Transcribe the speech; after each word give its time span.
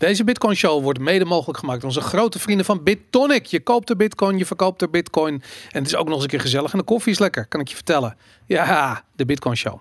Deze 0.00 0.24
Bitcoin 0.24 0.56
Show 0.56 0.82
wordt 0.82 0.98
mede 0.98 1.24
mogelijk 1.24 1.58
gemaakt 1.58 1.80
door 1.80 1.88
onze 1.88 2.00
grote 2.00 2.38
vrienden 2.38 2.66
van 2.66 2.82
BitTonic. 2.82 3.46
Je 3.46 3.60
koopt 3.60 3.88
de 3.88 3.96
Bitcoin, 3.96 4.38
je 4.38 4.46
verkoopt 4.46 4.78
de 4.78 4.88
Bitcoin. 4.88 5.42
En 5.70 5.78
het 5.78 5.86
is 5.86 5.96
ook 5.96 6.04
nog 6.04 6.14
eens 6.14 6.22
een 6.22 6.28
keer 6.28 6.40
gezellig. 6.40 6.72
En 6.72 6.78
de 6.78 6.84
koffie 6.84 7.12
is 7.12 7.18
lekker, 7.18 7.46
kan 7.46 7.60
ik 7.60 7.68
je 7.68 7.74
vertellen. 7.74 8.16
Ja, 8.46 9.04
de 9.16 9.24
Bitcoin 9.24 9.56
Show. 9.56 9.80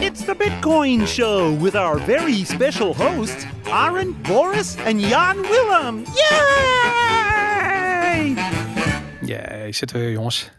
It's 0.00 0.24
the 0.24 0.34
Bitcoin 0.38 1.06
Show 1.06 1.62
with 1.62 1.74
our 1.74 2.00
very 2.00 2.44
special 2.44 2.96
hosts, 2.96 3.44
Aaron, 3.70 4.16
Boris, 4.22 4.76
and 4.86 5.00
Jan 5.00 5.36
Willem. 5.36 6.02
Yay! 6.14 7.14
Jee, 9.20 9.72
zitten 9.72 9.96
we 9.96 10.02
weer, 10.02 10.12
jongens. 10.12 10.50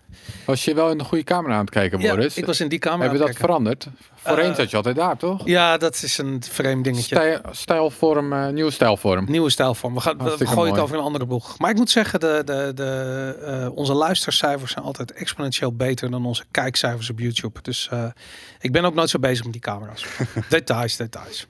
Was 0.46 0.66
je 0.66 0.74
wel 0.74 0.92
in 0.92 0.98
de 0.98 1.04
goede 1.04 1.24
camera 1.24 1.54
aan 1.54 1.60
het 1.60 1.70
kijken, 1.70 2.00
Ja, 2.00 2.16
Boris? 2.16 2.38
ik 2.38 2.46
was 2.46 2.60
in 2.60 2.68
die 2.68 2.80
camera. 2.80 3.02
Hebben 3.02 3.20
we 3.20 3.26
dat 3.26 3.36
kijken. 3.36 3.50
veranderd? 3.50 3.88
Voorheen 4.16 4.50
Eh, 4.50 4.56
zat 4.56 4.70
je 4.70 4.76
altijd 4.78 4.96
daar, 4.96 5.18
toch? 5.18 5.42
Ja, 5.46 5.78
dat 5.78 6.02
is 6.04 6.18
een 6.18 6.44
vreemd 6.50 6.84
dingetje. 6.84 7.16
Stijl, 7.16 7.40
stijlvorm, 7.52 8.34
eh, 8.34 8.48
nieuwe 8.48 8.72
stijlvorm. 8.72 9.26
Nieuwe 9.28 9.50
stijlvorm. 9.50 9.94
We, 9.94 10.00
gaan, 10.02 10.18
we 10.18 10.48
gooien 10.48 10.74
het 10.74 10.82
over 10.82 10.98
een 10.98 11.04
andere 11.04 11.26
boeg. 11.26 11.58
Maar 11.60 11.70
ik 11.70 11.76
moet 11.76 11.90
zeggen, 11.90 12.20
de, 12.20 12.42
de, 12.46 12.72
de, 12.76 13.38
eh, 13.46 13.78
onze 13.78 13.94
luistercijfers 13.94 14.72
zijn 14.72 14.86
altijd 14.86 15.12
exponentieel 15.12 15.74
beter 15.74 16.12
dan 16.12 16.26
onze 16.26 16.44
kijkcijfers 16.52 17.10
op 17.10 17.20
YouTube. 17.20 17.60
Dus 17.62 17.90
ik 18.60 18.72
ben 18.72 18.86
ook 18.86 18.94
nooit 18.94 19.10
zo 19.10 19.20
bezig 19.20 19.44
met 19.44 19.54
die 19.54 19.62
camera's. 19.62 20.06
details, 20.50 20.96
details. 20.96 21.48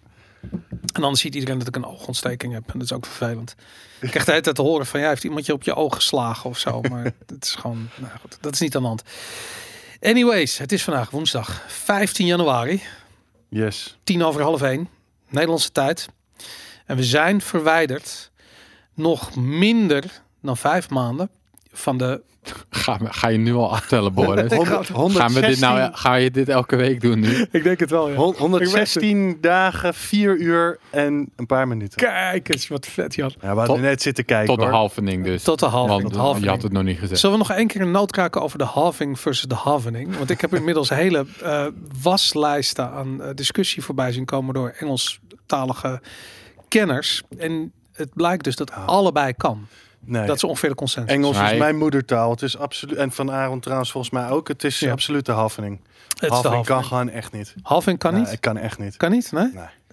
En 0.94 1.02
dan 1.02 1.16
ziet 1.16 1.34
iedereen 1.34 1.58
dat 1.58 1.68
ik 1.68 1.76
een 1.76 1.86
oogontsteking 1.86 2.54
heb. 2.54 2.64
En 2.68 2.74
dat 2.74 2.82
is 2.82 2.94
ook 2.94 3.06
vervelend. 3.06 3.56
Ik 4.00 4.10
krijg 4.10 4.26
de 4.26 4.32
hele 4.32 4.44
tijd 4.44 4.56
te 4.56 4.62
horen 4.62 4.86
van, 4.86 5.00
ja, 5.00 5.08
heeft 5.08 5.24
iemand 5.24 5.46
je 5.46 5.54
op 5.54 5.64
je 5.64 5.76
oog 5.76 5.96
geslagen 5.96 6.50
of 6.50 6.58
zo. 6.58 6.82
Maar 6.82 7.04
het 7.26 7.46
is 7.46 7.56
gewoon, 7.56 7.90
nou 7.96 8.12
goed, 8.20 8.38
dat 8.42 8.54
is 8.54 8.60
niet 8.60 8.76
aan 8.76 8.82
de 8.82 8.88
hand. 8.88 9.04
Anyways, 10.02 10.58
het 10.58 10.72
is 10.72 10.84
vandaag 10.84 11.10
woensdag 11.10 11.64
15 11.68 12.26
januari. 12.26 12.82
Yes. 13.50 13.98
tien 14.04 14.24
over 14.24 14.42
half 14.42 14.62
één, 14.62 14.90
Nederlandse 15.28 15.72
tijd. 15.72 16.08
En 16.86 16.96
we 16.96 17.04
zijn 17.04 17.42
verwijderd 17.42 18.32
nog 18.94 19.36
minder 19.36 20.22
dan 20.42 20.58
vijf 20.58 20.90
maanden 20.90 21.30
van 21.72 21.98
de... 21.98 22.22
Ga, 22.70 22.98
ga 23.04 23.28
je 23.28 23.38
nu 23.38 23.54
al 23.54 23.72
aftellen, 23.72 24.14
Boris? 24.14 24.54
Gaan, 24.54 25.34
we 25.34 25.42
dit 25.42 25.60
nou, 25.60 25.80
116 25.80 25.90
ga 25.98 26.16
je 26.16 26.32
dit 26.32 26.50
elke 26.50 26.76
week 26.76 27.02
doen 27.02 27.20
nu? 27.20 27.46
Ik 27.52 27.64
denk 27.64 27.80
het 27.80 27.90
wel, 27.90 28.14
hon- 28.14 28.36
116 28.38 29.38
dagen, 29.42 29.94
4 29.94 30.38
uur 30.38 30.80
en 30.90 31.30
een 31.36 31.46
paar 31.46 31.68
minuten. 31.68 31.98
Kijk 31.98 32.54
eens, 32.54 32.68
wat 32.68 32.86
vet, 32.86 33.16
Jan. 33.16 33.32
Ja, 33.34 33.40
we 33.40 33.48
hadden 33.48 33.66
Tot- 33.66 33.80
net 33.80 34.02
zitten 34.02 34.26
kijken 34.26 34.48
Tot 34.48 34.58
de 34.58 34.64
hoor. 34.64 34.74
halvening 34.74 35.24
dus. 35.24 35.44
Tot 35.44 35.60
de 35.60 35.66
halving. 35.66 36.02
Want 36.02 36.14
tot 36.14 36.22
halving. 36.22 36.44
je 36.44 36.50
had 36.50 36.62
het 36.62 36.72
nog 36.72 36.84
niet 36.84 37.00
gezegd. 37.00 37.20
Zullen 37.20 37.38
we 37.40 37.48
nog 37.48 37.58
één 37.58 37.68
keer 37.68 37.82
een 37.82 37.92
noot 37.92 38.12
kraken 38.12 38.42
over 38.42 38.58
de 38.58 38.64
halving 38.64 39.20
versus 39.20 39.48
de 39.48 39.56
halvening? 39.56 40.18
Want 40.18 40.30
ik 40.30 40.42
heb 40.42 40.56
inmiddels 40.56 40.90
hele 40.90 41.26
eh, 41.44 41.66
waslijsten 42.02 42.92
aan 42.92 43.22
eh, 43.22 43.30
discussie 43.36 43.84
voorbij 43.84 44.12
zien 44.12 44.26
komen 44.26 44.54
door 44.54 44.74
Engelstalige 44.80 46.02
kenners. 46.68 47.22
En 47.38 47.72
het 47.94 48.14
blijkt 48.14 48.44
dus 48.44 48.56
dat 48.56 48.72
allebei 48.86 49.34
kan. 49.34 49.68
Nee. 50.06 50.26
Dat 50.26 50.36
is 50.36 50.44
ongeveer 50.44 50.70
de 50.70 50.76
consensus. 50.76 51.12
Engels 51.14 51.36
is 51.38 51.42
Nee. 51.50 51.60
mijn 51.60 51.78
moedertaal. 51.78 52.32
Het 52.32 52.42
is 52.42 52.58
absoluut 52.58 52.96
en 52.98 53.12
van 53.12 53.32
Aaron 53.32 53.60
trouwens 53.60 53.92
volgens 53.92 54.14
mij 54.14 54.30
ook. 54.30 54.48
Het 54.48 54.64
is 54.64 54.80
Ja. 54.80 54.92
absoluut 54.92 55.26
de 55.26 55.32
halvening. 55.32 55.80
Halvening 56.28 56.66
kan 56.66 56.76
halving. 56.76 56.86
gewoon 56.88 57.10
echt 57.10 57.32
niet. 57.32 57.56
Halving 57.62 57.98
kan 58.00 58.14
Nee, 58.14 58.22
niet? 58.22 58.32
Ik 58.32 58.42
kan 58.42 58.58
echt 58.58 58.80
niet. 58.80 58.98
Kan 58.98 59.12
niet, 59.12 59.32
nee? 59.32 59.52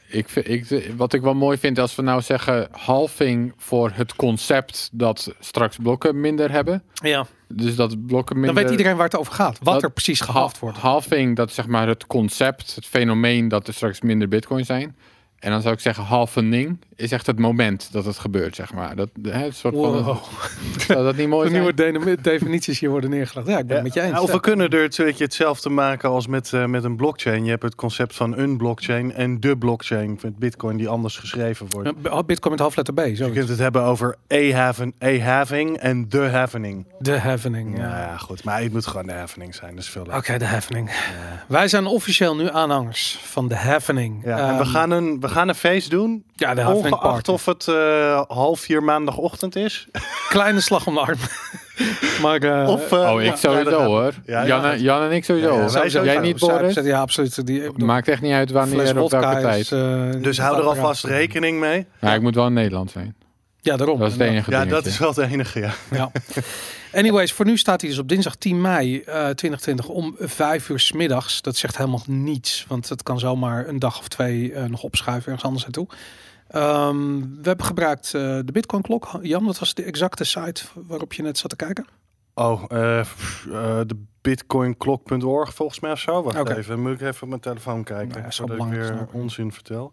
Ik, 0.09 0.29
vind- 0.29 0.49
ik, 0.49 0.93
wat 0.97 1.13
ik 1.13 1.21
wel 1.23 1.35
mooi 1.35 1.59
vind 1.59 1.79
als 1.79 1.95
we 1.95 2.03
nou 2.03 2.23
zeggen 2.23 2.69
halving 2.71 3.53
voor 3.57 3.91
het 3.95 4.17
concept 4.17 4.89
dat 4.93 5.35
straks 5.41 5.77
blokken 5.83 6.21
minder 6.21 6.51
hebben. 6.51 6.83
Ja. 6.95 7.27
Dus 7.49 7.77
dat 7.77 8.07
blokken 8.07 8.37
minder... 8.37 8.55
Dan 8.55 8.63
weet 8.63 8.73
iedereen 8.73 8.97
waar 8.97 9.05
het 9.05 9.17
over 9.17 9.33
gaat. 9.33 9.59
Wat 9.63 9.75
Dat- 9.75 9.83
er 9.83 9.91
precies 9.91 10.21
Ha- 10.21 10.27
gehalft 10.27 10.59
wordt. 10.59 10.79
Halving, 10.79 11.37
dat 11.37 11.49
is 11.49 11.55
zeg 11.55 11.67
maar 11.67 11.89
het 11.89 12.07
concept, 12.07 12.75
het 12.75 12.87
fenomeen 12.87 13.49
dat 13.49 13.67
er 13.69 13.75
straks 13.75 14.01
minder 14.01 14.29
bitcoin 14.29 14.65
zijn. 14.65 14.97
En 15.39 15.51
dan 15.51 15.63
zou 15.63 15.75
ik 15.75 15.81
zeggen, 15.81 16.05
halvening 16.05 16.79
is 16.95 17.13
echt 17.13 17.27
het 17.27 17.39
moment 17.39 17.89
dat 17.93 18.05
het 18.05 18.19
gebeurt, 18.19 18.55
zeg 18.57 18.73
maar. 18.73 18.97
Dat, 18.97 19.09
hè, 19.23 19.31
het 19.45 19.57
soort 19.57 19.75
van, 19.75 20.19
zou 20.87 21.05
dat 21.05 21.17
niet 21.17 21.29
mooi 21.29 21.51
De 21.51 21.59
nieuwe 21.91 22.21
definities 22.21 22.79
hier 22.81 22.91
worden 22.91 23.11
neergelegd. 23.11 23.49
Ja, 23.49 23.59
ik 23.59 23.67
ben 23.67 23.75
het 23.77 23.85
met 23.85 23.95
je 23.95 24.01
eens. 24.01 24.19
Of 24.21 24.33
we 24.33 24.41
kunnen 24.41 24.69
er 24.71 24.83
het, 24.83 24.97
weet 24.97 25.19
je, 25.19 25.25
hetzelfde 25.25 25.69
maken 25.69 26.09
als 26.11 26.27
met, 26.27 26.53
eh, 26.53 26.65
met 26.65 26.85
een 26.85 26.97
blockchain. 26.97 27.45
Je 27.45 27.51
hebt 27.51 27.63
het 27.63 27.75
concept 27.75 28.15
van 28.17 28.39
een 28.39 28.57
blockchain 28.57 29.13
en 29.13 29.41
de 29.41 29.57
blockchain 29.57 30.19
met 30.23 30.39
bitcoin 30.39 30.77
die 30.77 30.89
anders 30.89 31.17
geschreven 31.17 31.67
wordt. 31.71 31.91
Ja, 32.03 32.23
Bitcoin 32.23 32.53
met 32.55 32.63
hoofdletter 32.63 32.95
B. 32.95 32.99
Je 32.99 33.15
Zo. 33.15 33.31
kunt 33.31 33.49
het 33.49 33.59
hebben 33.59 33.83
over 33.83 34.17
a-haven- 34.33 34.95
a-having 35.05 35.77
en 35.77 36.09
de 36.09 36.19
happening. 36.29 36.87
De 36.99 37.19
happening. 37.19 37.79
Ja. 37.79 38.17
Goed. 38.19 38.45
Maar 38.45 38.61
het 38.63 38.73
moet 38.73 38.87
gewoon 38.87 39.07
de 39.07 39.13
happening 39.13 39.55
zijn. 39.55 39.71
Dat 39.75 39.85
is 39.85 39.91
veel 39.91 40.03
leuker. 40.03 40.19
Oké, 40.19 40.39
de 40.39 40.45
happening. 40.47 40.91
Wij 41.49 41.69
zijn 41.69 41.87
officieel 41.87 42.37
nu 42.37 42.49
aanhangers 42.51 43.19
van 43.23 43.49
de 43.49 43.57
happening. 43.57 44.25
Ja, 44.25 44.39
en 44.49 44.57
we 44.57 44.63
Ehm, 44.63 44.71
gaan, 44.71 44.91
een, 44.91 45.21
we 45.27 45.33
gaan 45.33 45.49
een 45.49 45.55
feest 45.55 45.91
doen. 45.91 46.25
ja, 46.35 46.55
de 46.55 46.61
Ongeacht 46.67 47.01
party. 47.01 47.31
of 47.31 47.45
het 47.45 47.69
eh, 47.69 48.23
half 48.29 48.61
vier 48.61 48.83
maandagochtend 48.83 49.57
is. 49.57 49.89
Kleine 50.29 50.61
slag 50.61 50.87
om 50.87 50.95
de 50.95 51.01
arm. 51.01 51.19
maar 52.23 52.39
eh, 52.41 52.69
Of, 52.69 52.93
eh, 52.93 53.13
Oh, 53.13 53.21
ik 53.23 53.27
ja, 53.29 53.37
sowieso 53.37 53.71
ja, 53.81 53.85
hoor. 53.87 54.13
Ja, 54.27 54.41
ja. 54.41 54.47
Jan, 54.47 54.65
en- 54.65 54.81
Jan 54.83 55.03
en 55.03 55.13
ik 55.13 55.25
sowieso. 55.25 55.49
Ja, 55.49 55.55
ja, 55.55 55.61
hoor. 55.63 55.73
wij 55.73 55.81
Jij 55.83 55.91
sowieso. 55.91 56.21
niet, 56.21 56.39
Zij- 56.39 56.49
Boris? 56.49 56.75
Ja, 56.75 57.01
absoluut. 57.01 57.47
Die, 57.47 57.63
Maakt 57.85 58.09
echt 58.09 58.21
niet 58.23 58.33
uit 58.33 58.51
wanneer 58.51 59.01
op 59.03 59.11
welke 59.11 59.41
tijd. 59.41 59.61
is, 59.61 59.69
Dus 60.23 60.39
hou 60.39 60.57
er 60.59 60.65
alvast 60.65 61.05
rekening 61.05 61.61
mee. 61.61 61.87
Ja, 62.01 62.15
ik 62.15 62.21
moet 62.21 62.35
wel 62.35 62.47
in 62.47 62.53
Nederland 62.53 62.91
zijn. 62.91 63.15
Ja, 63.67 63.77
daarom. 63.77 63.99
Dat 63.99 64.07
is 64.09 64.13
het 64.19 64.23
enige 64.23 64.51
Ja, 64.51 64.57
dingetje. 64.59 64.83
dat 64.83 64.87
is 64.93 64.99
wel 64.99 65.09
het 65.09 65.19
enige, 65.19 65.61
ja. 65.61 65.73
Ja. 65.91 66.11
Anyways, 66.93 67.33
voor 67.33 67.45
nu 67.45 67.57
staat 67.59 67.81
hij 67.81 67.91
dus 67.91 67.99
op 67.99 68.09
dinsdag 68.09 68.37
10 68.37 68.61
mei 68.61 69.01
eh 69.01 69.15
2020 69.15 69.89
om 69.89 70.15
5 70.19 70.69
uur 70.69 70.81
's 70.81 70.93
middags. 70.93 71.43
Dat 71.43 71.57
zegt 71.57 71.77
helemaal 71.77 72.03
niets, 72.07 72.65
want 72.69 72.89
het 72.89 73.03
kan 73.03 73.19
zomaar 73.19 73.69
een 73.69 73.79
dag 73.79 73.99
of 73.99 74.09
twee 74.09 74.53
eh, 74.53 74.65
nog 74.65 74.83
opschuiven 74.83 75.27
ergens 75.27 75.45
anders 75.45 75.63
naartoe. 75.63 75.89
Ehm, 76.49 77.19
we 77.21 77.43
hebben 77.49 77.67
gebruikt 77.67 78.07
eh, 78.15 78.21
de 78.23 78.53
Bitcoin 78.53 78.83
klok. 78.83 79.11
Jan, 79.23 79.45
wat 79.45 79.59
was 79.59 79.75
de 79.75 79.83
exacte 79.83 80.25
site 80.25 80.63
waarop 80.87 81.13
je 81.13 81.23
net 81.23 81.39
zat 81.39 81.51
te 81.51 81.57
kijken? 81.57 81.87
Oh, 82.35 82.63
eh, 82.69 83.01
pff, 83.01 83.47
eh, 83.47 83.81
de 83.87 83.97
bitcoinklok.org 84.21 85.55
volgens 85.55 85.81
mij 85.81 85.93
of 85.93 86.01
zo. 86.01 86.23
Wacht 86.23 86.39
Oké. 86.41 86.55
even, 86.55 86.81
moet 86.81 86.93
ik 86.93 87.01
even 87.01 87.23
op 87.23 87.29
mijn 87.29 87.41
telefoon 87.41 87.85
kijken. 87.85 88.09
Nou 88.09 88.23
ja, 88.23 88.31
zo 88.31 88.47
voordat 88.47 88.67
ik 88.67 88.73
weer 88.73 89.07
onzin 89.13 89.53
vertel. 89.53 89.93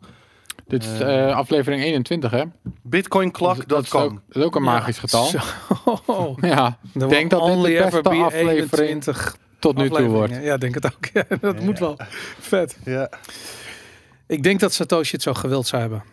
Dit 0.68 0.84
is 0.84 1.00
Eh. 1.00 1.30
eh, 1.30 1.36
aflevering 1.36 1.84
21, 1.84 2.32
hè? 2.32 2.38
Dat 2.38 2.48
ook, 2.48 2.72
Bitcoinklok.com. 2.82 4.22
dat 4.28 4.36
is 4.38 4.44
ook 4.44 4.56
een 4.56 4.64
magisch 4.64 4.98
getal. 5.00 5.26
Zo. 5.26 6.36
Ja, 6.42 6.78
Er 7.00 7.10
denk 7.10 7.30
dat 7.30 7.42
dit 7.42 7.50
only 7.50 7.70
de 7.72 7.78
ever 7.78 8.02
beste 8.02 8.02
be 8.10 8.24
aflevering 8.24 8.90
21 8.90 9.36
tot 9.60 9.76
nu 9.78 9.90
toe 9.90 10.08
wordt. 10.08 10.34
Ja, 10.42 10.58
denk 10.58 10.74
het 10.74 10.86
ook. 10.86 11.06
Ja, 11.14 11.24
dat 11.42 11.60
moet 11.60 11.80
wel. 11.80 11.98
Vet. 12.40 12.78
Ja. 12.86 13.10
Ik 14.28 14.44
denk 14.44 14.60
dat 14.60 14.74
Satoshi 14.74 15.12
het 15.12 15.22
zo 15.22 15.34
gewild 15.34 15.68
zou 15.68 15.82
hebben. 15.82 16.04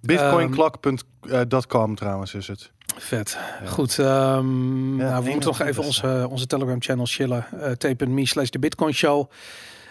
Bitcoinklok.com 0.00 1.94
trouwens 1.94 2.34
is 2.34 2.46
het. 2.48 2.70
Vet. 2.98 3.38
Goed. 3.66 3.98
ehm, 3.98 4.96
nou, 4.96 5.24
we 5.24 5.30
moeten 5.30 5.48
nog 5.48 5.58
21ste. 5.62 5.66
even 5.66 5.82
onze, 5.84 6.26
onze 6.30 6.46
Telegram 6.46 6.82
channel 6.82 7.06
chillen. 7.06 7.46
Uh, 7.54 7.70
Tape.me 7.70 8.26
slash 8.26 8.48
de 8.48 8.58
Bitcoin 8.58 8.94
Show. 8.94 9.30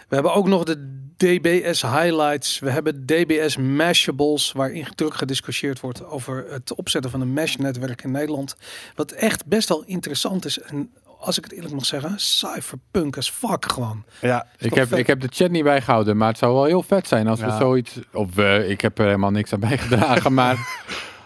We 0.08 0.16
hebben 0.16 0.34
ook 0.34 0.48
nog 0.48 0.64
de 0.64 1.04
DBS 1.18 1.82
highlights. 1.82 2.60
We 2.60 2.70
hebben 2.70 3.06
DBS 3.06 3.58
mashables, 3.58 4.52
waarin 4.52 4.88
druk 4.96 5.14
gediscussieerd 5.14 5.80
wordt 5.80 6.06
over 6.06 6.46
het 6.50 6.76
opzetten 6.76 7.12
van 7.12 7.22
een 7.22 7.34
mesh 7.34 7.56
netwerk 7.56 8.04
in 8.04 8.12
Nederland. 8.12 8.56
Wat 8.96 9.12
echt 9.12 9.46
best 9.46 9.70
wel 9.70 9.84
interessant 9.86 10.46
is. 10.46 10.60
En 10.60 10.92
als 11.20 11.38
ik 11.38 11.44
het 11.44 11.54
eerlijk 11.54 11.74
mag 11.74 11.86
zeggen, 11.86 12.14
cypherpunk 12.16 13.18
as 13.18 13.30
fuck 13.30 13.72
gewoon. 13.72 14.04
Ja, 14.22 14.48
Ik 14.58 14.74
heb, 14.74 14.88
vet? 14.88 14.98
ik 14.98 15.08
heb 15.08 15.22
de 15.22 15.30
chat 15.32 15.52
niet 15.52 15.64
bijgehouden, 15.64 16.18
maar 16.18 16.28
het 16.28 16.38
zou 16.38 16.54
wel 16.54 16.64
heel 16.64 16.84
vet 16.84 17.08
zijn 17.08 17.28
als 17.28 17.40
we 17.40 17.52
zoiets... 17.60 18.00
Of 18.12 18.36
we, 18.36 18.66
ik 18.68 18.82
heb 18.82 19.00
er 19.00 19.06
helemaal 19.06 19.32
niks 19.32 19.54
aan 19.54 19.60
bijgedragen, 19.60 20.34
maar 20.44 20.84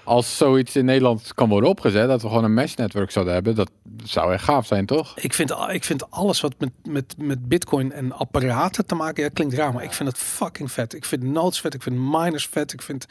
als 0.09 0.37
zoiets 0.37 0.75
in 0.75 0.85
Nederland 0.85 1.33
kan 1.33 1.49
worden 1.49 1.69
opgezet, 1.69 2.07
dat 2.07 2.21
we 2.21 2.27
gewoon 2.27 2.43
een 2.43 2.53
mesh-netwerk 2.53 3.11
zouden 3.11 3.33
hebben, 3.33 3.55
dat 3.55 3.71
zou 4.03 4.33
echt 4.33 4.43
gaaf 4.43 4.65
zijn, 4.65 4.85
toch? 4.85 5.17
Ik 5.17 5.33
vind, 5.33 5.55
ik 5.71 5.83
vind 5.83 6.11
alles 6.11 6.41
wat 6.41 6.53
met, 6.57 6.71
met, 6.83 7.15
met 7.17 7.47
bitcoin 7.47 7.91
en 7.91 8.11
apparaten 8.11 8.85
te 8.85 8.95
maken, 8.95 9.23
ja, 9.23 9.29
klinkt 9.29 9.53
raar, 9.53 9.73
maar 9.73 9.83
ik 9.83 9.93
vind 9.93 10.09
het 10.09 10.17
fucking 10.17 10.71
vet. 10.71 10.93
Ik 10.93 11.05
vind 11.05 11.23
nodes 11.23 11.61
vet, 11.61 11.73
ik 11.73 11.81
vind 11.81 11.95
miners 11.95 12.47
vet, 12.47 12.73
ik 12.73 12.81
vind, 12.81 13.05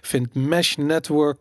vind 0.00 0.34
mesh 0.34 0.74
network, 0.74 1.38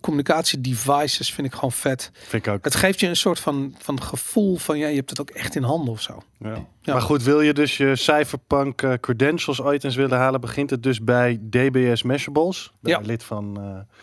communicatie 0.00 0.60
devices 0.60 1.32
vind 1.32 1.46
ik 1.46 1.52
gewoon 1.54 1.72
vet. 1.72 2.10
vind 2.12 2.46
ik 2.46 2.52
ook. 2.52 2.64
Het 2.64 2.74
geeft 2.74 3.00
je 3.00 3.08
een 3.08 3.16
soort 3.16 3.40
van, 3.40 3.74
van 3.78 4.02
gevoel 4.02 4.56
van, 4.56 4.78
ja, 4.78 4.88
je 4.88 4.96
hebt 4.96 5.10
het 5.10 5.20
ook 5.20 5.30
echt 5.30 5.56
in 5.56 5.62
handen 5.62 5.92
of 5.92 6.00
zo. 6.00 6.22
Ja. 6.38 6.66
Ja. 6.80 6.92
Maar 6.92 7.02
goed, 7.02 7.22
wil 7.22 7.40
je 7.40 7.52
dus 7.52 7.76
je 7.76 7.96
Cypherpunk 7.96 8.82
eh, 8.82 8.92
credentials 9.00 9.60
items 9.74 9.94
willen 9.94 10.18
halen, 10.18 10.40
begint 10.40 10.70
het 10.70 10.82
dus 10.82 11.00
bij 11.00 11.40
DBS 11.50 12.02
Meshables. 12.02 12.72
Ja. 12.82 13.00
lid 13.02 13.22
van 13.22 13.56
eh, 13.60 13.96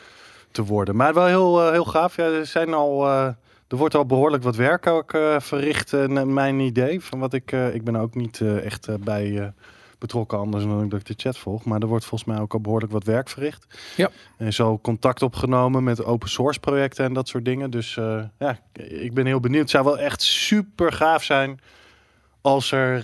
te 0.52 0.64
worden. 0.64 0.96
Maar 0.96 1.14
wel 1.14 1.26
heel, 1.26 1.62
eh, 1.62 1.72
heel 1.72 1.86
gaaf. 1.86 2.16
Ja, 2.16 2.24
er 2.24 2.46
zijn 2.46 2.74
al. 2.74 3.06
eh, 3.08 3.28
er 3.68 3.78
wordt 3.78 3.96
al 3.96 4.06
behoorlijk 4.06 4.44
wat 4.44 4.56
werk 4.56 4.88
ook 4.88 5.14
eh, 5.14 5.40
verricht, 5.40 5.92
naar 5.92 6.28
mijn 6.28 6.60
idee. 6.60 7.02
Van 7.02 7.20
wat 7.20 7.34
ik, 7.34 7.52
ik 7.52 7.84
ben 7.84 7.96
ook 7.96 8.16
niet 8.16 8.42
echt 8.42 9.04
bij 9.04 9.54
betrokken, 10.00 10.38
anders 10.38 10.64
dan 10.64 10.90
dat 10.90 11.00
ik 11.00 11.06
de 11.06 11.14
chat 11.18 11.38
volg. 11.38 11.66
Maar 11.66 11.82
er 11.82 11.88
wordt 11.88 12.06
volgens 12.06 12.30
mij 12.30 12.40
ook 12.42 12.54
al 12.54 12.62
behoorlijk 12.62 12.92
wat 12.92 13.04
werk 13.04 13.30
verricht. 13.30 13.68
Ja. 13.96 14.10
En 14.38 14.54
zo 14.54 14.80
contact 14.80 15.22
opgenomen 15.22 15.84
met 15.84 16.04
open 16.04 16.30
source 16.30 16.60
projecten 16.60 17.06
en 17.06 17.14
dat 17.14 17.28
soort 17.28 17.46
dingen. 17.46 17.70
Dus 17.70 18.00
ja, 18.38 18.60
ik 18.74 19.14
ben 19.14 19.26
heel 19.26 19.40
benieuwd. 19.40 19.62
Het 19.62 19.70
zou 19.70 19.86
wel 19.86 19.98
echt 19.98 20.22
super 20.22 20.94
gaaf 20.94 21.24
zijn 21.24 21.60
als 22.42 22.72
er, 22.72 23.04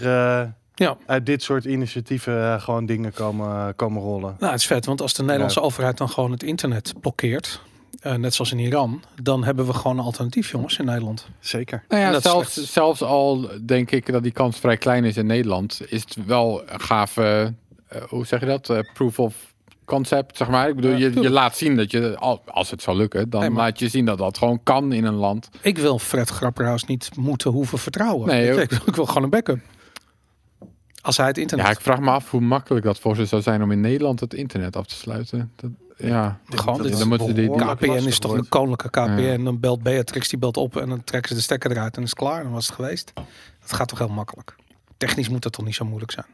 Ja. 0.79 0.97
uit 1.05 1.25
dit 1.25 1.43
soort 1.43 1.65
initiatieven 1.65 2.43
eh, 2.53 2.61
gewoon 2.61 2.85
dingen 2.85 3.13
komen, 3.13 3.75
komen 3.75 4.01
rollen. 4.01 4.35
Nou, 4.39 4.51
het 4.51 4.61
is 4.61 4.67
vet, 4.67 4.85
want 4.85 5.01
als 5.01 5.13
de 5.13 5.23
Nederlandse 5.23 5.61
overheid 5.61 5.97
dan 5.97 6.09
gewoon 6.09 6.31
het 6.31 6.43
internet 6.43 6.93
blokkeert, 7.01 7.61
eh, 7.99 8.13
net 8.13 8.33
zoals 8.33 8.51
in 8.51 8.59
Iran, 8.59 9.01
dan 9.21 9.43
hebben 9.43 9.65
we 9.65 9.73
gewoon 9.73 9.97
een 9.97 10.03
alternatief, 10.03 10.51
jongens, 10.51 10.77
in 10.77 10.85
Nederland. 10.85 11.27
Zeker. 11.39 11.83
Nou 11.89 12.01
ja, 12.01 12.19
zelfs, 12.19 12.57
echt- 12.57 12.67
zelfs 12.67 13.01
al 13.01 13.49
denk 13.65 13.91
ik 13.91 14.11
dat 14.11 14.23
die 14.23 14.31
kans 14.31 14.59
vrij 14.59 14.77
klein 14.77 15.03
is 15.03 15.17
in 15.17 15.25
Nederland, 15.25 15.81
is 15.87 16.01
het 16.01 16.25
wel 16.25 16.61
een 16.65 16.79
gave, 16.81 17.53
eh, 17.87 18.01
hoe 18.09 18.25
zeg 18.25 18.39
je 18.39 18.45
dat? 18.45 18.69
Eh, 18.69 18.79
proof 18.93 19.19
of 19.19 19.35
concept, 19.85 20.37
zeg 20.37 20.49
maar. 20.49 20.69
Ik 20.69 20.75
bedoel, 20.75 20.91
Ja, 20.91 20.97
je, 20.97 21.21
je 21.21 21.29
laat 21.29 21.57
zien 21.57 21.75
dat 21.75 21.91
je, 21.91 22.17
al- 22.17 22.41
als 22.45 22.71
het 22.71 22.81
zou 22.81 22.97
lukken, 22.97 23.29
dan 23.29 23.53
laat 23.53 23.79
je 23.79 23.87
zien 23.89 24.05
dat 24.05 24.17
dat 24.17 24.37
gewoon 24.37 24.63
kan 24.63 24.91
in 24.93 25.05
een 25.05 25.13
land. 25.15 25.49
Ik 25.61 25.77
wil 25.77 25.99
Fred 25.99 26.29
Grapperhaus 26.29 26.83
niet 26.85 27.09
moeten 27.17 27.51
hoeven 27.51 27.77
vertrouwen. 27.77 28.27
Nee, 28.27 28.61
ik 28.85 28.95
wil 28.95 29.05
gewoon 29.05 29.23
een 29.23 29.29
backup. 29.29 29.59
Als 31.07 31.17
hij 31.17 31.27
het 31.27 31.37
internet... 31.37 31.65
Ja, 31.65 31.71
ik 31.71 31.81
vraag 31.81 31.99
me 31.99 32.09
af 32.11 32.31
hoe 32.31 32.41
makkelijk 32.41 32.85
dat 32.85 32.99
voor 32.99 33.15
ze 33.15 33.25
zou 33.25 33.41
zijn 33.41 33.63
om 33.63 33.71
in 33.71 33.81
Nederland 33.81 34.19
het 34.19 34.33
internet 34.33 34.75
af 34.75 34.85
te 34.85 34.95
sluiten. 34.95 35.51
Dat, 35.55 35.69
ja, 35.97 36.39
Gewoon, 36.49 36.81
dit- 36.81 36.97
dan 36.97 37.07
moeten 37.07 37.35
die- 37.35 37.49
KPN 37.55 37.91
is 37.91 38.19
toch 38.19 38.33
een 38.33 38.49
koninklijke 38.49 38.89
KPN. 39.01 39.21
Ja. 39.21 39.37
Dan 39.37 39.59
belt 39.59 39.83
Beatrix, 39.83 40.29
die 40.29 40.39
belt 40.39 40.57
op 40.57 40.77
en 40.77 40.89
dan 40.89 41.03
trekken 41.03 41.29
ze 41.29 41.35
de 41.35 41.41
stekker 41.41 41.71
eruit 41.71 41.97
en 41.97 42.03
is 42.03 42.09
het 42.09 42.19
klaar. 42.19 42.43
Dan 42.43 42.51
was 42.51 42.65
het 42.65 42.75
geweest. 42.75 43.11
Dat 43.59 43.73
gaat 43.73 43.87
toch 43.87 43.97
heel 43.99 44.07
makkelijk. 44.07 44.55
Technisch 44.97 45.29
moet 45.29 45.41
dat 45.41 45.51
toch 45.51 45.65
niet 45.65 45.75
zo 45.75 45.85
moeilijk 45.85 46.11
zijn. 46.11 46.25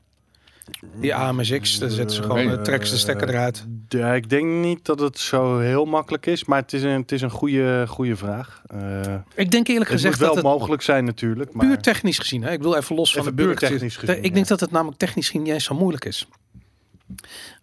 Die 0.95 1.15
AMSX, 1.15 1.79
daar 1.79 1.89
zetten 1.89 2.15
ze 2.15 2.21
gewoon, 2.21 2.37
eh, 2.37 2.51
ik. 2.53 2.63
trekken 2.63 2.87
ze 2.87 2.93
de 2.93 2.99
stekker 2.99 3.29
eruit. 3.29 3.65
Ja, 3.87 4.13
ik 4.13 4.29
denk 4.29 4.45
niet 4.45 4.85
dat 4.85 4.99
het 4.99 5.19
zo 5.19 5.59
heel 5.59 5.85
makkelijk 5.85 6.25
is, 6.25 6.45
maar 6.45 6.59
het 6.61 6.73
is 6.73 6.83
een, 6.83 7.01
het 7.01 7.11
is 7.11 7.21
een 7.21 7.29
goede, 7.29 7.85
goede 7.87 8.15
vraag. 8.15 8.61
Eh, 8.67 9.13
Ik 9.35 9.51
denk 9.51 9.67
eerlijk 9.67 9.69
het 9.69 9.77
moet 9.77 9.89
gezegd 9.89 10.17
wel 10.17 10.27
dat 10.27 10.35
het 10.35 10.45
mogelijk 10.45 10.81
zijn 10.81 11.05
natuurlijk. 11.05 11.53
Maar 11.53 11.65
puur 11.65 11.77
technisch 11.81 12.17
gezien, 12.19 12.43
hè, 12.43 12.51
ik 12.51 12.61
wil 12.61 12.75
even 12.75 12.95
los 12.95 13.13
van 13.13 13.25
de 13.25 13.33
puur 13.33 13.55
technisch 13.55 13.97
gezien, 13.97 14.23
Ik 14.23 14.33
denk 14.33 14.47
dat 14.47 14.59
het 14.59 14.71
namelijk 14.71 14.97
technisch 14.97 15.25
gezien 15.25 15.41
niet 15.41 15.53
eens 15.53 15.63
zo 15.63 15.75
moeilijk 15.75 16.05
is. 16.05 16.27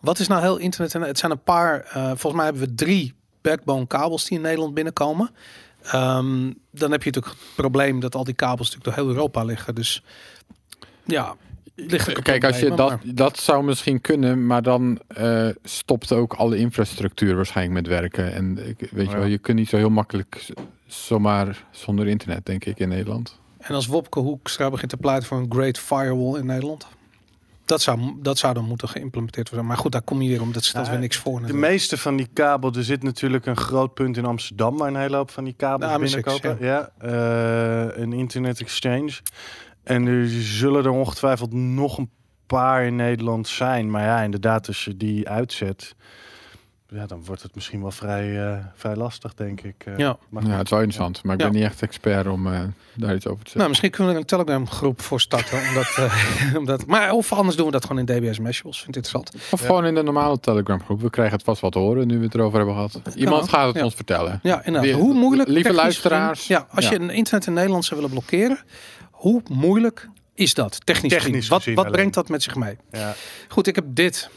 Wat 0.01 0.19
is 0.19 0.29
nou 0.29 0.41
heel 0.43 0.57
internet? 0.57 0.95
En 0.95 1.01
het 1.03 1.19
zijn 1.19 1.33
een 1.33 1.43
paar, 1.43 1.81
eh, 1.81 2.05
volgens 2.07 2.33
mij 2.35 2.45
hebben 2.45 2.63
we 2.63 2.75
drie 2.75 3.15
backbone 3.41 3.87
kabels 3.87 4.25
die 4.25 4.37
in 4.37 4.43
Nederland 4.43 4.75
binnenkomen. 4.75 5.31
Ehm, 5.83 6.53
dan 6.71 6.91
heb 6.91 7.03
je 7.03 7.11
natuurlijk 7.11 7.27
het 7.27 7.55
probleem 7.57 8.01
dat 8.01 8.15
al 8.15 8.25
die 8.25 8.35
kabels 8.35 8.71
natuurlijk 8.71 8.97
door 8.97 9.05
heel 9.05 9.15
Europa 9.15 9.45
liggen. 9.45 9.75
Dus 9.75 10.03
ja, 11.05 11.37
liggen 11.89 12.23
Kijk, 12.23 12.45
als 12.45 12.59
je 12.61 12.75
dat, 12.75 12.99
dat 13.05 13.39
zou 13.39 13.65
misschien 13.65 14.01
kunnen, 14.01 14.47
maar 14.47 14.63
dan 14.63 15.01
eh 15.07 15.49
stopt 15.63 16.13
ook 16.13 16.33
alle 16.35 16.57
infrastructuur 16.57 17.37
waarschijnlijk 17.37 17.75
met 17.81 17.87
werken. 18.01 18.33
En 18.33 18.69
ik, 18.69 18.89
weet 18.91 19.07
je 19.07 19.13
Ja. 19.13 19.19
wel, 19.19 19.27
je 19.27 19.39
kunt 19.39 19.59
niet 19.59 19.69
zo 19.69 19.77
heel 19.77 19.91
makkelijk 19.91 20.47
zomaar 20.87 21.65
zonder 21.71 22.07
internet, 22.07 22.47
denk 22.47 22.65
ik, 22.65 22.79
in 22.79 22.89
Nederland. 22.89 23.39
En 23.59 23.75
als 23.75 23.87
Wopke 23.87 24.19
Hoekstra 24.21 24.71
begint 24.71 24.91
te 24.91 24.97
pleiten 24.97 25.29
voor 25.29 25.39
een 25.39 25.53
great 25.53 25.79
firewall 25.79 26.39
in 26.39 26.47
Nederland. 26.47 26.87
Dat 27.65 27.83
zou, 27.83 28.01
dat 28.23 28.39
zou 28.39 28.55
dan 28.55 28.65
moeten 28.65 28.89
geïmplementeerd 28.89 29.49
worden. 29.49 29.67
Maar 29.67 29.77
goed, 29.77 29.93
daar 29.93 30.03
kom 30.03 30.23
je 30.23 30.29
weer 30.29 30.41
om. 30.43 30.53
Dat 30.53 30.65
stelt 30.65 30.85
Ja, 30.87 30.91
weer 30.91 31.01
niks 31.01 31.17
voor. 31.17 31.47
de 31.47 31.53
meeste 31.53 31.99
van 31.99 32.17
die 32.17 32.29
kabel, 32.33 32.73
er 32.75 32.85
zit 32.85 33.03
natuurlijk 33.03 33.47
een 33.47 33.57
groot 33.57 33.95
punt 33.95 34.17
in 34.17 34.25
Amsterdam 34.25 34.77
waar 34.77 34.89
een 34.89 34.97
hele 34.97 35.17
hoop 35.17 35.31
van 35.31 35.45
die 35.45 35.55
kabels 35.57 35.93
AMSX, 35.93 36.15
binnenkomen. 36.25 36.59
Ja, 36.67 36.91
eh, 36.99 38.03
een 38.03 38.13
internet 38.13 38.61
exchange. 38.61 39.11
En 39.91 40.07
er 40.07 40.29
zullen 40.29 40.85
er 40.85 40.91
ongetwijfeld 40.91 41.53
nog 41.53 41.99
een 41.99 42.11
paar 42.47 42.85
in 42.85 42.97
Nederland 42.97 43.49
zijn. 43.49 43.91
Maar 43.91 44.03
ja, 44.05 44.21
inderdaad, 44.23 44.67
als 44.67 44.85
je 44.85 44.97
die 44.97 45.29
uitzet, 45.29 45.95
ja, 46.89 47.07
dan 47.07 47.25
wordt 47.25 47.43
het 47.43 47.55
misschien 47.55 47.81
wel 47.81 47.91
vrij, 47.91 48.47
eh, 48.53 48.59
vrij 48.75 48.97
lastig, 48.97 49.35
denk 49.35 49.61
ik. 49.61 49.75
Eh, 49.87 49.99
Ja. 49.99 50.17
maar 50.29 50.43
Ja, 50.47 50.51
het 50.51 50.65
is 50.65 50.71
wel 50.71 50.81
interessant, 50.83 51.25
maar 51.25 51.35
ik 51.35 51.41
Ja. 51.41 51.47
ben 51.49 51.57
niet 51.57 51.65
echt 51.65 51.83
expert 51.83 52.27
om 52.27 52.47
eh, 52.47 52.61
daar 52.95 53.15
iets 53.15 53.27
over 53.27 53.45
te 53.45 53.51
zeggen. 53.51 53.57
Nou, 53.57 53.69
misschien 53.69 53.91
kunnen 53.91 54.09
we 54.09 54.15
er 54.15 54.21
een 54.25 54.27
Telegram 54.29 54.69
groep 54.69 55.01
voor 55.01 55.21
starten. 55.21 55.59
omdat, 55.69 55.95
eh, 55.97 56.55
omdat, 56.57 56.87
maar 56.87 57.13
of 57.13 57.33
anders 57.33 57.57
doen 57.57 57.67
we 57.67 57.73
dat 57.73 57.85
gewoon 57.85 58.09
in 58.09 58.17
DBS 58.21 58.39
Meshables. 58.39 58.83
Vind 58.83 58.97
ik 58.97 59.05
interessant. 59.05 59.35
of 59.53 59.61
ja. 59.61 59.67
gewoon 59.67 59.87
in 59.87 59.95
de 59.95 60.03
normale 60.03 60.41
Telegram 60.41 60.81
groep. 60.83 61.01
We 61.01 61.11
krijgen 61.11 61.35
het 61.37 61.45
vast 61.45 61.61
wat 61.61 61.73
te 61.73 61.79
horen 61.79 62.07
nu 62.07 62.19
we 62.19 62.25
het 62.25 62.35
erover 62.35 62.57
hebben 62.57 62.75
gehad. 62.75 63.01
Iemand 63.15 63.49
gaat 63.49 63.67
het 63.67 63.77
ja. 63.77 63.85
ons 63.85 63.95
vertellen. 63.95 64.41
Ja, 64.43 64.57
inderdaad. 64.65 64.91
Wie- 64.91 65.01
hoe 65.01 65.15
moeilijk... 65.15 65.49
lieve 65.49 65.73
luisteraars, 65.73 66.39
gezien- 66.41 66.57
ja, 66.57 66.67
als 66.75 66.85
ja. 66.85 66.91
je 66.91 67.01
een 67.01 67.11
internet 67.11 67.47
in 67.47 67.53
Nederland 67.53 67.85
zou 67.85 68.01
willen 68.01 68.15
blokkeren. 68.15 68.59
Hoe 69.21 69.43
moeilijk 69.49 70.09
is 70.35 70.55
dat? 70.55 70.87
Technisch, 70.87 71.13
Technisch 71.13 71.35
gezien. 71.35 71.51
Wat, 71.51 71.63
gezien 71.63 71.75
wat 71.75 71.91
brengt 71.91 72.15
dat 72.15 72.29
met 72.29 72.43
zich 72.43 72.55
mee? 72.55 72.77
Ja. 72.91 73.15
Goed, 73.49 73.67
ik 73.67 73.75
heb 73.75 73.85
dit. 73.89 74.31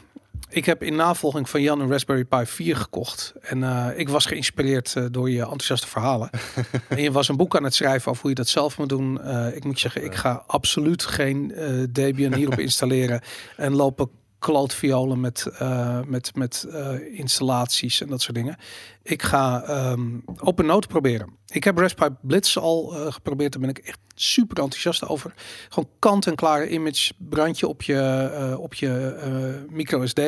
Ik 0.49 0.65
heb 0.65 0.83
in 0.83 0.95
navolging 0.95 1.49
van 1.49 1.61
Jan 1.61 1.79
een 1.79 1.89
Raspberry 1.89 2.23
Pi 2.23 2.45
4 2.45 2.75
gekocht. 2.75 3.33
En 3.41 3.63
eh, 3.63 3.99
ik 3.99 4.09
was 4.09 4.25
geïnspireerd 4.25 4.95
eh, 4.95 5.05
door 5.11 5.29
je 5.29 5.41
enthousiaste 5.41 5.87
verhalen. 5.87 6.29
en 6.89 7.01
je 7.01 7.11
was 7.11 7.27
een 7.27 7.37
boek 7.37 7.55
aan 7.55 7.63
het 7.63 7.75
schrijven 7.75 8.09
over 8.09 8.21
hoe 8.21 8.29
je 8.29 8.35
dat 8.35 8.47
zelf 8.47 8.77
moet 8.77 8.89
doen. 8.89 9.21
Eh, 9.21 9.55
ik 9.55 9.63
moet 9.63 9.73
je 9.73 9.79
zeggen, 9.79 10.03
ik 10.03 10.15
ga 10.15 10.43
absoluut 10.47 11.03
geen 11.03 11.53
Debian 11.89 12.33
hierop 12.33 12.59
installeren. 12.67 13.21
En 13.57 13.73
lopen 13.73 14.09
klootviolen 14.43 15.19
met, 15.19 15.45
eh, 15.45 15.99
met, 16.05 16.35
met 16.35 16.65
eh, 16.71 17.17
installaties 17.17 18.01
en 18.01 18.07
dat 18.07 18.21
soort 18.21 18.35
dingen. 18.35 18.57
Ik 19.03 19.21
ga 19.21 19.63
ehm 19.63 20.19
OpenNote 20.37 20.87
proberen. 20.87 21.37
Ik 21.47 21.63
heb 21.63 21.77
Raspberry 21.77 22.15
Blitz 22.21 22.57
al 22.57 22.95
eh, 22.95 23.13
geprobeerd. 23.13 23.51
Daar 23.51 23.61
ben 23.61 23.69
ik 23.69 23.77
echt 23.77 23.99
super 24.15 24.57
enthousiast 24.57 25.07
over. 25.07 25.33
Gewoon 25.69 25.89
kant-en-klare 25.99 26.69
image, 26.69 27.13
brandje 27.17 27.67
op 27.67 27.81
je, 27.81 28.57
op 28.59 28.73
je 28.73 29.65
micro 29.69 30.05
SD. 30.05 30.19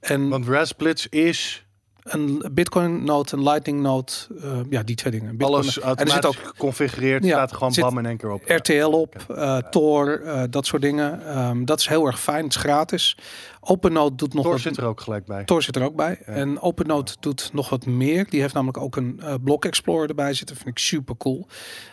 En 0.00 0.28
Want 0.28 0.46
Raspblitz 0.46 1.06
is 1.06 1.65
een 2.06 2.44
Bitcoin 2.52 3.04
node, 3.04 3.32
een 3.32 3.42
Lightning 3.42 3.80
node. 3.80 4.12
eh, 4.42 4.58
ja, 4.70 4.82
die 4.82 4.96
twee 4.96 5.12
dingen. 5.12 5.36
Bitcoin- 5.36 5.52
alles 5.54 5.66
en 5.80 5.82
er 5.82 5.98
zit 5.98 5.98
automatisch 5.98 6.40
ook 6.40 6.46
geconfigureerd. 6.48 7.24
Ja, 7.24 7.30
staat 7.46 7.52
gewoon 7.52 7.72
bam 7.80 7.98
in 7.98 8.06
één 8.06 8.16
keer 8.16 8.30
op. 8.30 8.42
RTL 8.46 8.86
op, 8.86 9.24
eh, 9.36 9.56
Tor, 9.58 10.22
eh, 10.22 10.42
dat 10.50 10.66
soort 10.66 10.82
dingen. 10.82 11.26
Ehm, 11.26 11.64
dat 11.64 11.80
is 11.80 11.86
heel 11.88 12.06
erg 12.06 12.20
fijn. 12.20 12.44
Het 12.44 12.54
is 12.54 12.60
gratis. 12.60 13.18
OpenNote 13.60 14.14
doet 14.14 14.34
nog 14.34 14.42
Tor 14.42 14.52
wat 14.52 14.60
zit 14.60 14.76
er 14.76 14.84
ook 14.84 15.00
gelijk 15.00 15.24
bij. 15.26 15.44
Tor 15.44 15.62
zit 15.62 15.76
er 15.76 15.82
ook 15.82 15.96
bij. 15.96 16.18
En 16.24 16.60
OpenNote 16.60 17.16
doet 17.20 17.50
nog 17.52 17.68
wat 17.68 17.86
meer. 17.86 18.26
Die 18.30 18.40
heeft 18.40 18.54
namelijk 18.54 18.78
ook 18.78 18.96
een 18.96 19.20
Block 19.44 19.64
Explorer 19.64 20.08
erbij 20.08 20.34
zitten. 20.34 20.56
Vind 20.56 20.68
ik 20.68 20.78
super 20.78 21.16
cool. 21.16 21.46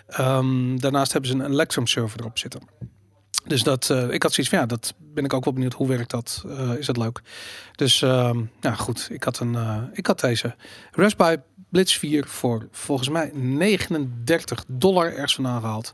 Ehm, 0.07 0.77
daarnaast 0.77 1.12
hebben 1.13 1.30
ze 1.31 1.36
een 1.38 1.51
Electrum 1.51 1.88
server 1.88 2.19
erop 2.19 2.38
zitten. 2.38 2.62
Dus 3.44 3.63
dat, 3.63 3.90
eh, 3.90 4.10
ik 4.10 4.24
had 4.24 4.34
zoiets 4.34 4.54
van, 4.54 4.62
ja, 4.62 4.66
dat 4.66 4.94
ben 5.00 5.25
ik 5.25 5.34
ook 5.34 5.44
wel 5.44 5.54
benieuwd. 5.54 5.74
Hoe 5.74 5.88
werkt 5.88 6.12
dat? 6.12 6.44
Eh, 6.48 6.72
is 6.72 6.86
dat 6.86 6.98
leuk? 6.98 7.22
Dus, 7.75 8.01
ehm 8.01 8.42
ja, 8.62 8.74
goed. 8.74 9.07
Ik 9.12 9.24
had, 9.24 9.40
een, 9.40 9.56
eh, 9.56 9.78
ik 9.94 10.07
had 10.07 10.19
deze 10.19 10.56
Raspberry 10.92 11.42
Blitz 11.69 11.98
4 11.98 12.28
voor 12.28 12.68
volgens 12.72 13.10
mij 13.10 13.31
39 13.34 14.63
dollar 14.68 15.12
ergens 15.12 15.36
vandaan 15.36 15.62
gehaald. 15.62 15.94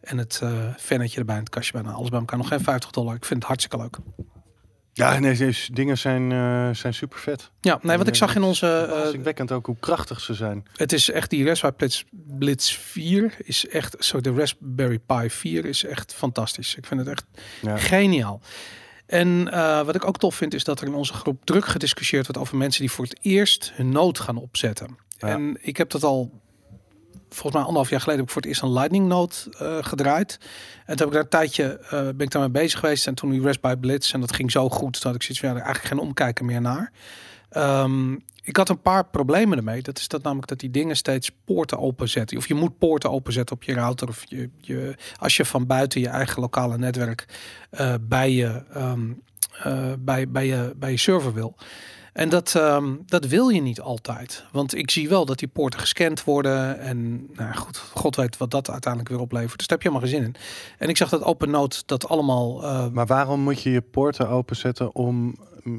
En 0.00 0.18
het 0.18 0.40
uh, 0.42 0.50
vennetje 0.76 1.18
erbij, 1.18 1.36
het 1.36 1.48
kastje 1.48 1.72
bijna. 1.72 1.90
Alles 1.90 2.08
bij 2.08 2.18
elkaar 2.18 2.38
nog 2.38 2.48
geen 2.48 2.60
50 2.60 2.90
dollar. 2.90 3.14
Ik 3.14 3.24
vind 3.24 3.38
het 3.38 3.48
hartstikke 3.48 3.76
leuk. 3.76 3.98
Ja, 4.96 5.18
nee, 5.18 5.36
deze 5.36 5.72
dingen 5.72 5.98
zijn, 5.98 6.32
eh, 6.32 6.70
zijn 6.72 6.94
super 6.94 7.18
vet. 7.18 7.50
Ja, 7.60 7.78
nee, 7.82 7.96
wat 7.98 8.06
ik 8.08 8.14
zag 8.14 8.34
in 8.34 8.42
onze... 8.42 8.66
eh, 9.06 9.14
ik 9.14 9.20
wekkend 9.20 9.52
ook 9.52 9.66
hoe 9.66 9.76
krachtig 9.80 10.20
ze 10.20 10.34
zijn. 10.34 10.66
Het 10.76 10.92
is 10.92 11.10
echt 11.10 11.30
die 11.30 11.44
Raspberry 11.44 11.74
Blitz, 11.76 12.02
Blitz 12.38 12.72
4 12.76 13.34
is 13.38 13.68
echt, 13.68 13.96
zo 13.98 14.20
de 14.20 14.32
Raspberry 14.34 14.98
Pi 14.98 15.30
4 15.30 15.64
is 15.64 15.84
echt 15.84 16.14
fantastisch. 16.14 16.74
Ik 16.76 16.86
vind 16.86 17.00
het 17.00 17.08
echt 17.08 17.24
Ja. 17.62 17.76
geniaal. 17.76 18.40
En 19.06 19.52
eh, 19.52 19.82
wat 19.82 19.94
ik 19.94 20.04
ook 20.04 20.18
tof 20.18 20.34
vind 20.34 20.54
is 20.54 20.64
dat 20.64 20.80
er 20.80 20.86
in 20.86 20.94
onze 20.94 21.12
groep 21.12 21.44
druk 21.44 21.66
gediscussieerd 21.66 22.26
wordt 22.26 22.40
over 22.40 22.56
mensen 22.56 22.80
die 22.80 22.90
voor 22.90 23.04
het 23.04 23.18
eerst 23.22 23.72
hun 23.74 23.88
nood 23.88 24.18
gaan 24.18 24.36
opzetten. 24.36 24.96
Ja. 25.18 25.28
En 25.28 25.58
ik 25.60 25.76
heb 25.76 25.90
dat 25.90 26.04
al 26.04 26.40
volgens 27.36 27.54
mij 27.54 27.62
anderhalf 27.62 27.90
jaar 27.90 28.00
geleden 28.00 28.20
heb 28.20 28.28
ik 28.28 28.32
voor 28.32 28.42
het 28.42 28.50
eerst 28.50 28.62
een 28.62 28.72
Lightning 28.72 29.06
Node 29.06 29.34
eh, 29.58 29.76
gedraaid. 29.80 30.38
En 30.86 30.96
toen 30.96 31.06
heb 31.06 31.06
ik 31.06 31.12
daar 31.12 31.22
een 31.22 31.28
tijdje 31.28 31.78
eh, 31.78 31.90
ben 31.90 32.26
ik 32.26 32.30
daarmee 32.30 32.50
bezig 32.50 32.80
geweest. 32.80 33.06
En 33.06 33.14
toen 33.14 33.30
die 33.30 33.42
Raspberry 33.42 33.76
Blitz 33.76 34.12
en 34.12 34.20
dat 34.20 34.34
ging 34.34 34.50
zo 34.50 34.68
goed 34.68 35.02
dat 35.02 35.14
ik 35.14 35.22
zoiets 35.22 35.40
van 35.40 35.48
ja, 35.48 35.54
eigenlijk 35.54 35.86
geen 35.86 35.98
omkijken 35.98 36.44
meer 36.44 36.60
naar. 36.60 36.92
Ehm, 37.48 38.12
ik 38.46 38.56
had 38.56 38.68
een 38.68 38.80
paar 38.80 39.04
problemen 39.04 39.58
ermee. 39.58 39.82
Dat 39.82 39.98
is 39.98 40.08
dat 40.08 40.22
namelijk 40.22 40.48
dat 40.48 40.58
die 40.58 40.70
dingen 40.70 40.96
steeds 40.96 41.30
poorten 41.44 41.78
openzetten. 41.78 42.36
Of 42.36 42.48
je 42.48 42.54
moet 42.54 42.78
poorten 42.78 43.10
openzetten 43.10 43.56
op 43.56 43.62
je 43.62 43.74
router. 43.74 44.08
Of 44.08 44.24
je, 44.28 44.50
je, 44.58 44.94
als 45.18 45.36
je 45.36 45.44
van 45.44 45.66
buiten 45.66 46.00
je 46.00 46.08
eigen 46.08 46.40
lokale 46.40 46.78
netwerk 46.78 47.24
eh, 47.70 47.94
bij, 48.00 48.32
je, 48.32 48.62
ehm, 48.72 49.12
eh, 49.62 49.92
bij, 49.98 50.28
bij, 50.28 50.46
je, 50.46 50.72
bij 50.76 50.90
je 50.90 50.96
server 50.96 51.34
wil. 51.34 51.56
En 52.16 52.28
dat, 52.28 52.54
ehm, 52.54 52.94
dat 53.06 53.26
wil 53.26 53.48
je 53.48 53.60
niet 53.60 53.80
altijd. 53.80 54.44
Want 54.52 54.74
ik 54.74 54.90
zie 54.90 55.08
wel 55.08 55.24
dat 55.26 55.38
die 55.38 55.48
poorten 55.48 55.80
gescand 55.80 56.24
worden. 56.24 56.78
En 56.80 57.26
nou 57.34 57.54
goed, 57.54 57.76
god 57.78 58.16
weet 58.16 58.36
wat 58.36 58.50
dat 58.50 58.70
uiteindelijk 58.70 59.12
weer 59.12 59.22
oplevert. 59.22 59.58
Dus 59.58 59.66
daar 59.66 59.78
heb 59.78 59.86
je 59.86 59.92
helemaal 59.92 60.10
geen 60.10 60.20
zin 60.22 60.34
in. 60.34 60.40
En 60.78 60.88
ik 60.88 60.96
zag 60.96 61.08
dat 61.08 61.22
OpenNote 61.22 61.82
dat 61.86 62.08
allemaal... 62.08 62.62
eh, 62.64 62.86
Maar 62.92 63.06
waarom 63.06 63.40
moet 63.40 63.62
je 63.62 63.70
je 63.70 63.80
poorten 63.80 64.28
openzetten 64.28 64.94
om 64.94 65.36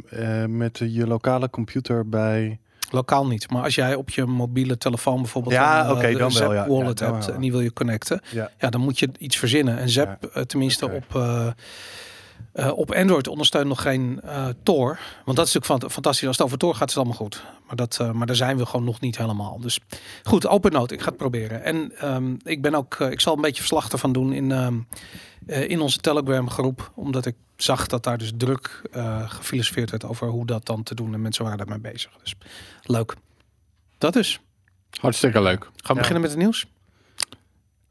eh, 0.09 0.45
met 0.45 0.77
je 0.77 1.07
lokale 1.07 1.49
computer 1.49 2.09
bij... 2.09 2.59
Lokaal 2.89 3.27
niet. 3.27 3.49
Maar 3.51 3.63
als 3.63 3.75
jij 3.75 3.95
op 3.95 4.09
je 4.09 4.25
mobiele 4.25 4.77
telefoon 4.77 5.21
bijvoorbeeld 5.21 5.53
Ja, 5.53 5.89
een, 5.89 6.01
eh, 6.01 6.17
dan 6.17 6.33
wel, 6.33 6.53
ja. 6.53 6.63
Ja, 6.63 6.67
wallet 6.69 6.97
dan 6.97 7.13
hebt 7.13 7.25
wel. 7.25 7.35
en 7.35 7.41
die 7.41 7.51
wil 7.51 7.61
je 7.61 7.73
connecten, 7.73 8.21
Ja. 8.31 8.51
ja, 8.59 8.69
dan 8.69 8.81
moet 8.81 8.99
je 8.99 9.09
iets 9.17 9.37
verzinnen. 9.37 9.77
En 9.77 9.89
Zap, 9.89 10.43
tenminste 10.47 10.91
op, 10.91 11.05
Eh, 12.57 12.77
op 12.77 12.91
Android 12.93 13.27
ondersteunt 13.27 13.67
nog 13.67 13.81
geen 13.81 14.21
eh, 14.21 14.47
Tor. 14.63 14.99
Want 15.25 15.37
dat 15.37 15.47
is 15.47 15.53
natuurlijk 15.53 15.81
fan- 15.81 15.91
fantastisch. 15.91 16.27
Als 16.27 16.37
het 16.37 16.45
over 16.45 16.57
Tor 16.57 16.75
gaat, 16.75 16.89
is 16.89 16.95
het 16.95 17.03
allemaal 17.03 17.21
goed. 17.27 17.43
Maar, 17.67 17.75
dat, 17.75 17.97
eh, 18.01 18.11
maar 18.11 18.27
daar 18.27 18.35
zijn 18.35 18.57
we 18.57 18.65
gewoon 18.65 18.85
nog 18.85 18.99
niet 18.99 19.17
helemaal. 19.17 19.59
Dus 19.59 19.79
goed, 20.23 20.47
open 20.47 20.71
note. 20.71 20.93
Ik 20.93 21.01
ga 21.01 21.07
het 21.07 21.17
proberen. 21.17 21.63
En 21.63 21.91
ehm, 21.97 22.35
ik 22.43 22.61
ben 22.61 22.75
ook, 22.75 22.99
ik 22.99 23.19
zal 23.19 23.35
een 23.35 23.41
beetje 23.41 23.59
verslag 23.61 23.89
ervan 23.91 24.11
doen 24.11 24.33
in, 24.33 24.51
ehm, 24.51 24.77
eh, 25.45 25.69
in 25.69 25.81
onze 25.81 25.97
Telegram 25.97 26.49
groep. 26.49 26.91
Omdat 26.95 27.25
ik 27.25 27.35
zag 27.55 27.87
dat 27.87 28.03
daar 28.03 28.17
dus 28.17 28.31
druk 28.37 28.81
eh, 28.91 29.29
gefilosofeerd 29.29 29.89
werd 29.91 30.05
over 30.05 30.27
hoe 30.27 30.45
dat 30.45 30.65
dan 30.65 30.83
te 30.83 30.95
doen. 30.95 31.13
En 31.13 31.21
mensen 31.21 31.43
waren 31.43 31.57
daarmee 31.57 31.79
bezig. 31.79 32.11
Dus 32.23 32.35
leuk. 32.83 33.13
Dat 33.97 34.13
dus. 34.13 34.39
Hartstikke 34.99 35.41
leuk. 35.41 35.59
Gaan 35.61 35.71
we 35.75 35.87
Ja. 35.87 35.93
beginnen 35.93 36.21
met 36.21 36.31
het 36.31 36.39
nieuws? 36.39 36.65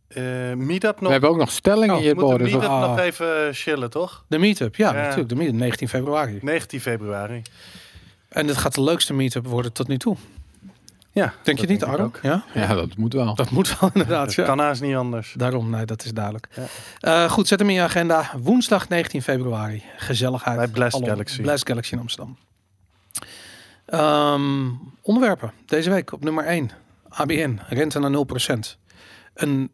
Eh 0.09 0.23
meetup 0.55 0.95
We 0.97 1.03
nog. 1.03 1.11
hebben 1.13 1.31
ook 1.31 1.37
nog 1.37 1.51
stellingen 1.51 1.95
Oh, 1.95 2.01
hier, 2.01 2.15
Moet 2.15 2.25
de 2.25 2.31
Boris. 2.31 2.53
meetup 2.53 2.69
Ah. 2.71 2.81
nog 2.81 2.99
even 2.99 3.55
chillen, 3.55 3.91
toch? 3.91 4.25
De 4.29 4.39
meetup. 4.39 4.77
Ja, 4.77 4.95
Ja. 4.95 5.01
natuurlijk. 5.03 5.29
De 5.29 5.35
meetup. 5.35 5.55
19 5.55 5.89
februari. 5.89 6.39
19 6.43 6.81
februari. 6.81 7.43
En 8.29 8.47
het 8.49 8.57
gaat 8.57 8.75
de 8.75 8.83
leukste 8.83 9.15
meetup 9.15 9.47
worden 9.47 9.73
tot 9.73 9.89
nu 9.89 9.99
toe. 9.99 10.17
Ja, 11.13 11.35
Denk 11.43 11.59
je 11.59 11.67
niet, 11.67 11.83
ik 11.83 11.89
Arno? 11.89 12.11
Ja? 12.23 12.45
Ja, 12.55 12.75
dat 12.75 12.97
moet 12.97 13.13
wel. 13.13 13.35
Dat 13.35 13.51
moet 13.51 13.79
wel 13.79 13.91
inderdaad. 13.95 14.25
Dat 14.27 14.35
Ja. 14.35 14.45
kan 14.45 14.59
haast 14.59 14.81
niet 14.81 14.95
anders. 14.97 15.35
Daarom, 15.37 15.71
nee, 15.71 15.85
dat 15.85 16.05
is 16.05 16.11
duidelijk. 16.13 16.49
Ja. 16.55 16.65
Eh, 17.25 17.31
goed, 17.31 17.49
zet 17.49 17.59
hem 17.59 17.69
in 17.69 17.75
je 17.75 17.81
agenda. 17.83 18.31
Woensdag 18.39 18.89
19 18.89 19.23
februari. 19.23 19.83
Gezelligheid. 19.97 20.57
Bij 20.57 20.69
Blast 20.69 20.95
Alom. 20.95 21.09
Galaxy. 21.09 21.43
Blast 21.43 21.67
Galaxy 21.69 21.93
in 21.95 22.01
Amsterdam. 22.01 22.37
Ehm, 23.87 24.69
onderwerpen. 25.03 25.53
Deze 25.67 25.91
week 25.91 26.13
op 26.13 26.25
nummer 26.25 26.45
1. 26.47 26.71
ABN, 27.09 27.59
rente 27.69 27.99
naar 27.99 28.11
0%. 28.11 28.79
Een 29.35 29.71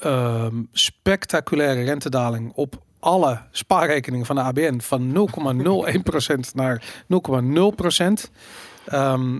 ehm, 0.00 0.62
spectaculaire 0.72 1.82
rentedaling 1.84 2.52
op 2.54 2.82
alle 3.00 3.40
spaarrekeningen 3.50 4.26
van 4.26 4.36
de 4.36 4.42
ABN 4.42 4.80
van 4.80 5.12
0,01% 5.12 6.54
naar 6.54 6.82
0,0%. 7.06 8.30
Ehm 8.86 9.38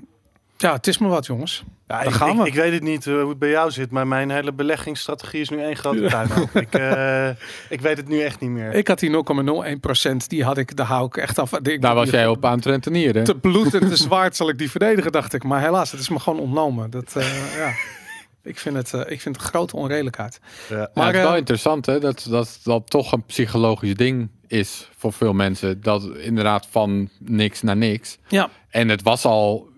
ja, 0.56 0.72
het 0.72 0.86
is 0.86 0.98
maar 0.98 1.08
wat, 1.10 1.26
jongens. 1.26 1.64
Ja, 1.86 1.96
Daar 1.96 2.06
ik, 2.06 2.12
gaan 2.12 2.38
we. 2.38 2.46
ik 2.46 2.54
weet 2.54 2.72
het 2.72 2.82
niet 2.82 3.06
eh, 3.06 3.20
hoe 3.20 3.28
het 3.28 3.38
bij 3.38 3.48
jou 3.50 3.70
zit, 3.70 3.90
maar 3.90 4.06
mijn 4.06 4.30
hele 4.30 4.52
beleggingsstrategie 4.52 5.40
is 5.40 5.48
nu 5.48 5.62
één 5.62 5.76
grote 5.76 6.00
puinhoop. 6.00 6.50
ik, 6.66 6.74
eh, 6.74 7.28
ik 7.68 7.80
weet 7.80 7.96
het 7.96 8.08
nu 8.08 8.20
echt 8.22 8.40
niet 8.40 8.50
meer. 8.50 8.72
Ik 8.74 8.88
had 8.88 8.98
die 8.98 9.10
0,01%, 9.10 10.16
die 10.26 10.44
had 10.44 10.58
ik, 10.58 10.76
daar 10.76 10.86
hou 10.86 11.06
ik 11.06 11.16
echt 11.16 11.38
af. 11.38 11.52
Ik- 11.58 11.82
Daar 11.82 11.94
was 11.94 12.10
jij 12.10 12.26
op 12.26 12.44
aan 12.44 12.56
het 12.56 12.64
rentenieren. 12.66 13.24
Te 13.24 13.34
bloed 13.36 13.74
en 13.74 13.88
te 13.88 13.96
zwaard 13.96 14.36
zal 14.36 14.48
ik 14.48 14.58
die 14.58 14.70
verdedigen, 14.70 15.12
dacht 15.12 15.32
ik. 15.34 15.44
Maar 15.44 15.60
helaas, 15.60 15.90
het 15.90 16.00
is 16.00 16.08
me 16.08 16.18
gewoon 16.18 16.40
ontnomen. 16.40 16.90
Dat, 16.90 17.12
eh, 17.16 17.56
ja. 17.56 17.72
Ik 18.44 18.58
vind, 18.58 18.76
het, 18.76 18.94
eh, 18.94 19.00
ik 19.12 19.20
vind 19.20 19.36
het 19.36 19.44
grote 19.44 19.76
onredelijkheid. 19.76 20.40
Ja. 20.68 20.90
Maar 20.94 21.06
het 21.06 21.14
is 21.14 21.22
wel 21.22 21.32
eh, 21.32 21.38
interessant 21.38 21.86
hè, 21.86 22.00
dat, 22.00 22.26
dat 22.30 22.60
dat 22.62 22.90
toch 22.90 23.12
een 23.12 23.24
psychologisch 23.24 23.94
ding 23.94 24.28
is 24.46 24.88
voor 24.96 25.12
veel 25.12 25.32
mensen. 25.32 25.80
Dat 25.80 26.04
inderdaad 26.16 26.66
van 26.70 27.08
niks 27.18 27.62
naar 27.62 27.76
niks. 27.76 28.18
Ja, 28.28 28.50
En 28.68 28.88
het 28.88 29.02
was 29.02 29.24
al, 29.24 29.68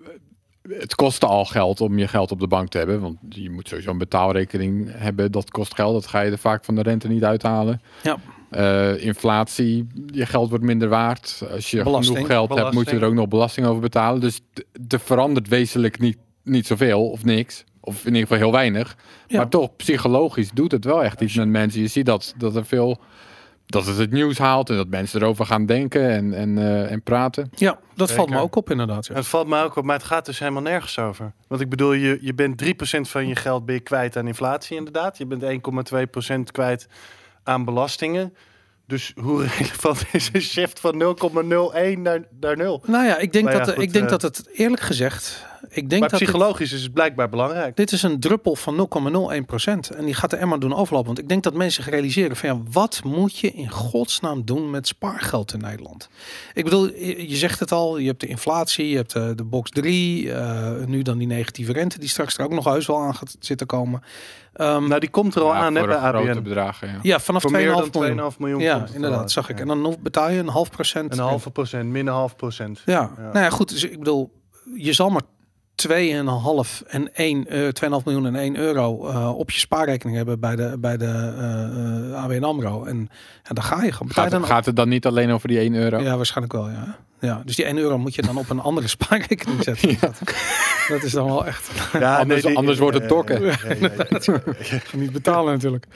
het 0.68 0.94
kostte 0.94 1.26
al 1.26 1.44
geld 1.44 1.80
om 1.80 1.98
je 1.98 2.08
geld 2.08 2.30
op 2.30 2.40
de 2.40 2.46
bank 2.46 2.68
te 2.68 2.78
hebben. 2.78 3.00
Want 3.00 3.16
je 3.28 3.50
moet 3.50 3.68
sowieso 3.68 3.90
een 3.90 3.98
betaalrekening 3.98 4.88
hebben. 4.92 5.32
Dat 5.32 5.50
kost 5.50 5.74
geld. 5.74 5.92
Dat 5.92 6.06
ga 6.06 6.20
je 6.20 6.30
er 6.30 6.38
vaak 6.38 6.64
van 6.64 6.74
de 6.74 6.82
rente 6.82 7.08
niet 7.08 7.24
uithalen. 7.24 7.80
ja. 8.02 8.16
Eh, 8.50 9.04
inflatie, 9.04 9.86
je 10.06 10.26
geld 10.26 10.48
wordt 10.48 10.64
minder 10.64 10.88
waard. 10.88 11.42
Als 11.52 11.70
je 11.70 11.82
Belasting. 11.82 12.16
genoeg 12.16 12.30
geld 12.30 12.48
hebt, 12.48 12.60
moet 12.60 12.66
je 12.66 12.72
Belasting. 12.72 13.02
er 13.02 13.08
ook 13.08 13.14
nog 13.14 13.28
belasting 13.28 13.66
over 13.66 13.80
betalen. 13.80 14.20
Dus 14.20 14.40
er 14.88 15.00
verandert 15.00 15.48
wezenlijk 15.48 15.98
niet, 15.98 16.16
niet 16.42 16.66
zoveel 16.66 17.10
of 17.10 17.24
niks. 17.24 17.64
Of 17.86 17.98
in 17.98 18.06
ieder 18.06 18.20
geval 18.20 18.38
heel 18.38 18.52
weinig. 18.52 18.96
Ja. 19.26 19.36
Maar 19.36 19.48
toch, 19.48 19.76
psychologisch 19.76 20.50
doet 20.50 20.72
het 20.72 20.84
wel 20.84 21.04
echt 21.04 21.20
iets 21.20 21.34
met 21.34 21.48
mensen. 21.48 21.80
Je 21.80 21.86
ziet 21.86 22.06
dat, 22.06 22.34
dat 22.38 22.56
er 22.56 22.66
veel... 22.66 23.00
Dat 23.66 23.86
het 23.86 23.96
het 23.96 24.10
nieuws 24.10 24.38
haalt 24.38 24.70
en 24.70 24.76
dat 24.76 24.88
mensen 24.88 25.20
erover 25.20 25.46
gaan 25.46 25.66
denken 25.66 26.10
en, 26.10 26.34
en, 26.34 26.58
eh, 26.58 26.90
en 26.90 27.02
praten. 27.02 27.50
ja 27.54 27.78
dat 27.94 28.12
valt 28.12 28.30
me 28.30 28.38
ook 28.38 28.56
op 28.56 28.70
inderdaad. 28.70 29.06
Ja. 29.06 29.14
Het 29.14 29.26
valt 29.26 29.46
me 29.46 29.62
ook 29.62 29.76
op, 29.76 29.84
maar 29.84 29.96
het 29.96 30.04
gaat 30.04 30.26
dus 30.26 30.38
helemaal 30.38 30.62
nergens 30.62 30.98
over. 30.98 31.32
Want 31.48 31.60
ik 31.60 31.68
bedoel, 31.68 31.92
je, 31.92 32.18
je 32.20 32.34
bent 32.34 32.64
3% 32.64 32.68
van 33.00 33.28
je 33.28 33.36
geld 33.36 33.66
ben 33.66 33.74
je 33.74 33.80
kwijt 33.80 34.16
aan 34.16 34.26
inflatie 34.26 34.76
inderdaad. 34.76 35.18
Je 35.18 35.26
bent 35.26 35.42
1,2% 36.32 36.38
kwijt 36.52 36.88
aan 37.42 37.64
belastingen. 37.64 38.34
Dus 38.86 39.12
hoe 39.20 39.46
relevant 39.58 40.04
is 40.12 40.30
een 40.32 40.40
shift 40.40 40.80
van 40.80 41.16
0,01 41.16 41.98
naar, 41.98 42.20
naar 42.40 42.56
0? 42.56 42.82
Nou 42.86 43.04
ja, 43.04 43.18
ik 43.18 43.32
denk, 43.32 43.44
Maar 43.44 43.54
ja, 43.54 43.64
dat, 43.64 43.74
goed, 43.74 43.82
ik 43.82 43.92
denk 43.92 44.04
eh, 44.04 44.10
dat 44.10 44.22
het 44.22 44.48
eerlijk 44.52 44.82
gezegd... 44.82 45.46
Ik 45.68 45.88
denk 45.88 46.00
Maar 46.00 46.10
dat 46.10 46.18
dit, 46.18 46.28
psychologisch 46.28 46.72
is 46.72 46.82
het 46.82 46.92
blijkbaar 46.92 47.28
belangrijk. 47.28 47.76
dit 47.76 47.92
is 47.92 48.02
een 48.02 48.20
druppel 48.20 48.56
van 48.56 48.74
0,01%. 48.76 49.96
En 49.96 50.04
die 50.04 50.14
gaat 50.14 50.32
er 50.32 50.38
emmer 50.38 50.60
doen 50.60 50.74
overlopen. 50.74 51.06
Want 51.06 51.18
ik 51.18 51.28
denk 51.28 51.42
dat 51.42 51.54
mensen 51.54 51.82
zich 51.82 51.92
realiseren 51.92 52.36
van... 52.36 52.48
Ja, 52.48 52.60
wat 52.70 53.00
moet 53.04 53.38
je 53.38 53.50
in 53.50 53.70
godsnaam 53.70 54.44
doen 54.44 54.70
met 54.70 54.86
spaargeld 54.86 55.52
in 55.52 55.60
Nederland? 55.60 56.08
Ik 56.54 56.64
bedoel, 56.64 56.86
je, 56.86 57.28
je 57.28 57.36
zegt 57.36 57.60
het 57.60 57.72
al. 57.72 57.98
Je 57.98 58.06
hebt 58.06 58.20
de 58.20 58.26
inflatie, 58.26 58.88
je 58.88 58.96
hebt 58.96 59.12
de, 59.12 59.32
de 59.34 59.44
box 59.44 59.70
3. 59.70 60.32
eh, 60.32 60.84
nu 60.86 61.02
dan 61.02 61.18
die 61.18 61.26
negatieve 61.26 61.72
rente 61.72 61.98
die 61.98 62.08
straks 62.08 62.38
er 62.38 62.44
ook 62.44 62.52
nog 62.52 62.64
heus 62.64 62.86
wel 62.86 62.98
aan 62.98 63.14
gaat 63.14 63.36
zitten 63.40 63.66
komen. 63.66 64.02
Ehm, 64.52 64.88
Nou, 64.88 65.00
die 65.00 65.10
komt 65.10 65.34
er 65.34 65.42
al 65.42 65.48
Ja, 65.52 65.54
aan 65.54 65.74
hè, 65.74 65.86
bij 65.86 65.94
een 65.96 66.00
grote 66.08 66.30
ABN. 66.30 66.42
bedragen. 66.42 66.88
Ja. 66.88 66.98
ja, 67.02 67.20
vanaf 67.20 67.42
2,5 67.42 67.50
Voor 67.50 67.50
meer 67.60 67.70
miljoen. 67.70 68.16
dan 68.16 68.32
2,5 68.32 68.38
miljoen. 68.38 68.60
Ja, 68.60 68.72
komt 68.74 68.86
het 68.86 68.94
inderdaad, 68.96 69.30
zag 69.30 69.48
ik. 69.48 69.56
Ja. 69.56 69.62
En 69.62 69.68
dan 69.68 69.96
betaal 70.02 70.30
je 70.30 70.38
een 70.38 70.48
half 70.48 70.70
procent. 70.70 71.12
Een 71.12 71.18
halve 71.18 71.50
procent, 71.50 71.90
min 71.90 72.06
een 72.06 72.12
half 72.12 72.36
procent. 72.36 72.82
Ja. 72.84 72.92
Ja. 73.16 73.22
nou 73.22 73.38
ja, 73.38 73.50
goed. 73.50 73.68
Dus 73.68 73.84
ik 73.84 73.98
bedoel, 73.98 74.32
je 74.76 74.92
zal 74.92 75.10
maar 75.10 75.22
2,5 75.76 76.86
en 76.86 77.14
1, 77.14 77.46
eh 77.46 77.60
2,5 77.62 78.04
miljoen 78.04 78.26
en 78.26 78.36
1 78.36 78.56
euro 78.56 79.08
eh, 79.08 79.38
op 79.38 79.50
je 79.50 79.58
spaarrekening 79.58 80.16
hebben 80.16 80.40
bij 80.40 80.56
de, 80.56 80.76
bij 80.78 80.96
de 80.96 81.04
eh, 81.04 82.10
eh, 82.12 82.22
ABN 82.24 82.42
AMRO. 82.44 82.84
En 82.84 83.08
ja, 83.42 83.50
daar 83.54 83.64
ga 83.64 83.82
je 83.84 83.92
gewoon. 83.92 84.12
Gaat, 84.12 84.30
dan 84.30 84.44
gaat 84.44 84.66
het 84.66 84.76
dan 84.76 84.88
niet 84.88 85.06
alleen 85.06 85.30
over 85.30 85.48
die 85.48 85.58
1 85.58 85.74
euro? 85.74 85.98
Ja, 85.98 86.16
waarschijnlijk 86.16 86.52
wel, 86.56 86.70
ja. 86.70 86.96
ja. 87.20 87.42
Dus 87.44 87.56
die 87.56 87.64
1 87.64 87.78
euro 87.78 87.98
moet 87.98 88.14
je 88.14 88.22
dan 88.22 88.36
op 88.38 88.50
een 88.50 88.60
andere 88.60 88.88
spaarrekening 88.96 89.62
zetten. 89.62 89.96
dat, 90.00 90.20
dat 90.88 91.02
is 91.02 91.12
dan 91.12 91.26
wel 91.26 91.46
echt 91.46 91.70
Ja, 91.92 92.16
Anders- 92.20 92.42
die- 92.42 92.56
anders 92.56 92.78
wordt 92.78 92.98
het 92.98 93.08
tokken. 93.08 93.42
Ja, 93.44 93.56
niet 94.96 95.12
betalen 95.12 95.52
natuurlijk. 95.52 95.86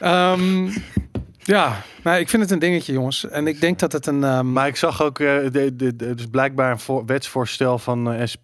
Ehm, 0.00 0.68
ja, 1.38 1.82
nou, 2.02 2.18
ik 2.18 2.28
vind 2.28 2.42
het 2.42 2.50
een 2.50 2.58
dingetje, 2.58 2.92
jongens. 2.92 3.28
En 3.28 3.46
ik 3.46 3.60
denk 3.60 3.78
dat 3.78 3.92
het 3.92 4.06
een... 4.06 4.24
ehm, 4.24 4.52
Maar 4.52 4.66
ik 4.66 4.76
zag 4.76 5.02
ook, 5.02 5.18
eh, 5.18 5.26
de, 5.50 5.76
de, 5.76 5.96
de, 5.96 6.14
dus 6.14 6.26
blijkbaar 6.26 6.70
een 6.70 6.78
voor, 6.78 7.04
wetsvoorstel 7.06 7.78
van 7.78 8.12
eh, 8.12 8.26
S, 8.26 8.36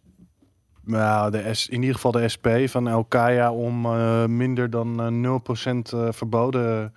nou, 0.88 1.30
de 1.30 1.54
S, 1.54 1.68
in 1.68 1.80
ieder 1.80 1.94
geval 1.94 2.12
de 2.12 2.28
SP 2.34 2.46
van 2.64 2.88
Elkaya 2.88 3.52
om 3.52 3.86
eh, 3.86 4.24
minder 4.24 4.70
dan 4.70 5.00
eh 5.00 5.70
0% 5.70 5.92
eh, 5.92 6.06
verboden. 6.10 6.92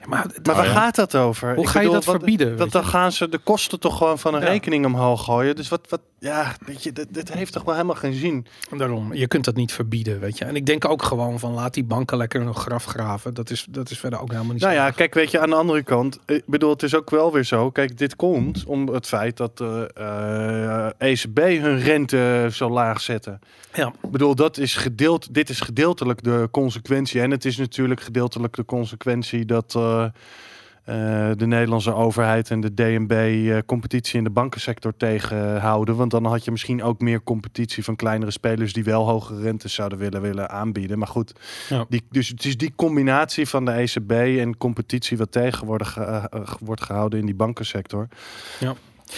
ja, 0.00 0.06
maar, 0.08 0.26
Maar 0.42 0.54
waar 0.54 0.64
ja. 0.64 0.72
gaat 0.72 0.94
dat 0.94 1.14
over? 1.14 1.54
Hoe 1.54 1.64
Ik 1.64 1.70
ga 1.70 1.80
je 1.80 1.90
dat 1.90 2.04
wat- 2.04 2.16
verbieden, 2.16 2.56
Want 2.56 2.72
dan 2.72 2.84
gaan 2.84 3.12
ze 3.12 3.28
de 3.28 3.38
kosten 3.38 3.80
toch 3.80 3.96
gewoon 3.98 4.18
van 4.18 4.34
een 4.34 4.40
rekening 4.40 4.86
omhoog 4.86 5.24
gooien. 5.24 5.56
Dus 5.56 5.68
wat, 5.68 5.86
wat 5.88 6.00
ja, 6.18 6.54
weet 6.66 6.82
je, 6.82 6.92
dit, 6.92 7.06
dit 7.14 7.32
heeft 7.32 7.52
toch 7.52 7.64
wel 7.64 7.74
helemaal 7.74 7.96
geen 7.96 8.12
zin. 8.12 8.46
Daarom, 8.76 9.14
je 9.14 9.26
kunt 9.26 9.44
dat 9.44 9.56
niet 9.56 9.72
verbieden, 9.72 10.20
weet 10.20 10.38
je. 10.38 10.44
En 10.44 10.56
ik 10.56 10.66
denk 10.66 10.88
ook 10.88 11.02
gewoon 11.02 11.38
van 11.38 11.52
laat 11.52 11.74
die 11.74 11.84
banken 11.84 12.16
lekker 12.16 12.40
een 12.40 12.54
graf 12.54 12.84
graven. 12.84 13.34
Dat 13.34 13.50
is, 13.50 13.66
dat 13.70 13.90
is 13.90 13.98
verder 13.98 14.20
ook 14.20 14.30
helemaal 14.30 14.52
niet 14.52 14.62
Nou 14.62 14.74
zo 14.74 14.80
ja, 14.80 14.86
erg. 14.86 14.96
kijk, 14.96 15.14
weet 15.14 15.30
je, 15.30 15.40
aan 15.40 15.50
de 15.50 15.56
andere 15.56 15.82
kant, 15.82 16.18
ik 16.26 16.42
bedoel, 16.46 16.70
het 16.70 16.82
is 16.82 16.94
ook 16.94 17.10
wel 17.10 17.32
weer 17.32 17.44
zo. 17.44 17.70
Kijk, 17.70 17.98
dit 17.98 18.16
komt 18.16 18.64
om 18.64 18.88
het 18.88 19.06
feit 19.06 19.36
dat 19.36 19.58
de 19.58 19.90
eh, 19.94 21.10
ECB 21.10 21.38
hun 21.38 21.78
rente 21.78 22.48
zo 22.52 22.70
laag 22.70 23.00
zetten. 23.00 23.40
Ja, 23.72 23.92
Ik 24.02 24.10
bedoel, 24.10 24.34
dat 24.34 24.58
is 24.58 24.74
gedeeld, 24.74 25.34
dit 25.34 25.48
is 25.48 25.60
gedeeltelijk 25.60 26.22
de 26.22 26.48
consequentie. 26.50 27.20
En 27.20 27.30
het 27.30 27.44
is 27.44 27.56
natuurlijk 27.56 28.00
gedeeltelijk 28.00 28.56
de 28.56 28.64
consequentie 28.64 29.44
dat 29.44 29.74
eh, 29.74 30.04
eh, 30.86 31.30
de 31.36 31.46
Nederlandse 31.46 31.94
overheid 31.94 32.50
en 32.50 32.60
de 32.60 32.74
DNB 32.74 33.10
eh, 33.12 33.58
competitie 33.66 34.18
in 34.18 34.24
de 34.24 34.30
bankensector 34.30 34.96
tegenhouden. 34.96 35.96
Want 35.96 36.10
dan 36.10 36.24
had 36.24 36.44
je 36.44 36.50
misschien 36.50 36.82
ook 36.82 37.00
meer 37.00 37.22
competitie 37.22 37.84
van 37.84 37.96
kleinere 37.96 38.30
spelers 38.30 38.72
die 38.72 38.84
wel 38.84 39.06
hogere 39.06 39.40
rentes 39.40 39.74
zouden 39.74 39.98
willen, 39.98 40.20
willen 40.20 40.50
aanbieden. 40.50 40.98
Maar 40.98 41.08
goed, 41.08 41.32
Ja. 41.68 41.84
die, 41.88 42.02
dus 42.10 42.28
het 42.28 42.44
is 42.44 42.56
die 42.56 42.72
combinatie 42.76 43.48
van 43.48 43.64
de 43.64 43.70
ECB 43.72 44.10
en 44.40 44.56
competitie 44.56 45.16
wat 45.16 45.32
tegen 45.32 45.66
worden 45.66 45.86
ge- 45.86 46.00
eh, 46.30 46.44
wordt 46.60 46.82
gehouden 46.82 47.18
in 47.18 47.26
die 47.26 47.34
bankensector. 47.34 48.08
Ja. 48.60 48.74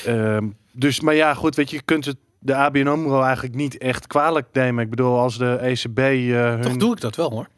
Ehm, 0.07 0.47
dus, 0.73 1.01
maar 1.01 1.15
ja, 1.15 1.35
goed, 1.35 1.55
weet 1.57 1.71
je, 1.71 1.77
je 1.77 1.83
kunt 1.83 2.05
het 2.05 2.17
de 2.41 2.55
ABN 2.55 2.87
AMRO 2.87 3.23
eigenlijk 3.23 3.55
niet 3.55 3.79
echt 3.79 4.07
kwalijk 4.07 4.47
nemen. 4.53 4.85
Ik 4.85 4.91
bedoel, 4.91 5.19
als 5.19 5.39
de 5.39 5.57
ECB... 5.63 5.99
eh, 5.99 6.55
toch 6.61 6.71
hun... 6.71 6.79
doe 6.79 6.93
ik 6.95 7.01
dat 7.01 7.17
wel 7.17 7.31
hoor. 7.31 7.49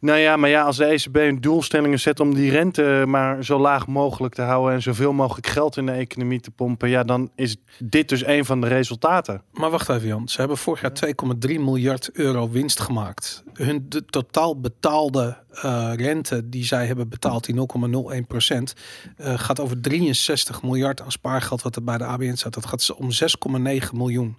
Nou 0.00 0.18
ja, 0.18 0.36
maar 0.36 0.50
ja, 0.50 0.62
als 0.62 0.76
de 0.76 0.84
ECB 0.84 1.14
hun 1.14 1.40
doelstellingen 1.40 2.00
zet 2.00 2.20
om 2.20 2.34
die 2.34 2.50
rente 2.50 3.04
maar 3.06 3.44
zo 3.44 3.58
laag 3.58 3.86
mogelijk 3.86 4.34
te 4.34 4.42
houden... 4.42 4.74
en 4.74 4.82
zoveel 4.82 5.12
mogelijk 5.12 5.46
geld 5.46 5.76
in 5.76 5.86
de 5.86 5.92
economie 5.92 6.40
te 6.40 6.50
pompen... 6.50 6.88
ja, 6.88 7.02
dan 7.02 7.30
is 7.34 7.56
dit 7.78 8.08
dus 8.08 8.26
een 8.26 8.44
van 8.44 8.60
de 8.60 8.66
resultaten. 8.66 9.42
Maar 9.52 9.70
wacht 9.70 9.88
even 9.88 10.08
Jan, 10.08 10.28
ze 10.28 10.38
hebben 10.38 10.56
vorig 10.56 10.80
jaar 10.80 11.14
2,3 11.48 11.48
miljard 11.48 12.10
euro 12.12 12.50
winst 12.50 12.80
gemaakt. 12.80 13.42
Hun 13.54 13.86
de 13.88 14.04
totaal 14.04 14.60
betaalde 14.60 15.36
eh, 15.50 15.92
rente 15.96 16.48
die 16.48 16.64
zij 16.64 16.86
hebben 16.86 17.08
betaald, 17.08 17.44
die 17.44 17.54
0,01 18.20 18.26
procent, 18.26 18.74
eh, 19.16 19.38
gaat 19.38 19.60
over 19.60 19.80
63 19.80 20.62
miljard 20.62 21.02
aan 21.02 21.12
spaargeld 21.12 21.62
wat 21.62 21.76
er 21.76 21.84
bij 21.84 21.98
de 21.98 22.04
ABN 22.04 22.34
staat. 22.34 22.54
Dat 22.54 22.66
gaat 22.66 22.94
om 22.94 23.10
6,9 23.10 23.92
miljoen. 23.92 24.36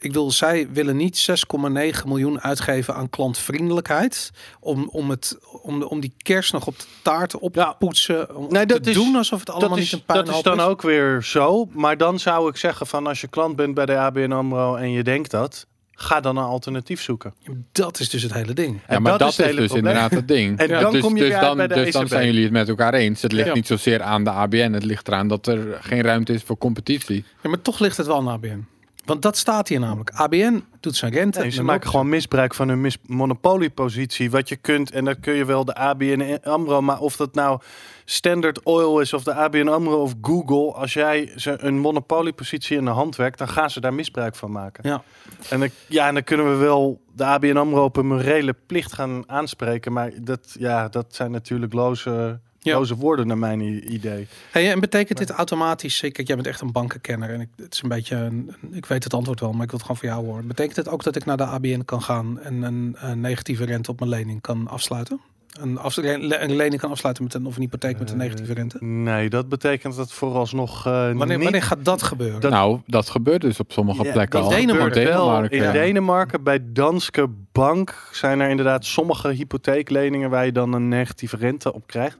Ik 0.00 0.12
wil, 0.12 0.30
zij 0.30 0.68
willen 0.72 0.96
niet 0.96 1.30
6,9 1.30 2.06
miljoen 2.06 2.40
uitgeven 2.40 2.94
aan 2.94 3.10
klantvriendelijkheid. 3.10 4.30
Om, 4.60 4.88
om, 4.88 5.10
het, 5.10 5.38
om, 5.62 5.82
om 5.82 6.00
die 6.00 6.12
kerst 6.16 6.52
nog 6.52 6.66
op 6.66 6.78
de 6.78 6.84
taart 7.02 7.38
op 7.38 7.52
te 7.52 7.58
Ja. 7.58 7.72
poetsen. 7.72 8.36
Om 8.36 8.46
Nee, 8.48 8.66
dat 8.66 8.82
te 8.82 8.90
is- 8.90 8.96
doen 8.96 9.16
alsof 9.16 9.38
het 9.40 9.50
allemaal 9.50 9.68
dat 9.68 9.78
niet 9.78 9.86
is, 9.86 9.92
een 9.92 10.02
dat 10.06 10.28
is 10.28 10.42
dan 10.42 10.58
is. 10.58 10.64
ook 10.64 10.82
weer 10.82 11.22
zo. 11.22 11.68
Maar 11.72 11.96
dan 11.96 12.18
zou 12.18 12.48
ik 12.48 12.56
zeggen 12.56 12.86
van 12.86 13.06
als 13.06 13.20
je 13.20 13.28
klant 13.28 13.56
bent 13.56 13.74
bij 13.74 13.86
de 13.86 13.96
ABN 13.96 14.32
AMRO 14.32 14.74
en 14.74 14.90
je 14.90 15.02
denkt 15.02 15.30
dat, 15.30 15.66
ga 15.92 16.20
dan 16.20 16.36
een 16.36 16.44
alternatief 16.44 17.02
zoeken. 17.02 17.34
Dat 17.72 18.00
is 18.00 18.08
dus 18.08 18.22
het 18.22 18.32
hele 18.34 18.52
ding. 18.52 18.74
Ja, 18.74 18.94
En 18.94 19.02
maar 19.02 19.10
dat 19.10 19.20
dat, 19.20 19.28
is 19.30 19.36
het 19.36 19.46
is 19.46 19.50
hele 19.52 19.60
dus 19.66 19.70
probleem. 19.70 19.92
inderdaad 19.92 20.18
het 20.18 20.28
ding. 20.28 20.58
En 20.60 20.68
Ja, 20.68 20.80
dan 20.80 20.92
dus, 20.92 21.00
kom 21.02 21.16
je 21.16 21.22
dus 21.28 21.40
dan, 21.40 21.56
bij 21.56 21.66
de 21.66 21.74
dus 21.74 21.92
dan 21.92 22.02
ECB. 22.02 22.10
zijn 22.12 22.26
jullie 22.26 22.42
het 22.42 22.52
met 22.52 22.68
elkaar 22.68 22.94
eens. 22.94 23.22
Het 23.22 23.32
ligt 23.32 23.48
Ja. 23.48 23.54
niet 23.54 23.66
zozeer 23.66 24.02
aan 24.02 24.24
de 24.24 24.30
ABN. 24.30 24.72
Het 24.72 24.84
ligt 24.84 25.08
eraan 25.08 25.28
dat 25.28 25.46
er 25.46 25.78
geen 25.80 26.02
ruimte 26.02 26.32
is 26.32 26.42
voor 26.42 26.58
competitie. 26.58 27.24
Ja, 27.42 27.48
maar 27.48 27.62
toch 27.62 27.78
ligt 27.78 27.96
het 27.96 28.06
wel 28.06 28.16
aan 28.16 28.28
ABN. 28.28 28.66
Want 29.10 29.22
dat 29.22 29.36
staat 29.36 29.68
hier 29.68 29.80
namelijk. 29.80 30.10
ABN 30.10 30.64
doet 30.80 30.96
zijn 30.96 31.12
rente. 31.12 31.50
Ze 31.50 31.58
en 31.58 31.64
maken 31.64 31.88
gewoon 31.90 32.08
misbruik 32.08 32.54
van 32.54 32.68
hun 32.68 32.80
mis- 32.80 32.98
monopoliepositie. 33.06 34.30
Wat 34.30 34.48
je 34.48 34.56
kunt, 34.56 34.90
en 34.90 35.04
dat 35.04 35.20
kun 35.20 35.34
je 35.34 35.44
wel 35.44 35.64
de 35.64 35.74
ABN 35.74 36.38
AMRO, 36.42 36.80
maar 36.80 36.98
of 36.98 37.16
dat 37.16 37.34
nou 37.34 37.60
Standard 38.04 38.62
Oil 38.62 39.00
is 39.00 39.12
of 39.12 39.22
de 39.22 39.34
ABN 39.34 39.68
AMRO 39.68 40.02
of 40.02 40.14
Google. 40.22 40.72
Als 40.72 40.92
jij 40.92 41.32
ze 41.36 41.62
een 41.62 41.78
monopoliepositie 41.78 42.76
in 42.76 42.84
de 42.84 42.90
hand 42.90 43.16
werkt, 43.16 43.38
dan 43.38 43.48
gaan 43.48 43.70
ze 43.70 43.80
daar 43.80 43.94
misbruik 43.94 44.34
van 44.34 44.52
maken. 44.52 44.88
Ja. 44.88 45.02
En 45.48 45.60
dan, 45.60 45.68
ja, 45.86 46.08
en 46.08 46.14
dan 46.14 46.24
kunnen 46.24 46.50
we 46.50 46.56
wel 46.56 47.00
de 47.14 47.24
ABN 47.24 47.56
AMRO 47.56 47.84
op 47.84 47.96
een 47.96 48.06
morele 48.06 48.54
plicht 48.66 48.92
gaan 48.92 49.22
aanspreken. 49.26 49.92
Maar 49.92 50.10
dat, 50.22 50.56
ja, 50.58 50.88
dat 50.88 51.06
zijn 51.14 51.30
natuurlijk 51.30 51.72
loze, 51.72 52.40
Ja. 52.62 52.74
loze 52.76 52.96
woorden 52.96 53.26
naar 53.26 53.38
mijn 53.38 53.92
idee. 53.92 54.26
Hey, 54.50 54.70
en 54.72 54.80
betekent 54.80 55.18
dit 55.18 55.30
automatisch, 55.30 56.00
kijk, 56.00 56.26
jij 56.26 56.36
bent 56.36 56.46
echt 56.48 56.60
een 56.60 56.72
bankenkenner 56.72 57.30
en 57.30 57.40
ik, 57.40 57.48
het 57.56 57.74
is 57.74 57.82
een 57.82 57.88
beetje, 57.88 58.16
een, 58.16 58.54
een- 58.62 58.74
ik 58.74 58.86
weet 58.86 59.04
het 59.04 59.14
antwoord 59.14 59.40
wel, 59.40 59.52
maar 59.52 59.62
ik 59.64 59.70
wil 59.70 59.78
het 59.78 59.88
gewoon 59.88 60.00
van 60.02 60.08
jou 60.08 60.24
horen. 60.24 60.46
Betekent 60.46 60.76
het 60.76 60.88
ook 60.88 61.02
dat 61.02 61.16
ik 61.16 61.24
naar 61.24 61.36
de 61.36 61.44
ABN 61.44 61.82
kan 61.84 62.02
gaan 62.02 62.40
en 62.40 62.62
een, 62.62 62.96
een 62.98 63.20
negatieve 63.20 63.64
rente 63.64 63.90
op 63.90 63.98
mijn 63.98 64.10
lening 64.10 64.40
kan 64.40 64.68
afsluiten? 64.68 65.20
Een, 65.60 66.42
een 66.42 66.56
lening 66.56 66.80
kan 66.80 66.90
afsluiten 66.90 67.24
met 67.24 67.34
een, 67.34 67.46
of 67.46 67.54
een 67.56 67.62
hypotheek 67.62 67.98
met 67.98 68.10
een 68.10 68.16
negatieve 68.16 68.52
rente? 68.54 68.84
Nee, 68.84 69.30
dat 69.30 69.48
betekent 69.48 69.96
dat 69.96 70.12
vooralsnog 70.12 70.86
eh 70.86 70.92
Wanneer, 70.92 71.26
niet... 71.26 71.42
wanneer 71.42 71.62
gaat 71.62 71.84
dat 71.84 72.02
gebeuren? 72.02 72.40
Dat- 72.40 72.50
nou, 72.50 72.80
dat 72.86 73.08
gebeurt 73.08 73.40
dus 73.40 73.60
op 73.60 73.72
sommige 73.72 74.04
Ja, 74.04 74.12
plekken 74.12 74.38
in 74.38 74.44
al. 74.44 74.50
Denemarken 74.50 75.04
Denemarken, 75.04 75.56
in 75.58 75.62
ja. 75.62 75.72
Denemarken 75.72 76.42
bij 76.42 76.58
Danske 76.62 77.28
Bank 77.52 78.08
zijn 78.12 78.40
er 78.40 78.48
inderdaad 78.50 78.84
sommige 78.84 79.28
hypotheekleningen 79.28 80.30
waar 80.30 80.44
je 80.44 80.52
dan 80.52 80.72
een 80.72 80.88
negatieve 80.88 81.36
rente 81.36 81.72
op 81.74 81.86
krijgt. 81.86 82.18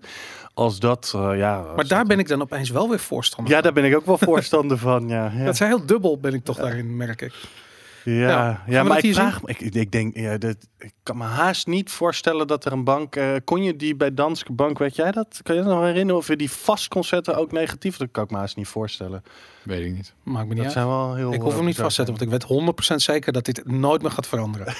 Als 0.54 0.78
dat, 0.78 1.12
eh, 1.16 1.30
ja. 1.36 1.56
als 1.56 1.76
maar 1.76 1.86
daar 1.88 1.98
dat- 1.98 2.08
ben 2.08 2.18
ik 2.18 2.28
dan 2.28 2.42
opeens 2.42 2.70
wel 2.70 2.88
weer 2.88 2.98
voorstander 2.98 3.54
Ja, 3.54 3.60
van. 3.62 3.72
daar 3.72 3.82
ben 3.82 3.90
ik 3.90 3.96
ook 3.96 4.06
wel 4.06 4.18
voorstander 4.18 4.78
van. 4.78 5.08
Ja, 5.08 5.32
ja. 5.36 5.44
Dat 5.44 5.54
is 5.54 5.58
heel 5.60 5.86
dubbel 5.86 6.18
ben 6.18 6.34
ik 6.34 6.44
toch 6.44 6.56
daarin, 6.56 6.96
merk 6.96 7.22
ik. 7.22 7.34
Ja, 8.04 8.62
Ja. 8.66 8.82
maar 8.82 9.04
ik 9.04 9.14
vraag 9.14 9.42
me, 9.42 9.48
ik, 9.48 9.60
ik 9.60 9.92
denk, 9.92 10.16
ja, 10.16 10.38
dat, 10.38 10.56
ik 10.78 10.92
kan 11.02 11.16
me 11.16 11.24
haast 11.24 11.66
niet 11.66 11.90
voorstellen 11.90 12.46
dat 12.46 12.64
er 12.64 12.72
een 12.72 12.84
bank, 12.84 13.16
eh, 13.16 13.32
kon 13.44 13.62
je 13.62 13.76
die 13.76 13.96
bij 13.96 14.14
Danske 14.14 14.52
Bank, 14.52 14.78
weet 14.78 14.96
jij 14.96 15.10
dat? 15.10 15.40
Kan 15.42 15.54
je 15.56 15.62
dat 15.62 15.70
nog 15.72 15.82
herinneren 15.82 16.16
of 16.16 16.26
je 16.28 16.36
die 16.36 16.50
vastconcepten 16.50 17.36
ook 17.36 17.52
negatief? 17.52 17.96
Dat 17.96 18.08
kan 18.10 18.24
ik 18.24 18.30
me 18.30 18.36
haast 18.36 18.56
niet 18.56 18.68
voorstellen. 18.68 19.22
Weet 19.62 19.84
ik 19.86 19.92
niet. 19.94 20.14
Maakt 20.22 20.48
me 20.48 20.54
niet 20.54 20.56
Dat 20.56 20.64
uit. 20.64 20.72
zijn 20.74 20.86
wel 20.86 21.14
heel. 21.14 21.32
Ik 21.32 21.40
hoef 21.40 21.50
eh, 21.50 21.56
hem 21.56 21.64
niet 21.66 21.74
bizar 21.76 21.84
vast 21.90 21.96
te 21.96 22.04
zetten, 22.04 22.28
want 22.28 22.42
ik 22.42 22.48
weet 22.48 22.94
100% 22.94 22.94
zeker 23.02 23.32
dat 23.32 23.44
dit 23.44 23.66
nooit 23.66 24.02
meer 24.02 24.10
gaat 24.10 24.26
veranderen. 24.26 24.74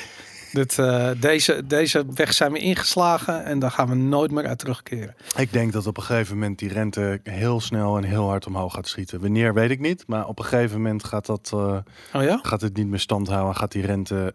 dit, 0.52 0.78
eh, 0.78 1.11
deze, 1.21 1.66
deze 1.66 2.04
weg 2.14 2.33
zijn 2.33 2.52
we 2.52 2.59
ingeslagen 2.59 3.45
en 3.45 3.59
daar 3.59 3.71
gaan 3.71 3.88
we 3.88 3.95
nooit 3.95 4.30
meer 4.30 4.47
uit 4.47 4.59
terugkeren. 4.59 5.14
Ik 5.37 5.52
denk 5.52 5.73
dat 5.73 5.87
op 5.87 5.97
een 5.97 6.02
gegeven 6.02 6.35
moment 6.38 6.59
die 6.59 6.73
rente 6.73 7.21
heel 7.23 7.61
snel 7.61 7.97
en 7.97 8.04
heel 8.04 8.28
hard 8.28 8.47
omhoog 8.47 8.75
gaat 8.75 8.88
schieten. 8.88 9.21
Wanneer 9.21 9.54
weet 9.54 9.71
ik 9.71 9.80
niet, 9.80 10.04
maar 10.07 10.26
op 10.26 10.38
een 10.38 10.45
gegeven 10.45 10.76
moment 10.76 11.04
gaat, 11.04 11.26
dat, 11.26 11.50
eh, 11.54 11.76
Oh 12.14 12.23
ja? 12.23 12.38
gaat 12.42 12.61
het 12.61 12.76
niet 12.76 12.87
meer 12.87 12.99
stand 12.99 13.28
houden. 13.28 13.57
Gaat 13.57 13.73
die 13.73 13.87
rente 13.87 14.35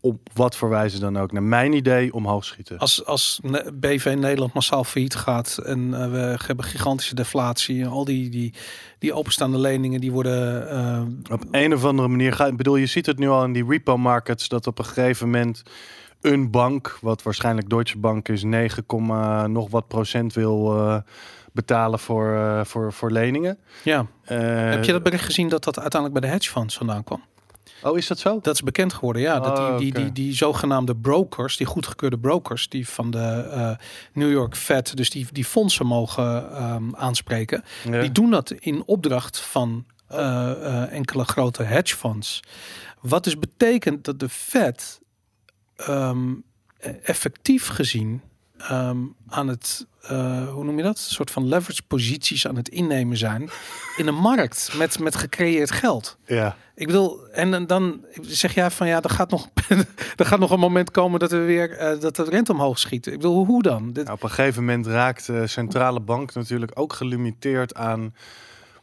op, 0.00 0.28
wat 0.34 0.56
voor 0.56 0.68
wijze 0.68 0.98
dan 0.98 1.18
ook, 1.18 1.32
naar 1.32 1.42
mijn 1.42 1.72
idee, 1.72 2.12
omhoog 2.14 2.44
schieten. 2.44 2.78
Als, 2.78 3.04
als 3.06 3.40
BV 3.74 4.14
Nederland 4.18 4.52
massaal 4.52 4.84
failliet 4.84 5.14
gaat 5.14 5.58
en 5.64 5.94
eh, 6.02 6.10
we 6.10 6.36
hebben 6.46 6.64
gigantische 6.64 7.14
deflatie 7.14 7.82
en 7.82 7.88
al 7.88 8.04
die, 8.04 8.28
die, 8.30 8.54
die 8.98 9.12
openstaande 9.12 9.58
leningen 9.58 10.00
die 10.00 10.12
worden... 10.12 10.68
eh, 10.70 11.32
Op 11.32 11.44
een 11.50 11.74
of 11.74 11.84
andere 11.84 12.08
manier 12.08 12.32
gaat. 12.32 12.48
Ik 12.48 12.56
bedoel, 12.56 12.76
je 12.76 12.86
ziet 12.86 13.06
het 13.06 13.18
nu 13.18 13.28
al 13.28 13.44
in 13.44 13.52
die 13.52 13.66
repo 13.68 13.96
markets 13.96 14.48
dat 14.48 14.66
op 14.66 14.78
een 14.78 14.84
gegeven 14.84 15.30
moment 15.30 15.62
een 16.20 16.50
bank, 16.50 16.98
wat 17.00 17.22
waarschijnlijk 17.22 17.68
Deutsche 17.70 17.98
Bank 17.98 18.28
is, 18.28 18.42
9, 18.42 18.86
komma 18.86 19.46
nog 19.46 19.70
wat 19.70 19.88
procent 19.88 20.32
wil 20.34 20.76
eh, 20.78 20.96
betalen 21.52 21.98
voor, 21.98 22.60
voor, 22.66 22.92
voor 22.92 23.10
leningen. 23.10 23.58
ja. 23.84 24.06
Heb 24.24 24.84
je 24.84 24.92
dat 24.92 25.02
bericht 25.02 25.24
gezien 25.24 25.48
dat 25.48 25.64
dat 25.64 25.78
uiteindelijk 25.80 26.20
bij 26.20 26.28
de 26.30 26.36
hedge 26.36 26.50
funds 26.50 26.76
vandaan 26.76 27.04
kwam? 27.04 27.22
Oh, 27.82 27.98
is 27.98 28.06
dat 28.06 28.18
zo? 28.18 28.38
Dat 28.42 28.54
is 28.54 28.62
bekend 28.62 28.92
geworden, 28.92 29.22
ja. 29.22 29.40
Dat 29.40 29.56
die, 29.56 29.64
Oh, 29.64 29.78
die, 29.78 29.92
die, 29.92 30.12
die 30.12 30.34
zogenaamde 30.34 30.96
brokers, 30.96 31.56
die 31.56 31.66
goedgekeurde 31.66 32.18
brokers, 32.18 32.68
die 32.68 32.88
van 32.88 33.10
de 33.10 33.48
eh, 33.50 33.70
New 34.12 34.30
York 34.30 34.56
Fed, 34.56 34.96
dus 34.96 35.10
die, 35.10 35.26
die 35.32 35.44
fondsen 35.44 35.86
mogen 35.86 36.52
ehm, 36.56 36.94
aanspreken, 36.94 37.64
Ja. 37.84 38.00
die 38.00 38.12
doen 38.12 38.30
dat 38.30 38.50
in 38.50 38.82
opdracht 38.86 39.40
van 39.40 39.84
eh, 40.06 40.50
eh, 40.50 40.92
enkele 40.92 41.24
grote 41.24 41.62
hedge 41.62 41.96
funds. 41.96 42.40
Wat 43.00 43.24
dus 43.24 43.38
betekent 43.38 44.04
dat 44.04 44.20
de 44.20 44.28
Fed 44.28 45.00
ehm, 45.76 46.34
effectief 47.02 47.66
gezien 47.68 48.22
ehm, 48.58 48.98
aan 49.28 49.48
het, 49.48 49.86
eh, 50.02 50.48
hoe 50.48 50.64
noem 50.64 50.76
je 50.76 50.82
dat? 50.82 50.96
Een 50.96 51.14
soort 51.14 51.30
van 51.30 51.48
leverage 51.48 51.82
posities 51.82 52.46
aan 52.46 52.56
het 52.56 52.68
innemen 52.68 53.16
zijn 53.16 53.50
in 53.96 54.06
een 54.06 54.14
markt 54.14 54.72
met, 54.76 54.98
met 54.98 55.16
gecreëerd 55.16 55.70
geld. 55.70 56.16
Ja. 56.26 56.56
Ik 56.74 56.86
bedoel, 56.86 57.26
en 57.28 57.66
dan- 57.66 58.04
zeg 58.20 58.54
jij 58.54 58.70
van 58.70 58.86
ja, 58.86 59.02
er 59.02 59.10
gaat 59.10 59.30
nog, 59.30 59.48
er 60.16 60.26
gaat 60.26 60.38
nog 60.38 60.50
een 60.50 60.58
moment 60.58 60.90
komen 60.90 61.20
dat 61.20 61.30
we 61.30 61.38
weer 61.38 61.70
eh, 61.76 62.00
dat 62.00 62.16
de 62.16 62.24
rente 62.24 62.52
omhoog 62.52 62.78
schiet. 62.78 63.06
Ik 63.06 63.12
bedoel, 63.12 63.44
hoe 63.46 63.62
dan? 63.62 63.92
Dit, 63.92 64.04
Nou, 64.04 64.16
op 64.16 64.22
een 64.22 64.30
gegeven 64.30 64.64
moment 64.64 64.86
raakt 64.86 65.26
de 65.26 65.46
centrale 65.46 66.00
bank 66.00 66.34
natuurlijk 66.34 66.70
ook 66.74 66.92
gelimiteerd 66.92 67.74
aan 67.74 68.14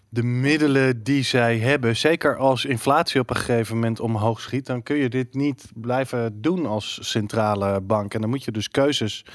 de 0.09 0.23
middelen 0.23 1.03
die 1.03 1.23
zij 1.23 1.57
hebben. 1.57 1.95
Zeker 1.95 2.37
als 2.37 2.65
inflatie 2.65 3.19
op 3.21 3.29
een 3.29 3.35
gegeven 3.35 3.75
moment 3.75 3.99
omhoog 3.99 4.41
schiet, 4.41 4.65
dan 4.65 4.83
kun 4.83 4.95
je 4.95 5.09
dit 5.09 5.33
niet 5.33 5.65
blijven 5.73 6.41
doen 6.41 6.65
als 6.65 6.99
centrale 7.01 7.81
bank. 7.81 8.13
En 8.13 8.21
dan 8.21 8.29
moet 8.29 8.43
je 8.43 8.51
dus 8.51 8.69
keuzes 8.69 9.25
eh, 9.25 9.31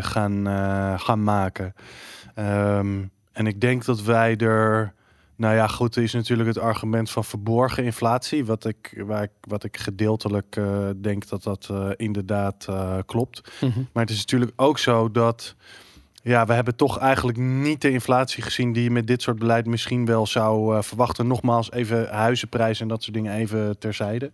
gaan, 0.00 0.46
eh, 0.46 0.98
gaan 0.98 1.22
maken. 1.22 1.74
Ehm, 2.34 3.02
en 3.32 3.46
ik 3.46 3.60
denk 3.60 3.84
dat 3.84 4.02
wij 4.02 4.36
er. 4.36 4.92
Nou 5.36 5.54
ja, 5.54 5.66
goed, 5.66 5.96
er 5.96 6.02
is 6.02 6.12
natuurlijk 6.12 6.48
het 6.48 6.58
argument 6.58 7.10
van 7.10 7.24
verborgen 7.24 7.84
inflatie, 7.84 8.44
wat 8.44 8.64
ik, 8.64 9.02
waar 9.06 9.22
ik, 9.22 9.30
wat 9.40 9.64
ik 9.64 9.76
gedeeltelijk 9.76 10.56
eh, 10.56 10.88
denk 10.96 11.28
dat 11.28 11.42
dat 11.42 11.68
eh, 11.70 11.90
inderdaad 11.96 12.66
eh, 12.68 12.98
klopt. 13.06 13.50
Mhm. 13.60 13.78
Maar 13.92 14.02
het 14.02 14.12
is 14.12 14.18
natuurlijk 14.18 14.52
ook 14.56 14.78
zo 14.78 15.10
dat. 15.10 15.54
Ja, 16.24 16.46
we 16.46 16.52
hebben 16.52 16.76
toch 16.76 16.98
eigenlijk 16.98 17.38
niet 17.38 17.80
de 17.80 17.90
inflatie 17.90 18.42
gezien 18.42 18.72
die 18.72 18.82
je 18.82 18.90
met 18.90 19.06
dit 19.06 19.22
soort 19.22 19.38
beleid 19.38 19.66
misschien 19.66 20.04
wel 20.04 20.26
zou 20.26 20.76
eh, 20.76 20.82
verwachten. 20.82 21.26
Nogmaals, 21.26 21.72
even 21.72 22.08
huizenprijzen 22.08 22.82
en 22.82 22.88
dat 22.88 23.02
soort 23.02 23.14
dingen 23.14 23.34
even 23.34 23.78
terzijde. 23.78 24.32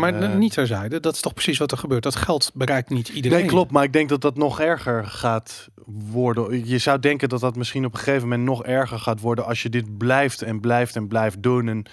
Ja, 0.00 0.10
maar 0.10 0.22
Eh, 0.22 0.36
niet 0.36 0.52
terzijde. 0.52 1.00
Dat 1.00 1.14
is 1.14 1.20
toch 1.20 1.34
precies 1.34 1.58
wat 1.58 1.72
er 1.72 1.78
gebeurt. 1.78 2.02
Dat 2.02 2.16
geld 2.16 2.50
bereikt 2.54 2.90
niet 2.90 3.08
iedereen. 3.08 3.38
Nee, 3.38 3.46
klopt. 3.46 3.70
Maar 3.70 3.84
ik 3.84 3.92
denk 3.92 4.08
dat 4.08 4.20
dat 4.20 4.36
nog 4.36 4.60
erger 4.60 5.06
gaat 5.06 5.68
worden. 6.10 6.68
Je 6.68 6.78
zou 6.78 6.98
denken 6.98 7.28
dat 7.28 7.40
dat 7.40 7.56
misschien 7.56 7.84
op 7.84 7.92
een 7.92 7.98
gegeven 7.98 8.28
moment 8.28 8.48
nog 8.48 8.64
erger 8.64 8.98
gaat 8.98 9.20
worden 9.20 9.44
als 9.44 9.62
je 9.62 9.68
dit 9.68 9.98
blijft 9.98 10.42
en 10.42 10.60
blijft 10.60 10.96
en 10.96 11.08
blijft 11.08 11.42
doen. 11.42 11.68
En 11.68 11.84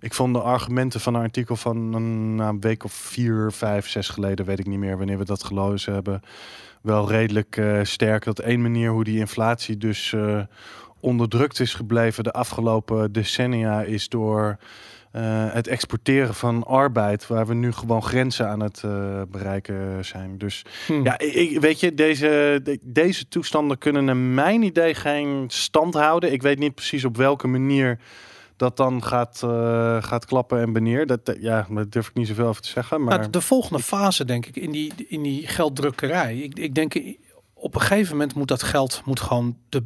ik 0.00 0.14
vond 0.14 0.34
de 0.34 0.40
argumenten 0.40 1.00
van 1.00 1.14
een 1.14 1.22
artikel 1.22 1.56
van 1.56 1.94
een, 1.94 2.34
nou, 2.34 2.50
een 2.50 2.60
week 2.60 2.84
of 2.84 2.92
vier, 2.92 3.52
vijf, 3.52 3.88
zes 3.88 4.08
geleden, 4.08 4.46
weet 4.46 4.58
ik 4.58 4.66
niet 4.66 4.78
meer 4.78 4.98
wanneer 4.98 5.18
we 5.18 5.24
dat 5.24 5.44
gelezen 5.44 5.92
hebben, 5.94 6.20
wel 6.82 7.08
redelijk 7.08 7.56
eh, 7.56 7.78
sterk. 7.82 8.24
Dat 8.24 8.38
één 8.38 8.62
manier 8.62 8.90
hoe 8.90 9.04
die 9.04 9.18
inflatie 9.18 9.76
dus 9.76 10.12
eh, 10.12 10.40
onderdrukt 11.00 11.60
is 11.60 11.74
gebleven 11.74 12.24
de 12.24 12.32
afgelopen 12.32 13.12
decennia 13.12 13.82
is 13.82 14.08
door 14.08 14.58
het 15.52 15.66
exporteren 15.66 16.34
van 16.34 16.64
arbeid, 16.64 17.26
waar 17.26 17.46
we 17.46 17.54
nu 17.54 17.72
gewoon 17.72 18.02
grenzen 18.02 18.48
aan 18.48 18.60
het 18.60 18.82
eh, 18.84 19.22
bereiken 19.28 20.04
zijn. 20.04 20.38
Dus 20.38 20.64
Hm. 20.86 21.02
ja, 21.04 21.18
ik, 21.18 21.60
weet 21.60 21.80
je, 21.80 21.94
deze, 21.94 22.60
de- 22.62 22.78
deze 22.82 23.28
toestanden 23.28 23.78
kunnen 23.78 24.04
naar 24.04 24.16
mijn 24.16 24.62
idee 24.62 24.94
geen 24.94 25.44
stand 25.48 25.94
houden. 25.94 26.32
Ik 26.32 26.42
weet 26.42 26.58
niet 26.58 26.74
precies 26.74 27.04
op 27.04 27.16
welke 27.16 27.46
manier 27.46 27.98
dat 28.56 28.76
dan 28.76 29.02
gaat, 29.04 29.40
eh, 29.42 30.02
gaat 30.02 30.24
klappen 30.24 30.60
en 30.60 30.72
wanneer. 30.72 31.06
Dat, 31.06 31.36
ja, 31.40 31.66
daar 31.70 31.88
durf 31.88 32.08
ik 32.08 32.14
niet 32.14 32.28
zoveel 32.28 32.46
over 32.46 32.62
te 32.62 32.68
zeggen. 32.68 33.04
Maar 33.04 33.18
Nou, 33.18 33.30
de 33.30 33.40
volgende 33.40 33.82
fase, 33.82 34.24
denk 34.24 34.46
ik, 34.46 34.56
in 34.56 34.70
die, 34.70 34.92
in 35.08 35.22
die 35.22 35.46
gelddrukkerij. 35.46 36.36
Ik, 36.36 36.58
ik 36.58 36.74
denk, 36.74 36.94
op 37.54 37.74
een 37.74 37.80
gegeven 37.80 38.12
moment 38.12 38.34
moet 38.34 38.48
dat 38.48 38.62
geld 38.62 39.02
moet 39.04 39.20
gewoon 39.20 39.56
de 39.68 39.84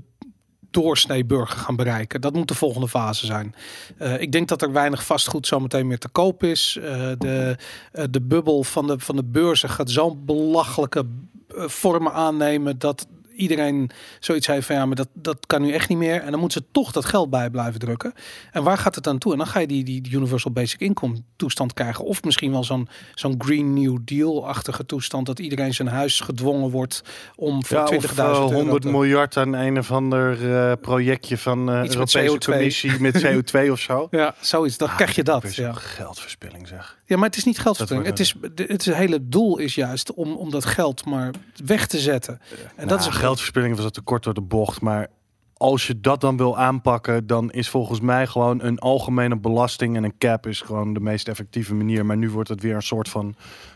doorsnee 0.71 1.25
burger 1.25 1.59
gaan 1.59 1.77
bereiken. 1.77 2.21
Dat 2.21 2.33
moet 2.35 2.49
de 2.49 2.55
volgende 2.55 2.89
fase 2.89 3.27
zijn. 3.27 3.55
Eh, 3.99 4.21
ik 4.21 4.33
denk 4.33 4.49
dat 4.49 4.63
er 4.63 4.73
weinig 4.73 5.05
vastgoed 5.05 5.47
zometeen 5.47 5.87
meer 5.87 5.99
te 5.99 6.09
koop 6.09 6.43
is. 6.43 6.79
Eh, 6.83 7.11
de, 7.19 7.57
eh, 7.93 8.05
de 8.11 8.21
bubbel 8.21 8.65
van 8.65 8.87
de, 8.87 8.99
van 8.99 9.17
de 9.17 9.25
beurzen 9.25 9.69
gaat 9.69 9.91
zo'n 9.91 10.25
belachelijke 10.25 11.05
vormen 11.49 12.13
aannemen 12.13 12.79
dat 12.79 13.07
iedereen 13.37 13.91
zoiets 14.21 14.47
heeft 14.47 14.67
van 14.67 14.77
ja, 14.77 14.87
maar 14.87 14.97
dat, 14.97 15.09
dat 15.13 15.47
kan 15.47 15.63
nu 15.63 15.73
echt 15.73 15.89
niet 15.89 15.99
meer. 15.99 16.21
En 16.23 16.31
dan 16.31 16.41
moeten 16.41 16.61
ze 16.63 16.69
toch 16.73 16.93
dat 16.93 17.05
geld 17.05 17.31
bij 17.31 17.51
blijven 17.51 17.81
drukken. 17.81 18.13
En 18.53 18.63
waar 18.63 18.79
gaat 18.79 18.95
het 18.95 19.05
dan 19.05 19.19
toe? 19.19 19.33
En 19.33 19.39
dan 19.39 19.47
ga 19.47 19.61
je 19.61 19.67
die, 19.67 19.85
die 19.85 20.11
Universal 20.11 20.51
Basic 20.53 20.81
Income 20.81 21.17
toestand 21.37 21.73
krijgen. 21.73 22.05
Of 22.05 22.23
misschien 22.25 22.51
wel 22.51 22.65
zo'n 22.65 22.89
zo'n 23.15 23.35
Green 23.39 23.73
New 23.73 23.99
Deal-achtige 24.05 24.87
toestand. 24.87 25.27
Dat 25.27 25.39
iedereen 25.39 25.75
zijn 25.75 25.89
huis 25.89 26.21
gedwongen 26.21 26.71
wordt 26.71 27.03
om 27.37 27.65
voor 27.65 27.77
Ja, 27.79 27.87
20.000 27.93 27.99
of 28.03 28.19
eh, 28.19 28.25
euro 28.25 28.53
100 28.53 28.83
te- 28.83 28.89
miljard 28.91 29.37
aan 29.37 29.53
een 29.53 29.79
of 29.79 29.91
ander 29.93 30.55
eh, 30.55 30.73
projectje 30.81 31.39
van 31.39 31.65
met 31.65 31.95
Europese 31.95 32.35
CO2. 32.35 32.39
Commissie 32.45 33.01
met 33.01 33.23
CO2 33.27 33.71
of 33.71 33.81
zo. 33.81 34.09
Ja, 34.11 34.35
zoiets. 34.41 34.77
Dan 34.77 34.89
krijg 34.97 35.15
je 35.15 35.23
dat. 35.23 35.55
Ja. 35.55 35.73
Geldverspilling 35.73 36.69
zeg. 36.69 36.99
Ja, 37.07 37.17
maar 37.17 37.29
het 37.29 37.37
is 37.37 37.45
niet 37.45 37.59
geldverspilling. 37.59 38.07
Het, 38.07 38.17
Dat 38.17 38.67
is, 38.67 38.69
het 38.69 38.85
hele 38.85 39.29
doel 39.29 39.59
is 39.59 39.75
juist 39.75 40.15
om, 40.15 40.33
om 40.37 40.51
dat 40.51 40.65
geld 40.65 41.05
maar 41.05 41.35
weg 41.65 41.87
te 41.87 41.99
zetten. 41.99 42.41
En 42.77 42.89
dat 42.89 43.01
is 43.01 43.07
een 43.07 43.13
geldverspilling 43.13 43.77
was 43.77 43.85
het 43.85 43.95
te 43.95 44.01
kort 44.01 44.25
door 44.25 44.35
de 44.35 44.41
bocht, 44.41 44.81
maar 44.81 45.09
als 45.57 45.87
je 45.87 46.01
dat 46.01 46.21
dan 46.21 46.37
wil 46.37 46.59
aanpakken, 46.59 47.27
dan 47.27 47.51
is 47.51 47.69
volgens 47.69 48.01
mij 48.01 48.27
gewoon 48.27 48.63
een 48.63 48.79
algemene 48.79 49.37
belasting 49.37 49.97
en 49.97 50.05
een 50.05 50.19
cap 50.19 50.47
is 50.47 50.61
gewoon 50.61 50.95
de 50.95 51.01
meest 51.01 51.29
effectieve 51.29 51.75
manier. 51.75 52.07
Maar 52.07 52.17
nu 52.17 52.31
wordt 52.31 52.49
het 52.49 52.63
weer 52.63 52.75
een 52.75 52.83
soort 52.83 53.09
van 53.09 53.35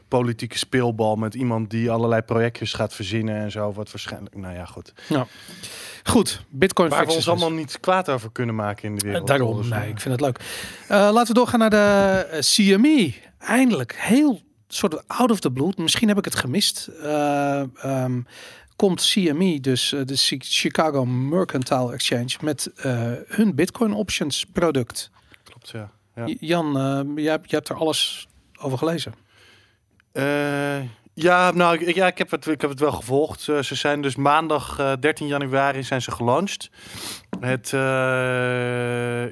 politieke 0.09 0.59
speelbal 0.59 1.17
met 1.17 1.35
iemand 1.35 1.71
die 1.71 1.91
allerlei 1.91 2.23
projectjes 2.23 2.73
gaat 2.73 2.95
verzinnen 2.95 3.35
en 3.35 3.51
zo. 3.51 3.73
Wat 3.73 3.91
waarschijnlijk, 3.91 4.37
nou 4.37 4.55
ja, 4.55 4.65
goed. 4.65 4.93
Goed, 6.05 6.45
Bitcoin 6.49 6.91
Waar 6.91 7.01
we 7.01 7.07
ons 7.07 7.15
dus. 7.15 7.29
allemaal 7.29 7.53
niet 7.53 7.81
kwaad 7.81 8.09
over 8.09 8.31
kunnen 8.33 8.55
maken 8.55 8.89
in 8.89 8.97
de 8.97 9.07
wereld. 9.07 9.27
daarom, 9.27 9.69
nee, 9.69 9.89
ik 9.89 10.01
vind 10.01 10.15
het 10.15 10.21
leuk. 10.21 10.41
Eh, 10.89 11.11
laten 11.13 11.27
we 11.27 11.35
doorgaan 11.35 11.59
naar 11.59 11.71
de 11.71 12.27
eh, 12.31 12.41
CME. 12.41 13.15
Eindelijk, 13.39 13.95
heel 13.99 14.41
soort 14.69 14.95
of 14.95 15.03
out 15.07 15.31
of 15.31 15.41
the 15.41 15.51
blue. 15.51 15.73
Misschien 15.77 16.09
heb 16.09 16.19
ik 16.19 16.25
het 16.25 16.35
gemist. 16.35 16.87
Eh, 17.03 17.63
ehm, 17.85 18.21
komt 18.81 19.01
CME, 19.13 19.61
dus 19.61 19.93
eh, 19.93 20.01
de 20.05 20.17
Chi- 20.17 20.41
Chicago 20.41 21.05
Mercantile 21.07 21.93
Exchange, 21.93 22.29
met 22.41 22.71
eh, 22.77 23.13
hun 23.27 23.55
Bitcoin 23.55 23.93
options 23.93 24.45
product. 24.53 25.11
Klopt, 25.45 25.71
ja. 25.71 25.91
Ja. 26.15 26.35
Jan, 26.41 26.67
eh, 26.79 27.01
jij, 27.25 27.31
hebt- 27.31 27.51
jij 27.51 27.59
hebt 27.59 27.69
er 27.69 27.77
alles 27.77 28.29
over 28.61 28.79
gelezen. 28.79 29.15
Eh, 30.13 30.79
ja, 31.23 31.51
nou, 31.51 31.79
ik, 31.79 31.95
ja, 31.95 32.07
ik, 32.07 32.19
heb 32.19 32.31
het, 32.31 32.47
ik 32.47 32.61
heb 32.61 32.71
het 32.71 32.81
wel 32.81 32.93
gevolgd. 32.93 33.49
Eh, 33.49 33.59
ze 33.59 33.75
zijn 33.75 34.03
dus 34.03 34.17
maandag 34.17 34.79
eh, 34.79 34.93
13 35.01 35.27
januari 35.27 35.83
zijn 35.83 36.03
ze 36.03 36.11
gelanceerd. 36.11 36.71
Het 37.41 37.73
eh, 37.73 37.81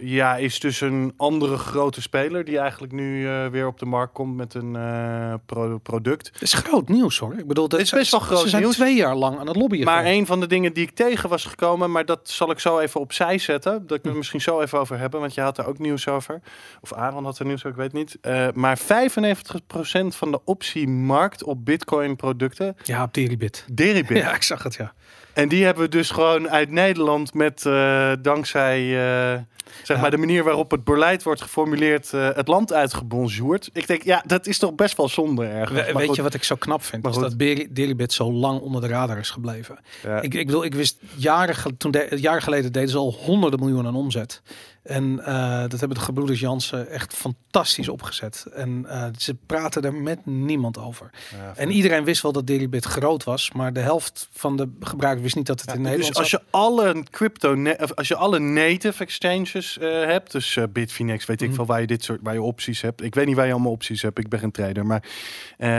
ja, 0.03 0.37
is 0.37 0.61
dus 0.61 0.81
een 0.81 1.12
andere 1.16 1.57
grote 1.57 2.01
speler 2.03 2.44
die 2.44 2.59
eigenlijk 2.59 2.92
nu 2.92 3.29
eh, 3.29 3.46
weer 3.46 3.66
op 3.66 3.79
de 3.79 3.87
markt 3.87 4.12
komt 4.12 4.37
met 4.37 4.55
een 4.55 4.77
eh, 4.77 5.35
pro- 5.46 5.79
product. 5.79 6.27
Het 6.33 6.42
is 6.42 6.53
groot 6.53 6.88
nieuws 6.88 7.18
hoor. 7.18 7.38
Ik 7.38 7.46
bedoel, 7.46 7.68
dat 7.68 7.79
Het 7.79 7.88
is 7.88 7.94
best 7.94 8.11
wel 8.11 8.20
groot 8.20 8.38
Ze 8.40 8.48
zijn 8.48 8.62
nieuws. 8.62 8.74
twee 8.74 8.96
jaar 8.96 9.14
lang 9.16 9.38
aan 9.38 9.46
het 9.46 9.57
lobbyen. 9.57 9.85
Maar 9.85 10.05
een 10.05 10.27
van 10.27 10.40
de 10.40 10.46
dingen 10.46 10.72
die 10.72 10.83
ik 10.83 10.94
tegen 10.94 11.29
was 11.29 11.44
gekomen, 11.44 11.90
maar 11.90 12.05
dat 12.05 12.20
zal 12.29 12.51
ik 12.51 12.59
zo 12.59 12.79
even 12.79 13.01
opzij 13.01 13.38
zetten. 13.38 13.87
Dat 13.87 13.96
ik 13.96 14.03
Hm. 14.03 14.09
het 14.09 14.16
misschien 14.16 14.40
zo 14.40 14.61
even 14.61 14.79
over 14.79 14.98
hebben, 14.98 15.20
want 15.20 15.35
je 15.35 15.40
had 15.40 15.59
er 15.59 15.66
ook 15.66 15.79
nieuws 15.79 16.09
over. 16.09 16.40
Of 16.81 16.92
Aaron 16.92 17.24
had 17.24 17.38
er 17.38 17.44
nieuws 17.46 17.59
over, 17.64 17.70
ik 17.70 17.77
weet 17.77 17.92
niet. 17.92 18.18
Eh, 18.20 18.46
maar 18.55 18.79
95% 18.79 20.16
van 20.16 20.31
de 20.31 20.40
optiemarkt 20.44 21.44
op 21.44 21.64
bitcoin 21.64 21.77
producten, 22.16 22.76
Ja, 22.84 23.02
op 23.02 23.14
Deribit. 23.14 23.64
Deribit. 23.72 24.18
Ja, 24.24 24.34
ik 24.34 24.42
zag 24.42 24.62
het 24.62 24.74
ja. 24.74 24.92
En 25.32 25.48
die 25.48 25.64
hebben 25.64 25.82
we 25.82 25.88
dus 25.88 26.10
gewoon 26.10 26.50
uit 26.50 26.70
Nederland 26.70 27.34
met 27.34 27.66
eh, 27.66 28.12
dankzij 28.22 28.78
eh, 28.80 29.40
zeg 29.82 29.96
Ja. 29.96 30.02
maar 30.02 30.10
de 30.10 30.16
manier 30.18 30.44
waarop 30.44 30.70
het 30.70 30.84
beleid 30.84 31.22
wordt 31.22 31.42
geformuleerd 31.42 32.12
eh, 32.12 32.28
het 32.34 32.48
land 32.48 32.72
uitgebonjourd. 32.72 33.70
Ik 33.72 33.86
denk, 33.86 34.02
ja, 34.02 34.22
dat 34.26 34.46
is 34.46 34.58
toch 34.58 34.74
best 34.74 34.96
wel 34.96 35.08
zonde 35.08 35.44
ergens. 35.46 35.80
We- 35.86 35.92
weet 35.92 36.06
goed, 36.06 36.16
je 36.16 36.22
wat 36.22 36.34
ik 36.34 36.44
zo 36.44 36.54
knap 36.56 36.82
vind? 36.82 37.06
Is 37.06 37.16
dat 37.16 37.38
Deribit 37.70 38.12
zo 38.12 38.32
lang 38.32 38.60
onder 38.60 38.80
de 38.80 38.86
radar 38.86 39.18
is 39.18 39.30
gebleven. 39.30 39.78
ja. 40.02 40.20
Ik, 40.20 40.34
ik 40.34 40.46
bedoel, 40.46 40.64
ik 40.64 40.74
wist 40.74 40.98
jaren, 41.14 41.76
toen 41.76 41.90
de, 41.90 42.08
jaren 42.16 42.42
geleden 42.42 42.72
deden 42.72 42.88
ze 42.88 42.96
al 42.96 43.12
honderden 43.24 43.58
miljoenen 43.60 43.86
aan 43.86 43.96
omzet. 43.98 44.42
En 44.88 45.20
eh, 45.24 45.61
dat 45.61 45.79
hebben 45.81 45.98
de 45.98 46.05
gebroeders 46.05 46.40
Jansen 46.40 46.90
echt 46.90 47.14
fantastisch 47.14 47.88
opgezet. 47.88 48.46
En 48.55 48.87
eh, 48.88 49.05
ze 49.18 49.35
praten 49.46 49.83
er 49.83 49.94
met 49.94 50.27
niemand 50.27 50.79
over. 50.79 51.11
Ja, 51.37 51.53
En 51.57 51.70
iedereen 51.70 52.05
wist 52.05 52.22
wel 52.22 52.33
dat 52.33 52.46
Deribit 52.46 52.85
groot 52.85 53.24
was, 53.24 53.53
maar 53.53 53.72
de 53.72 53.81
helft 53.81 54.29
van 54.33 54.57
de 54.57 54.68
gebruikers 54.81 55.22
wist 55.22 55.37
niet 55.37 55.46
dat 55.46 55.61
het 55.61 55.74
in 55.74 55.81
Nederland 55.83 56.09
dus 56.09 56.16
als 56.18 56.31
je 56.31 56.40
alle 56.51 57.03
crypto, 57.11 57.64
als 57.94 58.09
je 58.09 58.14
alle 58.16 58.38
native 58.38 59.03
exchanges 59.03 59.79
eh, 59.79 59.88
hebt, 59.90 60.33
dus 60.33 60.59
Bitfinex, 60.72 61.27
weet 61.27 61.40
ik 61.42 61.46
Mhm. 61.46 61.57
veel 61.57 61.66
waar 61.66 61.81
je 61.81 61.87
dit 61.87 62.05
soort, 62.05 62.20
waar 62.22 62.35
je 62.35 62.42
opties 62.42 62.81
hebt. 62.81 63.03
Ik 63.03 63.14
weet 63.14 63.27
niet 63.27 63.37
waar 63.37 63.46
je 63.46 63.53
allemaal 63.53 63.72
opties 63.72 64.03
hebt. 64.03 64.18
Ik 64.18 64.29
ben 64.29 64.38
geen 64.40 64.51
trader, 64.51 64.87
maar 64.87 65.03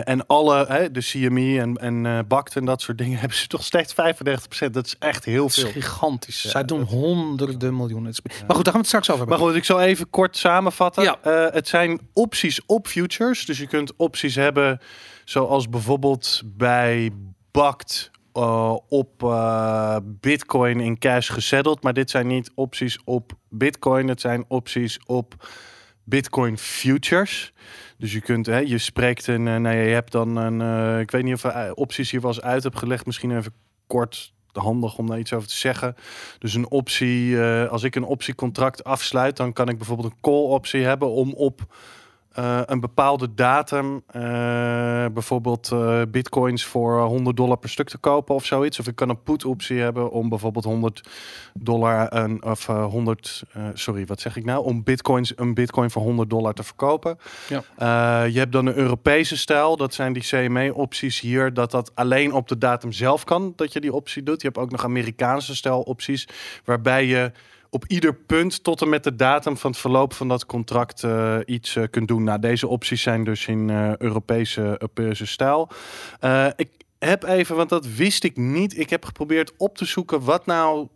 en 0.04 0.26
alle, 0.28 0.66
hè, 0.68 0.92
de 0.92 1.02
CME 1.02 1.60
en 1.60 1.78
en 1.78 2.28
Bakt 2.28 2.56
en 2.56 2.66
dat 2.66 2.82
soort 2.82 2.98
dingen 2.98 3.20
hebben 3.20 3.38
ze 3.38 3.48
toch 3.48 3.64
steeds 3.64 3.94
35%. 3.94 4.74
Dat 4.74 4.86
is 4.86 4.96
echt 5.00 5.26
heel 5.26 5.46
is 5.46 5.56
veel. 5.56 5.70
gigantisch. 5.72 6.42
Ja, 6.42 6.50
Zij 6.50 6.66
doen 6.66 6.80
dat- 6.80 6.88
honderden 6.90 7.76
miljoenen. 7.76 8.10
Is- 8.12 8.22
Maar 8.22 8.34
goed, 8.34 8.48
daar 8.48 8.64
gaan 8.64 8.72
we 8.74 8.78
het 8.80 8.88
straks 9.04 9.22
over 9.22 9.38
Maar 9.38 9.48
goed, 9.48 9.56
ik 9.56 9.66
zal 9.66 9.82
even 9.82 10.10
kort 10.10 10.38
samenvatten. 10.38 11.04
Ja. 11.04 11.18
Eh, 11.22 11.54
het 11.54 11.68
zijn 11.68 12.00
opties 12.14 12.66
op 12.66 12.88
futures. 12.88 13.46
Dus 13.46 13.58
je 13.58 13.68
kunt 13.68 13.96
opties 13.96 14.36
hebben 14.36 14.80
zoals 15.26 15.70
bijvoorbeeld 15.70 16.42
bij 16.46 17.12
Bakt 17.52 18.12
eh, 18.34 18.76
op 18.88 19.24
eh, 19.24 19.98
Bitcoin 20.04 20.80
in 20.80 20.98
cash 20.98 21.32
gesetteld. 21.32 21.84
Maar 21.84 21.94
dit 21.94 22.10
zijn 22.10 22.28
niet 22.28 22.52
opties 22.56 23.00
op 23.04 23.32
Bitcoin. 23.50 24.08
Het 24.08 24.22
zijn 24.22 24.46
opties 24.48 25.00
op 25.06 25.48
Bitcoin 26.04 26.58
futures. 26.58 27.54
Dus 27.98 28.14
je 28.14 28.22
kunt, 28.22 28.46
hè, 28.46 28.58
je 28.58 28.78
spreekt 28.78 29.28
een, 29.28 29.48
eh, 29.48 29.56
nou 29.56 29.76
ja, 29.76 29.82
je 29.82 29.94
hebt 29.94 30.12
dan 30.12 30.36
een, 30.36 31.00
ik 31.00 31.12
weet 31.12 31.24
niet 31.24 31.44
of 31.44 31.74
opties 31.74 32.12
hier 32.12 32.26
eens 32.26 32.42
uit 32.42 32.64
heb 32.64 32.76
gelegd. 32.76 33.06
Misschien 33.06 33.38
even 33.38 33.54
kort 33.88 34.34
handig 34.54 34.98
om 34.98 35.08
daar 35.08 35.20
iets 35.20 35.34
over 35.34 35.48
te 35.48 35.58
zeggen. 35.58 35.96
Dus 36.40 36.54
een 36.54 36.70
optie, 36.70 37.42
eh, 37.42 37.70
als 37.70 37.84
ik 37.84 37.96
een 37.96 38.04
optiecontract 38.04 38.84
afsluit, 38.84 39.38
dan 39.38 39.54
kan 39.54 39.70
ik 39.70 39.78
bijvoorbeeld 39.78 40.12
een 40.12 40.18
call 40.22 40.50
optie 40.50 40.84
hebben 40.84 41.10
om 41.10 41.34
op 41.34 41.62
eh, 42.40 42.62
een 42.66 42.80
bepaalde 42.80 43.34
datum, 43.34 44.04
eh, 44.08 44.22
bijvoorbeeld 45.14 45.72
eh, 45.72 46.02
bitcoins 46.08 46.66
voor 46.66 47.02
100 47.02 47.38
dollar 47.38 47.58
per 47.58 47.70
stuk 47.70 47.90
te 47.90 47.98
kopen 47.98 48.36
of 48.36 48.46
zoiets. 48.46 48.80
Of 48.80 48.88
ik 48.88 48.96
kan 48.96 49.10
een 49.10 49.24
put 49.24 49.46
optie 49.46 49.80
hebben 49.80 50.12
om 50.12 50.30
bijvoorbeeld 50.30 50.66
100 50.66 51.10
dollar 51.54 52.14
een, 52.14 52.44
of 52.44 52.70
eh, 52.70 52.86
100, 52.86 53.44
eh, 53.52 53.64
sorry, 53.74 54.06
wat 54.06 54.20
zeg 54.20 54.36
ik 54.36 54.46
nou? 54.46 54.66
Om 54.66 54.84
bitcoins 54.84 55.34
een 55.36 55.54
bitcoin 55.54 55.92
voor 55.92 56.02
100 56.02 56.30
dollar 56.30 56.54
te 56.54 56.64
verkopen. 56.64 57.18
Ja. 57.48 58.24
Je 58.24 58.40
hebt 58.40 58.52
dan 58.52 58.66
een 58.66 58.76
Europese 58.76 59.38
stijl, 59.38 59.78
dat 59.78 59.94
zijn 59.94 60.14
die 60.14 60.24
CME-opties 60.24 61.20
hier, 61.20 61.54
dat 61.54 61.72
dat 61.72 61.92
alleen 61.96 62.34
op 62.34 62.48
de 62.48 62.58
datum 62.58 62.92
zelf 62.92 63.24
kan, 63.24 63.54
dat 63.56 63.74
je 63.74 63.80
die 63.80 63.94
optie 63.94 64.24
doet. 64.24 64.42
Je 64.42 64.48
hebt 64.48 64.60
ook 64.60 64.72
nog 64.72 64.84
Amerikaanse 64.84 65.56
stijl 65.56 65.82
opties, 65.82 66.28
waarbij 66.66 67.06
je 67.06 67.32
op 67.70 67.86
ieder 67.88 68.16
punt 68.16 68.64
tot 68.64 68.82
en 68.82 68.90
met 68.90 69.04
de 69.04 69.16
datum 69.16 69.58
van 69.58 69.72
het 69.72 69.80
verloop 69.80 70.14
van 70.14 70.28
dat 70.28 70.46
contract 70.46 71.04
eh, 71.04 71.38
iets 71.46 71.76
eh, 71.76 71.84
kunt 71.90 72.08
doen. 72.08 72.24
Nou, 72.24 72.40
deze 72.40 72.68
opties 72.68 73.02
zijn 73.02 73.24
dus 73.24 73.48
in 73.48 73.70
eh, 73.70 73.98
Europese, 73.98 74.62
Europese 74.62 75.26
stijl. 75.26 75.70
Ik 76.56 76.70
heb 77.00 77.24
even, 77.24 77.56
want 77.56 77.70
dat 77.70 77.94
wist 77.96 78.24
ik 78.24 78.38
niet. 78.38 78.78
Ik 78.78 78.90
heb 78.90 79.06
geprobeerd 79.06 79.54
op 79.58 79.78
te 79.78 79.86
zoeken 79.86 80.24
wat 80.24 80.46
nou 80.46 80.88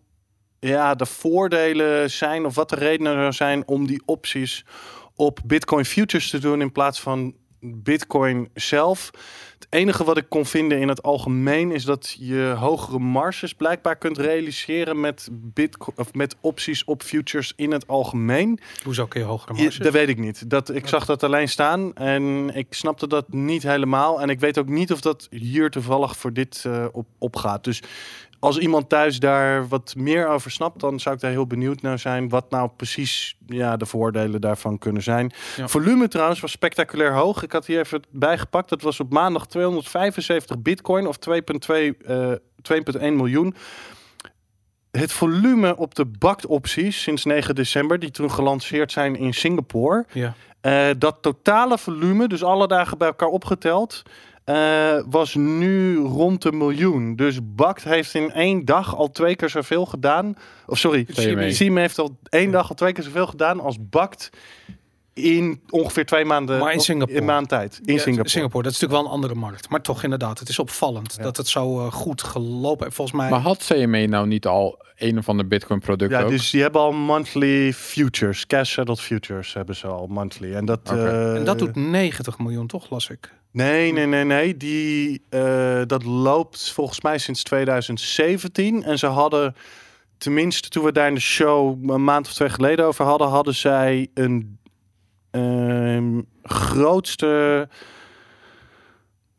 ja, 0.60 0.96
de 0.96 1.06
voordelen 1.06 2.12
zijn 2.12 2.46
of 2.46 2.56
wat 2.56 2.70
de 2.70 2.76
redenen 2.76 3.34
zijn 3.34 3.68
om 3.68 3.88
die 3.88 4.02
opties 4.06 4.66
op 5.16 5.40
Bitcoin 5.46 5.86
futures 5.86 6.30
te 6.30 6.40
doen 6.40 6.62
in 6.62 6.72
plaats 6.72 7.02
van 7.02 7.36
Bitcoin 7.64 8.50
zelf. 8.54 9.12
Het 9.54 9.68
enige 9.70 10.04
wat 10.04 10.18
ik 10.18 10.26
kon 10.30 10.46
vinden 10.46 10.80
in 10.80 10.88
het 10.88 11.04
algemeen 11.04 11.72
is 11.72 11.84
dat 11.84 12.16
je 12.20 12.56
hogere 12.58 13.00
marges 13.00 13.54
blijkbaar 13.54 13.96
kunt 13.96 14.18
realiseren 14.18 15.00
met, 15.00 15.30
Bitcoin, 15.32 15.98
of 15.98 16.14
met 16.14 16.36
opties 16.42 16.84
op 16.84 17.04
futures 17.04 17.54
in 17.56 17.72
het 17.72 17.88
algemeen. 17.88 18.60
Hoezo 18.84 19.06
kun 19.06 19.20
je 19.20 19.26
hogere 19.26 19.54
Ja, 19.54 19.62
marges? 19.62 19.80
dat 19.80 19.94
weet 19.94 20.10
ik 20.10 20.18
niet. 20.18 20.50
Dat, 20.50 20.76
ik 20.76 20.88
zag 20.88 21.06
dat 21.06 21.24
alleen 21.24 21.50
staan 21.50 21.94
en 21.96 22.50
ik 22.56 22.68
snapte 22.70 23.08
dat 23.08 23.34
niet 23.34 23.64
helemaal. 23.64 24.22
En 24.22 24.30
ik 24.30 24.40
weet 24.40 24.58
ook 24.58 24.70
niet 24.70 24.92
of 24.92 25.02
dat 25.02 25.28
hier 25.30 25.70
toevallig 25.70 26.18
voor 26.18 26.34
dit 26.34 26.64
eh, 26.66 26.86
op, 26.92 27.06
opgaat. 27.18 27.64
Dus 27.64 27.82
als 28.44 28.58
iemand 28.58 28.90
thuis 28.90 29.20
daar 29.20 29.68
wat 29.68 29.94
meer 29.98 30.28
over 30.28 30.52
snapt, 30.52 30.80
dan 30.80 31.00
zou 31.00 31.16
ik 31.16 31.22
daar 31.22 31.32
heel 31.32 31.48
benieuwd 31.48 31.82
naar 31.82 32.00
zijn. 32.00 32.30
Wat 32.30 32.50
nou 32.50 32.70
precies 32.78 33.38
ja, 33.46 33.78
de 33.78 33.86
voordelen 33.86 34.42
daarvan 34.42 34.78
kunnen 34.78 35.04
zijn. 35.04 35.32
Ja. 35.58 35.68
Volume 35.68 36.08
trouwens 36.08 36.40
was 36.40 36.52
spectaculair 36.52 37.14
hoog. 37.14 37.44
Ik 37.44 37.52
had 37.52 37.66
hier 37.66 37.80
even 37.80 38.02
bijgepakt. 38.10 38.70
Dat 38.70 38.82
was 38.82 39.00
op 39.00 39.12
maandag 39.12 39.48
275 39.48 40.62
bitcoin 40.62 41.08
of 41.08 41.18
2,2 41.30 41.36
eh 42.06 42.32
2,1 42.72 43.00
miljoen. 43.00 43.56
Het 44.92 45.12
volume 45.12 45.78
op 45.78 45.96
de 45.96 46.06
BACT-opties 46.06 47.02
sinds 47.02 47.26
9 47.26 47.56
december, 47.56 48.00
die 48.00 48.12
toen 48.12 48.32
gelanceerd 48.32 48.92
zijn 48.92 49.16
in 49.16 49.34
Singapore. 49.34 50.06
Ja. 50.12 50.34
eh, 50.62 50.86
dat 50.98 51.18
totale 51.22 51.78
volume, 51.78 52.28
dus 52.28 52.44
alle 52.44 52.68
dagen 52.68 52.98
bij 52.98 53.08
elkaar 53.08 53.28
opgeteld, 53.28 54.04
eh, 54.44 55.00
was 55.10 55.36
nu 55.36 55.98
rond 55.98 56.42
de 56.42 56.52
miljoen. 56.52 57.16
Dus 57.16 57.40
BACT 57.44 57.84
heeft 57.84 58.14
in 58.14 58.32
één 58.32 58.66
dag 58.66 58.96
al 58.96 59.12
twee 59.12 59.36
keer 59.36 59.50
zoveel 59.50 59.86
gedaan. 59.86 60.36
Of 60.66 60.78
sorry, 60.78 61.04
CME. 61.04 61.52
CME 61.54 61.80
heeft 61.80 62.00
al 62.00 62.18
één 62.30 62.52
dag 62.52 62.70
al 62.70 62.76
twee 62.76 62.92
keer 62.94 63.04
zoveel 63.04 63.28
gedaan 63.28 63.60
als 63.60 63.78
BACT 63.90 64.30
in 65.14 65.62
ongeveer 65.70 66.06
twee 66.06 66.26
maanden. 66.26 66.60
Maar 66.60 66.74
in 66.74 66.80
Singapore. 66.80 67.18
In 67.18 67.26
maand 67.26 67.50
tijd. 67.50 67.82
In 67.86 67.94
Ja, 67.94 68.00
Singapore. 68.24 68.64
Dat 68.64 68.72
is 68.72 68.80
natuurlijk 68.80 68.92
wel 68.92 69.04
een 69.04 69.12
andere 69.12 69.36
markt. 69.36 69.70
Maar 69.70 69.82
toch 69.82 70.04
inderdaad, 70.04 70.40
het 70.40 70.50
is 70.50 70.60
opvallend 70.60 71.14
Ja. 71.18 71.24
dat 71.24 71.38
het 71.38 71.48
zo 71.48 71.80
eh, 71.86 71.92
goed 71.92 72.24
gelopen 72.24 72.84
heeft. 72.84 72.96
Volgens 72.96 73.18
mij... 73.18 73.30
Maar 73.30 73.40
had 73.40 73.66
CME 73.66 74.06
nou 74.08 74.28
niet 74.28 74.46
al 74.46 74.82
een 74.96 75.18
of 75.18 75.30
ander 75.30 75.48
Bitcoin 75.48 75.80
product 75.80 76.12
Ja, 76.12 76.22
ook? 76.22 76.30
dus 76.30 76.50
die 76.50 76.62
hebben 76.62 76.82
al 76.82 76.92
monthly 76.92 77.74
futures, 77.74 78.48
cash 78.48 78.72
settled 78.74 79.00
futures 79.02 79.54
hebben 79.54 79.76
ze 79.76 79.88
al 79.88 80.08
monthly. 80.08 80.54
En 80.54 80.66
dat, 80.66 80.80
Oké. 80.84 81.08
eh, 81.08 81.36
en 81.36 81.44
dat 81.46 81.60
doet 81.60 81.76
90 81.76 82.38
miljoen, 82.40 82.68
toch, 82.68 82.90
las 82.90 83.10
ik. 83.10 83.34
Nee, 83.54 83.92
nee, 83.92 84.06
nee, 84.06 84.24
nee. 84.24 84.58
Die, 84.58 85.22
eh, 85.30 85.82
dat 85.88 86.04
loopt 86.04 86.72
volgens 86.72 87.02
mij 87.02 87.18
sinds 87.18 87.44
2017. 87.44 88.84
En 88.84 89.00
ze 89.00 89.08
hadden, 89.08 89.56
tenminste 90.18 90.70
toen 90.70 90.84
we 90.84 90.92
daar 90.92 91.08
in 91.08 91.14
de 91.14 91.20
show 91.20 91.90
een 91.90 92.04
maand 92.04 92.28
of 92.28 92.34
twee 92.34 92.50
geleden 92.50 92.86
over 92.86 93.06
hadden, 93.06 93.28
hadden 93.28 93.56
zij 93.56 94.08
een 94.14 94.58
ehm, 95.32 96.22
grootste 96.44 97.68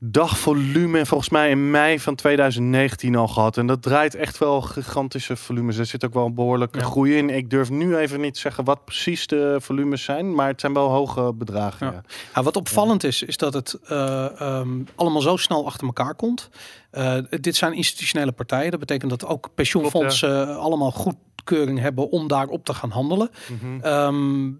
dagvolume 0.06 1.06
volgens 1.06 1.28
mij 1.30 1.50
in 1.50 1.70
mei 1.70 2.00
van 2.00 2.14
2019 2.14 3.16
al 3.16 3.28
gehad. 3.28 3.56
En 3.56 3.66
dat 3.66 3.82
draait 3.82 4.14
echt 4.14 4.38
wel 4.38 4.60
gigantische 4.60 5.36
volumes. 5.36 5.76
Er 5.78 5.86
zit 5.86 6.04
ook 6.04 6.14
wel 6.14 6.26
een 6.26 6.34
behoorlijke 6.34 6.78
Ja. 6.78 6.84
groei 6.84 7.16
in. 7.16 7.30
Ik 7.30 7.50
durf 7.50 7.70
nu 7.70 7.96
even 7.96 8.20
niet 8.20 8.38
zeggen 8.38 8.64
wat 8.64 8.84
precies 8.84 9.26
de 9.26 9.56
volumes 9.60 10.02
zijn, 10.04 10.34
maar 10.34 10.46
het 10.48 10.60
zijn 10.60 10.72
wel 10.72 10.88
hoge 10.88 11.32
bedragen. 11.34 11.86
Ja. 11.86 11.92
Ja. 11.92 12.02
Ja, 12.34 12.42
wat 12.42 12.56
opvallend 12.56 13.04
is, 13.04 13.22
is 13.22 13.36
dat 13.36 13.54
het 13.54 13.78
eh, 13.84 14.40
ehm, 14.40 14.68
allemaal 14.94 15.22
zo 15.22 15.36
snel 15.36 15.66
achter 15.66 15.86
elkaar 15.86 16.14
komt. 16.14 16.50
Eh, 16.94 17.16
dit 17.40 17.56
zijn 17.56 17.72
institutionele 17.72 18.32
partijen. 18.32 18.70
Dat 18.70 18.80
betekent 18.80 19.10
dat 19.10 19.26
ook 19.26 19.50
pensioenfondsen 19.54 20.48
eh, 20.48 20.56
allemaal 20.56 20.90
goedkeuring 20.90 21.78
hebben 21.78 22.10
om 22.10 22.28
daarop 22.28 22.64
te 22.64 22.74
gaan 22.74 22.90
handelen. 22.90 23.30
Mhm. 23.48 23.80
Ehm, 23.80 24.50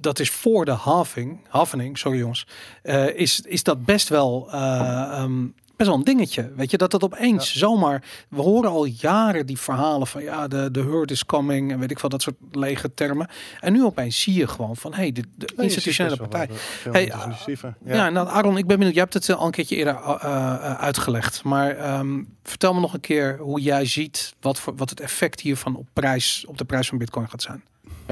dat 0.00 0.18
is 0.18 0.30
voor 0.30 0.64
de 0.64 0.70
halving, 0.70 1.40
halvening, 1.48 1.98
sorry 1.98 2.18
jongens, 2.18 2.46
eh, 2.82 3.16
is, 3.16 3.40
is 3.40 3.62
dat 3.62 3.84
best 3.84 4.08
wel, 4.08 4.48
eh, 4.52 4.58
ehm, 5.12 5.46
best 5.82 5.96
wel 5.96 5.98
een 5.98 6.16
dingetje. 6.16 6.52
Weet 6.56 6.70
je, 6.70 6.76
dat 6.76 6.92
het 6.92 7.02
opeens 7.04 7.54
zomaar, 7.54 8.02
we 8.28 8.40
horen 8.40 8.70
al 8.70 8.84
jaren 8.84 9.46
die 9.46 9.58
verhalen 9.58 10.06
van 10.06 10.22
ja, 10.22 10.48
de, 10.48 10.70
de 10.70 10.82
herd 10.82 11.10
is 11.10 11.26
coming 11.26 11.72
en 11.72 11.78
weet 11.78 11.90
ik 11.90 11.98
veel, 11.98 12.08
dat 12.08 12.22
soort 12.22 12.36
lege 12.50 12.94
termen. 12.94 13.28
En 13.60 13.72
nu 13.72 13.84
opeens 13.84 14.20
zie 14.20 14.34
je 14.34 14.46
gewoon 14.48 14.76
van, 14.76 14.94
hey, 14.94 15.12
de, 15.12 15.22
de 15.34 15.52
Nee, 15.56 15.66
institutionele 15.66 16.16
wel 16.16 16.28
partij. 16.28 16.56
eh, 16.84 16.92
Hey, 16.92 17.04
intensiever. 17.04 17.74
Ja, 17.84 18.10
nou 18.10 18.28
Aaron, 18.28 18.56
ik 18.56 18.66
ben 18.66 18.76
benieuwd. 18.76 18.94
Je 18.94 19.00
hebt 19.00 19.14
het 19.14 19.30
al 19.30 19.46
een 19.46 19.50
keertje 19.52 19.76
eerder 19.76 19.94
uh, 19.94 20.14
uh, 20.24 20.74
uitgelegd. 20.80 21.42
Maar 21.44 21.76
ehm, 21.76 22.22
vertel 22.42 22.74
me 22.74 22.80
nog 22.80 22.94
een 22.94 23.00
keer 23.00 23.38
hoe 23.38 23.60
jij 23.60 23.84
ziet 23.86 24.34
wat, 24.40 24.58
voor, 24.58 24.76
wat 24.76 24.90
het 24.90 25.00
effect 25.00 25.40
hiervan 25.40 25.76
op, 25.76 25.86
prijs, 25.92 26.44
op 26.48 26.58
de 26.58 26.64
prijs 26.64 26.88
van 26.88 26.98
Bitcoin 26.98 27.28
gaat 27.28 27.42
zijn. 27.42 27.62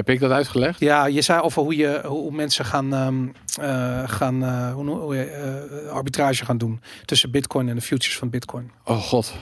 Heb 0.01 0.09
ik 0.11 0.21
dat 0.21 0.31
uitgelegd? 0.31 0.81
Ja, 0.81 1.07
je 1.07 1.23
zei 1.23 1.41
over 1.41 1.63
hoe, 1.63 1.77
je, 1.77 2.01
hoe 2.05 2.33
mensen 2.33 2.65
gaan, 2.65 2.95
ehm, 2.95 3.27
eh, 3.61 4.09
gaan 4.09 4.43
uh, 4.43 4.73
hoe, 4.73 4.89
hoe, 4.89 5.17
je, 5.17 5.25
eh, 5.25 5.91
arbitrage 5.91 6.45
gaan 6.45 6.59
doen 6.59 6.81
tussen 7.05 7.31
Bitcoin 7.31 7.69
en 7.69 7.75
de 7.75 7.81
futures 7.81 8.19
van 8.19 8.31
Bitcoin. 8.31 8.71
Oh 8.85 8.99
god. 9.03 9.35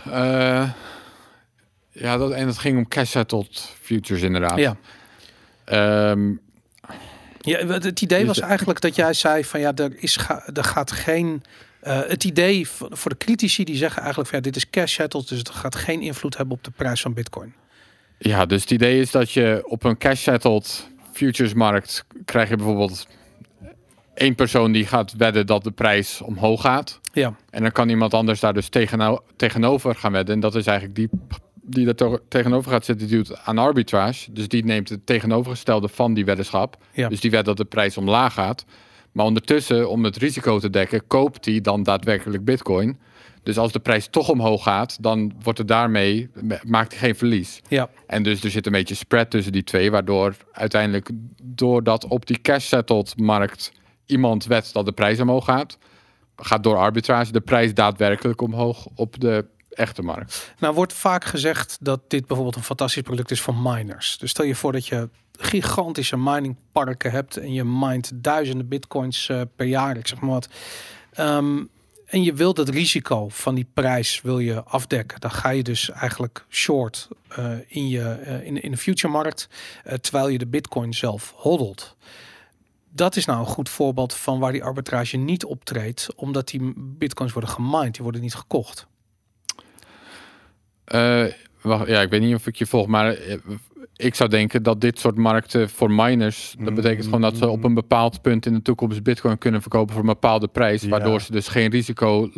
Ja, 1.90 2.16
dat, 2.16 2.30
en 2.30 2.46
het 2.46 2.58
ging 2.58 2.76
om 2.76 2.88
cash 2.88 3.10
settled 3.10 3.74
futures 3.82 4.22
inderdaad. 4.22 4.58
Ja. 4.58 4.76
Ehm, 5.64 6.34
Ja, 7.40 7.66
het 7.66 8.00
idee 8.00 8.18
Dus 8.18 8.26
was 8.26 8.40
eigenlijk 8.40 8.80
dat 8.80 8.94
jij 8.96 9.12
zei 9.12 9.44
van 9.44 9.60
ja, 9.60 9.74
er, 9.74 9.92
is 9.96 10.16
ga, 10.16 10.46
er 10.54 10.64
gaat 10.64 10.92
geen. 10.92 11.42
het 11.80 12.24
idee 12.24 12.68
voor 12.68 13.10
de 13.10 13.16
critici 13.16 13.64
die 13.64 13.76
zeggen 13.76 13.98
eigenlijk 13.98 14.30
van 14.30 14.38
ja, 14.38 14.44
dit 14.44 14.56
is 14.56 14.70
cash 14.70 14.94
settled, 14.94 15.28
dus 15.28 15.38
het 15.38 15.50
gaat 15.50 15.76
geen 15.76 16.00
invloed 16.00 16.36
hebben 16.36 16.56
op 16.56 16.64
de 16.64 16.70
prijs 16.70 17.00
van 17.00 17.14
Bitcoin. 17.14 17.54
Ja, 18.18 18.46
dus 18.46 18.60
het 18.60 18.70
idee 18.70 19.00
is 19.00 19.10
dat 19.10 19.30
je 19.32 19.62
op 19.64 19.84
een 19.84 19.98
cash 19.98 20.22
settled 20.22 20.90
futures 21.12 21.54
markt 21.54 22.04
krijg 22.24 22.48
je 22.48 22.56
bijvoorbeeld 22.56 23.06
één 24.14 24.34
persoon 24.34 24.72
die 24.72 24.86
gaat 24.86 25.12
wedden 25.16 25.46
dat 25.46 25.64
de 25.64 25.70
prijs 25.70 26.20
omhoog 26.20 26.60
gaat. 26.60 27.00
Ja, 27.12 27.34
En 27.50 27.62
dan 27.62 27.72
kan 27.72 27.88
iemand 27.88 28.14
anders 28.14 28.40
daar 28.40 28.54
dus 28.54 28.68
tegeno- 28.68 29.22
tegenover 29.36 29.94
gaan 29.94 30.12
wedden. 30.12 30.34
En 30.34 30.40
dat 30.40 30.54
is 30.54 30.66
eigenlijk 30.66 30.96
die 30.98 31.08
die 31.70 31.86
er 31.88 31.94
to- 31.94 32.18
tegenover 32.28 32.70
gaat 32.70 32.84
zitten, 32.84 33.06
die 33.08 33.16
doet 33.16 33.38
aan 33.38 33.58
arbitrage. 33.58 34.32
Dus 34.32 34.48
die 34.48 34.64
neemt 34.64 34.88
het 34.88 35.06
tegenovergestelde 35.06 35.88
van 35.88 36.14
die 36.14 36.24
weddenschap. 36.24 36.76
Ja. 36.92 37.08
Dus 37.08 37.20
die 37.20 37.30
wet 37.30 37.44
dat 37.44 37.56
de 37.56 37.64
prijs 37.64 37.96
omlaag 37.96 38.32
gaat. 38.34 38.64
Maar 39.12 39.24
ondertussen, 39.26 39.90
om 39.90 40.04
het 40.04 40.16
risico 40.16 40.58
te 40.58 40.70
dekken, 40.70 41.06
koopt 41.06 41.44
hij 41.44 41.60
dan 41.60 41.82
daadwerkelijk 41.82 42.44
bitcoin. 42.44 42.98
Dus 43.48 43.58
als 43.58 43.72
de 43.72 43.78
prijs 43.78 44.06
toch 44.06 44.28
omhoog 44.28 44.62
gaat, 44.62 45.02
dan 45.02 45.32
wordt 45.42 45.58
het 45.58 45.68
daarmee, 45.68 46.30
maakt 46.62 46.90
hij 46.90 46.98
geen 46.98 47.14
verlies. 47.14 47.60
ja, 47.68 47.88
En 48.06 48.22
dus 48.22 48.44
er 48.44 48.50
zit 48.50 48.66
een 48.66 48.72
beetje 48.72 48.94
spread 48.94 49.30
tussen 49.30 49.52
die 49.52 49.64
twee, 49.64 49.90
waardoor 49.90 50.36
uiteindelijk, 50.52 51.10
doordat 51.42 52.06
op 52.06 52.26
die 52.26 52.40
cash-settled 52.40 53.18
markt 53.18 53.72
iemand 54.06 54.44
wet 54.44 54.70
dat 54.72 54.84
de 54.84 54.92
prijs 54.92 55.20
omhoog 55.20 55.44
gaat, 55.44 55.78
gaat 56.36 56.62
door 56.62 56.76
arbitrage 56.76 57.32
de 57.32 57.40
prijs 57.40 57.74
daadwerkelijk 57.74 58.40
omhoog 58.40 58.86
op 58.94 59.20
de 59.20 59.44
echte 59.70 60.02
markt. 60.02 60.54
Nou 60.58 60.74
wordt 60.74 60.92
vaak 60.92 61.24
gezegd 61.24 61.78
dat 61.80 62.00
dit 62.08 62.26
bijvoorbeeld 62.26 62.56
een 62.56 62.62
fantastisch 62.62 63.02
product 63.02 63.30
is 63.30 63.40
voor 63.40 63.54
miners. 63.54 64.18
Dus 64.18 64.30
stel 64.30 64.44
je 64.44 64.54
voor 64.54 64.72
dat 64.72 64.86
je 64.86 65.08
gigantische 65.38 66.16
miningparken 66.16 67.10
hebt 67.10 67.36
en 67.36 67.52
je 67.52 67.64
mined 67.64 68.10
duizenden 68.14 68.68
bitcoins 68.68 69.28
eh, 69.28 69.40
per 69.56 69.66
jaar, 69.66 69.96
ik 69.96 70.06
zeg 70.06 70.20
maar 70.20 70.30
wat. 70.30 70.48
Ehm, 71.12 71.56
en 72.08 72.22
je 72.22 72.34
wilt 72.34 72.56
het 72.56 72.68
risico 72.68 73.28
van 73.28 73.54
die 73.54 73.66
prijs 73.74 74.20
wil 74.20 74.38
je 74.38 74.62
afdekken. 74.62 75.20
Dan 75.20 75.30
ga 75.30 75.48
je 75.48 75.62
dus 75.62 75.90
eigenlijk 75.90 76.44
short 76.48 77.08
eh, 77.28 77.52
in, 77.66 77.88
je, 77.88 78.10
eh, 78.10 78.46
in, 78.46 78.62
in 78.62 78.70
de 78.70 78.76
future 78.76 79.12
markt, 79.12 79.48
eh, 79.84 79.94
terwijl 79.94 80.28
je 80.28 80.38
de 80.38 80.46
bitcoin 80.46 80.94
zelf 80.94 81.32
hodelt. 81.36 81.96
Dat 82.90 83.16
is 83.16 83.24
nou 83.24 83.38
een 83.38 83.46
goed 83.46 83.68
voorbeeld 83.68 84.14
van 84.14 84.38
waar 84.38 84.52
die 84.52 84.64
arbitrage 84.64 85.16
niet 85.16 85.44
optreedt, 85.44 86.08
omdat 86.16 86.48
die 86.48 86.72
bitcoins 86.76 87.32
worden 87.32 87.50
gemined, 87.50 87.94
die 87.94 88.02
worden 88.02 88.20
niet 88.20 88.34
gekocht. 88.34 88.86
Wacht, 91.62 91.88
ja, 91.88 92.00
ik 92.00 92.10
weet 92.10 92.20
niet 92.20 92.34
of 92.34 92.46
ik 92.46 92.56
je 92.56 92.66
volg, 92.66 92.86
maar 92.86 93.16
ik 94.00 94.14
zou 94.14 94.30
denken 94.30 94.62
dat 94.62 94.80
dit 94.80 94.98
soort 94.98 95.16
markten 95.16 95.70
voor 95.70 95.90
miners, 95.90 96.54
dat 96.58 96.74
betekent 96.74 97.04
gewoon 97.04 97.20
dat 97.20 97.36
ze 97.36 97.48
op 97.48 97.64
een 97.64 97.74
bepaald 97.74 98.22
punt 98.22 98.46
in 98.46 98.52
de 98.54 98.62
toekomst 98.62 99.02
bitcoin 99.02 99.38
kunnen 99.38 99.60
verkopen 99.60 99.92
voor 99.92 100.02
een 100.02 100.08
bepaalde 100.08 100.48
prijs, 100.48 100.82
Ja. 100.82 100.88
waardoor 100.88 101.20
ze 101.20 101.32
dus 101.32 101.48
geen 101.48 101.70
risico, 101.70 102.30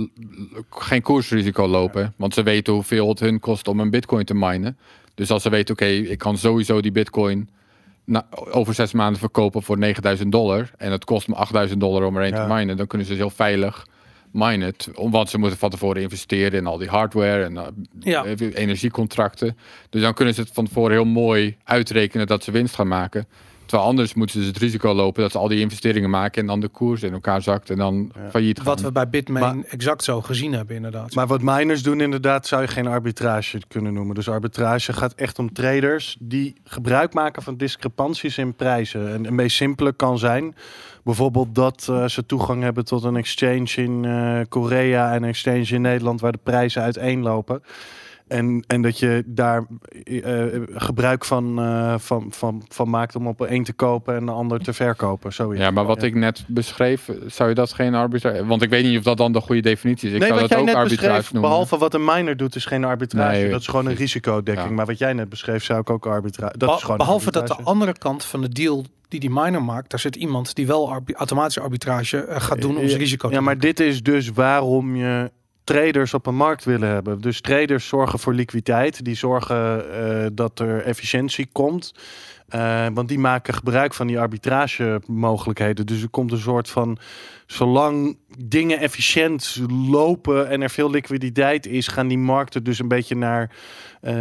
geen 0.71 1.03
koersrisico 1.03 1.67
lopen, 1.67 2.15
want 2.17 2.35
ze 2.35 2.43
weten 2.43 2.73
hoeveel 2.73 3.09
het 3.09 3.21
hun 3.21 3.41
kost 3.41 3.69
om 3.69 3.81
een 3.81 3.91
bitcoin 3.91 4.25
te 4.25 4.35
minen. 4.35 4.77
Dus 5.15 5.31
als 5.31 5.43
ze 5.43 5.51
weten, 5.51 5.75
oké, 5.75 5.85
ik 5.87 6.19
kan 6.19 6.39
sowieso 6.39 6.81
die 6.81 6.93
bitcoin 6.93 7.49
na, 8.05 8.27
over 8.51 8.75
zes 8.75 8.93
maanden 8.93 9.21
verkopen 9.21 9.63
voor 9.63 9.79
9000 9.79 10.33
dollar 10.33 10.71
en 10.77 10.93
het 10.93 11.05
kost 11.05 11.29
me 11.29 11.35
8000 11.35 11.81
dollar 11.81 12.03
om 12.07 12.17
er 12.17 12.23
een 12.23 12.35
Ja. 12.35 12.47
te 12.47 12.53
minen, 12.55 12.77
dan 12.77 12.87
kunnen 12.87 13.07
ze 13.07 13.13
dus 13.13 13.23
heel 13.23 13.31
veilig 13.31 13.87
minen, 14.33 14.77
t- 14.77 14.89
want 14.95 15.31
ze 15.31 15.39
moeten 15.39 15.59
van 15.59 15.71
tevoren 15.71 16.03
investeren 16.03 16.59
in 16.59 16.67
al 16.67 16.79
die 16.79 16.89
hardware 16.89 17.45
en 17.45 17.57
eh, 17.57 17.67
Ja. 18.01 18.25
eh, 18.25 18.35
energiecontracten. 18.55 19.57
Dus 19.91 20.03
dan 20.03 20.15
kunnen 20.15 20.35
ze 20.35 20.41
het 20.41 20.51
van 20.53 20.65
tevoren 20.65 20.93
heel 20.93 21.05
mooi 21.05 21.57
uitrekenen 21.65 22.27
dat 22.27 22.45
ze 22.45 22.51
winst 22.51 22.75
gaan 22.75 22.89
maken. 22.89 23.27
Terwijl 23.71 23.91
anders 23.91 24.15
moeten 24.15 24.43
ze 24.43 24.49
het 24.49 24.59
risico 24.59 24.95
lopen 24.95 25.23
dat 25.23 25.33
ze 25.33 25.39
al 25.39 25.49
die 25.49 25.61
investeringen 25.61 26.11
maken 26.11 26.41
en 26.41 26.47
dan 26.47 26.61
de 26.61 26.69
koers 26.69 27.03
in 27.03 27.13
elkaar 27.13 27.43
zakt 27.43 27.71
en 27.71 27.77
dan 27.77 28.13
failliet 28.31 28.57
gaan. 28.57 28.67
Wat 28.67 28.81
we 28.81 28.93
bij 28.93 29.09
Bitmain 29.09 29.57
Maar- 29.57 29.65
exact 29.69 30.05
zo 30.05 30.21
gezien 30.21 30.53
hebben, 30.53 30.77
inderdaad. 30.77 31.15
Maar 31.15 31.27
wat 31.27 31.43
miners 31.43 31.83
doen 31.83 32.01
inderdaad 32.01 32.47
zou 32.47 32.63
je 32.63 32.69
geen 32.69 32.87
arbitrage 32.87 33.61
kunnen 33.69 33.93
noemen. 33.93 34.15
Dus 34.15 34.29
arbitrage 34.29 34.93
gaat 34.93 35.15
echt 35.15 35.39
om 35.39 35.53
traders 35.53 36.17
die 36.21 36.55
gebruik 36.65 37.15
maken 37.15 37.43
van 37.43 37.57
discrepanties 37.57 38.39
in 38.39 38.55
prijzen. 38.55 39.13
En 39.13 39.27
een 39.27 39.35
meest 39.35 39.57
simpele 39.57 39.93
kan 39.93 40.19
zijn 40.19 40.55
bijvoorbeeld 41.05 41.55
dat 41.55 41.87
eh, 41.91 42.07
ze 42.07 42.27
toegang 42.27 42.63
hebben 42.63 42.85
tot 42.85 43.05
een 43.05 43.17
exchange 43.17 43.71
in 43.75 44.05
eh, 44.05 44.41
Korea 44.49 45.15
en 45.15 45.23
een 45.23 45.29
exchange 45.29 45.67
in 45.67 45.81
Nederland 45.81 46.21
waar 46.21 46.33
de 46.33 46.39
prijzen 46.43 46.83
uiteenlopen. 46.83 47.63
En, 48.31 48.65
en 48.67 48.83
dat 48.83 48.99
je 48.99 49.23
daar 49.27 49.65
eh, 50.05 50.55
eh, 50.55 50.63
gebruik 50.75 51.25
van, 51.25 51.59
eh, 51.59 51.95
van, 51.99 52.27
van, 52.31 52.65
van 52.69 52.91
maakt 52.91 53.17
om 53.17 53.27
op 53.27 53.41
een 53.41 53.65
te 53.65 53.73
kopen 53.73 54.17
en 54.17 54.27
de 54.27 54.33
ander 54.33 54.61
te 54.61 54.73
verkopen. 54.73 55.33
Zoiets. 55.33 55.63
ja, 55.63 55.71
maar 55.71 55.85
wat 55.85 56.03
ik 56.03 56.15
net 56.15 56.45
beschreef, 56.47 57.11
zou 57.27 57.49
je 57.49 57.55
dat 57.55 57.73
geen 57.73 57.95
arbitrage... 57.95 58.47
Want 58.47 58.63
ik 58.63 58.71
weet 58.71 58.85
niet 58.85 58.99
of 58.99 59.05
dat 59.05 59.17
dan 59.17 59.33
de 59.33 59.41
goede 59.41 59.61
definitie 59.61 60.09
is. 60.09 60.15
Ik 60.15 60.21
nee, 60.21 60.29
zou 60.29 60.41
wat 60.41 60.49
dat 60.49 60.59
jij 60.59 60.59
ook 60.59 60.75
net 60.75 60.75
arbitrage 60.75 61.07
beschreef, 61.07 61.33
noemen. 61.33 61.51
behalve 61.51 61.79
wat 61.79 61.95
een 61.95 62.05
miner 62.05 62.37
doet, 62.37 62.55
is 62.55 62.65
geen 62.65 62.85
arbitrage. 62.85 63.39
Nee, 63.39 63.51
dat 63.51 63.61
is 63.61 63.67
gewoon 63.67 63.87
een 63.87 63.95
risicodekking. 63.95 64.69
Ja. 64.69 64.75
Maar 64.75 64.87
wat 64.87 64.99
jij 64.99 65.13
net 65.13 65.29
beschreef, 65.29 65.65
zou 65.65 65.81
ik 65.81 65.91
ook 65.91 66.07
arbitrage. 66.07 66.59
Dat 66.59 66.69
Be- 66.69 66.75
is 66.75 66.83
gewoon 66.83 66.97
behalve 66.97 67.31
dat 67.31 67.47
de 67.47 67.57
andere 67.63 67.99
kant 67.99 68.25
van 68.25 68.41
de 68.41 68.49
deal 68.49 68.85
die 69.09 69.21
die 69.21 69.31
miner 69.31 69.63
maakt, 69.63 69.91
daar 69.91 70.01
zit 70.01 70.17
iemand 70.17 70.55
die 70.55 70.67
wel 70.67 70.91
arbi- 70.91 71.15
automatische 71.15 71.61
arbitrage 71.61 72.27
gaat 72.29 72.61
doen 72.61 72.77
om 72.77 72.87
zijn 72.89 73.01
risico 73.01 73.29
te 73.29 73.35
Ja, 73.35 73.41
maar 73.41 73.59
dit 73.59 73.81
is 73.81 74.03
dus 74.03 74.29
waarom 74.29 74.97
je 74.97 75.31
traders 75.65 76.15
op 76.15 76.27
een 76.27 76.37
markt 76.37 76.65
willen 76.65 76.89
hebben. 76.89 77.21
Dus 77.21 77.41
traders 77.41 77.89
zorgen 77.89 78.19
voor 78.19 78.35
liquiditeit. 78.35 79.05
Die 79.05 79.15
zorgen 79.15 79.93
eh, 79.93 80.27
dat 80.33 80.59
er 80.59 80.83
efficiëntie 80.83 81.49
komt. 81.53 81.95
Eh, 82.49 82.87
want 82.95 83.09
die 83.09 83.19
maken 83.19 83.55
gebruik 83.55 83.95
van 83.95 84.07
die 84.07 84.21
arbitrage 84.21 85.01
mogelijkheden. 85.07 85.87
Dus 85.87 86.03
er 86.03 86.09
komt 86.09 86.33
een 86.33 86.39
soort 86.39 86.71
van... 86.71 86.99
Zolang 87.47 88.19
dingen 88.39 88.79
efficiënt 88.79 89.61
lopen 89.89 90.49
en 90.49 90.63
er 90.63 90.71
veel 90.71 90.91
liquiditeit 90.91 91.67
is... 91.67 91.89
gaan 91.89 92.09
die 92.09 92.19
markten 92.19 92.65
dus 92.65 92.79
een 92.79 92.89
beetje 92.89 93.17
naar, 93.17 93.51
eh, 94.01 94.13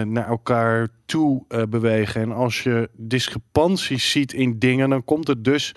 naar 0.00 0.28
elkaar 0.28 0.88
toe 1.06 1.44
bewegen. 1.68 2.20
En 2.20 2.32
als 2.32 2.62
je 2.62 2.88
discrepanties 2.96 4.10
ziet 4.10 4.32
in 4.32 4.58
dingen... 4.58 4.90
dan 4.90 5.04
komt 5.04 5.28
het 5.28 5.44
dus 5.44 5.74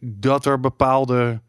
dat 0.00 0.46
er 0.46 0.60
bepaalde 0.60 1.40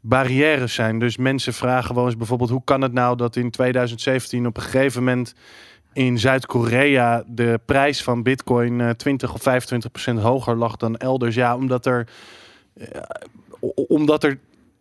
barrières 0.00 0.74
zijn. 0.74 0.98
Dus 0.98 1.16
mensen 1.16 1.54
vragen 1.54 1.94
wel 1.94 2.04
eens 2.04 2.16
bijvoorbeeld... 2.16 2.50
hoe 2.50 2.64
kan 2.64 2.80
het 2.80 2.92
nou 2.92 3.16
dat 3.16 3.36
in 3.36 3.50
2017 3.50 4.46
op 4.46 4.56
een 4.56 4.62
gegeven 4.62 5.04
moment 5.04 5.34
in 5.92 6.18
Zuid-Korea 6.18 7.24
de 7.26 7.60
prijs 7.64 8.02
van 8.02 8.22
Bitcoin 8.22 8.80
eh, 8.80 8.90
20 8.90 9.34
of 9.34 9.42
25 9.42 9.90
procent 9.90 10.18
hoger 10.20 10.56
lag 10.56 10.76
dan 10.76 10.96
elders. 10.96 11.34
Ja, 11.34 11.56
omdat 11.56 11.86
er, 11.86 12.08
eh, 12.74 13.00
omdat 13.88 14.24
er 14.24 14.38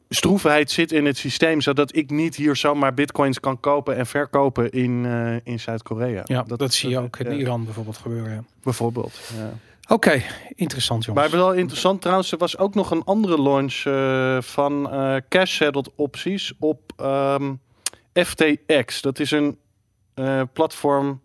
stroefheid 0.10 0.72
zit 0.72 0.92
in 0.92 1.06
het 1.06 1.18
systeem, 1.18 1.62
zodat 1.62 1.96
ik 1.96 2.10
niet 2.10 2.36
hier 2.36 2.56
zomaar 2.56 2.94
Bitcoins 2.94 3.40
kan 3.40 3.60
kopen 3.60 3.96
en 3.96 4.06
verkopen 4.06 4.72
in, 4.72 5.06
eh, 5.06 5.36
in 5.44 5.60
Zuid-Korea. 5.60 6.22
Ja, 6.26 6.44
dat, 6.44 6.74
zie 6.74 6.90
je 6.90 7.00
ook 7.00 7.18
in 7.18 7.40
Iran 7.40 7.64
bijvoorbeeld 7.66 7.98
gebeuren. 7.98 8.48
Bijvoorbeeld. 8.64 9.20
Ja. 9.38 9.54
Oké, 9.90 10.22
interessant 10.56 11.06
jongens. 11.06 11.30
Maar 11.32 11.40
wel 11.40 11.54
interessant 11.54 12.02
trouwens, 12.02 12.32
er 12.32 12.38
was 12.38 12.58
ook 12.58 12.76
nog 12.76 12.92
een 12.92 13.04
andere 13.04 13.42
launch 13.42 13.84
eh, 13.86 14.42
van 14.42 14.92
eh, 14.92 15.16
cash 15.30 15.56
settled 15.56 15.96
opties 15.96 16.54
op 16.60 16.92
ehm, 16.98 17.54
FTX. 18.14 19.02
Dat 19.02 19.20
is 19.20 19.32
een 19.32 19.58
eh, 20.14 20.42
platform 20.54 21.22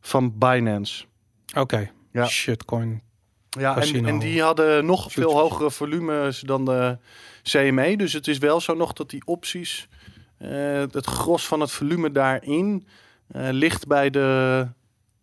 van 0.00 0.38
Binance. 0.38 1.04
Oké, 1.56 1.90
Ja. 2.12 2.26
shitcoin. 2.26 3.02
Ja, 3.50 3.76
en, 3.76 4.06
en 4.06 4.18
die 4.18 4.42
hadden 4.42 4.86
nog 4.86 5.12
veel 5.12 5.32
hogere 5.32 5.70
volumes 5.70 6.40
dan 6.40 6.64
de 6.64 6.98
CME. 7.42 7.96
Dus 7.96 8.12
het 8.12 8.28
is 8.28 8.38
wel 8.38 8.60
zo 8.60 8.74
nog 8.74 8.92
dat 8.92 9.10
die 9.10 9.22
opties, 9.24 9.88
het 10.92 11.06
gros 11.06 11.46
van 11.46 11.60
het 11.60 11.70
volume 11.70 12.12
daarin, 12.12 12.86
ligt 13.32 13.86
bij 13.86 14.10
de, 14.10 14.66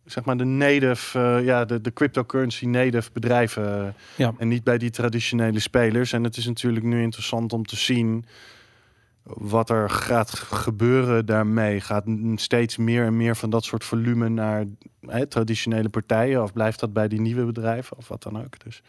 zeg 0.07 0.25
maar, 0.25 0.37
de 0.37 0.43
native, 0.43 1.19
eh, 1.19 1.45
ja, 1.45 1.65
de, 1.65 1.81
de 1.81 1.93
cryptocurrency 1.93 2.65
native 2.65 3.09
bedrijven. 3.13 3.85
eh, 3.87 3.93
Ja. 4.15 4.33
En 4.37 4.47
niet 4.47 4.63
bij 4.63 4.77
die 4.77 4.89
traditionele 4.89 5.59
spelers. 5.59 6.13
En 6.13 6.23
het 6.23 6.37
is 6.37 6.45
natuurlijk 6.45 6.85
nu 6.85 7.01
interessant 7.01 7.53
om 7.53 7.65
te 7.65 7.75
zien 7.75 8.25
wat 9.23 9.69
er 9.69 9.89
gaat 9.89 10.29
gebeuren 10.39 11.25
daarmee. 11.25 11.81
Gaat 11.81 12.03
steeds 12.35 12.77
meer 12.77 13.05
en 13.05 13.17
meer 13.17 13.35
van 13.35 13.49
dat 13.49 13.63
soort 13.65 13.83
volume 13.83 14.29
naar 14.29 14.65
hè, 15.01 15.25
traditionele 15.27 15.89
partijen? 15.89 16.43
Of 16.43 16.53
blijft 16.53 16.79
dat 16.79 16.93
bij 16.93 17.07
die 17.07 17.21
nieuwe 17.21 17.45
bedrijven? 17.45 17.97
Of 17.97 18.07
wat 18.07 18.23
dan 18.23 18.37
ook. 18.43 18.63
Dus. 18.63 18.81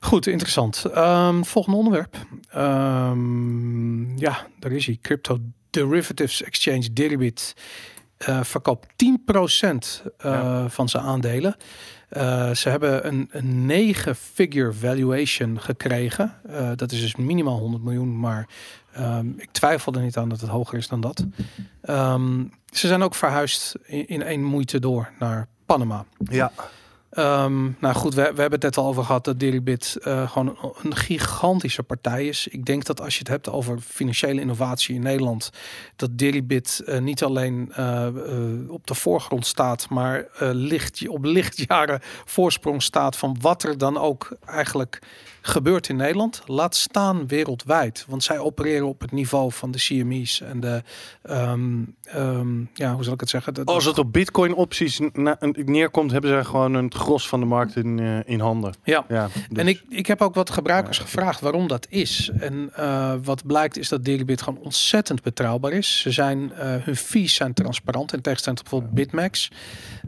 Goed, 0.00 0.26
interessant. 0.26 0.84
Ehm, 0.94 1.42
volgende 1.42 1.76
onderwerp. 1.78 2.16
Ehm, 2.50 4.16
ja, 4.18 4.46
daar 4.58 4.72
is 4.72 4.86
hij. 4.86 4.98
Crypto 5.02 5.38
Derivatives 5.70 6.42
Exchange 6.42 6.92
Deribit 6.92 7.54
eh 8.18 8.42
verkoopt 8.42 8.86
10% 8.96 10.02
eh, 10.18 10.30
Ja. 10.30 10.68
van 10.68 10.88
zijn 10.88 11.04
aandelen. 11.04 11.56
Eh, 12.08 12.50
ze 12.50 12.68
hebben 12.68 13.06
een, 13.06 13.28
een 13.30 13.94
9-figure 13.94 14.72
valuation 14.72 15.60
gekregen. 15.60 16.34
Dat 16.76 16.92
is 16.92 17.00
dus 17.00 17.16
minimaal 17.16 17.58
100 17.58 17.82
miljoen, 17.84 18.20
maar 18.20 18.48
ehm, 18.92 19.28
ik 19.36 19.48
twijfel 19.50 19.92
er 19.94 20.00
niet 20.00 20.16
aan 20.16 20.28
dat 20.28 20.40
het 20.40 20.50
hoger 20.50 20.78
is 20.78 20.88
dan 20.88 21.00
dat. 21.00 21.24
Ehm, 21.82 22.44
ze 22.72 22.86
zijn 22.86 23.02
ook 23.02 23.14
verhuisd 23.14 23.74
in, 23.84 24.06
in 24.08 24.22
één 24.22 24.42
moeite 24.42 24.78
door 24.78 25.10
naar 25.18 25.46
Panama. 25.66 26.04
Ja, 26.18 26.52
Ehm, 27.10 27.70
nou 27.78 27.94
goed, 27.94 28.14
we, 28.14 28.20
we 28.22 28.40
hebben 28.40 28.50
het 28.50 28.62
net 28.62 28.76
al 28.76 28.86
over 28.86 29.04
gehad 29.04 29.24
dat 29.24 29.40
Deribit 29.40 29.98
eh 30.02 30.30
gewoon 30.30 30.58
een, 30.82 30.96
gigantische 30.96 31.82
partij 31.82 32.26
is. 32.26 32.46
Ik 32.48 32.64
denk 32.64 32.84
dat 32.84 33.00
als 33.00 33.12
je 33.12 33.18
het 33.18 33.28
hebt 33.28 33.48
over 33.50 33.78
financiële 33.80 34.40
innovatie 34.40 34.94
in 34.94 35.02
Nederland, 35.02 35.50
dat 35.96 36.18
Deribit 36.18 36.82
eh, 36.86 36.98
niet 36.98 37.22
alleen 37.22 37.72
eh, 37.72 38.06
op 38.68 38.86
de 38.86 38.94
voorgrond 38.94 39.46
staat, 39.46 39.88
maar 39.88 40.26
licht, 40.38 41.08
op 41.08 41.24
lichtjaren 41.24 42.00
voorsprong 42.24 42.82
staat 42.82 43.16
van 43.16 43.36
wat 43.40 43.62
er 43.62 43.78
dan 43.78 43.98
ook 43.98 44.36
eigenlijk 44.46 45.00
gebeurt 45.48 45.88
in 45.88 45.96
Nederland. 45.96 46.42
Laat 46.46 46.76
staan 46.76 47.26
wereldwijd, 47.26 48.04
want 48.08 48.22
zij 48.22 48.38
opereren 48.38 48.86
op 48.86 49.00
het 49.00 49.12
niveau 49.12 49.52
van 49.52 49.70
de 49.70 49.78
CME's 49.78 50.40
en 50.40 50.60
de, 50.60 50.82
ehm, 51.22 51.82
ehm, 52.02 52.60
ja, 52.74 52.94
hoe 52.94 53.04
zal 53.04 53.12
ik 53.12 53.20
het 53.20 53.28
zeggen? 53.28 53.64
Als 53.64 53.84
het 53.84 53.98
op 53.98 54.12
bitcoin 54.12 54.54
opties 54.54 55.00
na- 55.12 55.38
neerkomt, 55.50 56.10
hebben 56.10 56.30
ze 56.30 56.48
gewoon 56.48 56.74
een 56.74 56.88
gros 56.98 57.28
van 57.28 57.40
de 57.40 57.46
markt 57.46 57.76
in, 57.76 57.98
eh, 57.98 58.18
in 58.24 58.40
handen. 58.40 58.74
ja. 58.84 59.04
Ja, 59.08 59.28
dus- 59.48 59.58
En 59.58 59.68
ik, 59.68 59.82
ik 59.88 60.06
heb 60.06 60.20
ook 60.20 60.34
wat 60.34 60.50
gebruikers 60.50 60.98
gevraagd 60.98 61.40
waarom 61.40 61.68
dat 61.68 61.86
is. 61.90 62.30
En 62.40 62.70
eh, 62.74 63.14
wat 63.22 63.46
blijkt 63.46 63.78
is 63.78 63.88
dat 63.88 64.04
Deribit 64.04 64.42
gewoon 64.42 64.60
ontzettend 64.62 65.22
betrouwbaar 65.22 65.72
is. 65.72 66.00
Ze 66.00 66.10
zijn, 66.10 66.52
eh, 66.52 66.74
hun 66.80 66.96
fees 66.96 67.34
zijn 67.34 67.54
transparant 67.54 68.12
in 68.12 68.20
tegenstelling 68.20 68.60
tot 68.60 68.70
bijvoorbeeld 68.70 69.00
Bitmax. 69.04 69.50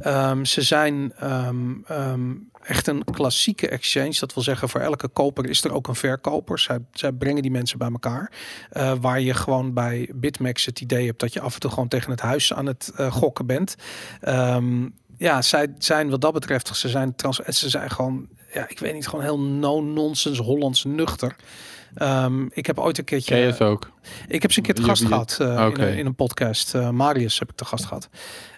Ehm, 0.00 0.44
ze 0.44 0.62
zijn 0.62 1.12
ehm, 1.16 1.72
ehm, 1.86 2.34
echt 2.62 2.86
een 2.86 3.04
klassieke 3.04 3.68
exchange. 3.68 4.16
Dat 4.18 4.34
wil 4.34 4.42
zeggen 4.42 4.68
voor 4.68 4.80
elke 4.80 5.08
koper 5.08 5.48
is 5.48 5.64
er 5.64 5.72
ook 5.72 5.88
een 5.88 5.94
verkoper. 5.94 6.58
Zij, 6.58 6.78
zij 6.92 7.12
brengen 7.12 7.42
die 7.42 7.50
mensen 7.50 7.78
bij 7.78 7.90
elkaar. 7.90 8.32
Waar 9.00 9.20
je 9.20 9.34
gewoon 9.34 9.74
bij 9.74 10.10
Bitmax 10.14 10.66
het 10.66 10.80
idee 10.80 11.06
hebt 11.06 11.20
dat 11.20 11.32
je 11.32 11.40
af 11.40 11.54
en 11.54 11.60
toe 11.60 11.70
gewoon 11.70 11.88
tegen 11.88 12.10
het 12.10 12.20
huis 12.20 12.52
aan 12.52 12.66
het 12.66 12.92
gokken 13.10 13.46
bent. 13.46 13.76
Ja, 15.20 15.42
zij 15.42 15.74
zijn 15.78 16.10
wat 16.10 16.20
dat 16.20 16.32
betreft, 16.32 16.76
ze 16.76 16.88
zijn, 16.88 17.14
trans, 17.14 17.38
ze 17.38 17.68
zijn 17.68 17.90
gewoon, 17.90 18.28
ja, 18.52 18.68
ik 18.68 18.78
weet 18.78 18.94
niet, 18.94 19.06
gewoon 19.08 19.24
heel 19.24 19.40
no-nonsense 19.40 20.42
Hollands 20.42 20.84
nuchter. 20.84 21.36
Ehm, 21.94 22.46
ik 22.50 22.66
heb 22.66 22.78
ooit 22.78 22.98
een 22.98 23.04
keertje, 23.04 23.34
Ken 23.34 23.40
je 23.44 23.50
het 23.50 23.62
ook? 23.62 23.90
ik 24.28 24.42
heb 24.42 24.52
ze 24.52 24.58
een 24.58 24.64
keer 24.64 24.74
te 24.74 24.82
gast 24.82 25.02
je- 25.02 25.08
gehad 25.08 25.36
eh, 25.40 25.66
Oké. 25.66 25.82
in, 25.82 25.88
een, 25.88 25.96
in 25.98 26.06
een 26.06 26.14
podcast. 26.14 26.74
Eh, 26.74 26.90
Marius 26.90 27.38
heb 27.38 27.50
ik 27.50 27.56
te 27.56 27.64
gast 27.64 27.84
gehad. 27.84 28.08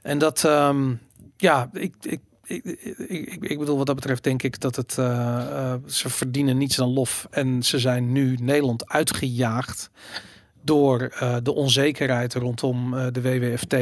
En 0.02 0.18
dat, 0.18 0.44
ehm, 0.44 0.94
ja, 1.36 1.70
ik, 1.72 1.94
ik, 2.00 2.20
ik, 2.44 2.64
ik, 3.08 3.36
ik, 3.44 3.58
bedoel, 3.58 3.76
wat 3.76 3.86
dat 3.86 3.94
betreft 3.94 4.24
denk 4.24 4.42
ik 4.42 4.60
dat 4.60 4.76
het, 4.76 4.98
eh, 4.98 5.74
ze 5.86 6.08
verdienen 6.08 6.58
niets 6.58 6.76
dan 6.76 6.88
lof. 6.92 7.26
En 7.30 7.62
ze 7.62 7.78
zijn 7.78 8.12
nu 8.12 8.36
Nederland 8.40 8.88
uitgejaagd 8.88 9.90
door 10.64 10.98
de 11.42 11.52
onzekerheid 11.54 12.34
rondom 12.34 12.90
de 13.12 13.22
WWFT. 13.22 13.74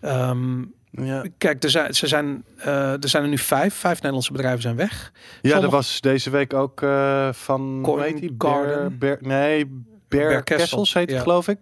Ehm, 0.00 0.62
ja. 1.02 1.24
Kijk, 1.38 1.62
er 1.62 1.70
zijn, 1.70 1.94
ze 1.94 2.06
zijn, 2.06 2.44
eh, 2.56 2.92
er 2.92 3.08
zijn 3.08 3.22
er 3.22 3.28
nu 3.28 3.38
vijf. 3.38 3.74
Vijf 3.74 3.94
Nederlandse 3.94 4.32
bedrijven 4.32 4.62
zijn 4.62 4.76
weg. 4.76 5.12
Ja, 5.42 5.60
er 5.62 5.70
was 5.70 6.00
deze 6.00 6.30
week 6.30 6.54
ook 6.54 6.82
eh, 6.82 7.32
van 7.32 7.82
die? 8.16 8.34
Garden. 8.38 8.98
Bear, 8.98 9.18
Bear- 9.18 9.18
nee, 9.20 9.66
Bear, 10.08 10.28
Bear 10.28 10.44
Castles 10.44 10.94
heet 10.94 11.10
ja. 11.10 11.20
geloof 11.20 11.48
ik. 11.48 11.58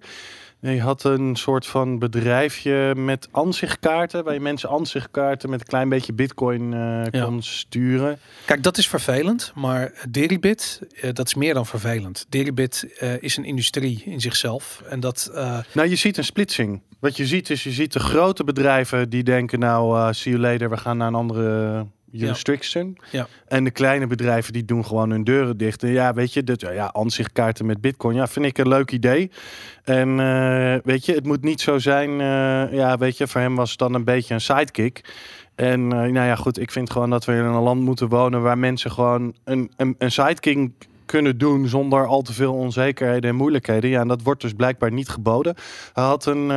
Die 0.62 0.81
had 0.81 1.05
een 1.05 1.37
soort 1.37 1.66
van 1.66 1.98
bedrijfje 1.98 2.94
met 2.96 3.29
ansichtkaarten, 3.31 4.25
waar 4.25 4.35
je 4.35 4.40
mensen 4.40 4.68
ansichtkaarten 4.68 5.51
met 5.51 5.61
een 5.61 5.66
klein 5.66 5.88
beetje 5.88 6.12
bitcoin 6.12 6.72
eh, 6.72 7.05
Ja. 7.11 7.25
kon 7.25 7.42
sturen. 7.42 8.18
Kijk, 8.44 8.62
dat 8.62 8.79
is 8.79 8.88
vervelend, 8.88 9.53
maar 9.55 9.92
Deribit, 10.11 10.81
eh, 11.01 11.12
dat 11.12 11.27
is 11.27 11.35
meer 11.35 11.55
dan 11.55 11.66
vervelend. 11.66 12.27
Deribit 12.29 12.94
eh, 12.98 13.22
is 13.22 13.37
een 13.37 13.44
industrie 13.44 14.03
in 14.05 14.20
zichzelf. 14.20 14.83
En 14.88 15.01
dat, 15.01 15.31
Nou, 15.75 15.88
je 15.88 15.96
ziet 15.96 16.16
een 16.16 16.25
splitsing. 16.25 16.83
Wat 17.01 17.16
je 17.16 17.27
ziet 17.27 17.51
is, 17.51 17.62
je 17.62 17.72
ziet 17.72 17.92
de 17.92 18.01
grote 18.01 18.44
bedrijven 18.44 19.09
die 19.11 19.22
denken, 19.22 19.59
nou, 19.59 20.14
see 20.14 20.33
you 20.33 20.44
later, 20.44 20.70
we 20.70 20.77
gaan 20.77 20.96
naar 20.96 21.09
een 21.09 21.14
andere 21.14 21.87
jurisdiction. 22.12 22.96
Ja. 23.11 23.27
En 23.48 23.64
de 23.64 23.70
kleine 23.70 24.07
bedrijven 24.07 24.53
die 24.53 24.64
doen 24.64 24.85
gewoon 24.85 25.11
hun 25.11 25.25
deuren 25.25 25.57
dicht. 25.57 25.83
En 25.83 25.90
ja, 25.90 26.14
weet 26.14 26.33
je, 26.33 26.44
dat, 26.44 26.61
ja, 26.61 26.87
ansichtkaarten 26.87 27.66
met 27.66 27.81
bitcoin, 27.81 28.16
ja, 28.16 28.27
vind 28.27 28.46
ik 28.46 28.59
een 28.59 28.68
leuk 28.68 28.90
idee. 28.90 29.31
En 29.85 30.20
eh, 30.20 30.75
weet 30.85 31.07
je, 31.07 31.14
het 31.14 31.27
moet 31.27 31.42
niet 31.42 31.61
zo 31.61 31.79
zijn, 31.79 32.11
eh, 32.11 32.79
ja, 32.79 32.98
weet 32.98 33.16
je, 33.16 33.27
voor 33.27 33.40
hem 33.40 33.57
was 33.57 33.70
het 33.70 33.79
dan 33.79 33.94
een 33.94 34.05
beetje 34.05 34.35
een 34.35 34.40
sidekick. 34.40 35.01
En 35.55 35.81
eh, 35.81 35.98
nou 35.98 36.27
ja, 36.27 36.35
goed, 36.35 36.61
ik 36.61 36.70
vind 36.70 36.90
gewoon 36.90 37.11
dat 37.11 37.25
we 37.25 37.33
in 37.33 37.38
een 37.38 37.62
land 37.62 37.81
moeten 37.81 38.09
wonen 38.09 38.42
waar 38.42 38.59
mensen 38.59 38.90
gewoon 38.90 39.35
een, 39.44 39.70
een, 39.77 39.94
een 39.98 40.12
sidekick 40.12 40.70
kunnen 41.07 41.38
doen 41.38 41.68
zonder 41.68 42.07
al 42.07 42.22
te 42.22 42.33
veel 42.33 42.55
onzekerheden 42.55 43.31
en 43.31 43.37
moeilijkheden. 43.37 43.90
Ja, 43.90 44.01
en 44.01 44.09
dat 44.09 44.22
wordt 44.22 44.40
dus 44.40 44.53
blijkbaar 44.53 44.92
niet 44.92 45.09
geboden. 45.09 45.55
Hij 45.92 46.05
had 46.05 46.27
een, 46.27 46.51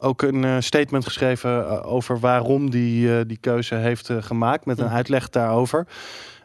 ook 0.00 0.22
een 0.22 0.44
eh, 0.44 0.56
statement 0.58 1.04
geschreven 1.04 1.68
eh, 1.68 1.92
over 1.92 2.18
waarom 2.18 2.70
die, 2.70 3.18
eh, 3.18 3.20
die 3.26 3.38
keuze 3.40 3.74
heeft 3.74 4.10
gemaakt, 4.20 4.64
met 4.64 4.78
een 4.78 4.88
uitleg 4.88 5.28
daarover. 5.28 5.86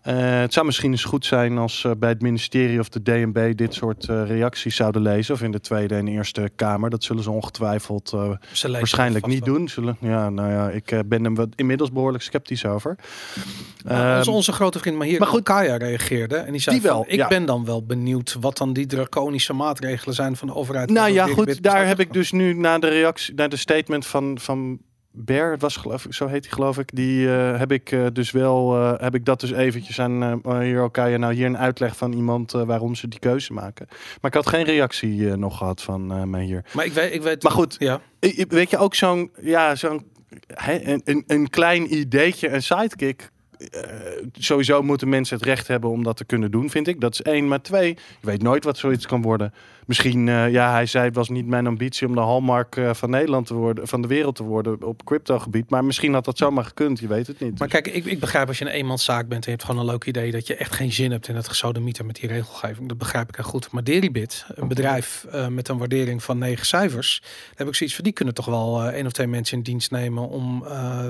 Eh, 0.05 0.39
het 0.39 0.53
zou 0.53 0.65
misschien 0.65 0.91
eens 0.91 1.03
goed 1.03 1.25
zijn 1.25 1.57
als 1.57 1.83
eh, 1.83 1.91
bij 1.97 2.09
het 2.09 2.21
ministerie 2.21 2.79
of 2.79 2.89
de 2.89 3.01
DNB 3.01 3.57
dit 3.57 3.73
soort 3.73 4.09
eh, 4.09 4.27
reacties 4.27 4.75
zouden 4.75 5.01
lezen. 5.01 5.33
Of 5.33 5.41
in 5.41 5.51
de 5.51 5.59
Tweede 5.59 5.95
en 5.95 6.07
Eerste 6.07 6.49
Kamer. 6.55 6.89
Dat 6.89 7.03
zullen 7.03 7.23
ze 7.23 7.31
ongetwijfeld 7.31 8.13
Ze 8.51 8.71
waarschijnlijk 8.71 9.25
niet 9.25 9.45
wel. 9.45 9.55
doen. 9.55 9.67
Zullen, 9.69 9.97
ja, 9.99 10.29
nou 10.29 10.51
ja, 10.51 10.69
ik 10.69 11.01
ben 11.05 11.25
er 11.25 11.47
inmiddels 11.55 11.91
behoorlijk 11.91 12.23
sceptisch 12.23 12.65
over. 12.65 12.95
Nou, 13.83 14.01
Ehm, 14.01 14.17
onze, 14.17 14.31
onze 14.31 14.51
grote 14.51 14.79
vriend 14.79 14.97
Mahir 14.97 15.19
maar 15.19 15.27
goed. 15.27 15.43
Kaya 15.43 15.77
reageerde 15.77 16.35
en 16.35 16.51
die 16.51 16.61
zei 16.61 16.75
Die 16.75 16.85
wel, 16.85 17.01
van, 17.03 17.11
ik 17.11 17.15
ja. 17.15 17.27
ben 17.27 17.45
dan 17.45 17.65
wel 17.65 17.85
benieuwd 17.85 18.37
wat 18.39 18.57
dan 18.57 18.73
die 18.73 18.85
draconische 18.85 19.53
maatregelen 19.53 20.15
zijn 20.15 20.35
van 20.35 20.47
de 20.47 20.55
overheid. 20.55 20.89
Nou 20.89 21.11
ja, 21.11 21.27
goed. 21.27 21.63
Daar 21.63 21.87
heb 21.87 21.99
ik 21.99 22.13
dus 22.13 22.31
nu 22.31 22.53
naar 22.53 22.79
de 22.79 22.87
reactie, 22.87 23.33
naar 23.33 23.49
de 23.49 23.57
statement 23.57 24.05
van, 24.05 24.39
van 24.39 24.79
Bear, 25.17 25.51
het 25.51 25.61
was 25.61 25.75
geloof 25.75 26.05
ik, 26.05 26.13
zo 26.13 26.27
heet 26.27 26.43
hij 26.45 26.53
geloof 26.53 26.77
ik. 26.77 26.89
Die 26.93 27.29
eh, 27.29 27.57
heb 27.59 27.71
ik 27.71 27.91
eh, 27.91 28.05
dus 28.13 28.31
wel, 28.31 28.75
eh, 28.75 28.93
heb 29.01 29.15
ik 29.15 29.25
dat 29.25 29.39
dus 29.39 29.51
eventjes 29.51 29.99
aan 29.99 30.41
hier 30.61 30.83
Okaya. 30.83 31.17
Nou, 31.17 31.33
hier 31.33 31.45
een 31.45 31.57
uitleg 31.57 31.97
van 31.97 32.13
iemand 32.13 32.51
waarom 32.51 32.95
ze 32.95 33.07
die 33.07 33.19
keuze 33.19 33.53
maken. 33.53 33.85
Maar 33.89 34.31
ik 34.31 34.33
had 34.33 34.47
geen 34.47 34.63
reactie 34.63 35.35
nog 35.35 35.57
gehad 35.57 35.81
van 35.81 36.29
mij 36.29 36.43
hier. 36.43 36.65
Maar 36.73 36.85
ik 36.85 36.93
weet, 36.93 37.13
ik 37.13 37.21
weet 37.21 37.43
Maar 37.43 37.51
goed. 37.51 37.75
ja. 37.79 38.01
Weet 38.47 38.69
je, 38.69 38.77
ook 38.77 38.95
zo'n, 38.95 39.31
ja, 39.41 39.75
zo'n, 39.75 40.05
een, 41.03 41.23
een 41.27 41.49
klein 41.49 41.95
ideetje, 41.95 42.49
een 42.49 42.63
sidekick. 42.63 43.29
Eh, 43.57 43.81
sowieso 44.33 44.81
moeten 44.81 45.09
mensen 45.09 45.37
het 45.37 45.45
recht 45.45 45.67
hebben 45.67 45.89
om 45.89 46.03
dat 46.03 46.17
te 46.17 46.25
kunnen 46.25 46.51
doen, 46.51 46.69
vind 46.69 46.87
ik. 46.87 47.01
Dat 47.01 47.13
is 47.13 47.21
één. 47.21 47.47
Maar 47.47 47.61
twee, 47.61 47.87
je 48.19 48.27
weet 48.27 48.41
nooit 48.41 48.63
wat 48.63 48.77
zoiets 48.77 49.05
kan 49.05 49.21
worden. 49.21 49.53
Misschien, 49.85 50.29
eh, 50.29 50.51
ja, 50.51 50.71
hij 50.71 50.85
zei 50.85 51.05
het 51.05 51.15
was 51.15 51.29
niet 51.29 51.45
mijn 51.45 51.67
ambitie 51.67 52.07
om 52.07 52.15
de 52.15 52.21
hallmark 52.21 52.75
eh, 52.75 52.93
van 52.93 53.09
Nederland 53.09 53.47
te 53.47 53.53
worden, 53.53 53.87
van 53.87 54.01
de 54.01 54.07
wereld 54.07 54.35
te 54.35 54.43
worden 54.43 54.83
op 54.83 55.05
crypto 55.05 55.39
gebied. 55.39 55.69
Maar 55.69 55.85
misschien 55.85 56.13
had 56.13 56.25
dat 56.25 56.37
zomaar 56.37 56.65
gekund, 56.65 56.99
je 56.99 57.07
weet 57.07 57.27
het 57.27 57.39
niet. 57.39 57.59
Maar 57.59 57.67
kijk, 57.67 57.87
ik, 57.87 58.05
ik 58.05 58.19
begrijp 58.19 58.47
als 58.47 58.57
je 58.57 58.65
een 58.65 58.71
eenmanszaak 58.71 59.27
bent 59.27 59.45
en 59.45 59.51
je 59.51 59.57
hebt 59.57 59.63
gewoon 59.63 59.81
een 59.81 59.91
leuk 59.91 60.05
idee 60.05 60.31
dat 60.31 60.47
je 60.47 60.55
echt 60.55 60.75
geen 60.75 60.91
zin 60.91 61.11
hebt 61.11 61.27
in 61.27 61.35
het 61.35 61.47
gesodemieter 61.47 62.05
met 62.05 62.15
die 62.15 62.29
regelgeving. 62.29 62.87
Dat 62.87 62.97
begrijp 62.97 63.29
ik 63.29 63.35
heel 63.35 63.45
goed. 63.45 63.71
Maar 63.71 63.83
Deribit, 63.83 64.45
een 64.47 64.67
bedrijf 64.67 65.25
met 65.49 65.67
een 65.67 65.77
waardering 65.77 66.23
van 66.23 66.37
negen 66.37 66.65
cijfers, 66.65 67.21
heb 67.55 67.67
ik 67.67 67.75
zoiets 67.75 67.95
van, 67.95 68.03
die 68.03 68.13
kunnen 68.13 68.33
toch 68.33 68.45
wel 68.45 68.81
eh, 68.81 68.93
één 68.93 69.05
of 69.05 69.11
twee 69.11 69.27
mensen 69.27 69.57
in 69.57 69.63
dienst 69.63 69.91
nemen 69.91 70.29
om 70.29 70.63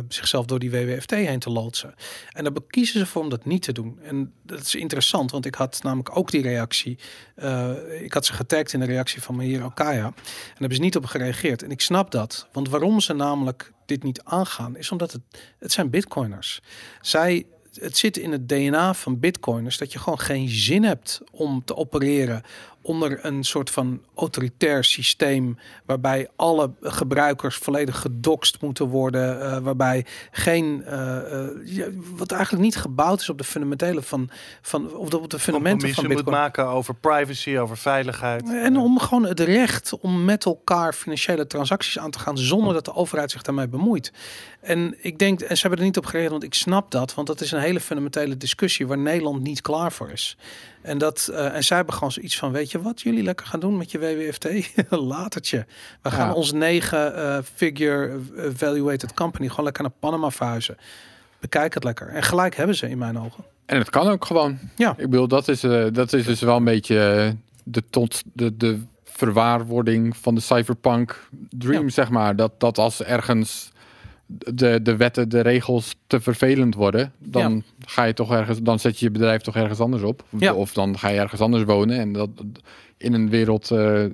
zichzelf 0.08 0.46
door 0.46 0.60
die 0.60 0.72
WWFT 0.72 1.12
heen 1.12 1.40
te 1.40 1.50
loodsen. 1.50 1.94
En 2.36 2.44
dan 2.44 2.64
kiezen 2.68 3.00
ze 3.00 3.06
voor 3.06 3.22
om 3.22 3.30
dat 3.30 3.46
niet 3.46 3.62
te 3.62 3.72
doen. 3.72 4.00
En 4.02 4.34
dat 4.44 4.60
is 4.60 4.76
interessant, 4.76 5.32
want 5.32 5.46
ik 5.46 5.56
had 5.56 5.80
namelijk 5.84 6.18
ook 6.18 6.32
die 6.32 6.42
reactie. 6.42 7.00
eh, 7.36 8.02
ik 8.04 8.14
had 8.14 8.26
ze 8.26 8.34
getagd 8.34 8.74
in 8.74 8.80
de 8.80 8.86
reactie 8.86 9.22
van 9.22 9.36
Meir 9.36 9.66
Okaya. 9.66 10.06
En 10.06 10.14
daar 10.14 10.54
hebben 10.58 10.76
ze 10.78 10.84
niet 10.84 10.96
op 10.96 11.06
gereageerd. 11.06 11.64
En 11.64 11.72
ik 11.72 11.82
snap 11.82 12.12
dat. 12.12 12.48
Want 12.52 12.70
waarom 12.70 13.00
ze 13.00 13.14
namelijk 13.14 13.72
dit 13.86 14.04
niet 14.04 14.22
aangaan, 14.24 14.78
is 14.78 14.92
omdat 14.92 15.12
het, 15.12 15.22
het 15.60 15.72
zijn 15.72 15.90
bitcoiners. 15.90 16.62
Zij, 17.02 17.46
het 17.74 17.98
zit 17.98 18.18
in 18.18 18.32
het 18.32 18.50
DNA 18.50 18.94
van 18.94 19.20
bitcoiners 19.20 19.78
dat 19.78 19.92
je 19.92 20.00
gewoon 20.00 20.20
geen 20.20 20.50
zin 20.50 20.84
hebt 20.84 21.22
om 21.32 21.64
te 21.66 21.76
opereren 21.76 22.44
onder 22.86 23.20
een 23.26 23.44
soort 23.44 23.70
van 23.70 24.02
autoritair 24.16 24.84
systeem 24.84 25.58
waarbij 25.86 26.28
alle 26.36 26.72
gebruikers 26.82 27.56
volledig 27.56 28.00
gedoxt 28.02 28.62
moeten 28.62 28.88
worden, 28.88 29.42
eh, 29.42 29.58
waarbij 29.58 30.06
geen 30.32 30.84
eh, 30.86 31.42
eh, 31.42 31.94
wat 32.16 32.32
eigenlijk 32.32 32.64
niet 32.64 32.76
gebouwd 32.76 33.22
is 33.22 33.30
op 33.30 33.38
de 33.38 33.44
fundamentele 33.44 34.02
van 34.02 34.30
van 34.62 34.96
of 34.96 35.10
de, 35.10 35.20
op 35.20 35.30
de 35.30 35.40
fundamenten 35.40 35.80
van 35.80 35.90
Compromissen 35.90 36.08
moet 36.08 36.16
Bitcoin. 36.16 36.38
maken 36.38 36.68
over 36.68 36.96
privacy, 36.96 37.58
over 37.58 37.78
veiligheid. 37.78 38.50
En 38.50 38.78
om 38.78 39.00
gewoon 39.00 39.26
het 39.26 39.40
recht 39.40 40.00
om 40.00 40.26
met 40.26 40.46
elkaar 40.46 40.94
financiële 40.94 41.48
transacties 41.48 42.00
aan 42.00 42.12
te 42.12 42.20
gaan 42.20 42.38
zonder 42.38 42.74
dat 42.74 42.86
de 42.86 42.96
overheid 42.96 43.32
zich 43.32 43.42
daarmee 43.42 43.68
bemoeit. 43.68 44.12
En 44.62 44.96
ik 45.02 45.20
denk, 45.20 45.42
en 45.42 45.56
ze 45.56 45.62
hebben 45.62 45.80
er 45.80 45.86
niet 45.86 45.98
op 45.98 46.06
gereageerd, 46.06 46.32
want 46.32 46.44
ik 46.44 46.54
snap 46.54 46.92
dat, 46.92 47.14
want 47.14 47.28
dat 47.28 47.42
is 47.42 47.52
een 47.52 47.60
hele 47.60 47.80
fundamentele 47.80 48.38
discussie 48.38 48.88
waar 48.88 48.98
Nederland 48.98 49.42
niet 49.42 49.62
klaar 49.62 49.92
voor 49.92 50.12
is. 50.12 50.38
En, 50.86 50.98
dat, 50.98 51.30
eh, 51.34 51.56
en 51.56 51.64
zij 51.64 51.78
hebben 51.78 51.94
gewoon 51.96 52.12
zoiets 52.12 52.38
van, 52.38 52.52
weet 52.52 52.72
je 52.72 52.82
wat 52.82 53.02
jullie 53.02 53.24
lekker 53.24 53.46
gaan 53.46 53.60
doen 53.60 53.78
met 53.78 53.92
je 53.92 54.00
WWFT? 54.00 54.48
Latertje. 54.90 55.66
We 56.02 56.12
gaan 56.12 56.28
Ja. 56.28 56.34
ons 56.34 56.52
negen 56.52 57.16
eh, 57.16 57.38
figure 57.56 58.20
evaluated 58.38 59.14
company 59.14 59.50
gewoon 59.50 59.64
lekker 59.66 59.84
naar 59.84 59.92
Panama 60.00 60.30
verhuizen. 60.30 60.78
Bekijk 61.40 61.74
het 61.74 61.84
lekker. 61.84 62.08
En 62.08 62.24
gelijk 62.24 62.56
hebben 62.56 62.76
ze 62.76 62.90
in 62.90 62.98
mijn 62.98 63.20
ogen. 63.20 63.44
En 63.66 63.78
het 63.78 63.90
kan 63.90 64.08
ook 64.08 64.26
gewoon. 64.26 64.60
Ja. 64.76 64.94
Ik 64.98 65.10
bedoel, 65.10 65.28
dat 65.28 65.48
is, 65.48 65.64
eh, 65.64 65.86
dat 65.92 66.14
is 66.14 66.26
dus 66.26 66.42
wel 66.42 66.56
een 66.56 66.64
beetje 66.64 67.00
eh, 67.00 67.32
de, 67.64 67.84
tot, 67.90 68.22
de, 68.34 68.58
de 68.58 68.80
verwaarwording 69.04 70.18
van 70.18 70.36
de 70.36 70.42
cyberpunk 70.42 71.28
dream, 71.50 71.84
Ja. 71.84 71.90
zeg 71.90 72.10
maar. 72.10 72.36
Dat, 72.36 72.60
dat 72.60 72.78
als 72.78 73.04
ergens 73.04 73.72
de, 74.26 74.82
de 74.82 74.96
wetten, 74.96 75.30
de 75.30 75.42
regels 75.42 75.96
te 76.08 76.22
vervelend 76.22 76.76
worden, 76.76 77.14
dan 77.18 77.64
ga 77.86 78.04
je 78.04 78.14
toch 78.14 78.32
ergens, 78.32 78.62
dan 78.62 78.80
zet 78.80 79.00
je 79.00 79.06
je 79.06 79.12
bedrijf 79.12 79.42
toch 79.42 79.56
ergens 79.56 79.80
anders 79.80 80.04
op. 80.04 80.24
Ja. 80.38 80.54
Of 80.54 80.74
dan 80.74 80.98
ga 80.98 81.08
je 81.08 81.20
ergens 81.20 81.42
anders 81.42 81.64
wonen. 81.64 82.00
En 82.00 82.14
dat 82.14 82.30
in 82.98 83.14
een 83.14 83.30
wereld 83.30 83.72
eh, 83.72 84.06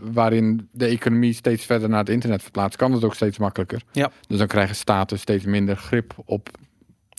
waarin 0.00 0.68
de 0.70 0.86
economie 0.86 1.32
steeds 1.32 1.64
verder 1.64 1.88
naar 1.88 1.98
het 1.98 2.08
internet 2.08 2.42
verplaatst, 2.42 2.78
kan 2.78 2.92
het 2.92 3.04
ook 3.04 3.14
steeds 3.14 3.38
makkelijker. 3.38 3.82
Ja. 3.92 4.10
Dus 4.28 4.38
dan 4.38 4.46
krijgen 4.46 4.76
staten 4.76 5.18
steeds 5.18 5.44
minder 5.44 5.76
grip 5.76 6.14
op. 6.24 6.48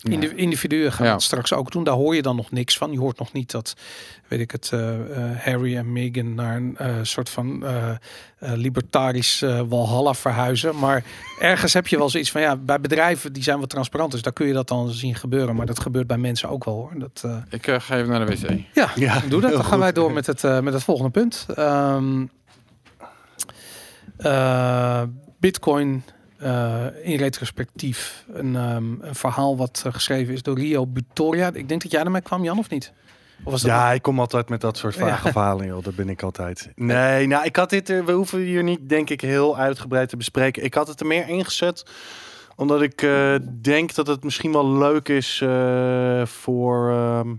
Indi- 0.02 0.32
individuen 0.34 0.92
gaan 0.92 1.06
Ja. 1.06 1.18
straks 1.18 1.52
ook 1.52 1.70
doen. 1.72 1.84
Daar 1.84 1.94
hoor 1.94 2.14
je 2.14 2.22
dan 2.22 2.36
nog 2.36 2.50
niks 2.50 2.78
van. 2.78 2.92
Je 2.92 2.98
hoort 2.98 3.18
nog 3.18 3.32
niet 3.32 3.50
dat, 3.50 3.74
weet 4.28 4.40
ik 4.40 4.50
het, 4.50 4.70
eh, 4.72 4.94
eh, 5.32 5.38
Harry 5.38 5.76
en 5.76 5.92
Meghan 5.92 6.34
naar 6.34 6.56
een 6.56 6.76
eh, 6.76 6.94
soort 7.02 7.28
van 7.28 7.64
eh, 7.66 7.88
eh, 7.90 7.96
libertarisch 8.38 9.40
walhalla 9.68 10.14
verhuizen. 10.14 10.78
Maar 10.78 11.04
ergens 11.40 11.72
heb 11.72 11.86
je 11.86 11.98
wel 11.98 12.08
zoiets 12.10 12.30
van, 12.30 12.40
ja, 12.40 12.56
bij 12.56 12.80
bedrijven 12.80 13.32
die 13.32 13.42
zijn 13.42 13.60
wat 13.60 13.68
transparant. 13.70 14.12
Dus 14.12 14.22
daar 14.22 14.32
kun 14.32 14.46
je 14.46 14.52
dat 14.52 14.68
dan 14.68 14.90
zien 14.90 15.14
gebeuren. 15.14 15.54
Maar 15.56 15.66
dat 15.66 15.80
gebeurt 15.80 16.06
bij 16.06 16.18
mensen 16.18 16.48
ook 16.48 16.64
wel 16.64 16.74
hoor. 16.74 16.92
Dat, 16.98 17.22
eh, 17.24 17.36
Ik 17.50 17.66
ga 17.80 17.96
even 17.96 18.08
naar 18.08 18.26
de 18.26 18.36
wc. 18.36 18.60
ja, 18.74 18.90
Ja, 18.94 19.20
doe 19.28 19.40
dat. 19.40 19.52
Dan 19.52 19.64
gaan 19.70 19.78
wij 19.78 19.92
door 19.92 20.12
met 20.12 20.26
het, 20.26 20.42
met 20.42 20.72
het 20.72 20.84
volgende 20.84 21.10
punt. 21.10 21.46
Ehm, 21.54 22.24
eh, 24.16 25.02
Bitcoin 25.40 26.02
eh, 26.38 26.84
in 27.02 27.16
retrospectief. 27.16 28.24
Een, 28.32 28.56
ehm, 28.56 29.00
een 29.00 29.14
verhaal 29.14 29.56
wat 29.56 29.82
eh, 29.86 29.92
geschreven 29.92 30.34
is 30.34 30.42
door 30.42 30.58
Rio 30.58 30.86
Butoria. 30.86 31.50
Ik 31.52 31.68
denk 31.68 31.82
dat 31.82 31.90
jij 31.90 32.02
ermee 32.04 32.20
kwam, 32.20 32.44
Jan, 32.44 32.58
of 32.58 32.70
niet? 32.70 32.92
Of 33.44 33.52
was 33.52 33.62
dat 33.62 33.70
Ja, 33.70 33.92
ik 33.92 34.02
kom 34.02 34.20
altijd 34.20 34.48
met 34.48 34.60
dat 34.60 34.76
soort 34.76 34.96
vage 34.96 35.24
Ja. 35.26 35.32
verhalen, 35.32 35.66
joh. 35.66 35.82
Dat 35.84 35.94
ben 35.94 36.08
ik 36.08 36.22
altijd. 36.22 36.70
Nee, 36.74 37.26
nou, 37.26 37.44
ik 37.44 37.56
had 37.56 37.70
dit 37.70 37.88
er, 37.88 38.04
we 38.04 38.12
hoeven 38.12 38.38
hier 38.40 38.62
niet, 38.62 38.88
denk 38.88 39.10
ik, 39.10 39.20
heel 39.20 39.56
uitgebreid 39.58 40.08
te 40.08 40.16
bespreken. 40.16 40.64
Ik 40.64 40.74
had 40.74 40.88
het 40.88 41.00
er 41.00 41.06
meer 41.06 41.28
ingezet, 41.28 41.84
omdat 42.56 42.82
ik 42.82 43.02
eh, 43.02 43.34
denk 43.60 43.94
dat 43.94 44.06
het 44.06 44.24
misschien 44.24 44.52
wel 44.52 44.72
leuk 44.72 45.08
is 45.08 45.40
eh, 45.42 46.26
voor... 46.26 46.90
ehm, 46.90 47.34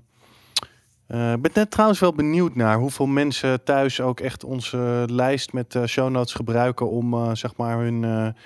eh, 1.09 1.33
ik 1.33 1.41
ben 1.41 1.51
net 1.53 1.71
trouwens 1.71 1.99
wel 1.99 2.13
benieuwd 2.13 2.55
naar 2.55 2.77
hoeveel 2.77 3.05
mensen 3.05 3.63
thuis 3.63 4.01
ook 4.01 4.19
echt 4.19 4.43
onze 4.43 5.03
lijst 5.07 5.53
met 5.53 5.75
eh, 5.75 5.83
show 5.85 6.09
notes 6.09 6.33
gebruiken 6.33 6.89
om 6.89 7.13
eh, 7.13 7.29
zeg 7.33 7.55
maar 7.55 7.77
hun. 7.77 8.01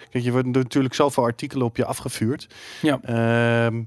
kijk, 0.09 0.23
je 0.23 0.31
wordt 0.31 0.47
natuurlijk 0.47 0.93
zoveel 0.93 1.23
artikelen 1.23 1.65
op 1.65 1.77
je 1.77 1.85
afgevuurd. 1.85 2.47
Ja. 2.81 2.99
Ehm, 3.01 3.83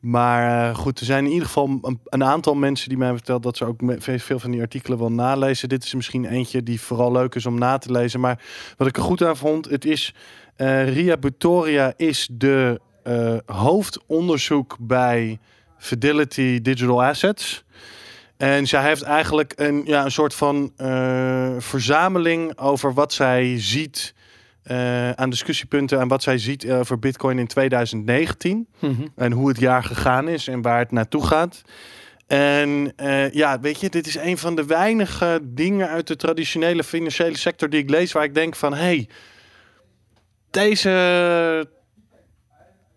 maar 0.00 0.74
goed, 0.76 1.00
er 1.00 1.06
zijn 1.06 1.24
in 1.24 1.30
ieder 1.30 1.46
geval 1.46 1.78
een, 1.82 2.00
een 2.04 2.24
aantal 2.24 2.54
mensen 2.54 2.88
die 2.88 2.98
mij 2.98 3.06
hebben 3.06 3.24
verteld 3.24 3.42
dat 3.42 3.56
ze 3.56 3.64
ook 3.64 3.80
veel, 4.18 4.38
van 4.38 4.50
die 4.50 4.60
artikelen 4.60 4.98
wel 4.98 5.12
nalezen. 5.12 5.68
Dit 5.68 5.84
is 5.84 5.94
misschien 5.94 6.24
eentje 6.24 6.62
die 6.62 6.80
vooral 6.80 7.12
leuk 7.12 7.34
is 7.34 7.46
om 7.46 7.58
na 7.58 7.78
te 7.78 7.92
lezen. 7.92 8.20
Maar 8.20 8.42
wat 8.76 8.88
ik 8.88 8.96
er 8.96 9.02
goed 9.02 9.22
aan 9.22 9.36
vond, 9.36 9.70
het 9.70 9.84
is 9.84 10.14
Ria 10.56 11.16
Butoria 11.16 11.92
is 11.96 12.28
de 12.32 12.80
hoofdonderzoek 13.46 14.76
bij 14.80 15.38
Fidelity 15.78 16.60
Digital 16.60 17.04
Assets. 17.04 17.64
En 18.42 18.66
zij 18.66 18.82
heeft 18.82 19.02
eigenlijk 19.02 19.52
een, 19.56 19.82
ja, 19.84 20.04
een 20.04 20.10
soort 20.10 20.34
van 20.34 20.72
eh, 20.76 21.50
verzameling 21.58 22.58
over 22.58 22.94
wat 22.94 23.12
zij 23.12 23.60
ziet 23.60 24.14
eh, 24.62 25.10
aan 25.10 25.30
discussiepunten 25.30 26.00
en 26.00 26.08
wat 26.08 26.22
zij 26.22 26.38
ziet 26.38 26.64
eh, 26.64 26.78
over 26.78 26.98
Bitcoin 26.98 27.38
in 27.38 27.46
2019 27.46 28.68
Mhm. 28.78 29.06
en 29.16 29.32
hoe 29.32 29.48
het 29.48 29.58
jaar 29.58 29.84
gegaan 29.84 30.28
is 30.28 30.48
en 30.48 30.62
waar 30.62 30.78
het 30.78 30.90
naartoe 30.90 31.26
gaat. 31.26 31.62
En 32.26 32.92
ja, 33.32 33.60
weet 33.60 33.80
je, 33.80 33.88
dit 33.88 34.06
is 34.06 34.16
een 34.16 34.38
van 34.38 34.54
de 34.54 34.66
weinige 34.66 35.40
dingen 35.42 35.88
uit 35.88 36.06
de 36.06 36.16
traditionele 36.16 36.84
financiële 36.84 37.36
sector 37.38 37.70
die 37.70 37.80
ik 37.80 37.90
lees 37.90 38.12
waar 38.12 38.24
ik 38.24 38.34
denk 38.34 38.56
van, 38.56 38.74
hey, 38.74 39.08
deze 40.50 41.68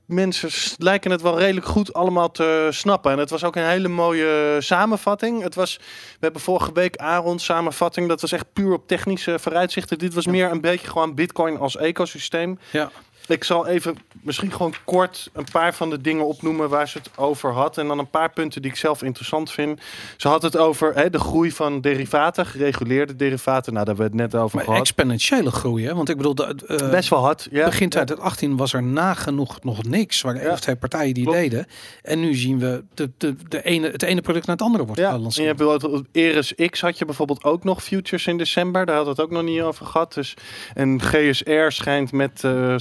mensen 0.05 0.49
lijken 0.77 1.11
het 1.11 1.21
wel 1.21 1.39
redelijk 1.39 1.65
goed 1.65 1.93
allemaal 1.93 2.31
te 2.31 2.67
snappen. 2.71 3.11
En 3.11 3.17
het 3.17 3.29
was 3.29 3.43
ook 3.43 3.55
een 3.55 3.67
hele 3.67 3.87
mooie 3.87 4.57
samenvatting. 4.59 5.41
Het 5.41 5.55
was, 5.55 5.77
we 6.11 6.17
hebben 6.19 6.41
vorige 6.41 6.71
week 6.73 6.95
Aaron 6.95 7.39
samenvatting. 7.39 8.07
Dat 8.07 8.21
was 8.21 8.31
echt 8.31 8.53
puur 8.53 8.73
op 8.73 8.87
technische 8.87 9.39
vooruitzichten. 9.39 9.97
Dit 9.97 10.13
was 10.13 10.25
meer 10.25 10.51
een 10.51 10.61
beetje 10.61 10.87
gewoon 10.87 11.15
Bitcoin 11.15 11.57
als 11.57 11.77
ecosysteem. 11.77 12.59
Ja. 12.71 12.91
Ik 13.28 13.43
zal 13.43 13.67
even 13.67 13.97
misschien 14.21 14.51
gewoon 14.51 14.73
kort 14.86 15.30
een 15.34 15.47
paar 15.51 15.73
van 15.73 15.89
de 15.89 16.01
dingen 16.01 16.26
opnoemen 16.26 16.69
waar 16.69 16.88
ze 16.89 16.97
het 16.97 17.09
over 17.17 17.51
had. 17.51 17.78
En 17.78 17.88
dan 17.88 17.99
een 17.99 18.09
paar 18.09 18.32
punten 18.32 18.61
die 18.61 18.71
ik 18.71 18.78
zelf 18.78 19.03
interessant 19.03 19.51
vind. 19.51 19.82
Ze 20.17 20.28
had 20.28 20.41
het 20.41 20.57
over 20.57 20.93
hè, 20.95 21.09
de 21.09 21.19
groei 21.19 21.51
van 21.51 21.82
derivaten, 21.82 22.45
gereguleerde 22.45 23.15
derivaten. 23.15 23.73
Nou, 23.73 23.86
daar 23.86 23.95
hebben 23.95 24.15
we 24.15 24.21
het 24.23 24.32
net 24.32 24.41
over 24.41 24.55
Maar 24.55 24.65
gehad. 24.65 24.80
exponentiële 24.80 25.51
groei, 25.51 25.86
hè? 25.86 25.95
Want 25.95 26.09
ik 26.09 26.17
bedoel, 26.17 26.36
de, 26.36 26.55
eh, 26.67 26.89
Best 26.89 27.09
wel 27.09 27.19
hard. 27.19 27.47
Ja. 27.51 27.65
begin 27.65 27.84
Ja. 27.84 27.89
2018 27.89 28.57
was 28.57 28.73
er 28.73 28.84
nagenoeg 28.84 29.63
nog 29.63 29.84
niks. 29.84 30.23
Één 30.23 30.41
Ja. 30.41 30.55
twee 30.55 30.76
partijen 30.76 31.13
die 31.13 31.23
Klopt. 31.23 31.38
deden. 31.39 31.65
En 32.01 32.19
nu 32.19 32.36
zien 32.36 32.59
we 32.59 32.84
de, 32.93 33.11
de, 33.17 33.36
de 33.47 33.63
ene, 33.63 33.89
het 33.89 34.01
ene 34.03 34.21
product 34.21 34.45
naar 34.45 34.55
het 34.55 34.65
andere 34.65 34.86
wordt 34.86 35.01
Ja, 35.01 35.11
en 35.13 35.30
je 35.30 35.41
hebt 35.41 35.57
bijvoorbeeld 35.57 36.05
Eris 36.11 36.53
X 36.69 36.82
had 36.82 36.97
je 36.97 37.05
bijvoorbeeld 37.05 37.43
ook 37.43 37.63
nog 37.63 37.84
futures 37.84 38.28
in 38.28 38.38
december. 38.38 38.86
Daar 38.86 38.95
had 38.95 39.05
het 39.05 39.21
ook 39.21 39.32
nog 39.32 39.43
niet 39.43 39.61
over 39.61 39.86
gehad. 39.86 40.13
Dus, 40.13 40.34
en 40.73 41.01
GSR 41.01 41.67
schijnt 41.67 42.11
met 42.11 42.43
eh, 42.43 42.73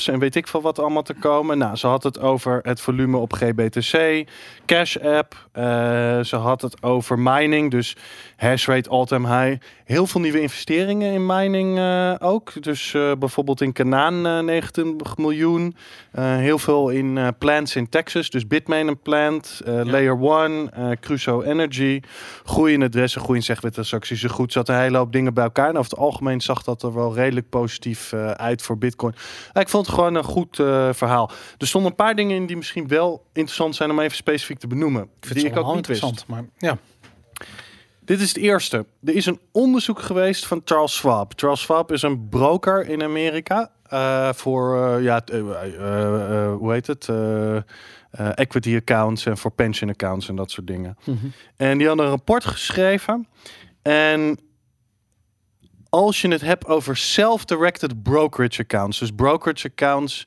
en 0.00 0.18
weet 0.18 0.36
ik 0.36 0.46
veel 0.46 0.62
wat 0.62 0.78
allemaal 0.78 1.02
te 1.02 1.14
komen. 1.14 1.58
Nou, 1.58 1.76
ze 1.76 1.86
had 1.86 2.02
het 2.02 2.20
over 2.20 2.58
het 2.62 2.80
volume 2.80 3.16
op 3.16 3.32
GBTC, 3.32 4.24
Cash 4.66 4.96
App. 4.96 5.48
eh, 5.52 5.64
ze 6.20 6.36
had 6.36 6.62
het 6.62 6.82
over 6.82 7.18
mining, 7.18 7.70
dus 7.70 7.96
hash 8.36 8.66
rate 8.66 8.90
all-time 8.90 9.28
high. 9.28 9.62
Heel 9.84 10.06
veel 10.06 10.20
nieuwe 10.20 10.40
investeringen 10.40 11.12
in 11.12 11.26
mining 11.26 11.78
eh, 11.78 12.14
ook. 12.18 12.62
Dus 12.62 12.94
eh, 12.94 13.12
bijvoorbeeld 13.18 13.60
in 13.60 13.72
Canaan 13.72 14.26
eh 14.26 14.38
29 14.38 15.16
miljoen. 15.16 15.76
Eh, 16.12 16.36
heel 16.36 16.58
veel 16.58 16.88
in 16.88 17.18
eh, 17.18 17.28
plants 17.38 17.76
in 17.76 17.88
Texas. 17.88 18.30
Dus 18.30 18.46
Bitmain 18.46 18.86
een 18.88 19.00
plant. 19.00 19.60
eh, 19.64 19.80
Layer 19.84 20.20
One, 20.20 20.96
Crusoe 21.00 21.44
Energy. 21.44 22.00
Groeiende 22.44 22.86
adressen, 22.86 23.20
groeiende 23.20 23.46
zegwettransacties. 23.46 24.20
Zo 24.20 24.28
goed 24.28 24.52
zat 24.52 24.68
een 24.68 24.78
hele 24.78 24.96
hoop 24.96 25.12
dingen 25.12 25.34
bij 25.34 25.44
elkaar. 25.44 25.68
En 25.68 25.76
over 25.76 25.90
het 25.90 26.00
algemeen 26.00 26.40
zag 26.40 26.62
dat 26.62 26.82
er 26.82 26.94
wel 26.94 27.14
redelijk 27.14 27.48
positief 27.48 28.12
uit 28.36 28.62
voor 28.62 28.78
Bitcoin. 28.78 29.14
Ik 29.52 29.68
vond 29.68 29.86
het 29.86 29.94
gewoon 29.94 30.14
een 30.14 30.24
goed 30.24 30.56
verhaal. 30.92 31.30
Er 31.58 31.66
stonden 31.66 31.90
een 31.90 31.96
paar 31.96 32.14
dingen 32.14 32.36
in 32.36 32.46
die 32.46 32.56
misschien 32.56 32.88
wel 32.88 33.24
interessant 33.32 33.76
zijn 33.76 33.90
om 33.90 34.00
even 34.00 34.16
specifiek 34.16 34.58
te 34.58 34.66
benoemen. 34.66 35.02
Ik 35.02 35.08
vind 35.20 35.34
die 35.34 35.48
het 35.48 35.58
ik 35.58 35.64
ook 35.64 35.74
niet 35.74 35.86
wist. 35.86 36.02
interessant. 36.02 36.26
Maar 36.30 36.70
ja, 36.70 36.78
Dit 38.04 38.20
is 38.20 38.28
het 38.28 38.36
eerste. 38.36 38.86
Er 39.04 39.14
is 39.14 39.26
een 39.26 39.40
onderzoek 39.52 40.00
geweest 40.00 40.46
van 40.46 40.62
Charles 40.64 40.94
Schwab. 40.94 41.32
Charles 41.36 41.60
Schwab 41.60 41.92
is 41.92 42.02
een 42.02 42.28
broker 42.28 42.88
in 42.88 43.02
Amerika 43.02 43.70
eh, 43.92 44.32
voor, 44.32 44.76
eh, 44.76 45.02
ja, 45.02 45.24
eh, 45.24 46.54
hoe 46.54 46.72
heet 46.72 46.86
het? 46.86 47.08
Equity 48.34 48.76
accounts 48.76 49.26
en 49.26 49.38
voor 49.38 49.50
pension 49.50 49.90
accounts 49.90 50.28
en 50.28 50.36
dat 50.36 50.50
soort 50.50 50.66
dingen. 50.66 50.96
Mhm. 51.04 51.26
En 51.56 51.78
die 51.78 51.86
hadden 51.86 52.04
een 52.04 52.10
rapport 52.10 52.44
geschreven. 52.44 53.28
En 53.82 54.38
als 55.88 56.20
je 56.20 56.28
het 56.28 56.40
hebt 56.40 56.66
over 56.66 56.96
self-directed 56.96 58.02
brokerage 58.02 58.62
accounts, 58.62 58.98
dus 58.98 59.10
brokerage 59.10 59.68
accounts, 59.68 60.26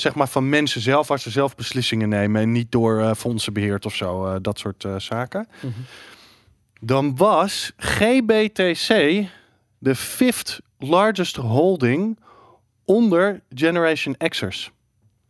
zeg 0.00 0.14
maar 0.14 0.28
van 0.28 0.48
mensen 0.48 0.80
zelf, 0.80 1.08
waar 1.08 1.20
ze 1.20 1.30
zelf 1.30 1.54
beslissingen 1.54 2.08
nemen 2.08 2.42
en 2.42 2.52
niet 2.52 2.72
door 2.72 3.14
fondsen 3.14 3.52
beheerd 3.52 3.86
of 3.86 3.94
zo, 3.94 4.40
dat 4.40 4.58
soort 4.58 4.86
zaken. 4.98 5.48
Mhm. 5.60 5.80
Dan 6.86 7.16
was 7.16 7.72
GBTC 7.76 8.88
de 9.78 9.94
fifth 9.94 10.60
largest 10.78 11.36
holding 11.36 12.18
onder 12.84 13.42
Generation 13.54 14.16
Xers. 14.28 14.70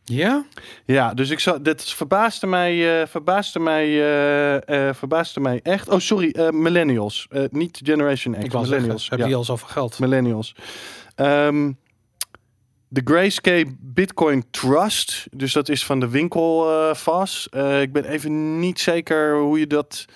ja? 0.05 0.47
Ja, 0.85 1.15
dus 1.15 1.31
ik 1.31 1.41
zou, 1.41 1.63
dit 1.63 1.85
verbaasde 1.85 2.47
mij, 2.47 3.01
eh, 3.01 3.07
verbaasde 3.07 3.59
mij, 3.59 3.87
eh, 4.65 4.95
verbaasde 4.95 5.41
mij 5.41 5.61
echt. 5.63 5.89
Oh, 5.89 5.99
sorry, 5.99 6.51
millennials, 6.53 7.29
niet 7.51 7.81
Generation 7.85 8.35
X, 8.35 8.45
ik 8.45 8.53
was 8.53 8.69
millennials. 8.69 9.01
zeggen, 9.01 9.19
ja. 9.19 9.25
die 9.27 9.35
al 9.35 9.45
zoveel 9.45 9.69
geld? 9.69 9.99
Millennials. 9.99 10.55
Ehm, 11.15 11.73
de 12.89 13.01
Grayscale 13.05 13.67
Bitcoin 13.81 14.45
Trust, 14.51 15.27
dus 15.31 15.53
dat 15.53 15.69
is 15.69 15.85
van 15.85 16.01
de 16.01 16.09
winkel 16.09 16.67
vast. 16.95 17.47
Ik 17.81 17.93
ben 17.93 18.05
even 18.05 18.59
niet 18.59 18.81
zeker 18.81 19.39
hoe 19.39 19.59
je 19.59 19.67
dat. 19.67 20.07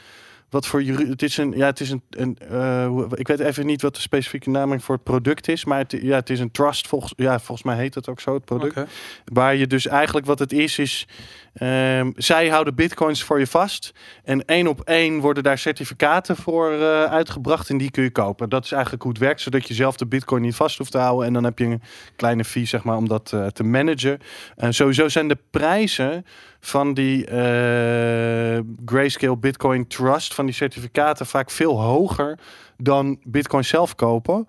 Wat 0.51 0.67
voor 0.67 0.81
het 0.83 1.23
is 1.23 1.37
een 1.37 1.53
ja 1.57 1.67
het 1.67 1.81
is 1.81 1.91
een, 1.91 2.03
een 2.11 2.39
eh, 2.39 3.03
ik 3.15 3.29
weet 3.29 3.39
even 3.39 3.67
niet 3.67 3.83
wat 3.83 3.95
de 3.95 4.01
specifieke 4.01 4.51
naming 4.51 4.85
voor 4.85 4.95
het 4.95 5.05
product 5.05 5.49
is, 5.49 5.65
maar 5.65 5.79
het, 5.79 5.93
ja 6.03 6.15
het 6.15 6.31
is 6.31 6.41
een 6.41 6.51
trust 6.51 6.89
volgens 6.89 7.13
ja 7.17 7.39
volgens 7.39 7.67
mij 7.67 7.77
heet 7.77 7.95
het 7.95 8.09
ook 8.09 8.21
zo 8.21 8.35
het 8.35 8.45
product. 8.45 8.91
Waar 9.25 9.57
je 9.57 9.67
dus 9.67 9.87
eigenlijk 9.87 10.27
wat 10.27 10.39
het 10.39 10.53
is, 10.53 10.79
is 10.79 11.07
ehm, 11.55 12.11
zij 12.17 12.49
houden 12.49 12.75
bitcoins 12.75 13.23
voor 13.23 13.39
je 13.39 13.47
vast. 13.47 13.93
En 14.25 14.45
één 14.45 14.67
op 14.67 14.81
één 14.81 15.21
worden 15.21 15.43
daar 15.43 15.59
certificaten 15.59 16.37
voor 16.37 16.73
eh, 16.73 17.05
uitgebracht. 17.05 17.71
En 17.71 17.79
die 17.79 17.91
kun 17.91 18.03
je 18.03 18.11
kopen. 18.11 18.49
Dat 18.49 18.65
is 18.65 18.73
eigenlijk 18.73 19.03
hoe 19.03 19.13
het 19.13 19.21
werkt, 19.21 19.41
zodat 19.41 19.69
je 19.69 19.75
zelf 19.75 19.97
de 19.97 20.07
bitcoin 20.07 20.43
niet 20.43 20.55
vast 20.55 20.79
hoeft 20.79 20.91
te 20.91 20.99
houden. 20.99 21.27
En 21.27 21.33
dan 21.33 21.45
heb 21.45 21.59
je 21.59 21.65
een 21.65 21.83
kleine 22.17 22.45
fee, 22.45 22.65
zeg 22.65 22.85
maar, 22.85 22.97
om 22.97 23.09
dat 23.09 23.33
eh, 23.33 23.47
te 23.47 23.65
managen. 23.65 24.19
En 24.57 24.75
sowieso 24.75 25.09
zijn 25.09 25.29
de 25.29 25.39
prijzen 25.51 26.27
van 26.61 26.95
die 26.95 27.27
eh, 27.27 28.61
Grayscale 28.87 29.37
Bitcoin 29.37 29.87
Trust, 29.87 30.35
van 30.35 30.45
die 30.45 30.55
certificaten, 30.55 31.27
vaak 31.27 31.51
veel 31.51 31.81
hoger 31.81 32.39
dan 32.77 33.19
bitcoin 33.25 33.65
zelf 33.65 33.95
kopen. 33.95 34.47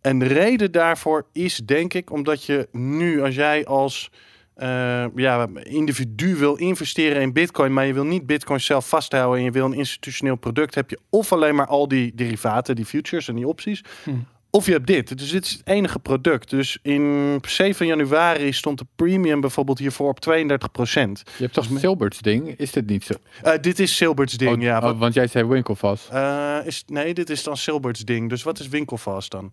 En 0.00 0.18
de 0.18 0.26
reden 0.26 0.72
daarvoor 0.72 1.26
is, 1.32 1.56
denk 1.56 1.94
ik, 1.94 2.10
omdat 2.10 2.44
je 2.44 2.68
nu, 2.72 3.22
als 3.22 3.34
jij 3.34 3.66
als 3.66 4.10
eh, 4.54 5.04
ja, 5.16 5.48
individu 5.62 6.36
wil 6.36 6.54
investeren 6.54 7.22
in 7.22 7.32
Bitcoin, 7.32 7.72
maar 7.72 7.86
je 7.86 7.92
wil 7.92 8.04
niet 8.04 8.26
Bitcoin 8.26 8.60
zelf 8.60 8.88
vasthouden 8.88 9.38
en 9.38 9.44
je 9.44 9.50
wil 9.50 9.64
een 9.64 9.72
institutioneel 9.74 10.36
product, 10.36 10.74
heb 10.74 10.90
je 10.90 10.98
of 11.10 11.32
alleen 11.32 11.54
maar 11.54 11.66
al 11.66 11.88
die 11.88 12.12
derivaten, 12.14 12.76
die 12.76 12.84
futures 12.84 13.28
en 13.28 13.34
die 13.34 13.48
opties. 13.48 13.82
Hmm. 14.04 14.26
Of 14.54 14.66
je 14.66 14.72
hebt 14.72 14.86
dit. 14.86 15.18
Dus 15.18 15.30
dit 15.30 15.44
is 15.44 15.50
het 15.52 15.60
enige 15.64 15.98
product. 15.98 16.50
Dus 16.50 16.78
in 16.82 17.38
7 17.48 17.86
januari 17.86 18.52
stond 18.52 18.78
de 18.78 18.86
premium 18.96 19.40
bijvoorbeeld 19.40 19.78
hiervoor 19.78 20.08
op 20.08 20.18
32% 20.20 21.22
Je 21.36 21.42
hebt 21.42 21.52
toch 21.52 21.66
Silbert's 21.74 22.18
ding? 22.20 22.58
Is 22.58 22.70
dit 22.72 22.86
niet 22.86 23.04
zo? 23.04 23.14
dit 23.60 23.78
is 23.78 23.96
Silbert's 23.96 24.36
ding, 24.36 24.56
Oh, 24.56 24.62
ja. 24.62 24.78
oh, 24.90 24.98
want 24.98 25.14
jij 25.14 25.26
zei 25.26 25.44
winkelvast. 25.44 26.08
eh, 26.08 26.58
is, 26.64 26.84
nee, 26.86 27.14
dit 27.14 27.30
is 27.30 27.42
dan 27.42 27.56
Silbert's 27.56 28.00
ding. 28.04 28.28
Dus 28.28 28.42
wat 28.42 28.58
is 28.58 28.68
winkelvast 28.68 29.30
dan? 29.30 29.50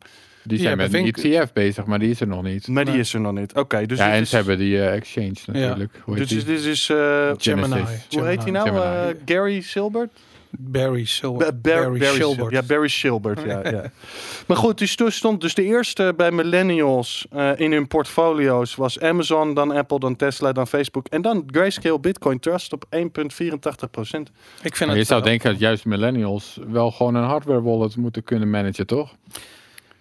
Die 0.50 0.60
zijn 0.60 0.78
met 0.78 0.94
een 0.94 1.12
ETF 1.14 1.54
bezig, 1.54 1.86
maar 1.86 2.00
die 2.00 2.10
is 2.10 2.22
er 2.22 2.28
nog 2.28 2.44
niet. 2.44 2.68
Maar 2.68 2.86
die 2.86 2.98
is 3.00 3.14
er 3.14 3.20
nog 3.22 3.34
niet. 3.34 3.54
Oké, 3.54 3.86
dus 3.86 3.98
ja, 3.98 4.12
en 4.14 4.22
is, 4.22 4.30
ze 4.30 4.36
hebben 4.36 4.58
die 4.58 4.78
eh, 4.82 4.94
exchange 4.94 5.34
natuurlijk. 5.46 5.92
Hoe 6.04 6.16
heet 6.18 6.30
dus 6.30 6.46
die? 6.46 6.56
dit 6.56 6.66
is 6.66 6.90
eh, 6.90 6.98
Genesis. 6.98 7.40
Gemini. 7.40 7.84
hoe 8.10 8.26
heet 8.26 8.42
hij 8.44 8.52
nou? 8.52 8.70
Eh, 8.76 9.08
Gary 9.26 9.62
Silbert? 9.62 10.12
Barry. 10.52 11.08
Ba- 11.22 11.30
Bar- 11.38 11.54
Barry 11.62 12.00
Barry 12.00 12.16
Silbert. 12.16 12.48
Sil- 12.50 12.52
Ja, 12.52 12.64
Barry 12.64 12.88
Silbert. 12.88 13.42
ja, 13.46 13.70
ja. 13.70 13.92
Maar 14.48 14.58
goed, 14.58 14.78
dus 14.78 14.96
toen 14.96 15.12
stond 15.12 15.42
dus 15.42 15.54
de 15.54 15.64
eerste 15.64 16.14
bij 16.18 16.32
millennials 16.32 17.28
eh, 17.32 17.52
in 17.56 17.72
hun 17.72 17.88
portfolio's 17.88 18.76
was 18.76 19.00
Amazon, 19.00 19.54
dan 19.54 19.72
Apple, 19.72 20.00
dan 20.00 20.16
Tesla, 20.16 20.52
dan 20.52 20.68
Facebook 20.68 21.08
en 21.08 21.22
dan 21.22 21.44
Grayscale 21.48 22.00
Bitcoin 22.00 22.40
Trust 22.40 22.74
op 22.74 22.86
1,84 22.96 23.00
procent. 23.92 24.30
Ik 24.62 24.76
vind 24.76 24.80
Maar 24.80 24.88
het 24.90 24.98
je 24.98 25.04
zou 25.04 25.24
denken 25.24 25.52
dat 25.52 25.60
juist 25.60 25.86
millennials 25.86 26.60
wel 26.68 26.92
gewoon 26.92 27.16
een 27.16 27.24
hardware 27.24 27.62
wallet 27.62 27.96
moeten 27.96 28.24
kunnen 28.24 28.50
managen, 28.50 28.88
toch? 28.88 29.16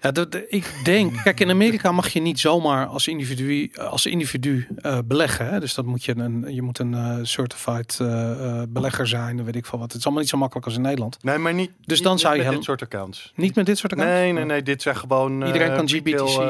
Ja, 0.00 0.10
de- 0.10 0.46
ik 0.48 0.72
denk, 0.84 1.12
kijk, 1.24 1.40
in 1.40 1.50
Amerika 1.50 1.92
mag 1.92 2.08
je 2.08 2.20
niet 2.20 2.40
zomaar 2.40 2.86
als 2.86 3.08
individu, 3.08 3.70
als 3.90 4.06
individu 4.06 4.66
eh, 4.76 4.98
beleggen. 5.04 5.48
Hè? 5.48 5.60
Dus 5.60 5.74
dat 5.74 5.84
moet 5.84 6.04
je 6.04 6.16
een, 6.16 6.54
je 6.54 6.62
moet 6.62 6.78
een 6.78 6.94
eh, 6.94 7.16
certified 7.22 7.98
eh, 8.00 8.62
belegger 8.68 9.06
zijn, 9.06 9.36
dan 9.36 9.44
weet 9.44 9.56
ik 9.56 9.66
veel 9.66 9.78
wat. 9.78 9.88
Het 9.88 9.96
is 9.98 10.04
allemaal 10.04 10.22
niet 10.22 10.30
zo 10.30 10.38
makkelijk 10.38 10.66
als 10.66 10.74
in 10.76 10.82
Nederland. 10.82 11.16
Nee, 11.22 11.38
maar 11.38 11.54
niet. 11.54 11.70
Dus 11.84 12.02
dan 12.02 12.12
niet 12.12 12.20
zou 12.20 12.36
je 12.36 12.42
met 12.42 12.52
dit 12.52 12.64
soort 12.64 12.82
accounts. 12.82 13.32
Niet 13.34 13.54
met 13.54 13.66
dit 13.66 13.78
soort 13.78 13.92
accounts? 13.92 14.14
Nee, 14.14 14.32
nee, 14.32 14.44
nee. 14.44 14.62
Dit 14.62 14.82
zijn 14.82 14.96
gewoon. 14.96 15.46
Iedereen 15.46 15.74
kan 15.74 15.88
GBTC. 15.88 16.40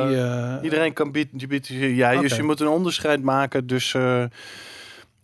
Iedereen 0.63 0.93
kan 0.93 1.09
GBTC. 1.37 1.69
Ja, 1.71 2.21
dus 2.21 2.37
je 2.37 2.43
moet 2.43 2.61
een 2.61 2.69
onderscheid 2.69 3.23
maken. 3.23 3.67
Dus. 3.67 3.95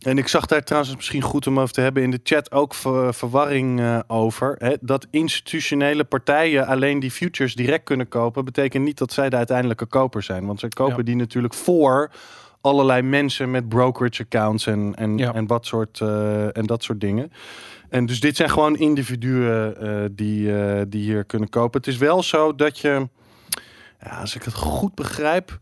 En 0.04 0.18
ik 0.18 0.28
zag 0.28 0.46
daar 0.46 0.62
trouwens 0.62 0.96
misschien 0.96 1.22
goed 1.22 1.46
om 1.46 1.60
over 1.60 1.74
te 1.74 1.80
hebben 1.80 2.02
in 2.02 2.10
de 2.10 2.20
chat 2.22 2.52
ook 2.52 2.74
ver- 2.74 3.14
verwarring 3.14 3.80
eh, 3.80 3.98
over. 4.06 4.54
Hè, 4.58 4.74
dat 4.80 5.06
institutionele 5.10 6.04
partijen 6.04 6.66
alleen 6.66 6.98
die 7.00 7.10
futures 7.10 7.54
direct 7.54 7.84
kunnen 7.84 8.08
kopen, 8.08 8.44
betekent 8.44 8.84
niet 8.84 8.98
dat 8.98 9.12
zij 9.12 9.30
de 9.30 9.36
uiteindelijke 9.36 9.86
koper 9.86 10.22
zijn. 10.22 10.46
Want 10.46 10.60
zij 10.60 10.68
kopen 10.68 10.96
Ja. 10.96 11.02
die 11.02 11.16
natuurlijk 11.16 11.54
voor 11.54 12.10
allerlei 12.60 13.02
mensen 13.02 13.50
met 13.50 13.68
brokerage 13.68 14.22
accounts 14.22 14.66
en, 14.66 14.94
en, 14.94 15.18
Ja. 15.18 15.34
en, 15.34 15.46
wat 15.46 15.66
soort, 15.66 16.00
eh, 16.00 16.56
en 16.56 16.66
dat 16.66 16.82
soort 16.82 17.00
dingen. 17.00 17.32
En 17.88 18.06
dus 18.06 18.20
dit 18.20 18.36
zijn 18.36 18.50
gewoon 18.50 18.76
individuen 18.76 19.80
eh, 19.80 20.04
die, 20.10 20.52
die 20.88 21.02
hier 21.02 21.24
kunnen 21.24 21.48
kopen. 21.48 21.80
Het 21.80 21.88
is 21.88 21.96
wel 21.96 22.22
zo 22.22 22.54
dat 22.54 22.78
je, 22.78 23.08
ja, 24.00 24.20
als 24.20 24.34
ik 24.34 24.42
het 24.42 24.54
goed 24.54 24.94
begrijp, 24.94 25.58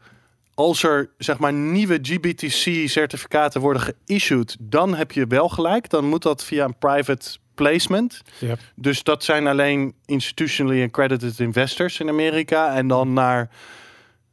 als 0.63 0.83
er 0.83 1.11
zeg 1.19 1.39
maar 1.39 1.53
nieuwe 1.53 1.99
GBTC-certificaten 2.03 3.61
worden 3.61 3.95
geissued, 4.07 4.57
dan 4.61 4.95
heb 4.95 5.13
je 5.13 5.27
wel 5.27 5.49
gelijk. 5.49 5.91
Dan 5.91 6.05
moet 6.05 6.23
dat 6.23 6.45
via 6.45 6.65
een 6.65 6.79
private 6.79 7.37
placement. 7.55 8.23
Ja. 8.39 8.57
Dus 8.75 9.03
dat 9.03 9.25
zijn 9.25 9.47
alleen 9.47 9.95
institutionally 10.05 10.83
accredited 10.83 11.39
investors 11.39 12.01
in 12.01 12.09
Amerika. 12.09 12.75
En 12.75 12.89
dan 12.89 13.13
naar 13.13 13.51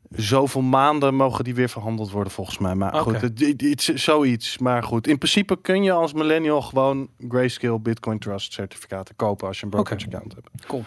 zoveel 0.09 0.61
maanden 0.61 1.15
mogen 1.15 1.43
die 1.43 1.55
weer 1.55 1.69
verhandeld 1.69 2.11
worden 2.11 2.33
volgens 2.33 2.57
mij. 2.57 2.75
Maar 2.75 2.93
goed, 2.93 3.21
het, 3.21 3.39
het, 3.39 3.61
het 3.61 3.89
is 3.89 4.03
zoiets. 4.03 4.57
Maar 4.57 4.83
goed, 4.83 5.07
in 5.07 5.17
principe 5.17 5.61
kun 5.61 5.83
je 5.83 5.91
als 5.91 6.13
millennial 6.13 6.61
gewoon 6.61 7.09
Grayscale 7.29 7.79
Bitcoin 7.79 8.19
Trust 8.19 8.53
certificaten 8.53 9.15
kopen 9.15 9.47
als 9.47 9.57
je 9.59 9.63
een 9.63 9.71
brokerage 9.71 10.05
account 10.05 10.33
hebt. 10.33 10.65
Cool. 10.65 10.83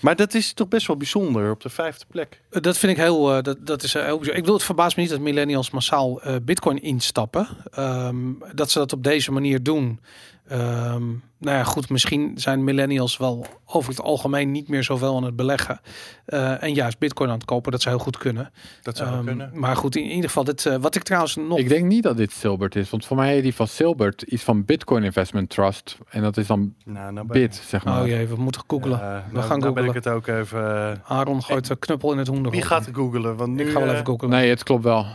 Maar 0.00 0.16
dat 0.16 0.34
is 0.34 0.52
toch 0.52 0.68
best 0.68 0.86
wel 0.86 0.96
bijzonder 0.96 1.50
op 1.50 1.60
de 1.60 1.68
vijfde 1.68 2.04
plek. 2.08 2.40
Eh, 2.50 2.62
Dat 2.62 2.78
vind 2.78 2.92
ik 2.92 2.98
heel, 2.98 3.34
eh, 3.34 3.42
dat, 3.42 3.66
dat 3.66 3.82
is 3.82 3.94
eh, 3.94 4.04
heel. 4.04 4.20
Ik 4.22 4.34
bedoel, 4.34 4.54
het 4.54 4.64
verbaast 4.64 4.96
me 4.96 5.02
niet 5.02 5.10
dat 5.10 5.20
millennials 5.20 5.70
massaal 5.70 6.20
bitcoin 6.42 6.82
instappen. 6.82 7.48
Ehm, 7.70 8.32
dat 8.54 8.70
ze 8.70 8.78
dat 8.78 8.92
op 8.92 9.02
deze 9.02 9.32
manier 9.32 9.62
doen. 9.62 10.00
Ehm, 10.48 11.06
nou 11.40 11.56
ja, 11.56 11.64
goed, 11.64 11.88
misschien 11.90 12.32
zijn 12.34 12.64
millennials 12.64 13.16
wel 13.16 13.46
over 13.66 13.90
het 13.90 14.00
algemeen 14.02 14.50
niet 14.50 14.68
meer 14.68 14.84
zoveel 14.84 15.16
aan 15.16 15.22
het 15.24 15.36
beleggen. 15.36 15.80
eh, 16.24 16.62
en 16.62 16.74
juist 16.74 16.98
bitcoin 16.98 17.28
aan 17.30 17.36
het 17.36 17.44
kopen, 17.44 17.72
dat 17.72 17.82
ze 17.82 17.88
heel 17.88 17.98
goed 17.98 18.16
kunnen. 18.18 18.50
Dat 18.82 18.96
zou 18.96 19.10
Ehm, 19.10 19.24
kunnen. 19.24 19.50
Maar 19.54 19.76
goed, 19.76 19.96
in, 19.96 20.02
ieder 20.04 20.24
geval, 20.24 20.44
dit, 20.44 20.66
eh, 20.66 20.76
wat 20.76 20.94
ik 20.94 21.02
trouwens 21.02 21.36
nog... 21.36 21.58
Ik 21.58 21.68
denk 21.68 21.84
niet 21.84 22.02
dat 22.02 22.16
dit 22.16 22.32
Silbert 22.32 22.76
is, 22.76 22.90
want 22.90 23.06
voor 23.06 23.16
mij 23.16 23.32
heet 23.32 23.42
die 23.42 23.54
van 23.54 23.68
Silbert 23.68 24.22
iets 24.22 24.42
van 24.42 24.64
Bitcoin 24.64 25.02
Investment 25.04 25.50
Trust. 25.50 25.98
En 26.10 26.22
dat 26.22 26.36
is 26.36 26.46
dan 26.46 26.74
Nou, 26.84 27.12
nou 27.12 27.26
Bit, 27.26 27.54
zeg 27.66 27.84
maar. 27.84 28.00
Oh 28.00 28.06
jee, 28.06 28.26
we 28.26 28.36
moeten 28.36 28.62
googlen. 28.66 28.98
Ja, 28.98 29.24
we 29.28 29.32
nou- 29.34 29.46
gaan 29.46 29.58
nou 29.58 29.72
ben 29.72 29.84
googlen. 29.84 29.88
ik 30.00 30.04
het 30.04 30.08
ook 30.14 30.26
even... 30.26 30.90
eh, 30.92 31.16
Aaron 31.18 31.42
gooit 31.42 31.66
de 31.66 31.76
knuppel 31.76 32.12
in 32.12 32.18
het 32.18 32.26
hoenderhok. 32.26 32.54
Wie 32.54 32.62
gaat 32.62 32.88
googelen? 32.92 33.36
Want 33.36 33.54
nu, 33.54 33.64
Ik 33.64 33.70
ga 33.72 33.78
wel 33.78 33.88
eh, 33.88 33.92
even 33.92 34.06
googlen. 34.06 34.30
Nee, 34.30 34.50
het 34.50 34.62
klopt 34.62 34.84
wel. 34.84 35.06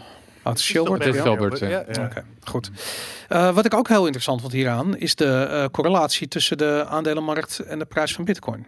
Oh, 0.44 0.50
het 0.50 0.60
is 0.60 0.68
Het 0.68 1.16
Silbert, 1.24 1.60
Ja, 1.60 1.68
ja. 1.68 1.84
ja. 1.92 2.06
Oké, 2.06 2.24
goed. 2.44 2.72
Eh, 3.30 3.56
wat 3.56 3.66
ik 3.66 3.74
ook 3.74 3.88
heel 3.88 4.04
interessant 4.04 4.42
vond 4.42 4.54
hieraan 4.54 4.98
is 4.98 5.16
de 5.16 5.26
eh, 5.26 5.66
correlatie 5.72 6.28
tussen 6.28 6.58
de 6.58 6.86
aandelenmarkt 6.88 7.60
en 7.60 7.80
de 7.80 7.86
prijs 7.86 8.14
van 8.14 8.26
Bitcoin. 8.26 8.66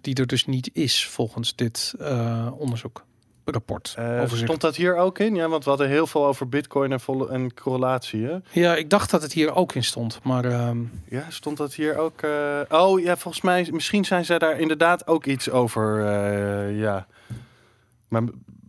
Die 0.00 0.14
er 0.14 0.26
dus 0.26 0.46
niet 0.46 0.70
is 0.72 1.06
volgens 1.08 1.54
dit 1.54 1.94
eh, 2.00 2.46
onderzoek. 2.58 3.04
Rapport. 3.44 3.94
Eh, 3.98 4.22
stond 4.32 4.60
dat 4.60 4.76
hier 4.76 4.96
ook 4.96 5.18
in? 5.18 5.34
Ja, 5.34 5.48
want 5.48 5.64
we 5.64 5.70
hadden 5.70 5.88
heel 5.88 6.06
veel 6.06 6.26
over 6.26 6.48
bitcoin 6.48 6.92
en, 6.92 7.00
volle, 7.00 7.28
en 7.28 7.54
correlatie. 7.54 8.24
Hè? 8.26 8.36
Ja, 8.50 8.76
ik 8.76 8.90
dacht 8.90 9.10
dat 9.10 9.22
het 9.22 9.32
hier 9.32 9.54
ook 9.54 9.74
in 9.74 9.84
stond. 9.84 10.20
Maar 10.22 10.44
ehm, 10.44 10.78
Ja, 11.08 11.24
stond 11.28 11.56
dat 11.56 11.74
hier 11.74 11.96
ook? 11.96 12.22
eh, 12.22 12.60
Oh 12.68 13.00
ja, 13.00 13.16
volgens 13.16 13.42
mij, 13.44 13.68
misschien 13.72 14.04
zijn 14.04 14.24
zij 14.24 14.38
daar 14.38 14.60
inderdaad 14.60 15.06
ook 15.06 15.26
iets 15.26 15.50
over. 15.50 16.06
eh, 16.06 16.78
ja. 16.80 17.06
Maar 18.08 18.22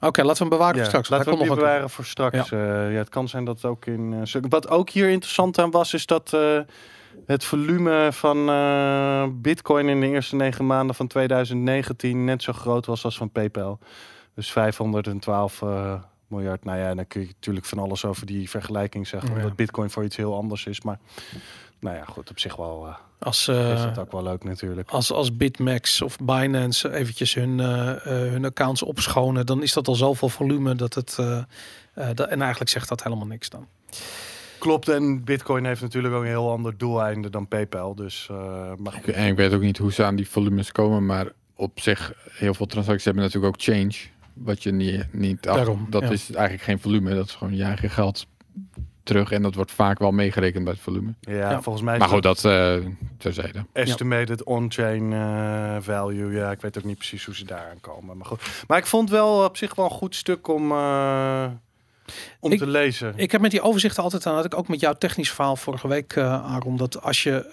oké, 0.08 0.24
laten 0.24 0.44
we 0.44 0.50
hem 0.50 0.58
bewaren 0.58 0.76
ja, 0.76 0.82
voor 0.82 0.90
straks. 0.90 1.10
laten 1.10 1.26
we 1.32 1.38
hem 1.38 1.48
nog 1.48 1.58
bewaren 1.58 1.90
voor 1.90 2.06
straks. 2.06 2.50
Ja. 2.50 2.88
ja, 2.90 2.98
het 2.98 3.10
kan 3.10 3.28
zijn 3.28 3.46
dat 3.46 3.56
het 3.56 3.66
ook 3.66 3.86
in. 3.86 4.14
eh, 4.34 4.42
Wat 4.50 4.70
ook 4.70 4.90
hier 4.90 5.10
interessant 5.10 5.60
aan 5.60 5.72
was, 5.72 5.94
is 5.94 6.06
dat 6.06 6.34
eh, 6.34 6.60
het 7.26 7.44
volume 7.44 8.08
van 8.12 8.50
eh, 8.50 9.28
Bitcoin 9.32 9.90
in 9.90 10.00
de 10.00 10.08
eerste 10.08 10.36
negen 10.36 10.66
maanden 10.66 10.96
van 10.96 11.08
2019 11.08 12.24
net 12.26 12.44
zo 12.44 12.54
groot 12.54 12.86
was 12.86 13.04
als 13.06 13.18
van 13.18 13.30
PayPal. 13.30 13.80
Dus 14.36 14.52
512 14.52 15.62
eh, 15.62 15.94
miljard. 16.28 16.64
Nou 16.66 16.78
ja, 16.78 16.96
dan 16.96 17.08
kun 17.08 17.22
je 17.22 17.28
natuurlijk 17.28 17.66
van 17.66 17.80
alles 17.80 18.06
over 18.06 18.26
die 18.26 18.50
vergelijking 18.50 19.08
zeggen, 19.08 19.30
Ja. 19.30 19.36
omdat 19.36 19.56
Bitcoin 19.56 19.90
voor 19.90 20.04
iets 20.04 20.16
heel 20.16 20.36
anders 20.36 20.66
is. 20.66 20.82
Maar 20.82 21.00
nou 21.80 21.96
ja, 21.96 22.04
goed, 22.06 22.30
op 22.30 22.40
zich 22.40 22.56
wel. 22.56 22.96
Eh, 23.24 23.28
Als, 23.28 23.48
is 23.48 23.56
eh, 23.56 23.84
dat 23.84 24.00
ook 24.00 24.12
wel 24.12 24.24
leuk 24.24 24.44
natuurlijk. 24.44 24.90
als, 24.90 25.12
als 25.12 25.36
BitMEX 25.38 26.02
of 26.02 26.18
Binance 26.18 26.94
eventjes 26.94 27.34
hun, 27.34 27.60
eh, 27.60 27.90
eh, 27.92 28.32
hun 28.32 28.46
accounts 28.46 28.84
opschonen, 28.84 29.46
dan 29.46 29.62
is 29.64 29.74
dat 29.74 29.88
al 29.88 29.96
zoveel 29.96 30.30
volume 30.30 30.76
dat 30.76 30.94
het. 30.94 31.16
eh, 31.20 31.38
eh, 31.94 32.08
dat, 32.14 32.28
en 32.30 32.42
eigenlijk 32.42 32.72
zegt 32.72 32.90
dat 32.90 33.04
helemaal 33.04 33.26
niks 33.28 33.50
dan. 33.50 33.68
Klopt, 34.60 34.88
en 34.90 35.24
Bitcoin 35.24 35.66
heeft 35.66 35.82
natuurlijk 35.82 36.14
ook 36.14 36.22
een 36.22 36.28
heel 36.28 36.52
ander 36.52 36.78
doeleinde 36.78 37.30
dan 37.30 37.48
PayPal. 37.48 37.96
Dus, 37.96 38.28
eh, 38.32 38.72
maar 38.78 38.96
Ik, 38.96 39.08
en 39.08 39.28
ik 39.28 39.36
weet 39.36 39.54
ook 39.54 39.62
niet 39.62 39.78
hoe 39.78 39.92
ze 39.94 40.04
aan 40.04 40.16
die 40.16 40.30
volumes 40.30 40.72
komen, 40.72 41.06
maar 41.06 41.28
op 41.56 41.80
zich, 41.80 42.14
heel 42.32 42.54
veel 42.54 42.66
transacties 42.66 43.06
hebben 43.06 43.24
natuurlijk 43.24 43.56
ook 43.56 43.62
change. 43.62 43.94
Wat 44.34 44.64
je 44.64 44.72
niet, 44.72 45.14
niet 45.14 45.48
af- 45.48 45.56
Daarom, 45.56 45.88
dat 45.90 46.02
ja. 46.02 46.10
is 46.10 46.32
eigenlijk 46.32 46.64
geen 46.64 46.80
volume, 46.80 47.16
dat 47.16 47.26
is 47.28 47.34
gewoon 47.36 47.56
je 47.56 47.64
eigen 47.64 47.90
geld 47.90 48.26
terug. 49.04 49.32
En 49.32 49.42
dat 49.42 49.56
wordt 49.56 49.72
vaak 49.72 50.00
wel 50.00 50.12
meegerekend 50.12 50.64
bij 50.64 50.74
het 50.74 50.82
volume. 50.82 51.14
ja, 51.20 51.34
Ja. 51.34 51.62
volgens 51.62 51.86
mij 51.86 51.98
Maar 51.98 52.08
goed, 52.10 52.24
dat 52.24 52.46
eh 52.46 52.76
terzijde. 53.18 53.66
estimated 53.74 54.44
on-chain 54.44 55.14
eh, 55.14 55.76
value. 55.80 56.32
Ja, 56.34 56.52
ik 56.52 56.62
weet 56.62 56.78
ook 56.78 56.84
niet 56.84 56.98
precies 56.98 57.26
hoe 57.26 57.36
ze 57.36 57.46
daar 57.46 57.70
aan 57.72 57.82
komen. 57.82 58.18
Maar 58.18 58.26
goed. 58.26 58.42
Maar 58.68 58.78
ik 58.78 58.86
vond 58.86 59.10
wel 59.10 59.44
op 59.44 59.58
zich 59.58 59.76
wel 59.76 59.86
een 59.86 59.92
goed 59.92 60.16
stuk 60.16 60.48
om, 60.48 60.72
eh, 60.72 61.46
om 62.40 62.52
Ik- 62.52 62.58
te 62.60 62.68
lezen. 62.68 63.14
Ik 63.16 63.32
heb 63.32 63.42
met 63.42 63.52
die 63.52 63.62
overzichten 63.62 64.04
altijd 64.04 64.26
aan, 64.26 64.36
had 64.36 64.46
ik 64.46 64.58
ook 64.58 64.68
met 64.68 64.80
jouw 64.80 64.94
technisch 64.94 65.32
verhaal 65.32 65.56
vorige 65.56 65.88
week, 65.88 66.14
eh 66.16 66.54
Aaron, 66.54 66.78
dat 66.78 67.02
als 67.02 67.24
je 67.24 67.46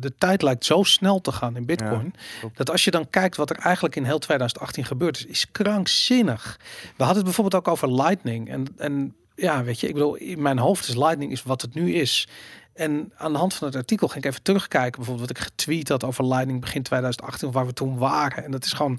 de 0.00 0.14
tijd 0.18 0.42
lijkt 0.42 0.64
zo 0.64 0.82
snel 0.82 1.20
te 1.20 1.32
gaan 1.32 1.56
in 1.56 1.66
Bitcoin, 1.66 2.14
dat 2.54 2.70
als 2.70 2.84
je 2.84 2.90
dan 2.90 3.10
kijkt 3.10 3.36
wat 3.36 3.50
er 3.50 3.56
eigenlijk 3.58 3.96
in 3.96 4.04
heel 4.04 4.18
2018 4.18 4.84
gebeurd 4.84 5.16
is, 5.16 5.24
is 5.24 5.50
krankzinnig. 5.50 6.58
We 6.82 6.90
hadden 7.04 7.14
het 7.16 7.24
bijvoorbeeld 7.24 7.54
ook 7.66 7.72
over 7.72 7.92
Lightning 7.94 8.48
en, 8.50 8.66
en 8.76 9.14
ja, 9.36 9.64
weet 9.64 9.80
je, 9.80 9.88
ik 9.88 9.94
bedoel, 9.94 10.14
in 10.14 10.42
mijn 10.42 10.58
hoofd 10.58 10.88
is 10.88 10.94
Lightning 10.94 11.32
is 11.32 11.42
wat 11.42 11.62
het 11.62 11.74
nu 11.74 11.94
is. 11.94 12.28
En 12.74 13.12
aan 13.16 13.32
de 13.32 13.38
hand 13.38 13.54
van 13.54 13.66
het 13.66 13.76
artikel 13.76 14.08
ging 14.08 14.24
ik 14.24 14.30
even 14.30 14.42
terugkijken, 14.42 14.96
bijvoorbeeld 15.00 15.28
wat 15.28 15.36
ik 15.38 15.42
getweet 15.44 15.88
had 15.88 16.04
over 16.04 16.26
Lightning 16.26 16.60
begin 16.60 16.82
2018, 16.82 17.52
waar 17.52 17.66
we 17.66 17.72
toen 17.72 17.98
waren. 17.98 18.44
En 18.44 18.50
dat 18.50 18.64
is 18.64 18.72
gewoon, 18.72 18.98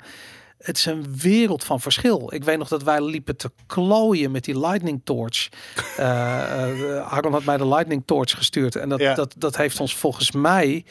het 0.57 0.77
is 0.77 0.85
een 0.85 1.17
wereld 1.17 1.63
van 1.63 1.79
verschil. 1.81 2.33
Ik 2.33 2.43
weet 2.43 2.57
nog 2.57 2.67
dat 2.67 2.83
wij 2.83 3.01
liepen 3.03 3.37
te 3.37 3.51
klooien 3.65 4.31
met 4.31 4.43
die 4.43 4.59
Lightning 4.59 5.01
Torch. 5.03 5.47
Eh 5.97 6.97
eh, 6.97 7.13
Aaron 7.13 7.31
had 7.31 7.43
mij 7.43 7.57
de 7.57 7.67
Lightning 7.67 8.03
Torch 8.05 8.31
gestuurd. 8.37 8.75
En 8.75 8.89
dat, 8.89 8.99
Ja. 8.99 9.13
dat, 9.13 9.35
dat 9.37 9.57
heeft 9.57 9.79
ons 9.79 9.95
volgens 9.95 10.31
mij 10.31 10.85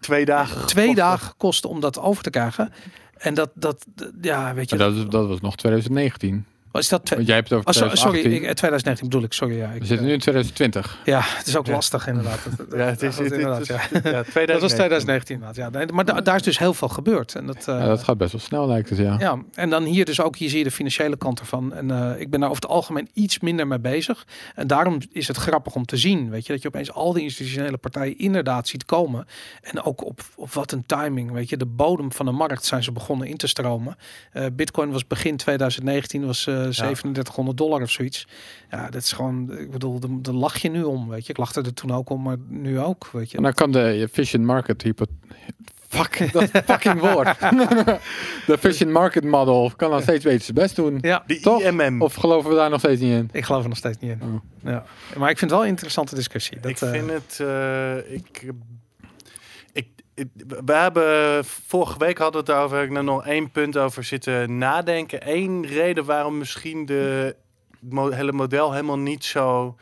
Twee 0.00 0.24
dagen. 0.24 0.66
twee 0.66 0.88
gekost. 0.88 1.06
dagen 1.06 1.26
gekost 1.28 1.64
om 1.64 1.80
dat 1.80 1.98
over 1.98 2.22
te 2.22 2.30
krijgen. 2.30 2.72
En 3.18 3.34
dat, 3.34 3.50
dat, 3.54 3.86
ja, 4.20 4.54
weet 4.54 4.70
je. 4.70 4.76
Maar 4.76 4.92
dat, 4.94 5.10
dat 5.10 5.28
was 5.28 5.40
nog 5.40 5.56
2019. 5.56 6.46
Is 6.72 6.88
dat 6.88 7.04
twee, 7.04 7.16
Want 7.18 7.28
jij 7.30 7.36
hebt 7.38 7.50
het 7.50 7.58
over 7.58 7.70
oh, 7.70 7.88
so- 7.88 7.96
sorry, 7.96 8.20
2018. 8.20 8.32
ik, 8.32 8.48
eh, 8.48 8.54
2019 8.54 9.08
bedoel 9.08 9.24
ik. 9.24 9.32
Sorry, 9.32 9.56
ja. 9.56 9.70
Ik, 9.70 9.80
We 9.80 9.86
zitten 9.86 10.06
nu 10.06 10.12
in 10.12 10.18
2020. 10.18 10.98
ja, 11.04 11.20
het 11.24 11.46
is 11.46 11.56
ook 11.56 11.66
Ja. 11.66 11.72
lastig 11.72 12.06
inderdaad. 12.06 12.38
Dat- 12.56 12.66
Ja, 12.70 12.84
het 12.84 13.02
is, 13.02 13.16
dat 13.16 13.24
inderdaad, 13.32 13.60
is, 13.60 13.66
ja. 13.68 13.74
ja, 13.74 13.80
2019. 13.90 14.46
Dat 14.46 14.60
was 14.60 14.72
2019 14.72 15.34
inderdaad. 15.34 15.72
Ja, 15.88 15.94
maar 15.94 16.04
da- 16.04 16.20
daar 16.20 16.36
is 16.36 16.42
dus 16.42 16.58
heel 16.58 16.74
veel 16.74 16.88
gebeurd. 16.88 17.34
En 17.34 17.46
dat, 17.46 17.56
eh, 17.56 17.64
Ja, 17.78 17.86
dat 17.86 18.02
gaat 18.04 18.18
best 18.18 18.32
wel 18.32 18.40
snel 18.40 18.66
lijkt 18.66 18.88
het, 18.88 18.98
ja. 18.98 19.16
Ja, 19.18 19.38
en 19.54 19.70
dan 19.70 19.84
hier 19.84 20.04
dus 20.04 20.20
ook, 20.20 20.36
hier 20.36 20.48
zie 20.48 20.58
je 20.58 20.64
de 20.64 20.70
financiële 20.70 21.16
kant 21.16 21.40
ervan. 21.40 21.72
En 21.74 21.90
eh, 21.90 22.20
ik 22.20 22.30
ben 22.30 22.40
daar 22.40 22.50
over 22.50 22.62
het 22.62 22.70
algemeen 22.70 23.08
iets 23.12 23.38
minder 23.40 23.66
mee 23.66 23.78
bezig. 23.80 24.26
En 24.54 24.66
daarom 24.66 24.98
is 25.12 25.28
het 25.28 25.36
grappig 25.36 25.74
om 25.74 25.84
te 25.84 25.96
zien, 25.96 26.30
weet 26.30 26.46
je, 26.46 26.52
dat 26.52 26.62
je 26.62 26.68
opeens 26.68 26.92
al 26.92 27.12
die 27.12 27.22
institutionele 27.22 27.76
partijen 27.76 28.18
inderdaad 28.18 28.68
ziet 28.68 28.84
komen. 28.84 29.26
En 29.62 29.82
ook 29.82 30.04
op, 30.04 30.20
op 30.36 30.52
wat 30.52 30.72
een 30.72 30.86
timing, 30.86 31.32
weet 31.32 31.48
je, 31.48 31.56
de 31.56 31.66
bodem 31.66 32.12
van 32.12 32.26
de 32.26 32.32
markt 32.32 32.64
zijn 32.64 32.82
ze 32.82 32.92
begonnen 32.92 33.26
in 33.28 33.36
te 33.36 33.46
stromen. 33.46 33.96
Eh, 34.32 34.44
Bitcoin 34.52 34.90
was 34.90 35.06
begin 35.06 35.36
2019 35.36 36.26
was 36.26 36.46
eh 36.46 36.66
3700 36.76 37.56
dollar 37.58 37.82
of 37.82 37.90
zoiets. 37.90 38.26
Ja, 38.70 38.90
dat 38.90 39.02
is 39.02 39.12
gewoon, 39.12 39.58
ik 39.58 39.70
bedoel, 39.70 40.00
daar- 40.00 40.10
daar 40.22 40.34
lach 40.34 40.58
je 40.58 40.70
nu 40.70 40.82
om, 40.82 41.08
weet 41.08 41.24
je. 41.26 41.30
Ik 41.32 41.38
lachte 41.38 41.60
er 41.62 41.74
toen 41.74 41.90
ook 41.92 42.10
om, 42.10 42.22
maar 42.22 42.36
nu 42.48 42.80
ook, 42.80 43.08
weet 43.12 43.30
je. 43.30 43.36
En 43.36 43.42
dan 43.42 43.52
kan 43.52 43.72
de 43.72 43.82
efficient 43.90 44.44
market 44.44 44.82
hypo... 44.82 45.04
Fuck, 45.88 46.32
dat 46.32 46.50
fucking 46.64 47.00
woord. 47.00 47.38
de 48.46 48.52
efficient 48.52 48.90
market 48.90 49.24
model 49.24 49.72
kan 49.76 49.90
dan 49.90 50.02
steeds 50.02 50.24
beter 50.24 50.40
zijn 50.40 50.54
best 50.56 50.76
doen. 50.76 50.98
Ja, 51.00 51.22
De 51.26 51.40
Toch? 51.40 51.62
IMM. 51.62 52.02
Of 52.02 52.14
geloven 52.14 52.50
we 52.50 52.56
daar 52.56 52.70
nog 52.70 52.78
steeds 52.78 53.00
niet 53.00 53.12
in? 53.12 53.28
ik 53.32 53.44
geloof 53.44 53.62
er 53.62 53.68
nog 53.68 53.78
steeds 53.78 53.98
niet 54.00 54.10
in. 54.10 54.22
Oh. 54.22 54.34
Ja. 54.72 54.84
Maar 55.16 55.30
ik 55.30 55.38
vind 55.38 55.50
het 55.50 55.50
wel 55.50 55.62
een 55.62 55.68
interessante 55.68 56.14
discussie. 56.14 56.60
Dat, 56.60 56.70
ik 56.70 56.80
eh, 56.80 56.90
vind 56.90 57.10
het. 57.10 57.40
eh, 57.40 57.96
ik, 57.96 58.04
ik, 58.14 58.42
ik- 58.42 58.50
we 60.64 60.72
hebben 60.72 61.44
vorige 61.44 61.98
week 61.98 62.18
hadden 62.18 62.44
we 62.44 62.52
het 62.52 62.62
over. 62.62 62.78
Heb 62.78 62.90
ik 62.90 62.96
er 62.96 63.04
nog 63.04 63.26
één 63.26 63.50
punt 63.50 63.76
over 63.76 64.04
zitten 64.04 64.58
nadenken. 64.58 65.36
Eén 65.36 65.66
reden 65.66 66.04
waarom 66.04 66.38
misschien 66.38 66.86
de 66.86 67.36
hele 67.90 68.32
model 68.32 68.72
helemaal 68.72 68.98
niet 68.98 69.24
zo 69.24 69.76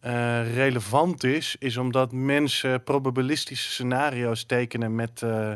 eh, 0.00 0.54
relevant 0.54 1.24
is, 1.24 1.56
is 1.58 1.76
omdat 1.76 2.12
mensen 2.12 2.82
probabilistische 2.82 3.70
scenario's 3.70 4.44
tekenen 4.44 4.94
met, 4.94 5.22
eh, 5.22 5.52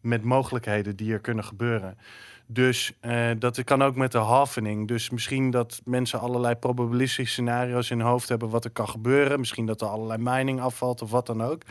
met 0.00 0.22
mogelijkheden 0.22 0.96
die 0.96 1.12
er 1.12 1.20
kunnen 1.20 1.44
gebeuren. 1.44 1.98
Dus 2.46 2.92
eh, 3.00 3.30
dat 3.38 3.64
kan 3.64 3.82
ook 3.82 3.96
met 3.96 4.12
de 4.12 4.18
halvening. 4.18 4.88
Dus 4.88 5.10
misschien 5.10 5.50
dat 5.50 5.80
mensen 5.84 6.20
allerlei 6.20 6.54
probabilistische 6.54 7.32
scenario's 7.32 7.90
in 7.90 8.00
hoofd 8.00 8.28
hebben 8.28 8.48
wat 8.48 8.64
er 8.64 8.70
kan 8.70 8.88
gebeuren. 8.88 9.38
Misschien 9.38 9.66
dat 9.66 9.80
er 9.80 9.88
allerlei 9.88 10.22
mining 10.22 10.60
afvalt 10.60 11.02
of 11.02 11.10
wat 11.10 11.26
dan 11.26 11.42
ook. 11.42 11.62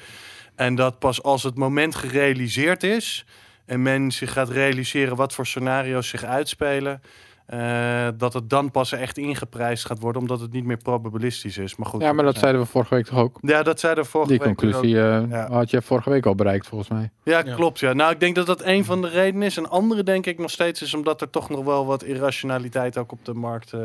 En 0.56 0.76
dat 0.76 1.00
pas 1.00 1.24
als 1.24 1.44
het 1.44 1.56
moment 1.56 1.96
gerealiseerd 1.96 2.84
is 2.84 3.26
en 3.66 3.82
men 3.82 4.12
zich 4.12 4.32
gaat 4.32 4.50
realiseren 4.50 5.16
wat 5.16 5.34
voor 5.34 5.48
scenario's 5.48 6.08
zich 6.08 6.24
uitspelen, 6.24 7.02
eh, 7.46 8.08
dat 8.18 8.34
het 8.34 8.50
dan 8.50 8.72
pas 8.72 8.92
echt 8.92 9.18
ingeprijsd 9.18 9.86
gaat 9.86 10.00
worden, 10.00 10.22
omdat 10.22 10.40
het 10.40 10.52
niet 10.52 10.66
meer 10.66 10.78
probabilistisch 10.78 11.58
is. 11.58 11.76
Maar 11.76 11.88
goed. 11.88 12.02
Ja, 12.02 12.14
maar 12.14 12.26
dat 12.26 12.38
zeiden 12.38 12.62
we 12.62 12.68
vorige 12.68 12.96
week 12.96 13.06
toch 13.06 13.20
ook? 13.20 13.38
Ja, 13.42 13.64
dat 13.64 13.80
zei 13.80 13.96
er 13.96 14.06
vorige 14.06 14.30
Die 14.32 14.40
week 14.40 14.58
dus 14.60 14.66
ook. 14.66 14.72
conclusie 14.72 15.02
eh, 15.02 15.30
Ja. 15.30 15.48
had 15.52 15.70
je 15.70 15.82
vorige 15.82 16.10
week 16.10 16.26
al 16.26 16.36
bereikt, 16.36 16.68
volgens 16.68 16.90
mij. 16.90 17.10
Ja, 17.24 17.42
Ja. 17.46 17.56
klopt. 17.56 17.80
Ja. 17.80 17.94
Nou, 17.94 18.12
ik 18.12 18.20
denk 18.20 18.36
dat 18.36 18.46
dat 18.46 18.64
een 18.64 18.86
van 18.86 19.02
de 19.02 19.10
redenen 19.10 19.48
is. 19.48 19.56
Een 19.56 19.68
andere 19.68 20.04
denk 20.04 20.26
ik 20.26 20.38
nog 20.40 20.50
steeds 20.52 20.82
is 20.82 20.94
omdat 20.94 21.22
er 21.22 21.30
toch 21.30 21.50
nog 21.50 21.64
wel 21.64 21.86
wat 21.86 22.04
irrationaliteit 22.04 22.98
ook 22.98 23.12
op 23.12 23.26
de 23.26 23.34
markt 23.34 23.74
eh, 23.74 23.80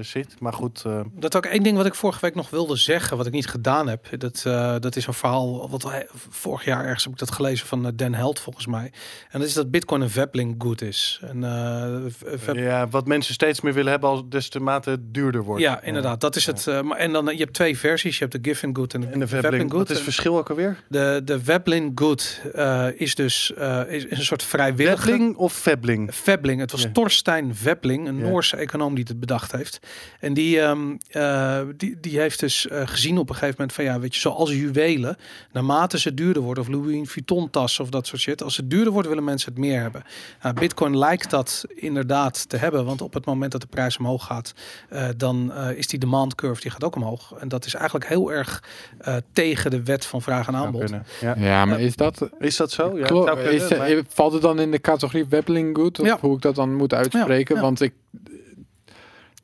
zit. 0.00 0.40
Maar 0.40 0.52
goed, 0.52 0.82
eh, 0.86 1.00
Dat 1.12 1.36
ook 1.36 1.44
één 1.46 1.62
ding 1.62 1.76
wat 1.76 1.86
ik 1.86 1.94
vorige 1.94 2.20
week 2.20 2.34
nog 2.34 2.50
wilde 2.50 2.76
zeggen, 2.76 3.16
wat 3.16 3.26
ik 3.26 3.32
niet 3.32 3.46
gedaan 3.48 3.88
heb. 3.88 4.20
Dat, 4.20 4.42
eh, 4.46 4.74
dat 4.78 4.96
is 4.96 5.06
een 5.06 5.14
verhaal, 5.14 5.70
wat 5.70 6.06
vorig 6.28 6.64
jaar 6.64 6.84
ergens 6.84 7.04
heb 7.04 7.12
ik 7.12 7.18
dat 7.18 7.30
gelezen 7.30 7.66
van 7.66 7.92
Dan 7.96 8.14
Held 8.14 8.40
volgens 8.40 8.66
mij. 8.66 8.92
En 9.30 9.38
dat 9.38 9.48
is 9.48 9.54
dat 9.54 9.70
Bitcoin 9.70 10.00
een 10.00 10.10
Vebling 10.10 10.54
good 10.58 10.80
is. 10.82 11.20
En, 11.22 11.44
eh, 11.44 12.54
ja, 12.54 12.87
ja, 12.88 12.96
wat 12.98 13.06
mensen 13.06 13.34
steeds 13.34 13.60
meer 13.60 13.72
willen 13.72 13.90
hebben 13.90 14.08
als 14.10 14.22
des 14.28 14.48
te 14.48 14.60
mate 14.60 14.90
het 14.90 15.14
duurder 15.14 15.42
wordt. 15.42 15.62
Ja, 15.62 15.82
inderdaad. 15.82 16.20
Dat 16.20 16.36
is 16.36 16.46
het. 16.46 16.66
eh, 16.66 16.80
maar, 16.80 16.98
en 16.98 17.12
dan, 17.12 17.28
eh, 17.28 17.36
je 17.36 17.42
hebt 17.42 17.54
twee 17.54 17.78
versies. 17.78 18.18
Je 18.18 18.24
hebt 18.24 18.44
de 18.44 18.50
Giffen 18.50 18.76
Good 18.76 18.94
en 18.94 19.00
de, 19.00 19.06
En 19.06 19.18
de 19.18 19.26
Vebling, 19.26 19.72
wat 19.72 19.90
is 19.90 19.94
het 19.94 20.04
verschil 20.04 20.38
ook 20.38 20.50
alweer? 20.50 20.76
De, 20.88 21.20
de 21.24 21.40
Vebling 21.40 21.92
Good 21.94 22.40
eh, 22.54 22.86
is 22.94 23.14
dus 23.14 23.52
is, 23.88 24.04
is 24.04 24.18
een 24.18 24.24
soort 24.24 24.42
vrijwillige... 24.42 25.02
Vebling 25.02 25.36
of 25.36 25.52
Vebling? 25.52 26.14
Vebling. 26.14 26.60
Het 26.60 26.70
was 26.70 26.82
Ja. 26.82 26.90
Torstein 26.92 27.54
Vebling, 27.54 28.08
een. 28.08 28.18
Noorse 28.18 28.56
econoom 28.56 28.94
die 28.94 29.04
het 29.08 29.20
bedacht 29.20 29.52
heeft. 29.52 29.78
En 30.20 30.34
die, 30.34 30.60
ehm, 30.60 30.96
eh, 31.10 31.60
die, 31.76 31.96
die 32.00 32.18
heeft 32.18 32.40
dus 32.40 32.66
gezien 32.70 33.18
op 33.18 33.28
een 33.28 33.34
gegeven 33.34 33.54
moment 33.58 33.76
van 33.76 33.84
ja, 33.84 34.00
weet 34.00 34.14
je, 34.14 34.20
zoals 34.20 34.50
juwelen, 34.50 35.16
naarmate 35.52 35.98
ze 35.98 36.14
duurder 36.14 36.42
worden, 36.42 36.62
of 36.62 36.68
Louis 36.68 37.10
Vuitton 37.10 37.50
tassen 37.50 37.84
of 37.84 37.90
dat 37.90 38.06
soort 38.06 38.20
shit, 38.20 38.42
als 38.42 38.56
het 38.56 38.70
duurder 38.70 38.92
wordt, 38.92 39.08
willen 39.08 39.24
mensen 39.24 39.52
het 39.52 39.60
meer 39.60 39.80
hebben. 39.80 40.02
Nou, 40.42 40.54
Bitcoin 40.54 40.98
lijkt 40.98 41.30
dat 41.30 41.64
inderdaad 41.74 42.48
te 42.48 42.56
hebben, 42.56 42.77
want 42.84 43.00
op 43.02 43.14
het 43.14 43.24
moment 43.24 43.52
dat 43.52 43.60
de 43.60 43.66
prijs 43.66 43.98
omhoog 43.98 44.24
gaat, 44.24 44.54
eh, 44.88 45.08
dan 45.16 45.52
eh, 45.52 45.76
is 45.76 45.86
die 45.86 45.98
demand 45.98 46.34
curve 46.34 46.60
die 46.60 46.70
gaat 46.70 46.84
ook 46.84 46.96
omhoog. 46.96 47.32
En 47.38 47.48
dat 47.48 47.66
is 47.66 47.74
eigenlijk 47.74 48.08
heel 48.08 48.32
erg 48.32 48.62
eh, 48.98 49.16
tegen 49.32 49.70
de 49.70 49.82
wet 49.82 50.06
van 50.06 50.22
vraag 50.22 50.46
en 50.46 50.56
aanbod. 50.56 50.90
Ja. 51.20 51.34
Ja, 51.38 51.64
maar 51.64 51.80
is 51.80 51.96
dat... 51.96 52.28
Is 52.38 52.56
dat 52.56 52.70
zo? 52.70 52.98
Ja, 52.98 53.06
kunnen, 53.06 53.52
is, 53.52 53.76
maar- 53.76 54.02
Valt 54.08 54.32
het 54.32 54.42
dan 54.42 54.60
in 54.60 54.70
de 54.70 54.80
categorie 54.80 55.26
Webbling 55.28 55.76
Good? 55.76 56.00
Of 56.00 56.06
Ja. 56.06 56.18
hoe 56.20 56.36
ik 56.36 56.42
dat 56.42 56.54
dan 56.54 56.74
moet 56.74 56.94
uitspreken? 56.94 57.54
Ja, 57.54 57.60
ja. 57.60 57.66
Want 57.66 57.80
ik... 57.80 57.92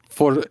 Voor 0.08 0.46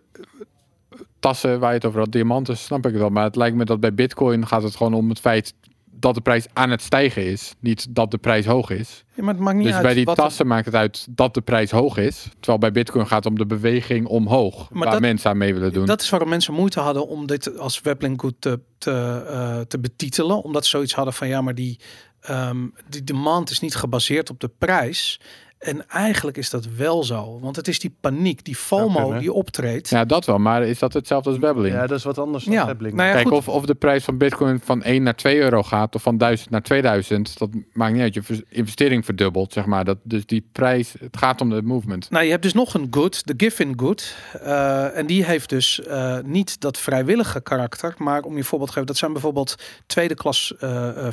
tassen 1.18 1.60
waar 1.60 1.68
je 1.68 1.76
het 1.76 1.84
over 1.84 2.00
had, 2.00 2.12
diamanten, 2.12 2.56
snap 2.56 2.78
ik 2.78 2.92
het 2.92 3.00
wel. 3.00 3.08
Maar 3.08 3.24
het 3.24 3.36
lijkt 3.36 3.56
me 3.56 3.64
dat 3.64 3.80
bij 3.80 3.94
Bitcoin 3.94 4.46
gaat 4.46 4.62
het 4.62 4.76
gewoon 4.76 4.94
om 4.94 5.08
het 5.08 5.20
feit 5.20 5.54
dat 6.00 6.14
de 6.14 6.20
prijs 6.20 6.46
aan 6.52 6.70
het 6.70 6.82
stijgen 6.82 7.26
is. 7.26 7.54
Niet 7.60 7.86
dat 7.94 8.10
de 8.10 8.18
prijs 8.18 8.46
hoog 8.46 8.70
is. 8.70 9.04
Ja, 9.14 9.22
maar 9.22 9.34
het 9.34 9.42
maakt 9.42 9.56
niet 9.56 9.66
Dus 9.66 9.74
uit 9.74 9.82
bij 9.82 9.94
die 9.94 10.04
tassen 10.14 10.46
maakt 10.46 10.66
het 10.66 10.74
uit 10.74 11.06
dat 11.10 11.34
de 11.34 11.40
prijs 11.40 11.70
hoog 11.70 11.96
is. 11.96 12.28
Terwijl 12.34 12.58
bij 12.58 12.72
Bitcoin 12.72 13.06
gaat 13.06 13.24
het 13.24 13.32
om 13.32 13.38
de 13.38 13.46
beweging 13.46 14.06
omhoog. 14.06 14.70
Maar 14.70 14.82
waar 14.82 14.92
dat- 14.92 15.00
mensen 15.00 15.30
aan 15.30 15.36
mee 15.38 15.54
willen 15.54 15.72
doen. 15.72 15.86
Dat 15.86 16.00
is 16.02 16.10
waarom 16.10 16.28
mensen 16.28 16.54
moeite 16.54 16.80
hadden 16.80 17.08
om 17.08 17.26
dit 17.26 17.58
als 17.58 17.80
Webling 17.80 18.20
Good 18.20 18.34
te, 18.38 18.60
te, 18.78 19.24
eh, 19.28 19.60
te 19.60 19.78
betitelen. 19.78 20.42
Omdat 20.42 20.64
ze 20.64 20.70
zoiets 20.70 20.94
hadden 20.94 21.14
van 21.14 21.28
ja, 21.28 21.40
maar 21.40 21.54
die, 21.54 21.78
ehm, 22.20 22.66
die 22.88 23.04
demand 23.04 23.50
is 23.50 23.60
niet 23.60 23.74
gebaseerd 23.74 24.30
op 24.30 24.40
de 24.40 24.50
prijs. 24.58 25.20
En 25.64 25.88
eigenlijk 25.88 26.36
is 26.36 26.50
dat 26.50 26.66
wel 26.76 27.04
zo. 27.04 27.38
Want 27.40 27.56
het 27.56 27.68
is 27.68 27.78
die 27.78 27.96
paniek, 28.00 28.44
die 28.44 28.56
FOMO 28.56 29.18
die 29.18 29.32
optreedt. 29.32 29.88
Ja, 29.88 30.04
dat 30.04 30.24
wel. 30.24 30.38
Maar 30.38 30.62
is 30.62 30.78
dat 30.78 30.92
hetzelfde 30.92 31.30
als 31.30 31.38
Webbling? 31.38 31.74
Ja, 31.74 31.86
dat 31.86 31.98
is 31.98 32.04
wat 32.04 32.18
anders 32.18 32.44
dan 32.44 32.52
Ja. 32.52 32.64
Nou 32.64 32.94
ja, 32.94 33.12
Kijk, 33.12 33.26
goed. 33.26 33.36
of, 33.36 33.48
of 33.48 33.64
de 33.64 33.74
prijs 33.74 34.04
van 34.04 34.18
Bitcoin 34.18 34.60
van 34.60 34.82
1 34.82 35.02
naar 35.02 35.14
2 35.14 35.38
euro 35.38 35.62
gaat, 35.62 35.94
of 35.94 36.02
van 36.02 36.18
1000 36.18 36.50
naar 36.50 36.62
2000, 36.62 37.38
dat 37.38 37.48
maakt 37.72 37.92
niet 37.92 38.02
uit. 38.02 38.14
Je 38.14 38.44
investering 38.48 39.04
verdubbelt, 39.04 39.52
zeg 39.52 39.66
maar. 39.66 39.84
Dat, 39.84 39.98
dus 40.02 40.26
die 40.26 40.48
prijs, 40.52 40.94
het 40.98 41.16
gaat 41.16 41.40
om 41.40 41.50
de 41.50 41.62
movement. 41.62 42.10
Nou, 42.10 42.24
je 42.24 42.30
hebt 42.30 42.42
dus 42.42 42.52
nog 42.52 42.74
een 42.74 42.86
good, 42.90 43.26
de 43.26 43.34
Giffen 43.36 43.72
Good. 43.76 44.14
Eh, 44.42 44.96
en 44.96 45.06
die 45.06 45.24
heeft 45.24 45.48
dus 45.48 45.82
eh, 45.82 46.18
niet 46.24 46.60
dat 46.60 46.78
vrijwillige 46.78 47.40
karakter. 47.40 47.94
Maar 47.98 48.22
om 48.22 48.36
je 48.36 48.44
voorbeeld 48.44 48.68
te 48.68 48.74
geven, 48.74 48.88
dat 48.88 48.98
zijn 48.98 49.12
bijvoorbeeld 49.12 49.54
tweede 49.86 50.14
klas 50.14 50.54
eh, 50.58 51.06
eh, 51.06 51.12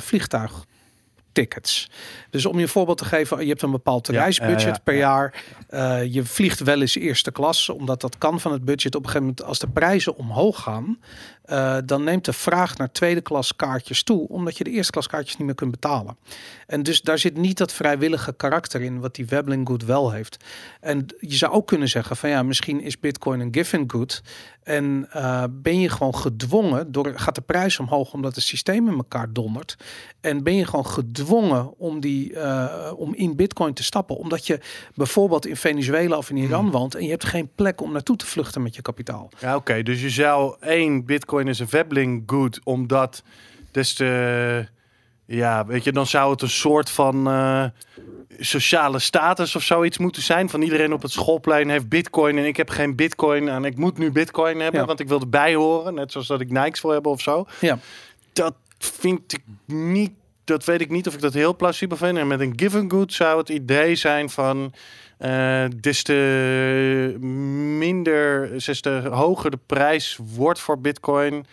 vliegtuigtickets. 1.32 1.90
Dus 2.30 2.46
om 2.46 2.56
je 2.56 2.62
een 2.62 2.68
voorbeeld 2.68 2.98
te 2.98 3.04
geven, 3.04 3.42
je 3.42 3.48
hebt 3.48 3.62
een 3.62 3.70
bepaald 3.70 4.08
reisbudget 4.08 4.60
ja, 4.60 4.68
ja, 4.68 4.80
per 4.84 4.94
ja. 4.94 5.00
jaar. 5.00 5.44
Eh, 5.68 6.12
je 6.12 6.24
vliegt 6.24 6.60
wel 6.60 6.80
eens 6.80 6.94
eerste 6.94 7.32
klas, 7.32 7.68
omdat 7.68 8.00
dat 8.00 8.18
kan 8.18 8.40
van 8.40 8.52
het 8.52 8.64
budget. 8.64 8.94
Op 8.94 9.04
een 9.04 9.10
gegeven 9.10 9.26
moment, 9.26 9.44
als 9.44 9.58
de 9.58 9.68
prijzen 9.68 10.16
omhoog 10.16 10.62
gaan, 10.62 10.98
eh, 11.52 11.76
dan 11.84 12.04
neemt 12.04 12.24
de 12.24 12.32
vraag 12.32 12.76
naar 12.76 12.92
tweede 12.92 13.20
klas 13.20 13.56
kaartjes 13.56 14.02
toe, 14.02 14.28
omdat 14.28 14.58
je 14.58 14.64
de 14.64 14.70
eerste 14.70 14.92
klas 14.92 15.06
kaartjes 15.06 15.36
niet 15.36 15.46
meer 15.46 15.54
kunt 15.54 15.70
betalen. 15.70 16.16
En 16.66 16.82
dus 16.82 17.02
daar 17.02 17.18
zit 17.18 17.36
niet 17.36 17.58
dat 17.58 17.72
vrijwillige 17.72 18.32
karakter 18.32 18.80
in, 18.82 19.00
wat 19.00 19.14
die 19.14 19.26
Webling 19.26 19.68
Good 19.68 19.84
wel 19.84 20.10
heeft. 20.10 20.44
En 20.80 21.06
je 21.18 21.36
zou 21.36 21.52
ook 21.52 21.66
kunnen 21.66 21.88
zeggen 21.88 22.16
van 22.16 22.30
ja, 22.30 22.42
misschien 22.42 22.80
is 22.80 23.00
Bitcoin 23.00 23.40
een 23.40 23.54
given 23.54 23.84
good. 23.90 24.22
En 24.62 25.06
eh, 25.10 25.44
ben 25.50 25.80
je 25.80 25.88
gewoon 25.88 26.14
gedwongen, 26.14 26.92
door, 26.92 27.12
gaat 27.14 27.34
de 27.34 27.40
prijs 27.40 27.78
omhoog 27.78 28.12
omdat 28.12 28.34
het 28.34 28.44
systeem 28.44 28.88
in 28.88 28.94
elkaar 28.94 29.32
dondert. 29.32 29.76
En 30.20 30.42
ben 30.42 30.56
je 30.56 30.66
gewoon 30.66 30.86
gedwongen 30.86 31.78
om, 31.78 32.00
die, 32.00 32.34
eh, 32.34 32.92
om 32.96 33.14
in 33.14 33.36
Bitcoin 33.36 33.74
te 33.74 33.82
stappen. 33.82 34.16
Omdat 34.16 34.46
je 34.46 34.60
bijvoorbeeld 34.94 35.46
in 35.46 35.56
Venezuela 35.56 36.16
of 36.16 36.30
in 36.30 36.36
Iran 36.36 36.70
woont 36.70 36.94
en 36.94 37.04
je 37.04 37.10
hebt 37.10 37.24
geen 37.24 37.50
plek 37.54 37.80
om 37.80 37.92
naartoe 37.92 38.16
te 38.16 38.26
vluchten 38.26 38.62
met 38.62 38.74
je 38.74 38.82
kapitaal. 38.82 39.30
Ja, 39.38 39.56
oké. 39.56 39.82
Dus 39.82 40.02
je 40.02 40.10
zou 40.10 40.56
één, 40.60 41.04
Bitcoin 41.04 41.41
is 41.48 41.58
een 41.58 41.68
Vebling 41.68 42.22
good, 42.26 42.60
omdat 42.64 43.22
des 43.70 43.94
te... 43.94 44.66
Ja, 45.26 45.66
weet 45.66 45.84
je, 45.84 45.92
dan 45.92 46.06
zou 46.06 46.30
het 46.30 46.42
een 46.42 46.50
soort 46.50 46.90
van 46.90 47.28
eh, 47.28 47.64
sociale 48.38 48.98
status 48.98 49.56
of 49.56 49.62
zoiets 49.62 49.98
moeten 49.98 50.22
zijn. 50.22 50.48
Van 50.50 50.62
iedereen 50.62 50.92
op 50.92 51.02
het 51.02 51.10
schoolplein 51.10 51.68
heeft 51.68 51.88
Bitcoin 51.88 52.38
en 52.38 52.44
ik 52.44 52.56
heb 52.56 52.70
geen 52.70 52.96
Bitcoin 52.96 53.48
en 53.48 53.64
ik 53.64 53.76
moet 53.76 53.98
nu 53.98 54.10
Bitcoin 54.10 54.60
hebben, 54.60 54.80
Ja. 54.80 54.86
want 54.86 55.00
ik 55.00 55.08
wil 55.08 55.20
erbij 55.20 55.54
horen. 55.54 55.94
Net 55.94 56.12
zoals 56.12 56.26
dat 56.26 56.40
ik 56.40 56.50
Nikes 56.50 56.80
wil 56.80 56.90
hebben 56.90 57.12
of 57.12 57.20
zo. 57.20 57.46
Ja. 57.60 57.78
Dat 58.32 58.54
vind 58.78 59.32
ik 59.32 59.42
niet, 59.66 60.10
dat 60.44 60.64
weet 60.64 60.80
ik 60.80 60.90
niet 60.90 61.06
of 61.06 61.14
ik 61.14 61.20
dat 61.20 61.34
heel 61.34 61.56
plausibel 61.56 61.96
vind. 61.96 62.18
En 62.18 62.26
met 62.26 62.40
een 62.40 62.52
given 62.56 62.90
good 62.90 63.12
zou 63.12 63.38
het 63.38 63.48
idee 63.48 63.94
zijn 63.94 64.30
van... 64.30 64.72
eh 65.22 65.64
des 65.80 66.02
te 66.02 67.16
minder, 67.78 68.50
des 68.62 68.80
te 68.80 69.08
hoger 69.12 69.50
de 69.50 69.58
prijs 69.66 70.18
wordt 70.34 70.58
voor 70.60 70.80
Bitcoin, 70.80 71.46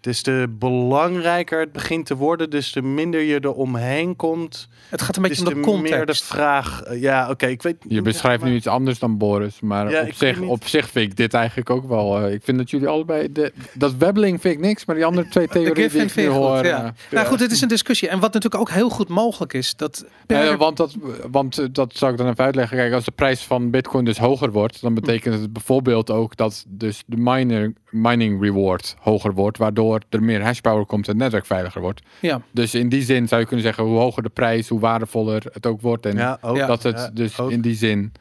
des 0.00 0.22
te 0.22 0.46
belangrijker 0.58 1.60
het 1.60 1.72
begint 1.72 2.06
te 2.06 2.16
worden, 2.16 2.50
des 2.50 2.70
te 2.70 2.82
minder 2.82 3.20
je 3.20 3.40
er 3.40 3.52
omheen 3.52 4.16
komt, 4.16 4.68
Het 4.88 5.02
gaat 5.02 5.16
een 5.16 5.22
beetje 5.22 5.44
te 5.44 5.54
om 5.54 5.62
de 5.62 5.68
meer 5.68 5.82
de 5.90 5.96
context. 5.96 6.24
vraag. 6.24 6.82
eh, 6.82 7.00
Ja, 7.00 7.30
oké, 7.30 7.46
ik 7.46 7.62
weet. 7.62 7.76
Je 7.88 8.02
beschrijft 8.02 8.40
maar- 8.40 8.50
nu 8.50 8.56
iets 8.56 8.66
anders 8.66 8.98
dan 8.98 9.18
Boris, 9.18 9.60
maar 9.60 9.90
Ja, 9.90 10.00
op, 10.00 10.06
ik 10.06 10.14
zich, 10.14 10.40
op 10.40 10.66
zich 10.66 10.90
vind 10.90 11.10
ik 11.10 11.16
dit 11.16 11.34
eigenlijk 11.34 11.70
ook 11.70 11.88
wel. 11.88 12.20
eh, 12.20 12.32
ik 12.32 12.40
vind 12.44 12.58
dat 12.58 12.70
jullie 12.70 12.88
allebei. 12.88 13.32
De, 13.32 13.52
dat 13.74 13.94
Webbling 13.96 14.40
vind 14.40 14.54
ik 14.54 14.60
niks, 14.60 14.84
maar 14.84 14.96
die 14.96 15.04
andere 15.04 15.28
twee 15.28 15.46
De 15.46 15.52
theorieën 15.52 15.74
die 15.74 15.84
ik 15.84 16.10
vind 16.10 16.26
je 16.26 16.26
hoor. 16.32 16.56
goed, 16.56 16.66
ja. 16.66 16.84
eh, 16.84 16.90
Nou 17.10 17.26
goed, 17.26 17.38
dit 17.38 17.50
is 17.52 17.60
een 17.60 17.68
discussie. 17.68 18.08
En 18.08 18.20
wat 18.20 18.32
natuurlijk 18.32 18.62
ook 18.62 18.70
heel 18.70 18.88
goed 18.90 19.08
mogelijk 19.08 19.52
is, 19.52 19.76
dat 19.76 20.04
per 20.26 20.50
Eh, 20.50 20.56
want 20.58 20.76
dat, 20.76 20.96
want 21.30 21.74
dat 21.74 21.94
zou 21.96 22.12
ik 22.12 22.18
dan 22.18 22.28
even 22.28 22.44
uitleggen. 22.44 22.76
Kijk, 22.76 22.92
als 22.92 23.04
de 23.04 23.10
prijs 23.10 23.42
van 23.42 23.70
Bitcoin 23.70 24.04
dus 24.04 24.18
hoger 24.18 24.50
wordt, 24.52 24.80
dan 24.80 24.94
betekent 24.94 25.40
het 25.40 25.52
bijvoorbeeld 25.52 26.10
ook 26.10 26.36
dat 26.36 26.64
dus 26.68 27.02
de 27.06 27.16
miner, 27.16 27.72
mining 27.90 28.42
reward 28.42 28.96
hoger 28.98 29.32
wordt, 29.34 29.58
waardoor 29.58 29.89
er 30.08 30.22
meer 30.22 30.42
hashpower 30.42 30.86
komt 30.86 31.06
en 31.06 31.12
het 31.12 31.22
netwerk 31.22 31.46
veiliger 31.46 31.80
wordt. 31.80 32.02
ja, 32.20 32.40
Dus 32.50 32.74
in 32.74 32.88
die 32.88 33.02
zin 33.02 33.28
zou 33.28 33.40
je 33.40 33.46
kunnen 33.46 33.64
zeggen, 33.66 33.84
hoe 33.84 33.98
hoger 33.98 34.22
de 34.22 34.28
prijs, 34.28 34.68
hoe 34.68 34.80
waardevoller 34.80 35.42
het 35.52 35.66
ook 35.66 35.80
wordt. 35.80 36.06
En 36.06 36.16
Ja, 36.16 36.38
ook. 36.40 36.56
Ja. 36.56 36.66
dat 36.66 36.82
het 36.82 36.98
Ja, 36.98 37.10
dus 37.12 37.38
ook. 37.38 37.50
in 37.50 37.60
die 37.60 37.74
zin. 37.74 38.12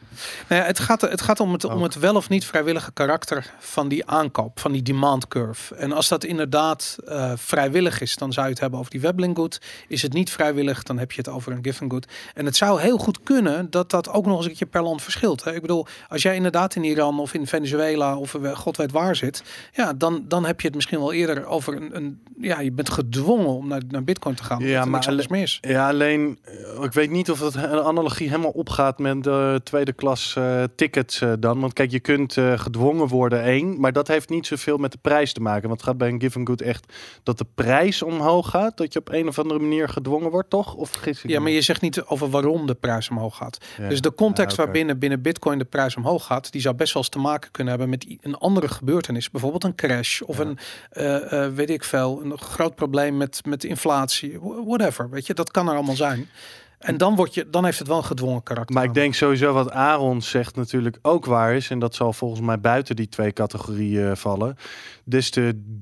Nou 0.47 0.61
ja, 0.61 0.67
het, 0.67 0.79
gaat, 0.79 1.01
het 1.01 1.21
gaat 1.21 1.39
om 1.39 1.51
het, 1.53 1.63
om 1.63 1.83
het 1.83 1.95
wel 1.99 2.15
of 2.15 2.29
niet 2.29 2.45
vrijwillige 2.45 2.91
karakter 2.91 3.53
van 3.59 3.87
die 3.87 4.05
aankoop, 4.05 4.59
van 4.59 4.71
die 4.71 4.81
demand 4.81 5.27
curve. 5.27 5.75
En 5.75 5.91
als 5.91 6.07
dat 6.07 6.23
inderdaad 6.23 6.97
eh, 7.05 7.31
vrijwillig 7.35 8.01
is, 8.01 8.15
dan 8.15 8.33
zou 8.33 8.45
je 8.45 8.51
het 8.51 8.61
hebben 8.61 8.79
over 8.79 8.91
die 8.91 9.01
Webling 9.01 9.35
good. 9.35 9.61
Is 9.87 10.01
het 10.01 10.13
niet 10.13 10.31
vrijwillig, 10.31 10.83
dan 10.83 10.97
heb 10.97 11.11
je 11.11 11.17
het 11.17 11.29
over 11.29 11.51
een 11.51 11.63
given 11.63 11.89
good. 11.89 12.07
En 12.33 12.45
het 12.45 12.55
zou 12.55 12.81
heel 12.81 12.97
goed 12.97 13.23
kunnen 13.23 13.69
dat 13.69 13.89
dat 13.89 14.09
ook 14.09 14.25
nog 14.25 14.37
eens 14.37 14.45
een 14.45 14.55
keer 14.55 14.67
per 14.67 14.83
land 14.83 15.01
verschilt. 15.01 15.43
Hè? 15.43 15.53
Ik 15.55 15.61
bedoel, 15.61 15.85
als 16.07 16.21
jij 16.21 16.35
inderdaad 16.35 16.75
in 16.75 16.83
Iran 16.83 17.19
of 17.19 17.33
in 17.33 17.47
Venezuela 17.47 18.17
of 18.17 18.35
god 18.53 18.77
weet 18.77 18.91
waar 18.91 19.15
zit, 19.15 19.43
ja, 19.73 19.93
dan, 19.93 20.23
dan 20.27 20.45
heb 20.45 20.61
je 20.61 20.67
het 20.67 20.75
misschien 20.75 20.99
wel 20.99 21.13
eerder 21.13 21.45
over 21.45 21.58
een, 21.67 21.95
een 21.95 22.19
ja, 22.37 22.59
je 22.59 22.71
bent 22.71 22.89
gedwongen 22.89 23.47
om 23.47 23.67
naar, 23.67 23.81
naar 23.87 24.03
Bitcoin 24.03 24.35
te 24.35 24.43
gaan. 24.43 24.59
Ja, 24.59 24.67
maar 24.77 24.83
maar 24.83 24.89
niks 24.93 25.07
anders 25.07 25.27
meer 25.27 25.41
is. 25.41 25.57
Ja, 25.61 25.87
alleen 25.89 26.39
eh, 26.43 26.83
ik 26.83 26.93
weet 26.93 27.09
niet 27.09 27.31
of 27.31 27.39
dat 27.39 27.55
een 27.55 27.65
analogie 27.65 28.27
helemaal 28.29 28.51
opgaat 28.51 28.99
met 28.99 29.23
de 29.23 29.61
tweede 29.63 29.93
klas 29.93 30.35
eh, 30.35 30.63
tickets 30.75 31.21
eh, 31.21 31.33
dan. 31.39 31.59
Want 31.59 31.73
kijk, 31.73 31.91
je 31.91 31.99
kunt 31.99 32.33
gedwongen 32.55 33.07
worden 33.07 33.43
één, 33.43 33.79
maar 33.79 33.93
dat 33.93 34.07
heeft 34.07 34.29
niet 34.29 34.47
zoveel 34.47 34.77
met 34.77 34.91
de 34.91 34.97
prijs 35.01 35.33
te 35.33 35.41
maken. 35.41 35.67
Want 35.67 35.79
het 35.79 35.89
gaat 35.89 35.97
bij 35.97 36.09
een 36.09 36.19
given 36.21 36.47
good 36.47 36.61
echt 36.61 36.93
dat 37.23 37.37
de 37.37 37.45
prijs 37.55 38.01
omhoog 38.01 38.49
gaat, 38.49 38.77
dat 38.77 38.93
je 38.93 38.99
op 38.99 39.09
een 39.11 39.27
of 39.27 39.39
andere 39.39 39.59
manier 39.59 39.89
gedwongen 39.89 40.31
wordt, 40.31 40.49
toch? 40.49 40.75
Of 40.75 40.89
vergis 40.89 41.23
ik 41.23 41.29
Ja, 41.29 41.37
me? 41.37 41.43
maar 41.43 41.51
je 41.51 41.61
zegt 41.61 41.81
niet 41.81 42.03
over 42.03 42.29
waarom 42.29 42.67
de 42.67 42.75
prijs 42.75 43.09
omhoog 43.09 43.35
gaat. 43.37 43.57
Ja. 43.77 43.89
Dus 43.89 44.01
de 44.01 44.13
context 44.13 44.47
Ja, 44.49 44.53
oké. 44.55 44.63
waarbinnen 44.63 44.99
binnen 44.99 45.21
Bitcoin 45.21 45.57
de 45.57 45.65
prijs 45.65 45.95
omhoog 45.95 46.25
gaat, 46.25 46.51
die 46.51 46.61
zou 46.61 46.75
best 46.75 46.93
wel 46.93 47.01
eens 47.03 47.11
te 47.11 47.19
maken 47.19 47.51
kunnen 47.51 47.71
hebben 47.73 47.89
met 47.89 48.17
een 48.21 48.35
andere 48.35 48.67
gebeurtenis. 48.67 49.31
Bijvoorbeeld 49.31 49.63
een 49.63 49.75
crash 49.75 50.21
of 50.21 50.37
Ja. 50.37 50.43
een, 50.43 51.48
weet 51.53 51.69
ik 51.69 51.83
veel, 51.83 52.21
een 52.23 52.37
groot 52.37 52.75
probleem 52.75 53.17
met, 53.17 53.41
met 53.45 53.63
inflatie. 53.63 54.39
Wh- 54.39 54.65
Whatever, 54.65 55.09
weet 55.09 55.27
je, 55.27 55.33
dat 55.33 55.51
kan 55.51 55.67
er 55.67 55.73
allemaal 55.73 55.95
zijn. 55.95 56.29
En 56.79 56.97
dan, 56.97 57.15
word 57.15 57.33
je, 57.33 57.49
dan 57.49 57.65
heeft 57.65 57.79
het 57.79 57.87
wel 57.87 57.97
een 57.97 58.03
gedwongen 58.03 58.43
karakter. 58.43 58.75
Maar 58.75 58.83
ik 58.83 58.93
denk 58.93 59.13
sowieso 59.13 59.53
wat 59.53 59.71
Aaron 59.71 60.21
zegt 60.21 60.55
natuurlijk 60.55 60.97
ook 61.01 61.25
waar 61.25 61.55
is. 61.55 61.69
En 61.69 61.79
dat 61.79 61.95
zal 61.95 62.13
volgens 62.13 62.41
mij 62.41 62.59
buiten 62.59 62.95
die 62.95 63.09
twee 63.09 63.33
categorieën 63.33 64.17
vallen. 64.17 64.55
Dus 65.03 65.31
de 65.31 65.77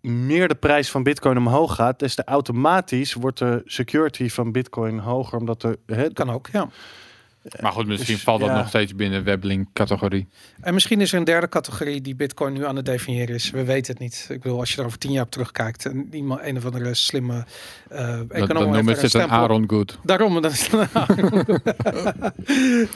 meer 0.00 0.48
de 0.48 0.54
prijs 0.54 0.90
van 0.90 1.02
bitcoin 1.02 1.36
omhoog 1.36 1.74
gaat, 1.74 1.98
des 1.98 2.14
te 2.14 2.24
automatisch 2.24 3.14
wordt 3.14 3.38
de 3.38 3.62
security 3.64 4.28
van 4.28 4.52
bitcoin 4.52 4.98
hoger. 4.98 5.38
Omdat 5.38 5.60
de, 5.60 5.78
hè, 5.86 6.12
kan 6.12 6.30
ook, 6.30 6.48
ja. 6.52 6.68
Maar 7.60 7.72
goed, 7.72 7.86
misschien 7.86 8.14
Dus, 8.14 8.22
valt 8.22 8.40
dat 8.40 8.48
ja. 8.48 8.56
nog 8.56 8.68
steeds 8.68 8.94
binnen 8.94 9.24
Webbling 9.24 9.68
categorie. 9.72 10.28
En 10.60 10.74
misschien 10.74 11.00
is 11.00 11.12
er 11.12 11.18
een 11.18 11.24
derde 11.24 11.48
categorie 11.48 12.00
die 12.00 12.14
Bitcoin 12.14 12.52
nu 12.52 12.66
aan 12.66 12.76
het 12.76 12.84
definiëren 12.84 13.34
is. 13.34 13.50
We 13.50 13.64
weten 13.64 13.92
het 13.92 14.02
niet. 14.02 14.26
Ik 14.30 14.40
bedoel, 14.40 14.58
als 14.58 14.72
je 14.72 14.80
er 14.80 14.86
over 14.86 14.98
tien 14.98 15.12
jaar 15.12 15.24
op 15.24 15.30
terugkijkt 15.30 15.86
en 15.86 16.08
iemand, 16.12 16.40
een 16.44 16.56
of 16.56 16.64
andere 16.64 16.94
slimme 16.94 17.44
uh, 17.92 17.98
econoom 17.98 18.28
dan 18.28 18.40
heeft 18.56 18.70
noemen 18.72 18.96
ze 18.96 19.02
het 19.02 19.14
een. 19.14 19.30
Aaron 19.30 19.64
Good. 19.70 19.98
Daarom, 20.04 20.42
dan 20.42 20.50
is 20.50 20.66
het 20.66 20.72
een 20.72 20.88
Aaron 20.92 21.44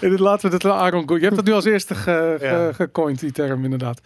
Good. 0.00 0.18
Laten 0.20 0.48
we 0.48 0.54
het 0.54 0.64
een 0.64 0.70
Aaron 0.72 1.08
Good. 1.08 1.18
Je 1.18 1.24
hebt 1.24 1.36
dat 1.36 1.44
nu 1.44 1.52
als 1.52 1.64
eerste 1.64 1.94
ge, 1.94 2.36
ge- 2.38 2.46
Ja. 2.46 2.72
gecoind, 2.72 3.20
die 3.20 3.32
term 3.32 3.64
inderdaad. 3.64 4.00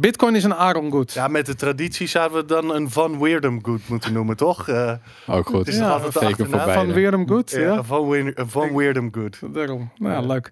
Bitcoin 0.00 0.34
is 0.34 0.44
een 0.44 0.54
Aaron 0.54 0.90
Good. 0.90 1.12
Ja, 1.12 1.28
met 1.28 1.46
de 1.46 1.54
traditie 1.54 2.06
zouden 2.06 2.38
we 2.38 2.44
dan 2.44 2.74
een 2.74 2.90
Van 2.90 3.18
Weerdem 3.20 3.58
Good 3.64 3.80
moeten 3.88 4.12
noemen, 4.12 4.36
toch? 4.36 4.68
Eh, 4.68 4.92
Ook 5.26 5.46
goed. 5.46 5.58
Het 5.58 5.68
is 5.68 5.76
Ja, 5.76 5.90
altijd 5.90 6.12
de 6.12 6.18
Teken 6.18 6.30
achternaam 6.32 6.50
voor 6.60 6.72
Van 6.72 6.74
beide. 6.86 6.92
Weerdem 6.92 7.28
Good, 7.28 7.50
ja, 7.50 7.82
Van, 7.82 8.12
een 8.12 8.34
Van 8.48 8.76
Weerdem 8.76 9.08
Good. 9.14 9.38
Daarom. 9.54 9.90
Nou 9.96 10.12
ja, 10.12 10.20
leuk. 10.32 10.50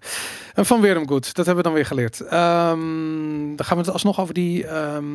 En 0.53 0.65
van 0.65 0.81
Weerdem 0.81 1.07
Good, 1.07 1.33
dat 1.33 1.45
hebben 1.45 1.55
we 1.55 1.61
dan 1.69 1.73
weer 1.73 1.85
geleerd. 1.85 2.19
Ehm, 2.21 3.55
dan 3.55 3.65
gaan 3.65 3.77
we 3.77 3.83
het 3.83 3.91
alsnog 3.91 4.19
over 4.19 4.33
die 4.33 4.67
ehm, 4.67 5.05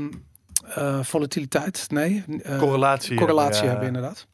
eh, 0.75 0.99
volatiliteit. 1.03 1.87
Nee, 1.91 2.25
eh, 2.43 2.59
Correlatie. 2.59 3.17
correlatie 3.17 3.63
ja. 3.65 3.69
hebben 3.71 3.87
inderdaad. 3.87 4.27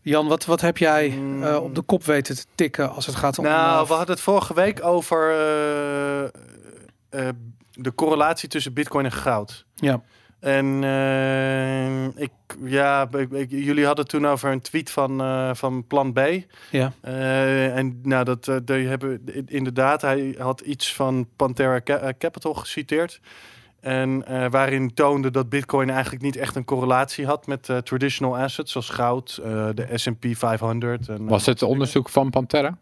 Jan, 0.00 0.28
wat, 0.28 0.44
wat 0.44 0.60
heb 0.60 0.78
jij 0.78 1.08
Mm. 1.08 1.42
eh, 1.42 1.56
op 1.62 1.74
de 1.74 1.82
kop 1.82 2.04
weten 2.04 2.36
te 2.36 2.44
tikken 2.54 2.92
als 2.94 3.06
het 3.06 3.14
gaat 3.14 3.38
om... 3.38 3.44
Nou, 3.44 3.86
we 3.86 3.92
hadden 3.92 4.14
het 4.14 4.24
vorige 4.24 4.54
week 4.54 4.84
over 4.84 5.30
eh, 5.30 6.22
eh, 7.08 7.28
de 7.72 7.94
correlatie 7.94 8.48
tussen 8.48 8.72
bitcoin 8.72 9.04
en 9.04 9.12
goud. 9.12 9.66
ja. 9.74 10.02
En 10.40 10.84
eh, 10.84 12.04
ik, 12.22 12.30
ja, 12.64 13.08
ik- 13.10 13.30
ik- 13.32 13.50
jullie 13.50 13.86
hadden 13.86 14.06
toen 14.08 14.26
over 14.26 14.50
een 14.52 14.60
tweet 14.60 14.90
van, 14.90 15.20
eh, 15.20 15.50
van 15.54 15.86
Plan 15.86 16.12
B. 16.12 16.20
Ja. 16.70 16.92
Eh, 17.00 17.76
en 17.76 18.00
nou, 18.02 18.24
dat 18.24 18.48
eh, 18.48 18.56
die 18.64 18.86
hebben 18.86 19.24
inderdaad, 19.46 20.00
hij 20.02 20.34
had 20.38 20.60
iets 20.60 20.94
van 20.94 21.28
Pantera 21.36 21.80
Ca- 21.80 22.12
Capital 22.18 22.54
geciteerd. 22.54 23.20
En 23.80 24.26
eh, 24.26 24.46
waarin 24.50 24.94
toonde 24.94 25.30
dat 25.30 25.48
Bitcoin 25.48 25.90
eigenlijk 25.90 26.22
niet 26.22 26.36
echt 26.36 26.56
een 26.56 26.64
correlatie 26.64 27.26
had 27.26 27.46
met 27.46 27.68
eh, 27.68 27.76
traditional 27.76 28.38
assets 28.38 28.72
zoals 28.72 28.88
goud, 28.88 29.40
eh, 29.44 29.68
de 29.74 29.86
SP 30.02 30.24
500. 30.30 31.08
En, 31.08 31.26
Was 31.26 31.46
het 31.46 31.62
onderzoek 31.62 32.08
van 32.08 32.30
Pantera? 32.30 32.76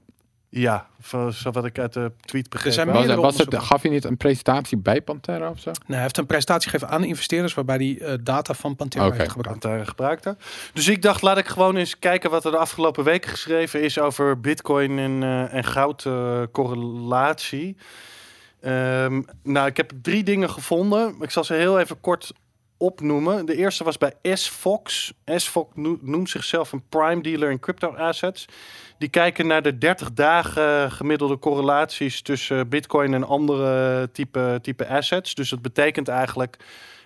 Ja, 0.53 0.87
zo 1.05 1.31
zo 1.31 1.51
wat 1.51 1.65
ik 1.65 1.79
uit 1.79 1.93
de 1.93 2.13
tweet 2.21 2.49
begreep. 2.49 2.73
zijn 2.73 2.87
heb. 2.87 2.97
Was, 2.97 3.05
meerdere 3.05 3.27
was 3.27 3.33
het, 3.33 3.45
onderzoeken. 3.45 3.77
gaf 3.77 3.83
je 3.83 3.91
niet 3.91 4.05
een 4.05 4.17
presentatie 4.17 4.79
bij 4.79 5.03
Pantera 5.03 5.51
of 5.51 5.59
zo? 5.59 5.71
Nee, 5.71 5.81
hij 5.87 6.01
heeft 6.01 6.17
een 6.17 6.27
presentatie 6.27 6.71
gegeven 6.71 6.95
aan 6.95 7.05
investeerders 7.05 7.55
waarbij 7.55 7.77
hij 7.77 7.99
eh, 7.99 8.19
data 8.23 8.55
van 8.55 8.77
Pantera 8.77 9.05
heeft 9.05 9.31
gebruikt. 9.31 9.61
Pantera 9.61 9.85
gebruikte. 9.85 10.37
Dus 10.73 10.89
ik 10.89 11.03
dacht, 11.03 11.23
laat 11.23 11.39
ik 11.39 11.47
gewoon 11.47 11.77
eens 11.77 11.99
kijken 11.99 12.31
wat 12.31 12.45
er 12.45 12.51
de 12.51 12.57
afgelopen 12.57 13.05
weken 13.05 13.31
geschreven 13.31 13.83
is 13.83 13.99
over 13.99 14.41
Bitcoin 14.41 14.99
en, 14.99 15.23
eh, 15.23 15.55
en 15.55 15.65
goud 15.65 16.05
eh, 16.05 16.43
correlatie. 16.53 17.77
Ehm, 18.61 19.23
nou, 19.43 19.67
ik 19.67 19.77
heb 19.77 19.93
drie 20.03 20.23
dingen 20.23 20.51
gevonden. 20.51 21.17
Ik 21.21 21.31
zal 21.31 21.45
ze 21.45 21.55
heel 21.55 21.79
even 21.79 22.01
kort 22.01 22.33
opnoemen. 22.81 23.47
De 23.47 23.57
eerste 23.57 23.85
was 23.85 23.99
bij 23.99 24.15
S-Fox. 24.23 25.13
S-Fox 25.25 25.71
no- 25.75 25.99
noemt 26.01 26.31
zichzelf 26.31 26.73
een 26.73 26.83
prime 26.89 27.23
dealer 27.23 27.51
in 27.51 27.61
crypto 27.61 27.95
assets. 27.95 28.47
Die 28.99 29.09
kijken 29.09 29.47
naar 29.47 29.63
de 29.63 29.79
30 29.79 30.13
dagen 30.13 30.93
gemiddelde 30.93 31.39
correlaties 31.39 32.23
tussen 32.23 32.69
Bitcoin 32.69 33.15
en 33.15 33.25
andere 33.25 34.11
type, 34.13 34.59
type 34.63 34.89
assets. 34.89 35.35
Dus 35.35 35.51
dat 35.51 35.63
betekent 35.63 36.09
eigenlijk. 36.09 36.57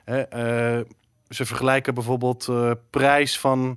Hè, 0.05 0.21
eh, 0.21 0.85
ze 1.29 1.45
vergelijken 1.45 1.95
bijvoorbeeld 1.95 2.49
eh 2.49 2.71
prijs 2.91 3.39
van 3.39 3.77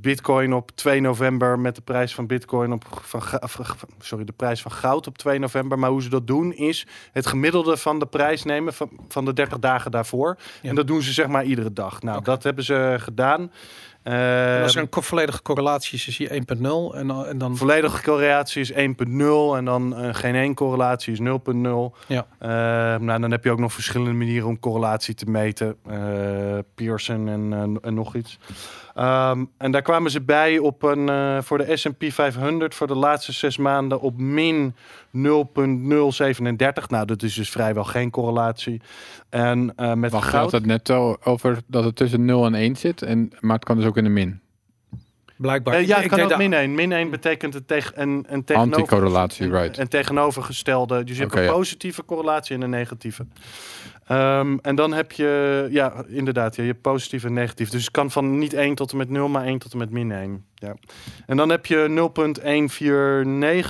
Bitcoin 0.00 0.52
op 0.52 0.70
2 0.70 1.00
november 1.00 1.58
met 1.58 1.74
de 1.74 1.82
prijs 1.82 2.14
van 2.14 2.26
Bitcoin 2.26 2.72
op 2.72 2.84
van, 3.02 3.22
sorry, 3.98 4.24
de 4.24 4.32
prijs 4.32 4.62
van 4.62 4.72
goud 4.72 5.06
op 5.06 5.18
2 5.18 5.38
november. 5.38 5.78
Maar 5.78 5.90
hoe 5.90 6.02
ze 6.02 6.08
dat 6.08 6.26
doen 6.26 6.52
is 6.52 6.86
het 7.12 7.26
gemiddelde 7.26 7.76
van 7.76 7.98
de 7.98 8.06
prijs 8.06 8.42
nemen 8.42 8.74
van, 8.74 8.90
van 9.08 9.24
de 9.24 9.32
30 9.32 9.58
dagen 9.58 9.90
daarvoor. 9.90 10.38
Ja. 10.62 10.68
En 10.68 10.74
dat 10.74 10.86
doen 10.86 11.02
ze 11.02 11.12
zeg 11.12 11.26
maar 11.26 11.44
iedere 11.44 11.72
dag. 11.72 12.02
Nou, 12.02 12.24
dat 12.24 12.42
hebben 12.42 12.64
ze 12.64 12.96
gedaan. 12.98 13.50
Eh, 14.02 14.62
als 14.62 14.76
er 14.76 14.88
een 14.90 15.02
volledige 15.02 15.42
correlatie 15.42 15.98
is, 15.98 16.08
is 16.08 16.18
hij 16.18 16.42
1.0 16.56 16.64
en, 16.94 17.10
en 17.10 17.38
dan... 17.38 17.56
Volledige 17.56 18.02
correlatie 18.02 18.60
is 18.60 18.72
1.0 18.72 18.76
en 19.56 19.64
dan 19.64 19.96
eh, 19.96 20.14
geen 20.14 20.34
één 20.34 20.54
correlatie 20.54 21.12
is 21.12 21.18
0.0. 21.18 21.24
Ja. 22.06 22.26
Eh, 22.38 22.48
nou, 23.00 23.20
dan 23.20 23.30
heb 23.30 23.44
je 23.44 23.50
ook 23.50 23.58
nog 23.58 23.72
verschillende 23.72 24.12
manieren 24.12 24.48
om 24.48 24.58
correlatie 24.58 25.14
te 25.14 25.30
meten. 25.30 25.76
Pearson 26.74 27.28
en, 27.28 27.78
en 27.82 27.94
nog 27.94 28.14
iets. 28.14 28.38
Ehm, 28.94 29.44
en 29.58 29.70
daar 29.70 29.82
kwamen 29.82 30.10
ze 30.10 30.20
bij 30.20 30.58
op 30.58 30.82
een, 30.82 31.42
voor 31.42 31.58
de 31.58 31.76
S&P 31.76 32.04
500 32.08 32.74
voor 32.74 32.86
de 32.86 32.96
laatste 32.96 33.32
zes 33.32 33.56
maanden 33.56 34.00
op 34.00 34.18
min 34.18 34.74
0.037. 35.16 36.86
Nou, 36.88 37.06
dat 37.06 37.22
is 37.22 37.34
dus 37.34 37.50
vrijwel 37.50 37.84
geen 37.84 38.10
correlatie. 38.10 38.80
En 39.28 39.72
eh, 39.76 39.92
met 39.92 40.12
Wacht, 40.12 40.28
goud... 40.28 40.52
het 40.52 40.66
net 40.66 40.90
o- 40.90 41.16
over 41.24 41.58
dat 41.66 41.84
het 41.84 41.96
tussen 41.96 42.24
0 42.24 42.46
en 42.46 42.54
1 42.54 42.76
zit. 42.76 43.02
En, 43.02 43.30
maar 43.40 43.54
het 43.56 43.64
kan 43.64 43.76
dus 43.76 43.86
ook 43.86 43.96
in 43.96 44.04
de 44.04 44.10
min. 44.10 44.40
Blijkbaar. 45.36 45.74
Eh, 45.74 45.86
ja, 45.86 45.96
Ik 45.96 46.10
het 46.10 46.20
kan 46.20 46.32
ook 46.32 46.38
min 46.38 46.52
1. 46.52 46.74
Min 46.74 46.92
1 46.92 47.10
betekent 47.10 47.54
het 47.54 47.68
tegen 47.68 48.00
een, 48.00 48.24
een 48.28 48.44
tegenover... 48.44 48.76
Anticorrelatie, 48.76 49.50
right. 49.50 49.78
Een 49.78 49.88
tegenovergestelde. 49.88 51.04
Dus 51.04 51.16
je 51.16 51.22
hebt 51.22 51.34
een 51.34 51.42
ja. 51.42 51.52
positieve 51.52 52.04
correlatie 52.04 52.56
en 52.56 52.62
een 52.62 52.70
negatieve. 52.70 53.26
Ehm, 54.06 54.56
en 54.62 54.74
dan 54.74 54.92
heb 54.92 55.12
je, 55.12 55.66
ja, 55.70 56.04
inderdaad, 56.08 56.56
ja, 56.56 56.62
je 56.62 56.68
hebt 56.68 56.82
positief 56.82 57.24
en 57.24 57.32
negatief. 57.32 57.70
Dus 57.70 57.82
het 57.82 57.90
kan 57.90 58.10
van 58.10 58.38
niet 58.38 58.52
1 58.52 58.74
tot 58.74 58.90
en 58.90 58.96
met 58.96 59.10
0, 59.10 59.28
maar 59.28 59.44
1 59.44 59.58
tot 59.58 59.72
en 59.72 59.78
met 59.78 59.90
min 59.90 60.12
1. 60.12 60.44
Ja. 60.62 60.74
En 61.26 61.36
dan 61.36 61.48
heb 61.48 61.66
je 61.66 62.10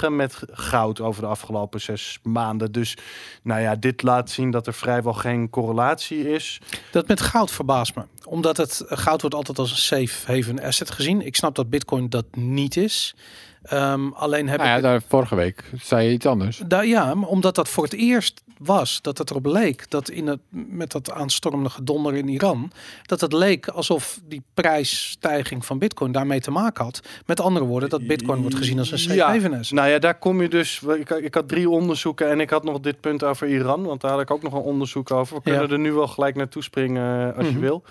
0.149 0.05 0.11
met 0.11 0.39
goud 0.51 1.01
over 1.01 1.23
de 1.23 1.29
afgelopen 1.29 1.81
zes 1.81 2.19
maanden. 2.23 2.73
Dus 2.73 2.97
nou 3.43 3.61
ja, 3.61 3.77
dit 3.77 4.03
laat 4.03 4.31
zien 4.31 4.51
dat 4.51 4.67
er 4.67 4.75
vrijwel 4.75 5.13
geen 5.13 5.51
correlatie 5.51 6.33
is. 6.33 6.61
Dat 6.91 7.09
met 7.09 7.21
goud 7.21 7.51
verbaast 7.51 7.95
me. 7.95 8.03
Omdat 8.25 8.57
het 8.57 8.85
goud 8.87 9.21
wordt 9.21 9.37
altijd 9.37 9.59
als 9.59 9.71
een 9.71 9.77
safe 10.07 10.33
haven 10.33 10.63
asset 10.63 10.91
gezien. 10.91 11.27
Ik 11.27 11.37
snap 11.37 11.55
dat 11.55 11.71
bitcoin 11.71 12.09
dat 12.09 12.37
niet 12.37 12.77
is. 12.77 13.15
Ehm, 13.63 14.09
alleen 14.09 14.49
heb 14.49 14.59
Nou 14.59 14.71
ja, 14.71 14.77
ik... 14.77 14.83
daar, 14.83 15.03
vorige 15.09 15.35
week 15.35 15.65
zei 15.83 16.07
je 16.07 16.13
iets 16.13 16.27
anders. 16.27 16.63
Daar, 16.67 16.87
ja, 16.87 17.15
maar 17.15 17.29
omdat 17.29 17.55
dat 17.55 17.69
voor 17.69 17.85
het 17.85 17.93
eerst 17.93 18.43
was 18.59 18.99
dat 19.03 19.19
het 19.19 19.31
erop 19.31 19.47
leek 19.47 19.91
dat 19.91 20.09
in 20.11 20.27
het 20.27 20.41
met 20.51 20.91
dat 20.93 21.11
aanstormende 21.11 21.71
gedonder 21.71 22.15
in 22.15 22.29
Iran 22.29 22.71
dat 23.07 23.21
het 23.21 23.33
leek 23.33 23.69
alsof 23.69 24.21
die 24.25 24.43
prijsstijging 24.55 25.65
van 25.67 25.79
Bitcoin 25.79 26.13
daarmee 26.13 26.41
te 26.41 26.51
maken 26.51 26.85
had. 26.85 27.01
Met 27.27 27.41
andere 27.41 27.65
woorden, 27.65 27.89
dat 27.89 28.07
Bitcoin 28.07 28.41
wordt 28.41 28.57
gezien 28.57 28.79
als 28.79 28.91
een 28.91 28.99
safe 28.99 29.15
Ja. 29.15 29.61
Nou 29.71 29.89
ja, 29.89 29.99
daar 29.99 30.19
kom 30.19 30.43
je 30.43 30.49
dus. 30.49 30.83
Ik, 30.99 31.11
ik 31.11 31.35
had 31.35 31.49
drie 31.49 31.69
onderzoeken 31.71 32.31
en 32.31 32.41
ik 32.41 32.51
had 32.51 32.65
nog 32.65 32.81
dit 32.81 33.01
punt 33.01 33.25
over 33.25 33.49
Iran, 33.49 33.85
want 33.85 34.01
daar 34.01 34.11
had 34.11 34.21
ik 34.21 34.31
ook 34.31 34.43
nog 34.43 34.53
een 34.53 34.61
onderzoek 34.61 35.11
over. 35.11 35.37
We 35.37 35.51
Ja. 35.51 35.57
kunnen 35.57 35.77
er 35.77 35.83
nu 35.83 35.93
wel 35.93 36.09
gelijk 36.09 36.35
naartoe 36.37 36.63
springen 36.63 37.31
eh, 37.31 37.37
als 37.39 37.47
Mhm. 37.47 37.55
je 37.55 37.61
wil. 37.61 37.83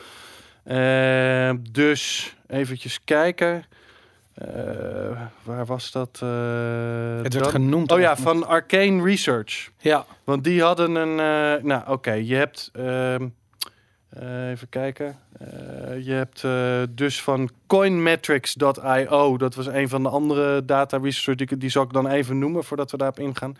Eh, 0.63 1.51
dus 1.71 2.33
eventjes 2.47 2.99
kijken. 3.05 3.63
Eh, 4.33 5.21
waar 5.43 5.65
was 5.65 5.91
dat? 5.91 6.19
eh, 6.23 6.29
Het 7.23 7.33
werd 7.33 7.47
genoemd. 7.47 7.91
Oh 7.91 7.99
ja, 7.99 8.17
van 8.17 8.47
Arcane 8.47 9.03
Research. 9.03 9.69
ja. 9.79 10.05
Want 10.23 10.43
die 10.43 10.61
hadden 10.61 10.95
een. 10.95 11.19
eh, 11.19 11.63
nou, 11.63 11.83
oké, 11.87 12.11
je 12.11 12.35
hebt. 12.35 12.69
ehm, 12.73 13.27
eh, 14.11 14.49
even 14.49 14.69
kijken. 14.69 15.17
Eh, 15.39 16.05
je 16.05 16.11
hebt 16.11 16.43
eh, 16.43 16.81
dus 16.89 17.21
van 17.21 17.49
coinmetrics.io. 17.67 19.37
Dat 19.37 19.55
was 19.55 19.67
een 19.67 19.89
van 19.89 20.03
de 20.03 20.09
andere 20.09 20.65
data 20.65 20.97
research. 20.97 21.37
Die, 21.37 21.57
die 21.57 21.69
zal 21.69 21.83
ik 21.83 21.93
dan 21.93 22.07
even 22.07 22.39
noemen 22.39 22.63
voordat 22.63 22.91
we 22.91 22.97
daarop 22.97 23.19
ingaan. 23.19 23.57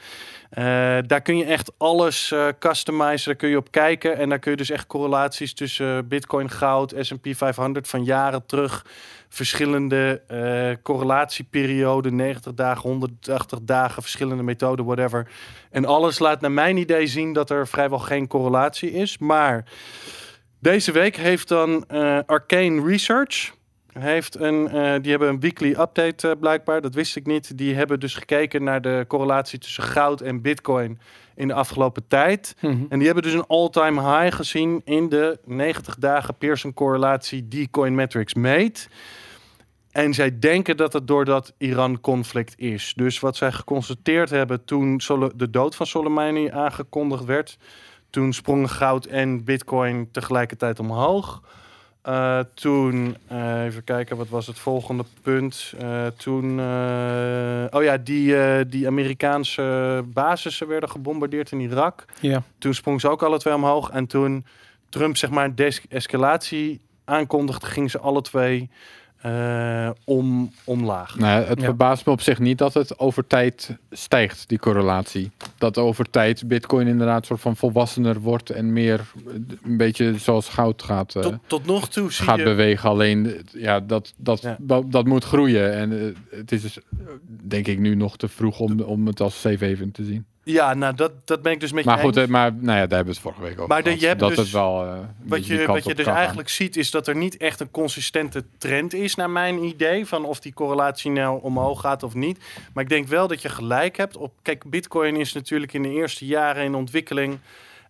Daar 1.07 1.21
kun 1.21 1.37
je 1.37 1.45
echt 1.45 1.71
alles 1.77 2.33
customizen. 2.59 3.25
Daar 3.25 3.35
kun 3.35 3.49
je 3.49 3.57
op 3.57 3.71
kijken. 3.71 4.17
En 4.17 4.29
daar 4.29 4.39
kun 4.39 4.51
je 4.51 4.57
dus 4.57 4.69
echt 4.69 4.87
correlaties 4.87 5.53
tussen 5.53 6.07
Bitcoin, 6.07 6.49
goud, 6.49 6.93
SP 7.07 7.27
500 7.31 7.87
van 7.87 8.03
jaren 8.03 8.45
terug. 8.45 8.85
Verschillende 9.29 10.21
correlatieperioden, 10.83 12.15
90 12.15 12.53
dagen, 12.53 12.89
180 12.89 13.59
dagen, 13.61 14.01
verschillende 14.01 14.43
methoden, 14.43 14.85
whatever. 14.85 15.27
En 15.69 15.85
alles 15.85 16.19
laat 16.19 16.41
naar 16.41 16.51
mijn 16.51 16.77
idee 16.77 17.07
zien 17.07 17.33
dat 17.33 17.49
er 17.49 17.67
vrijwel 17.67 17.99
geen 17.99 18.27
correlatie 18.27 18.91
is. 18.91 19.17
Maar 19.17 19.65
deze 20.61 20.91
week 20.91 21.15
heeft 21.15 21.47
dan 21.47 21.83
eh, 21.87 22.19
Arcane 22.25 22.85
Research. 22.85 23.53
Heeft 23.91 24.39
een, 24.39 24.67
eh, 24.67 25.01
die 25.01 25.09
hebben 25.11 25.29
een 25.29 25.39
weekly 25.39 25.69
update 25.69 26.29
eh, 26.29 26.39
blijkbaar, 26.39 26.81
dat 26.81 26.93
wist 26.93 27.15
ik 27.15 27.25
niet. 27.25 27.57
Die 27.57 27.75
hebben 27.75 27.99
dus 27.99 28.13
gekeken 28.13 28.63
naar 28.63 28.81
de 28.81 29.05
correlatie 29.07 29.59
tussen 29.59 29.83
goud 29.83 30.21
en 30.21 30.41
bitcoin 30.41 30.99
in 31.35 31.47
de 31.47 31.53
afgelopen 31.53 32.07
tijd. 32.07 32.55
Mhm. 32.61 32.83
En 32.89 32.97
die 32.97 33.05
hebben 33.05 33.23
dus 33.23 33.33
een 33.33 33.47
all-time 33.47 34.01
high 34.01 34.35
gezien 34.35 34.81
in 34.85 35.09
de 35.09 35.39
90 35.45 35.95
dagen 35.95 36.35
Pearson 36.35 36.73
correlatie 36.73 37.47
die 37.47 37.69
Coinmetrics 37.69 38.33
meet. 38.33 38.89
En 39.91 40.13
zij 40.13 40.39
denken 40.39 40.77
dat 40.77 40.93
het 40.93 41.07
door 41.07 41.25
dat 41.25 41.53
Iran-conflict 41.57 42.53
is. 42.57 42.93
Dus 42.95 43.19
wat 43.19 43.35
zij 43.35 43.51
geconstateerd 43.51 44.29
hebben 44.29 44.65
toen 44.65 45.01
de 45.35 45.49
dood 45.49 45.75
van 45.75 45.85
Soleimani 45.85 46.49
aangekondigd 46.49 47.25
werd, 47.25 47.57
toen 48.11 48.33
sprongen 48.33 48.69
goud 48.69 49.05
en 49.05 49.43
bitcoin 49.43 50.11
tegelijkertijd 50.11 50.79
omhoog. 50.79 51.41
Eh, 52.01 52.39
toen, 52.53 53.17
eh, 53.27 53.63
even 53.63 53.83
kijken, 53.83 54.17
wat 54.17 54.29
was 54.29 54.47
het 54.47 54.59
volgende 54.59 55.03
punt? 55.21 55.73
Eh, 55.79 56.05
toen, 56.07 56.59
oh 57.69 57.83
ja, 57.83 57.97
die, 58.03 58.35
die 58.67 58.87
Amerikaanse 58.87 60.03
basissen 60.05 60.67
werden 60.67 60.89
gebombardeerd 60.89 61.51
in 61.51 61.59
Irak. 61.59 62.05
Ja. 62.19 62.43
Toen 62.57 62.73
sprong 62.73 63.01
ze 63.01 63.09
ook 63.09 63.23
alle 63.23 63.39
twee 63.39 63.53
omhoog. 63.53 63.89
En 63.89 64.07
toen 64.07 64.45
Trump 64.89 65.17
zeg 65.17 65.29
maar 65.29 65.55
de-escalatie 65.55 66.81
aankondigde, 67.05 67.65
gingen 67.65 67.89
ze 67.89 67.99
alle 67.99 68.21
twee 68.21 68.69
eh, 69.21 69.89
om, 70.05 70.51
omlaag. 70.63 71.17
Nou, 71.17 71.43
het 71.43 71.59
Ja. 71.59 71.65
verbaast 71.65 72.05
me 72.05 72.11
op 72.11 72.21
zich 72.21 72.39
niet 72.39 72.57
dat 72.57 72.73
het 72.73 72.99
over 72.99 73.27
tijd 73.27 73.77
stijgt, 73.91 74.49
die 74.49 74.59
correlatie. 74.59 75.31
Dat 75.57 75.77
over 75.77 76.09
tijd 76.09 76.47
Bitcoin 76.47 76.87
inderdaad 76.87 77.19
een 77.19 77.25
soort 77.25 77.41
van 77.41 77.55
volwassener 77.55 78.19
wordt 78.19 78.49
en 78.49 78.73
meer 78.73 79.01
een 79.63 79.77
beetje 79.77 80.17
zoals 80.17 80.49
goud 80.49 80.83
gaat, 80.83 81.15
eh, 81.15 81.21
Tot, 81.21 81.35
tot 81.47 81.65
nog 81.65 81.89
toe 81.89 82.11
zie 82.11 82.25
gaat 82.25 82.37
je... 82.37 82.43
bewegen. 82.43 82.89
Alleen 82.89 83.25
eh, 83.25 83.33
ja, 83.61 83.79
dat, 83.79 84.13
dat, 84.17 84.41
Ja. 84.41 84.57
dat, 84.59 84.91
dat 84.91 85.05
moet 85.05 85.23
groeien. 85.23 85.73
En 85.73 86.15
het 86.29 86.51
is 86.51 86.61
dus, 86.61 86.79
denk 87.25 87.67
ik 87.67 87.79
nu 87.79 87.95
nog 87.95 88.17
te 88.17 88.27
vroeg 88.27 88.59
om, 88.59 88.79
om 88.79 89.07
het 89.07 89.19
als 89.21 89.41
safe 89.41 89.65
haven 89.67 89.91
te 89.91 90.03
zien. 90.03 90.25
Ja, 90.43 90.73
nou, 90.73 90.95
dat, 90.95 91.11
dat 91.25 91.41
ben 91.41 91.51
ik 91.51 91.59
dus 91.59 91.71
met 91.71 91.85
Maar 91.85 91.95
je 91.97 92.03
goed, 92.03 92.27
maar 92.27 92.53
nou 92.53 92.65
ja, 92.77 92.87
daar 92.87 92.97
hebben 92.97 93.03
we 93.05 93.09
het 93.11 93.19
vorige 93.19 93.41
week 93.41 93.53
over 93.53 93.67
Maar 93.67 93.81
gehad. 93.83 93.99
je 93.99 94.07
hebt 94.07 94.19
dat 94.19 94.29
dus- 94.29 94.37
het 94.37 94.51
wel 94.51 94.85
eh, 94.85 94.99
Wat 95.23 95.45
je, 95.45 95.65
wat 95.65 95.83
je 95.83 95.95
dus 95.95 96.05
gaan. 96.05 96.15
eigenlijk 96.15 96.49
ziet, 96.49 96.75
is 96.77 96.91
dat 96.91 97.07
er 97.07 97.15
niet 97.15 97.37
echt 97.37 97.59
een 97.59 97.71
consistente 97.71 98.43
trend 98.57 98.93
is, 98.93 99.15
naar 99.15 99.29
mijn 99.29 99.63
idee. 99.63 100.05
Van 100.05 100.25
of 100.25 100.39
die 100.39 100.53
correlatie 100.53 101.11
nou 101.11 101.41
omhoog 101.41 101.81
gaat 101.81 102.03
of 102.03 102.13
niet. 102.13 102.39
Maar 102.73 102.83
ik 102.83 102.89
denk 102.89 103.07
wel 103.07 103.27
dat 103.27 103.41
je 103.41 103.49
gelijk 103.49 103.97
hebt. 103.97 104.17
Op, 104.17 104.33
kijk, 104.41 104.69
Bitcoin 104.69 105.15
is 105.15 105.33
natuurlijk 105.33 105.73
in 105.73 105.83
de 105.83 105.89
eerste 105.89 106.25
jaren 106.25 106.63
in 106.63 106.75
ontwikkeling 106.75 107.39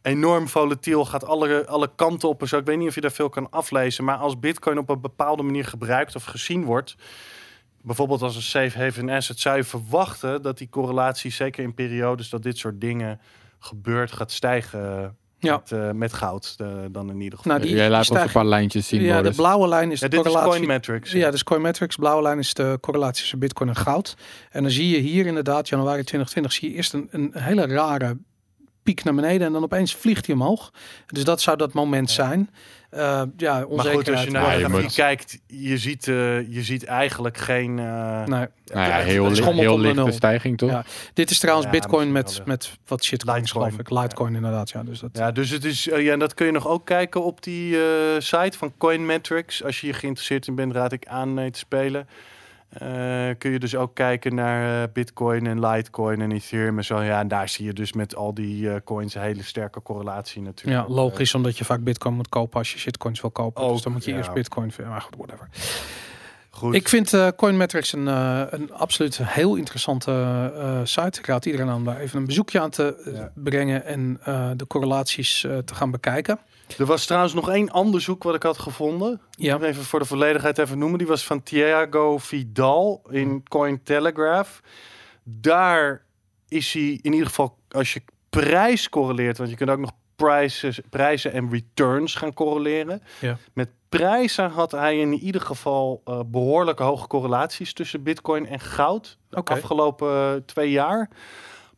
enorm 0.01 0.47
volatiel. 0.47 1.05
Gaat 1.05 1.25
alle, 1.25 1.67
alle 1.67 1.89
kanten 1.95 2.29
op 2.29 2.41
en 2.41 2.47
zo. 2.47 2.57
Ik 2.57 2.65
weet 2.65 2.77
niet 2.77 2.87
of 2.87 2.95
je 2.95 3.01
daar 3.01 3.11
veel 3.11 3.29
kan 3.29 3.47
aflezen. 3.49 4.03
Maar 4.03 4.17
als 4.17 4.39
Bitcoin 4.39 4.77
op 4.77 4.89
een 4.89 5.01
bepaalde 5.01 5.43
manier 5.43 5.65
gebruikt 5.65 6.15
of 6.15 6.23
gezien 6.23 6.63
wordt. 6.63 6.95
Bijvoorbeeld 7.83 8.21
als 8.21 8.35
een 8.35 8.41
safe 8.41 8.79
haven 8.79 9.09
asset, 9.09 9.39
zou 9.39 9.57
je 9.57 9.63
verwachten 9.63 10.41
dat 10.41 10.57
die 10.57 10.69
correlatie, 10.69 11.31
zeker 11.31 11.63
in 11.63 11.73
periodes 11.73 12.29
dat 12.29 12.43
dit 12.43 12.57
soort 12.57 12.81
dingen 12.81 13.19
gebeurt, 13.59 14.11
gaat 14.11 14.31
stijgen 14.31 15.15
Ja. 15.39 15.55
met, 15.57 15.71
eh, 15.71 15.91
met 15.91 16.13
goud 16.13 16.55
eh, 16.57 16.67
dan 16.91 17.09
in 17.09 17.21
ieder 17.21 17.37
geval. 17.37 17.53
Nou, 17.53 17.65
die, 17.65 17.75
Jij 17.75 17.89
laat 17.89 18.09
ons 18.09 18.19
een 18.19 18.31
paar 18.31 18.45
lijntjes 18.45 18.87
zien, 18.87 19.01
Ja, 19.01 19.21
de 19.21 19.31
blauwe 19.31 19.67
lijn 19.67 19.91
is 19.91 19.99
ja, 19.99 20.07
de 20.07 20.15
dit 20.15 20.25
is 20.25 20.31
correlatie. 20.31 20.59
Coinmetrics. 20.59 21.11
Ja, 21.11 21.31
dus 21.31 21.43
Coinmetrics, 21.43 21.95
blauwe 21.95 22.21
lijn 22.21 22.39
is 22.39 22.53
de 22.53 22.77
correlatie 22.81 23.21
tussen 23.21 23.39
bitcoin 23.39 23.69
en 23.69 23.75
goud. 23.75 24.15
En 24.51 24.61
dan 24.61 24.71
zie 24.71 24.89
je 24.89 24.97
hier 24.97 25.25
inderdaad, 25.25 25.69
januari 25.69 26.03
2020, 26.03 26.51
zie 26.53 26.69
je 26.69 26.75
eerst 26.75 26.93
een, 26.93 27.07
een 27.11 27.31
hele 27.33 27.65
rare 27.65 28.17
piek 28.83 29.03
naar 29.03 29.15
beneden 29.15 29.47
en 29.47 29.53
dan 29.53 29.63
opeens 29.63 29.95
vliegt 29.95 30.25
hij 30.25 30.35
omhoog. 30.35 30.71
Dus 31.07 31.23
dat 31.23 31.41
zou 31.41 31.57
dat 31.57 31.73
moment 31.73 32.09
zijn. 32.11 32.49
Eh, 32.91 33.21
ja, 33.37 33.53
Maar 33.53 33.65
onzekerheid. 33.65 33.95
goed, 34.07 34.09
als 34.15 34.23
je 34.23 34.31
naar 34.31 34.41
Ja, 34.43 34.49
de 34.51 34.57
je 34.59 34.63
grafiek 34.65 34.83
moet- 34.83 34.93
kijkt, 34.95 35.39
je 35.47 35.77
ziet, 35.77 36.07
eh, 36.07 36.53
je 36.53 36.63
ziet 36.63 36.85
eigenlijk 36.85 37.37
geen... 37.37 37.79
eh, 37.79 37.85
Nee, 38.25 38.25
Nou 38.25 38.47
ja, 38.87 38.97
heel, 38.97 39.29
li- 39.29 39.43
heel 39.59 39.79
lichte 39.79 40.11
stijging, 40.11 40.57
toch? 40.57 40.69
Ja. 40.69 40.83
dit 41.13 41.29
is 41.29 41.39
trouwens 41.39 41.65
Ja, 41.65 41.71
bitcoin 41.71 42.11
met, 42.11 42.35
wel, 42.37 42.45
met 42.45 42.77
wat 42.87 43.03
shitcoins, 43.03 43.39
Litecoin. 43.41 43.71
geloof 43.71 43.79
ik. 43.87 43.89
Litecoin 44.01 44.35
inderdaad, 44.35 44.69
ja. 44.69 44.83
Dus 44.83 44.99
dat, 44.99 45.09
Ja, 45.13 45.31
dus 45.31 45.49
het 45.49 45.65
is, 45.65 45.83
ja, 45.83 46.17
dat 46.17 46.33
kun 46.33 46.45
je 46.45 46.51
nog 46.51 46.67
ook 46.67 46.85
kijken 46.85 47.23
op 47.23 47.43
die 47.43 47.75
eh, 47.77 47.83
site 48.19 48.57
van 48.57 48.73
Coinmetrics. 48.77 49.63
Als 49.63 49.79
je 49.79 49.85
hier 49.85 49.95
geïnteresseerd 49.95 50.47
in 50.47 50.55
bent, 50.55 50.73
raad 50.73 50.91
ik 50.91 51.05
aan 51.07 51.33
mee 51.33 51.51
te 51.51 51.59
spelen. 51.59 52.07
Eh, 52.71 53.29
kun 53.37 53.51
je 53.51 53.59
dus 53.59 53.75
ook 53.75 53.95
kijken 53.95 54.35
naar 54.35 54.83
eh, 54.83 54.93
Bitcoin 54.93 55.47
en 55.47 55.67
Litecoin 55.67 56.21
en 56.21 56.31
Ethereum 56.31 56.77
en 56.77 56.83
zo. 56.83 57.01
Ja, 57.01 57.19
en 57.19 57.27
daar 57.27 57.49
zie 57.49 57.65
je 57.65 57.73
dus 57.73 57.93
met 57.93 58.15
al 58.15 58.33
die 58.33 58.69
eh, 58.69 58.75
coins 58.83 59.15
een 59.15 59.21
hele 59.21 59.43
sterke 59.43 59.81
correlatie 59.81 60.41
natuurlijk. 60.41 60.87
ja, 60.87 60.93
logisch, 60.93 61.35
omdat 61.35 61.57
je 61.57 61.65
vaak 61.65 61.83
bitcoin 61.83 62.15
moet 62.15 62.29
kopen 62.29 62.57
als 62.57 62.71
je 62.71 62.79
shitcoins 62.79 63.21
wil 63.21 63.31
kopen. 63.31 63.63
Ook, 63.63 63.73
dus 63.73 63.81
dan 63.81 63.91
moet 63.91 64.05
je 64.05 64.11
ja. 64.11 64.17
eerst 64.17 64.33
bitcoin 64.33 64.71
vinden. 64.71 64.93
Maar 64.93 65.01
goed, 65.01 65.15
whatever. 65.17 65.47
Goed. 66.49 66.73
Ik 66.73 66.89
vind 66.89 67.13
eh 67.13 67.27
Coinmetrics 67.35 67.93
een, 67.93 68.07
een 68.53 68.73
absoluut 68.73 69.17
heel 69.23 69.55
interessante 69.55 70.81
site. 70.83 71.19
Ik 71.19 71.25
raad 71.25 71.45
iedereen 71.45 71.69
aan 71.69 71.85
daar 71.85 71.99
even 71.99 72.19
een 72.19 72.25
bezoekje 72.25 72.59
aan 72.59 72.69
te 72.69 73.11
Ja. 73.13 73.31
brengen 73.35 73.85
en 73.85 74.19
de 74.57 74.67
correlaties 74.67 75.39
te 75.41 75.75
gaan 75.75 75.91
bekijken. 75.91 76.39
Er 76.77 76.85
was 76.85 77.05
trouwens 77.05 77.33
nog 77.33 77.49
één 77.49 77.73
onderzoek 77.73 78.23
wat 78.23 78.35
ik 78.35 78.43
had 78.43 78.57
gevonden. 78.57 79.21
Ja, 79.29 79.59
Even 79.59 79.83
voor 79.83 79.99
de 79.99 80.05
volledigheid 80.05 80.57
even 80.57 80.77
noemen. 80.77 80.97
Die 80.97 81.07
was 81.07 81.25
van 81.25 81.43
Thiago 81.43 82.17
Vidal 82.17 83.01
in 83.09 83.43
Cointelegraph. 83.47 84.61
Daar 85.23 86.05
is 86.47 86.73
hij 86.73 86.99
in 87.01 87.11
ieder 87.11 87.27
geval, 87.27 87.57
als 87.69 87.93
je 87.93 88.01
prijs 88.29 88.89
correleert, 88.89 89.37
want 89.37 89.49
je 89.49 89.55
kunt 89.55 89.69
ook 89.69 89.79
nog 89.79 89.91
prijzen, 90.15 90.73
prijzen 90.89 91.31
en 91.31 91.49
returns 91.49 92.15
gaan 92.15 92.33
correleren. 92.33 93.01
Ja. 93.19 93.37
Met 93.53 93.69
prijzen 93.89 94.49
had 94.49 94.71
hij 94.71 94.99
in 94.99 95.13
ieder 95.13 95.41
geval 95.41 96.01
eh, 96.05 96.19
behoorlijk 96.25 96.79
hoge 96.79 97.07
correlaties 97.07 97.73
tussen 97.73 98.03
bitcoin 98.03 98.47
en 98.47 98.59
goud 98.59 99.17
de 99.29 99.43
afgelopen 99.43 100.09
eh, 100.09 100.41
twee 100.45 100.71
jaar. 100.71 101.09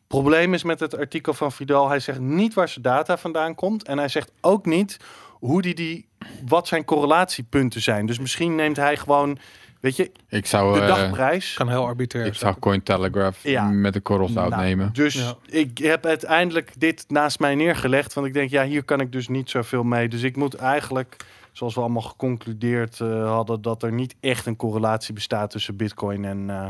Probleem 0.06 0.54
is 0.54 0.62
met 0.62 0.80
het 0.80 0.96
artikel 0.98 1.34
van 1.34 1.52
Vidal, 1.52 1.88
hij 1.88 2.00
zegt 2.00 2.20
niet 2.20 2.54
waar 2.54 2.68
zijn 2.68 2.82
data 2.82 3.16
vandaan 3.16 3.54
komt. 3.54 3.86
En 3.86 3.98
hij 3.98 4.08
zegt 4.08 4.32
ook 4.40 4.66
niet 4.66 4.96
hoe 5.30 5.62
die, 5.62 5.74
die 5.74 6.08
wat 6.46 6.68
zijn 6.68 6.84
correlatiepunten 6.84 7.80
zijn. 7.82 8.06
Dus 8.06 8.18
misschien 8.18 8.54
neemt 8.54 8.76
hij 8.76 8.96
gewoon, 8.96 9.38
weet 9.80 9.96
je, 9.96 10.12
Ik 10.28 10.46
zou, 10.46 10.74
de 10.74 10.80
eh, 10.80 10.86
dagprijs. 10.86 11.54
kan 11.54 11.68
heel 11.68 11.84
arbitrair 11.86 12.26
ik 12.26 12.34
zou 12.34 12.54
Cointelegraph 12.58 13.42
Ja. 13.42 13.64
met 13.64 13.92
de 13.92 14.00
korrels 14.00 14.32
Nou, 14.32 14.52
uitnemen. 14.52 14.90
Dus 14.92 15.14
Ja. 15.14 15.34
ik 15.46 15.78
heb 15.78 16.06
uiteindelijk 16.06 16.72
dit 16.80 17.04
naast 17.08 17.38
mij 17.38 17.54
neergelegd. 17.54 18.12
Want 18.14 18.26
ik 18.26 18.32
denk, 18.32 18.50
ja, 18.50 18.64
hier 18.64 18.84
kan 18.84 19.00
ik 19.00 19.12
dus 19.12 19.28
niet 19.28 19.50
zoveel 19.50 19.82
mee. 19.82 20.08
Dus 20.08 20.22
ik 20.22 20.36
moet 20.36 20.54
eigenlijk, 20.54 21.16
zoals 21.52 21.74
we 21.74 21.80
allemaal 21.80 22.02
geconcludeerd 22.02 23.00
eh, 23.00 23.26
hadden, 23.30 23.62
dat 23.62 23.82
er 23.82 23.92
niet 23.92 24.14
echt 24.20 24.46
een 24.46 24.56
correlatie 24.56 25.14
bestaat 25.14 25.50
tussen 25.50 25.76
Bitcoin 25.76 26.24
en, 26.24 26.50
eh, 26.50 26.68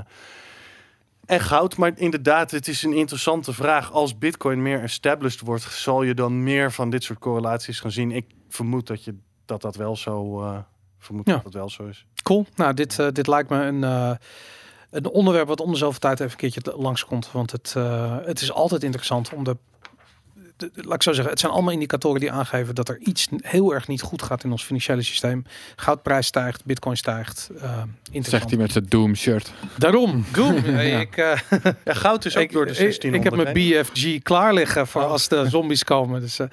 en 1.27 1.41
goud. 1.41 1.77
Maar 1.77 1.93
inderdaad, 1.95 2.51
het 2.51 2.69
is 2.69 2.83
een 2.83 2.93
interessante 2.93 3.53
vraag. 3.53 3.93
Als 3.93 4.19
Bitcoin 4.19 4.63
meer 4.63 4.83
established 4.83 5.41
wordt, 5.41 5.63
zal 5.63 6.03
je 6.03 6.15
dan 6.15 6.43
meer 6.43 6.73
van 6.73 6.91
dit 6.91 7.05
soort 7.05 7.19
correlaties 7.19 7.81
gaan 7.81 7.91
zien? 7.91 8.11
Ik 8.11 8.27
vermoed 8.49 8.87
dat 8.87 9.05
je, 9.05 9.15
dat, 9.45 9.61
dat 9.63 9.77
wel 9.77 9.97
zo. 9.97 10.43
vermoed 10.99 11.27
Ja. 11.27 11.35
dat 11.35 11.43
dat 11.43 11.53
wel 11.53 11.71
zo 11.71 11.87
is. 11.87 12.07
Cool. 12.23 12.47
Nou, 12.55 12.75
dit, 12.75 12.99
eh, 12.99 13.09
dit 13.13 13.27
lijkt 13.27 13.51
me 13.51 13.63
een, 13.63 13.85
eh, 13.85 14.11
een 14.91 15.09
onderwerp 15.09 15.49
wat 15.49 15.61
om 15.61 15.71
de 15.71 15.77
zoveel 15.79 15.99
tijd 16.01 16.21
even 16.21 16.33
een 16.33 16.51
keertje 16.51 16.73
langskomt. 16.77 17.33
Want 17.33 17.51
het, 17.51 17.75
het 18.25 18.41
is 18.41 18.53
altijd 18.53 18.83
interessant 18.83 19.33
om 19.33 19.45
de- 19.45 19.57
Laat 20.75 20.95
ik 20.95 21.03
zo 21.03 21.13
zeggen, 21.13 21.31
het 21.31 21.41
zijn 21.41 21.53
allemaal 21.53 21.73
indicatoren 21.73 22.21
die 22.21 22.33
aangeven 22.33 22.75
dat 22.75 22.89
er 22.89 22.99
iets 22.99 23.29
heel 23.41 23.75
erg 23.75 23.89
niet 23.89 24.03
goed 24.03 24.23
gaat 24.23 24.45
in 24.45 24.51
ons 24.51 24.65
financiële 24.65 25.03
systeem. 25.03 25.45
Goudprijs 25.77 26.27
stijgt, 26.27 26.65
bitcoin 26.65 26.97
stijgt. 26.97 27.49
interessant. 27.51 28.27
Zegt 28.27 28.49
hij 28.51 28.59
met 28.59 28.73
zijn 28.73 28.87
Doom 28.89 29.15
shirt. 29.15 29.53
Daarom, 29.79 30.25
Doom. 30.33 30.55
Hey, 30.65 30.89
Ja. 30.89 30.99
ik, 31.01 31.17
eh, 31.17 31.39
Ja, 31.85 31.95
goud 31.95 32.25
is 32.25 32.37
ook 32.37 32.43
ik, 32.43 32.53
door 32.53 32.65
de 32.65 32.71
ik- 32.71 32.77
1600. 32.79 33.35
ik 33.35 33.45
heb 33.47 33.55
mijn? 33.55 33.85
BFG 33.85 34.23
klaar 34.23 34.55
liggen 34.55 34.87
voor 34.87 35.03
Oh. 35.03 35.11
als 35.11 35.29
de 35.29 35.47
zombies 35.49 35.85
komen. 35.85 36.21
Dus, 36.21 36.39
eh, 36.39 36.47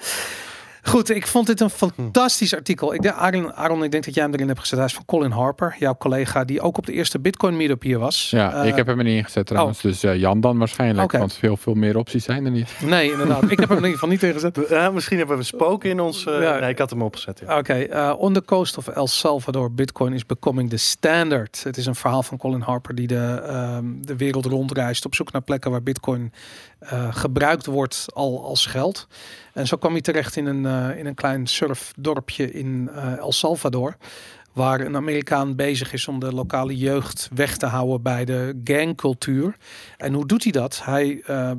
goed, 0.83 1.09
ik 1.09 1.27
vond 1.27 1.47
dit 1.47 1.59
een 1.61 1.69
fantastisch 1.69 2.55
artikel. 2.55 2.93
Ik 2.93 3.01
denk, 3.01 3.15
Aaron, 3.15 3.53
Aaron, 3.53 3.83
ik 3.83 3.91
denk 3.91 4.05
dat 4.05 4.13
jij 4.13 4.23
hem 4.23 4.33
erin 4.33 4.47
hebt 4.47 4.59
gezet. 4.59 4.77
Hij 4.77 4.87
is 4.87 4.93
van 4.93 5.05
Colin 5.05 5.31
Harper, 5.31 5.75
jouw 5.79 5.95
collega, 5.95 6.43
die 6.43 6.61
ook 6.61 6.77
op 6.77 6.85
de 6.85 6.91
eerste 6.93 7.19
Bitcoin 7.19 7.57
meetup 7.57 7.81
hier 7.81 7.99
was. 7.99 8.29
Ja, 8.29 8.53
Eh, 8.53 8.67
ik 8.67 8.75
heb 8.75 8.87
hem 8.87 8.97
er 8.97 9.03
niet 9.03 9.15
ingezet 9.17 9.45
trouwens. 9.47 9.81
Dus 9.81 10.03
eh, 10.03 10.15
Jan 10.19 10.41
dan 10.41 10.57
waarschijnlijk. 10.57 11.11
Want 11.11 11.33
veel, 11.33 11.57
veel 11.57 11.73
meer 11.73 11.97
opties 11.97 12.23
zijn 12.23 12.45
er 12.45 12.51
niet. 12.51 12.69
Nee, 12.79 13.11
inderdaad. 13.11 13.51
ik 13.51 13.59
heb 13.59 13.69
hem 13.69 13.77
in 13.77 13.83
ieder 13.83 13.91
geval 13.99 14.09
niet 14.09 14.23
ingezet. 14.23 14.59
Ja, 14.69 14.89
misschien 14.89 15.17
hebben 15.17 15.35
we 15.35 15.41
een 15.41 15.47
spook 15.47 15.83
in 15.83 15.99
ons. 15.99 16.25
eh, 16.25 16.41
Ja. 16.41 16.59
Nee, 16.59 16.69
ik 16.69 16.77
had 16.77 16.89
hem 16.89 17.01
opgezet. 17.01 17.41
Ja. 17.47 17.57
Oké, 17.57 17.73
eh, 17.73 18.13
on 18.17 18.33
the 18.33 18.43
coast 18.45 18.77
of 18.77 18.87
El 18.87 19.07
Salvador, 19.07 19.71
Bitcoin 19.73 20.13
is 20.13 20.25
becoming 20.25 20.69
the 20.69 20.77
standard. 20.77 21.63
Het 21.63 21.77
is 21.77 21.85
een 21.85 21.95
verhaal 21.95 22.23
van 22.23 22.37
Colin 22.37 22.61
Harper 22.61 22.95
die 22.95 23.07
de, 23.07 23.41
ehm, 23.47 23.85
de 23.99 24.15
wereld 24.15 24.45
rondreist 24.45 25.05
op 25.05 25.15
zoek 25.15 25.31
naar 25.31 25.41
plekken 25.41 25.71
waar 25.71 25.83
Bitcoin 25.83 26.33
eh, 26.79 27.07
gebruikt 27.15 27.65
wordt 27.65 28.05
al 28.13 28.43
als 28.45 28.65
geld. 28.65 29.07
En 29.53 29.67
zo 29.67 29.77
kwam 29.77 29.91
hij 29.91 30.01
terecht 30.01 30.35
in 30.35 30.45
een, 30.45 30.65
eh, 30.65 30.97
in 30.97 31.05
een 31.05 31.15
klein 31.15 31.47
surfdorpje 31.47 32.51
in 32.51 32.89
eh, 32.93 33.17
El 33.17 33.31
Salvador. 33.31 33.95
Waar 34.53 34.79
een 34.79 34.95
Amerikaan 34.95 35.55
bezig 35.55 35.93
is 35.93 36.07
om 36.07 36.19
de 36.19 36.33
lokale 36.33 36.77
jeugd 36.77 37.29
weg 37.33 37.57
te 37.57 37.65
houden 37.65 38.01
bij 38.01 38.25
de 38.25 38.61
gangcultuur. 38.63 39.55
En 39.97 40.13
hoe 40.13 40.27
doet 40.27 40.43
hij 40.43 40.51
dat? 40.51 40.81
Hij 40.83 41.21
eh, 41.25 41.51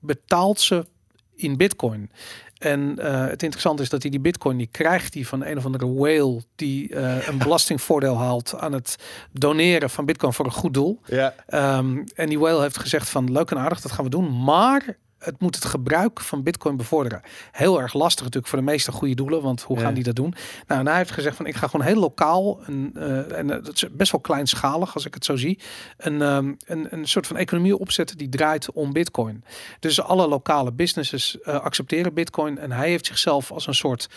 betaalt 0.00 0.60
ze 0.60 0.86
in 1.34 1.56
bitcoin. 1.56 2.10
En 2.58 2.98
het 3.02 3.42
interessante 3.42 3.82
is 3.82 3.88
dat 3.88 4.02
hij 4.02 4.10
die 4.10 4.20
bitcoin 4.20 4.56
die 4.56 4.68
krijgt 4.70 5.14
hij 5.14 5.24
van 5.24 5.44
een 5.44 5.56
of 5.56 5.64
andere 5.64 5.94
whale 5.94 6.42
die 6.56 6.96
een 6.96 7.38
belastingvoordeel 7.44 8.18
haalt 8.18 8.54
aan 8.58 8.72
het 8.72 8.96
doneren 9.32 9.90
van 9.90 10.04
bitcoin 10.04 10.32
voor 10.32 10.44
een 10.44 10.52
goed 10.52 10.74
doel. 10.74 11.00
Ja. 11.06 11.34
Ehm, 11.46 12.02
en 12.14 12.28
die 12.28 12.38
whale 12.38 12.62
heeft 12.62 12.78
gezegd 12.78 13.08
van 13.08 13.32
leuk 13.32 13.50
en 13.50 13.58
aardig, 13.58 13.80
dat 13.80 13.92
gaan 13.92 14.04
we 14.04 14.10
doen, 14.10 14.42
maar 14.44 14.96
het 15.20 15.40
moet 15.40 15.54
het 15.54 15.64
gebruik 15.64 16.20
van 16.20 16.42
bitcoin 16.42 16.76
bevorderen. 16.76 17.22
Heel 17.52 17.80
erg 17.80 17.94
lastig 17.94 18.20
natuurlijk 18.24 18.52
voor 18.52 18.58
de 18.58 18.64
meeste 18.64 18.92
goede 18.92 19.14
doelen, 19.14 19.42
want 19.42 19.62
hoe 19.62 19.76
Ja. 19.76 19.82
gaan 19.82 19.94
die 19.94 20.02
dat 20.04 20.16
doen? 20.16 20.34
Nou, 20.66 20.80
en 20.80 20.86
hij 20.86 20.96
heeft 20.96 21.10
gezegd 21.10 21.36
van 21.36 21.46
ik 21.46 21.54
ga 21.56 21.66
gewoon 21.68 21.86
heel 21.86 21.96
lokaal 22.00 22.60
een, 22.66 22.90
eh, 22.94 23.38
en 23.38 23.50
eh, 23.50 23.64
dat 23.64 23.74
is 23.74 23.84
best 23.92 24.12
wel 24.12 24.20
kleinschalig 24.20 24.94
als 24.94 25.06
ik 25.06 25.14
het 25.14 25.24
zo 25.24 25.36
zie, 25.36 25.58
een, 25.96 26.22
ehm, 26.22 26.52
een, 26.66 26.86
een 26.90 27.06
soort 27.08 27.26
van 27.26 27.36
economie 27.36 27.78
opzetten 27.78 28.18
die 28.18 28.28
draait 28.28 28.72
om 28.72 28.92
bitcoin. 28.92 29.44
Dus 29.80 30.00
alle 30.02 30.28
lokale 30.28 30.72
businesses 30.72 31.40
eh, 31.40 31.60
accepteren 31.60 32.14
bitcoin 32.14 32.58
en 32.58 32.72
hij 32.72 32.88
heeft 32.88 33.06
zichzelf 33.06 33.50
als 33.52 33.66
een 33.66 33.74
soort 33.74 34.08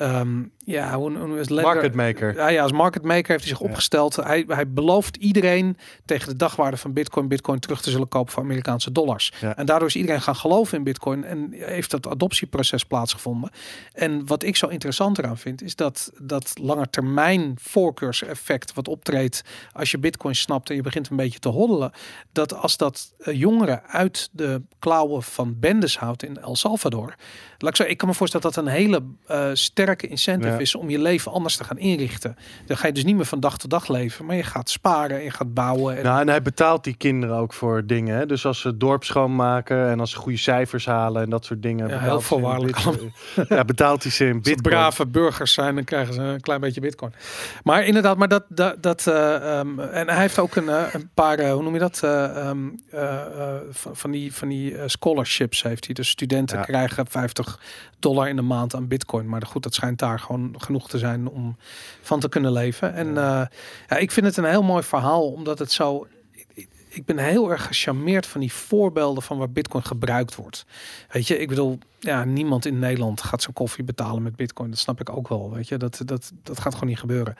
ehm, 0.00 0.42
ja, 0.64 0.96
hoe, 0.96 1.18
hoe 1.18 1.38
is? 1.38 1.48
Market 1.48 1.94
maker. 1.94 2.34
Ja, 2.34 2.48
ja, 2.48 2.62
als 2.62 2.72
market 2.72 3.02
maker 3.02 3.30
heeft 3.30 3.44
hij 3.44 3.56
zich 3.56 3.60
opgesteld. 3.60 4.16
Hij, 4.16 4.44
hij 4.46 4.68
belooft 4.68 5.16
iedereen 5.16 5.76
tegen 6.04 6.28
de 6.28 6.36
dagwaarde 6.36 6.76
van 6.76 6.92
Bitcoin, 6.92 7.28
Bitcoin 7.28 7.58
terug 7.58 7.80
te 7.82 7.90
zullen 7.90 8.08
kopen 8.08 8.32
voor 8.32 8.42
Amerikaanse 8.42 8.92
dollars. 8.92 9.32
Ja. 9.40 9.56
En 9.56 9.66
daardoor 9.66 9.88
is 9.88 9.96
iedereen 9.96 10.20
gaan 10.20 10.36
geloven 10.36 10.78
in 10.78 10.84
Bitcoin 10.84 11.24
en 11.24 11.52
heeft 11.52 11.90
dat 11.90 12.06
adoptieproces 12.06 12.84
plaatsgevonden. 12.84 13.50
En 13.92 14.26
wat 14.26 14.42
ik 14.42 14.56
zo 14.56 14.66
interessant 14.66 15.18
eraan 15.18 15.38
vind, 15.38 15.62
is 15.62 15.76
dat 15.76 16.12
dat 16.22 16.52
langetermijn 16.60 17.54
voorkeurseffect 17.60 18.74
wat 18.74 18.88
optreedt 18.88 19.42
als 19.72 19.90
je 19.90 19.98
Bitcoin 19.98 20.34
snapt 20.34 20.70
en 20.70 20.76
je 20.76 20.82
begint 20.82 21.10
een 21.10 21.16
beetje 21.16 21.38
te 21.38 21.48
hoddelen, 21.48 21.92
dat 22.32 22.54
als 22.54 22.76
dat 22.76 23.14
eh, 23.18 23.38
jongeren 23.38 23.82
uit 23.86 24.28
de 24.32 24.62
klauwen 24.78 25.22
van 25.22 25.58
bendes 25.58 25.98
houdt 25.98 26.22
in 26.22 26.40
El 26.40 26.56
Salvador, 26.56 27.14
ik 27.68 27.78
ik 27.78 27.96
kan 27.96 28.08
me 28.08 28.14
voorstellen 28.14 28.46
dat 28.46 28.54
dat 28.54 28.64
een 28.64 28.70
hele 28.70 29.02
eh, 29.26 29.48
sterke 29.52 30.06
incentive 30.06 30.52
Ja. 30.52 30.58
is 30.58 30.74
om 30.74 30.90
je 30.90 30.98
leven 30.98 31.32
anders 31.32 31.56
te 31.56 31.64
gaan 31.64 31.78
inrichten. 31.78 32.36
Dan 32.66 32.76
ga 32.76 32.86
je 32.86 32.92
dus 32.92 33.04
niet 33.04 33.16
meer 33.16 33.24
van 33.24 33.40
dag 33.40 33.58
tot 33.58 33.70
dag 33.70 33.88
leven, 33.88 34.24
maar 34.26 34.36
je 34.36 34.42
gaat 34.42 34.70
sparen 34.70 35.16
en 35.18 35.22
je 35.24 35.30
gaat 35.30 35.54
bouwen. 35.54 35.96
En, 35.96 36.02
Nou, 36.04 36.20
en 36.20 36.28
hij 36.28 36.42
betaalt 36.42 36.84
die 36.84 36.94
kinderen 36.96 37.36
ook 37.36 37.52
voor 37.52 37.86
dingen. 37.86 38.16
Hè? 38.16 38.26
Dus 38.26 38.46
als 38.46 38.60
ze 38.60 38.68
het 38.68 38.80
dorp 38.80 39.04
schoonmaken 39.04 39.88
en 39.88 40.00
als 40.00 40.10
ze 40.10 40.16
goede 40.16 40.38
cijfers 40.38 40.86
halen 40.86 41.22
en 41.22 41.30
dat 41.30 41.44
soort 41.44 41.62
dingen. 41.62 41.88
Ja, 41.88 41.98
heel 41.98 42.20
voorwaardelijk 42.20 42.78
Ja, 43.48 43.64
betaalt 43.64 44.02
hij 44.02 44.12
ze 44.12 44.24
in 44.26 44.34
Als 44.36 44.44
ze 44.48 44.54
bitcoin. 44.54 44.74
brave 44.74 45.06
burgers 45.06 45.52
zijn, 45.52 45.74
dan 45.74 45.84
krijgen 45.84 46.14
ze 46.14 46.20
een 46.20 46.40
klein 46.40 46.60
beetje 46.60 46.80
bitcoin. 46.80 47.12
Maar 47.62 47.84
inderdaad, 47.84 48.16
maar 48.16 48.28
dat, 48.28 48.44
dat, 48.48 48.82
dat 48.82 49.06
eh, 49.06 49.58
ehm, 49.58 49.80
en 49.80 50.08
hij 50.08 50.20
heeft 50.20 50.38
ook 50.38 50.56
een, 50.56 50.68
eh, 50.68 50.82
een 50.92 51.10
paar, 51.14 51.48
hoe 51.50 51.62
noem 51.62 51.72
je 51.72 51.78
dat, 51.78 51.98
Eh, 52.02 52.36
ehm, 52.48 52.68
eh, 52.90 53.20
eh, 53.20 53.60
van, 53.70 53.96
van 53.96 54.10
die, 54.10 54.34
van 54.34 54.48
die 54.48 54.76
scholarships 54.86 55.62
heeft 55.62 55.84
hij. 55.84 55.94
Dus 55.94 56.08
studenten 56.08 56.58
Ja. 56.58 56.64
krijgen 56.64 57.06
50 57.08 57.49
dollar 57.98 58.28
in 58.28 58.36
de 58.36 58.42
maand 58.42 58.74
aan 58.74 58.88
bitcoin. 58.88 59.28
Maar 59.28 59.46
goed, 59.46 59.62
dat 59.62 59.74
schijnt 59.74 59.98
daar 59.98 60.18
gewoon 60.18 60.54
genoeg 60.58 60.88
te 60.88 60.98
zijn 60.98 61.28
om 61.28 61.56
van 62.02 62.20
te 62.20 62.28
kunnen 62.28 62.52
leven. 62.52 62.94
En 62.94 63.08
eh, 63.08 63.42
ja, 63.88 63.96
ik 63.96 64.10
vind 64.10 64.26
het 64.26 64.36
een 64.36 64.44
heel 64.44 64.62
mooi 64.62 64.82
verhaal, 64.82 65.30
omdat 65.32 65.58
het 65.58 65.72
zo... 65.72 66.06
ik- 66.88 67.04
ben 67.04 67.18
heel 67.18 67.50
erg 67.50 67.66
gecharmeerd 67.66 68.26
van 68.26 68.40
die 68.40 68.52
voorbeelden 68.52 69.22
van 69.22 69.38
waar 69.38 69.50
Bitcoin 69.50 69.84
gebruikt 69.84 70.34
wordt. 70.34 70.64
Weet 71.10 71.26
je, 71.26 71.38
ik 71.38 71.48
bedoel, 71.48 71.78
ja, 71.98 72.24
niemand 72.24 72.66
in 72.66 72.78
Nederland 72.78 73.22
gaat 73.22 73.42
zijn 73.42 73.54
koffie 73.54 73.84
betalen 73.84 74.22
met 74.22 74.36
Bitcoin. 74.36 74.70
Dat 74.70 74.78
snap 74.78 75.00
ik 75.00 75.10
ook 75.10 75.28
wel. 75.28 75.50
Weet 75.52 75.68
je, 75.68 75.76
dat, 75.76 76.00
dat, 76.04 76.32
dat 76.42 76.60
gaat 76.60 76.72
gewoon 76.74 76.88
niet 76.88 76.98
gebeuren. 76.98 77.36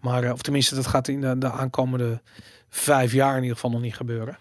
Maar, 0.00 0.24
eh, 0.24 0.32
of 0.32 0.42
tenminste, 0.42 0.74
dat 0.74 0.86
gaat 0.86 1.08
in 1.08 1.20
de, 1.20 1.38
de 1.38 1.50
aankomende 1.50 2.20
vijf 2.68 3.12
jaar 3.12 3.36
in 3.36 3.40
ieder 3.42 3.54
geval 3.54 3.70
nog 3.70 3.80
niet 3.80 3.96
gebeuren. 3.96 4.38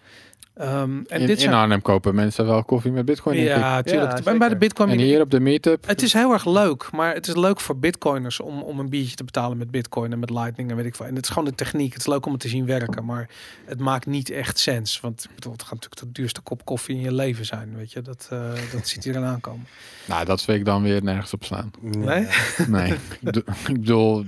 Ehm, 0.54 1.00
en 1.08 1.20
in, 1.22 1.28
dit 1.28 1.42
in 1.44 1.54
Arnhem 1.54 1.82
kopen 1.82 2.16
mensen 2.16 2.46
wel 2.46 2.64
koffie 2.64 2.92
met 2.92 3.06
bitcoin. 3.06 3.36
denk 3.36 3.50
ik. 3.50 3.56
ja, 3.56 3.82
tuurlijk. 3.82 4.24
Ja, 4.24 4.32
En 4.32 4.38
bij 4.38 4.50
de. 4.50 4.58
Bitcoin 4.58 4.90
En 4.90 4.98
hier 5.00 5.22
op 5.22 5.32
de 5.32 5.40
meetup. 5.40 5.88
het 5.88 6.02
is 6.02 6.14
heel 6.14 6.32
erg 6.34 6.46
leuk, 6.46 6.92
maar 6.92 7.14
het 7.14 7.28
is 7.28 7.36
leuk 7.36 7.60
voor 7.60 7.78
bitcoiners 7.78 8.40
om, 8.40 8.62
om 8.62 8.80
een 8.80 8.90
biertje 8.90 9.16
te 9.16 9.24
betalen 9.24 9.58
met 9.58 9.72
bitcoin 9.72 10.12
en 10.12 10.20
met 10.20 10.30
lightning 10.30 10.70
en 10.70 10.76
weet 10.76 10.86
ik 10.86 10.96
veel. 10.96 11.06
En 11.06 11.16
het 11.16 11.24
is 11.24 11.30
gewoon 11.30 11.48
de 11.48 11.56
techniek. 11.56 11.92
Het 11.94 12.02
is 12.02 12.08
leuk 12.08 12.26
om 12.26 12.32
het 12.32 12.42
te 12.42 12.48
zien 12.48 12.66
werken, 12.66 13.06
maar 13.06 13.30
het 13.66 13.80
maakt 13.80 14.06
niet 14.06 14.30
echt 14.30 14.60
sens. 14.60 15.00
Want 15.00 15.24
ik 15.30 15.36
bedoel, 15.36 15.52
het 15.52 15.62
gaat 15.64 15.72
natuurlijk 15.74 16.02
de 16.02 16.12
duurste 16.12 16.42
kop 16.42 16.66
koffie 16.66 16.96
in 16.96 17.02
je 17.02 17.14
leven 17.14 17.46
zijn, 17.46 17.76
weet 17.76 17.92
je. 17.92 18.02
Dat, 18.02 18.28
eh, 18.32 18.52
dat 18.72 18.88
ziet 18.88 19.06
iedereen 19.06 19.28
aankomen. 19.28 19.68
Nou, 20.08 20.26
dat 20.26 20.42
vind 20.42 20.58
ik 20.58 20.66
dan 20.66 20.84
weer 20.84 21.04
nergens 21.04 21.34
op 21.34 21.44
slaan. 21.44 21.72
Nee? 21.82 22.28
Nee, 22.68 22.92
ik 22.94 23.18
bedoel- 23.22 23.44
ik 23.68 23.74
bedoel, 23.80 24.26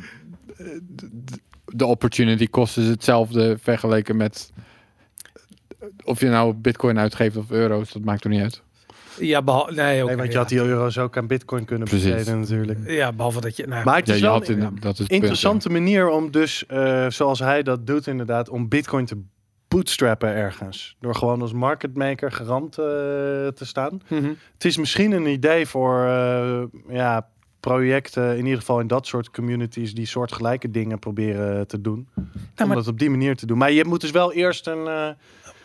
de- 1.66 1.86
opportunity 1.86 2.48
cost 2.50 2.78
is 2.78 2.88
hetzelfde 2.88 3.58
vergeleken 3.62 4.18
met 4.18 4.52
of 6.04 6.20
je 6.20 6.28
nou 6.28 6.54
bitcoin 6.54 7.00
uitgeeft 7.00 7.38
of 7.38 7.52
euro's, 7.52 7.92
dat 7.92 8.04
maakt 8.04 8.24
er 8.24 8.30
niet 8.30 8.42
uit. 8.42 8.62
Ja, 9.20 9.42
behal 9.42 9.66
nee, 9.66 10.04
oké, 10.04 10.06
Nee, 10.06 10.16
want 10.16 10.28
je 10.28 10.34
ja. 10.34 10.40
had 10.40 10.50
die 10.50 10.60
euro's 10.60 10.98
ook 10.98 11.18
aan 11.18 11.28
bitcoin 11.28 11.66
kunnen 11.66 11.88
besteden 11.90 12.40
natuurlijk. 12.40 12.80
Ja, 12.86 13.12
behalve 13.12 13.42
dat 13.42 13.56
je... 13.56 13.68
Nou, 13.68 13.86
Maar 13.86 13.96
het 13.96 14.08
Ja, 14.08 14.14
is 14.14 14.20
je 14.20 14.26
wel 14.26 14.34
had 14.34 14.50
in, 14.50 14.62
een 14.62 14.80
punt, 14.80 15.12
interessante 15.12 15.70
manier 15.70 16.10
om 16.10 16.32
dus, 16.32 16.66
eh, 16.66 17.10
zoals 17.10 17.40
hij 17.40 17.64
dat 17.64 17.88
doet 17.88 18.08
inderdaad, 18.08 18.50
om 18.50 18.68
bitcoin 18.68 19.06
te 19.06 19.22
bootstrappen 19.68 20.30
ergens. 20.30 20.96
Door 21.00 21.16
gewoon 21.16 21.42
als 21.42 21.54
market 21.54 21.96
maker 21.96 22.32
garant 22.32 22.78
eh, 22.78 22.86
te 23.48 23.66
staan. 23.66 24.02
mhm. 24.08 24.34
Het 24.54 24.66
is 24.66 24.78
misschien 24.78 25.12
een 25.12 25.26
idee 25.26 25.66
voor 25.66 26.06
eh, 26.06 26.64
ja, 26.90 27.28
projecten, 27.60 28.38
in 28.38 28.44
ieder 28.44 28.60
geval 28.60 28.80
in 28.80 28.88
dat 28.88 29.08
soort 29.08 29.32
communities, 29.32 29.94
die 29.94 30.06
soortgelijke 30.06 30.72
dingen 30.72 31.00
proberen 31.00 31.68
te 31.68 31.82
doen. 31.82 32.08
om 32.16 32.24
Nou, 32.56 32.68
maar, 32.68 32.68
dat 32.68 32.88
op 32.88 33.00
die 33.00 33.10
manier 33.10 33.36
te 33.36 33.46
doen. 33.46 33.58
Maar 33.58 33.72
je 33.72 33.86
moet 33.86 34.02
dus 34.02 34.12
wel 34.12 34.34
eerst 34.34 34.68
een 34.68 34.88
eh, 34.88 35.10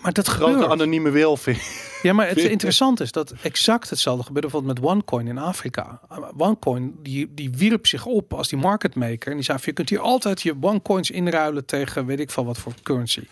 maar 0.01 0.13
dat 0.13 0.27
grote 0.27 0.53
gebeurt. 0.53 0.71
anonieme 0.71 1.11
wil 1.11 1.37
vinden. 1.37 1.63
Ja, 2.03 2.13
maar 2.13 2.29
het 2.29 2.39
interessante 2.57 3.03
is 3.03 3.13
dat 3.13 3.35
exact 3.43 3.91
hetzelfde 3.91 4.25
gebeurde 4.25 4.49
bijvoorbeeld 4.49 4.81
met 4.81 4.91
OneCoin 4.91 5.27
in 5.27 5.39
Afrika. 5.39 6.01
OneCoin 6.37 6.95
die, 7.03 7.35
die 7.35 7.51
wierp 7.51 7.87
zich 7.87 8.07
op 8.07 8.35
als 8.35 8.49
die 8.49 8.59
market 8.59 8.95
maker. 8.95 9.31
En 9.31 9.35
die 9.35 9.45
zei, 9.45 9.59
van, 9.59 9.67
je 9.67 9.73
kunt 9.73 9.89
hier 9.89 10.01
altijd 10.01 10.43
je 10.43 10.55
OneCoins 10.61 11.11
inruilen 11.11 11.65
tegen 11.65 12.07
weet 12.07 12.21
ik 12.21 12.31
veel 12.31 12.45
wat 12.45 12.59
voor 12.59 12.73
currency. 12.83 13.27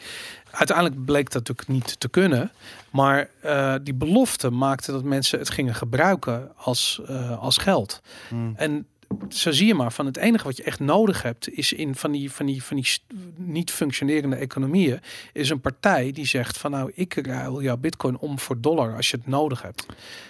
Uiteindelijk 0.50 1.04
bleek 1.04 1.30
dat 1.30 1.48
natuurlijk 1.48 1.68
niet 1.68 2.00
te 2.00 2.08
kunnen. 2.08 2.52
Maar 2.90 3.28
eh, 3.40 3.74
die 3.82 3.94
belofte 3.94 4.50
maakte 4.50 4.92
dat 4.92 5.02
mensen 5.02 5.38
het 5.38 5.50
gingen 5.50 5.74
gebruiken 5.74 6.52
als, 6.56 7.00
eh, 7.06 7.38
als 7.38 7.56
geld. 7.56 8.00
En 8.56 8.86
zo 9.28 9.50
zie 9.50 9.66
je 9.66 9.74
maar 9.74 9.92
van 9.92 10.06
het 10.06 10.16
enige 10.16 10.44
wat 10.44 10.56
je 10.56 10.62
echt 10.62 10.80
nodig 10.80 11.22
hebt 11.22 11.50
is 11.50 11.72
in 11.72 11.94
van 11.94 12.12
die 12.12 12.32
van 12.32 12.46
die 12.46 12.62
van 12.62 12.76
die 12.76 12.86
niet 13.36 13.70
functionerende 13.70 14.36
economieën 14.36 15.00
is 15.32 15.50
een 15.50 15.60
partij 15.60 16.12
die 16.12 16.26
zegt 16.26 16.58
van 16.58 16.70
nou 16.70 16.92
ik 16.94 17.14
ruil 17.14 17.62
jouw 17.62 17.76
bitcoin 17.76 18.18
om 18.18 18.38
voor 18.38 18.60
dollar 18.60 18.94
als 18.96 19.10
je 19.10 19.16
het 19.16 19.26
nodig 19.26 19.62
hebt 19.62 19.86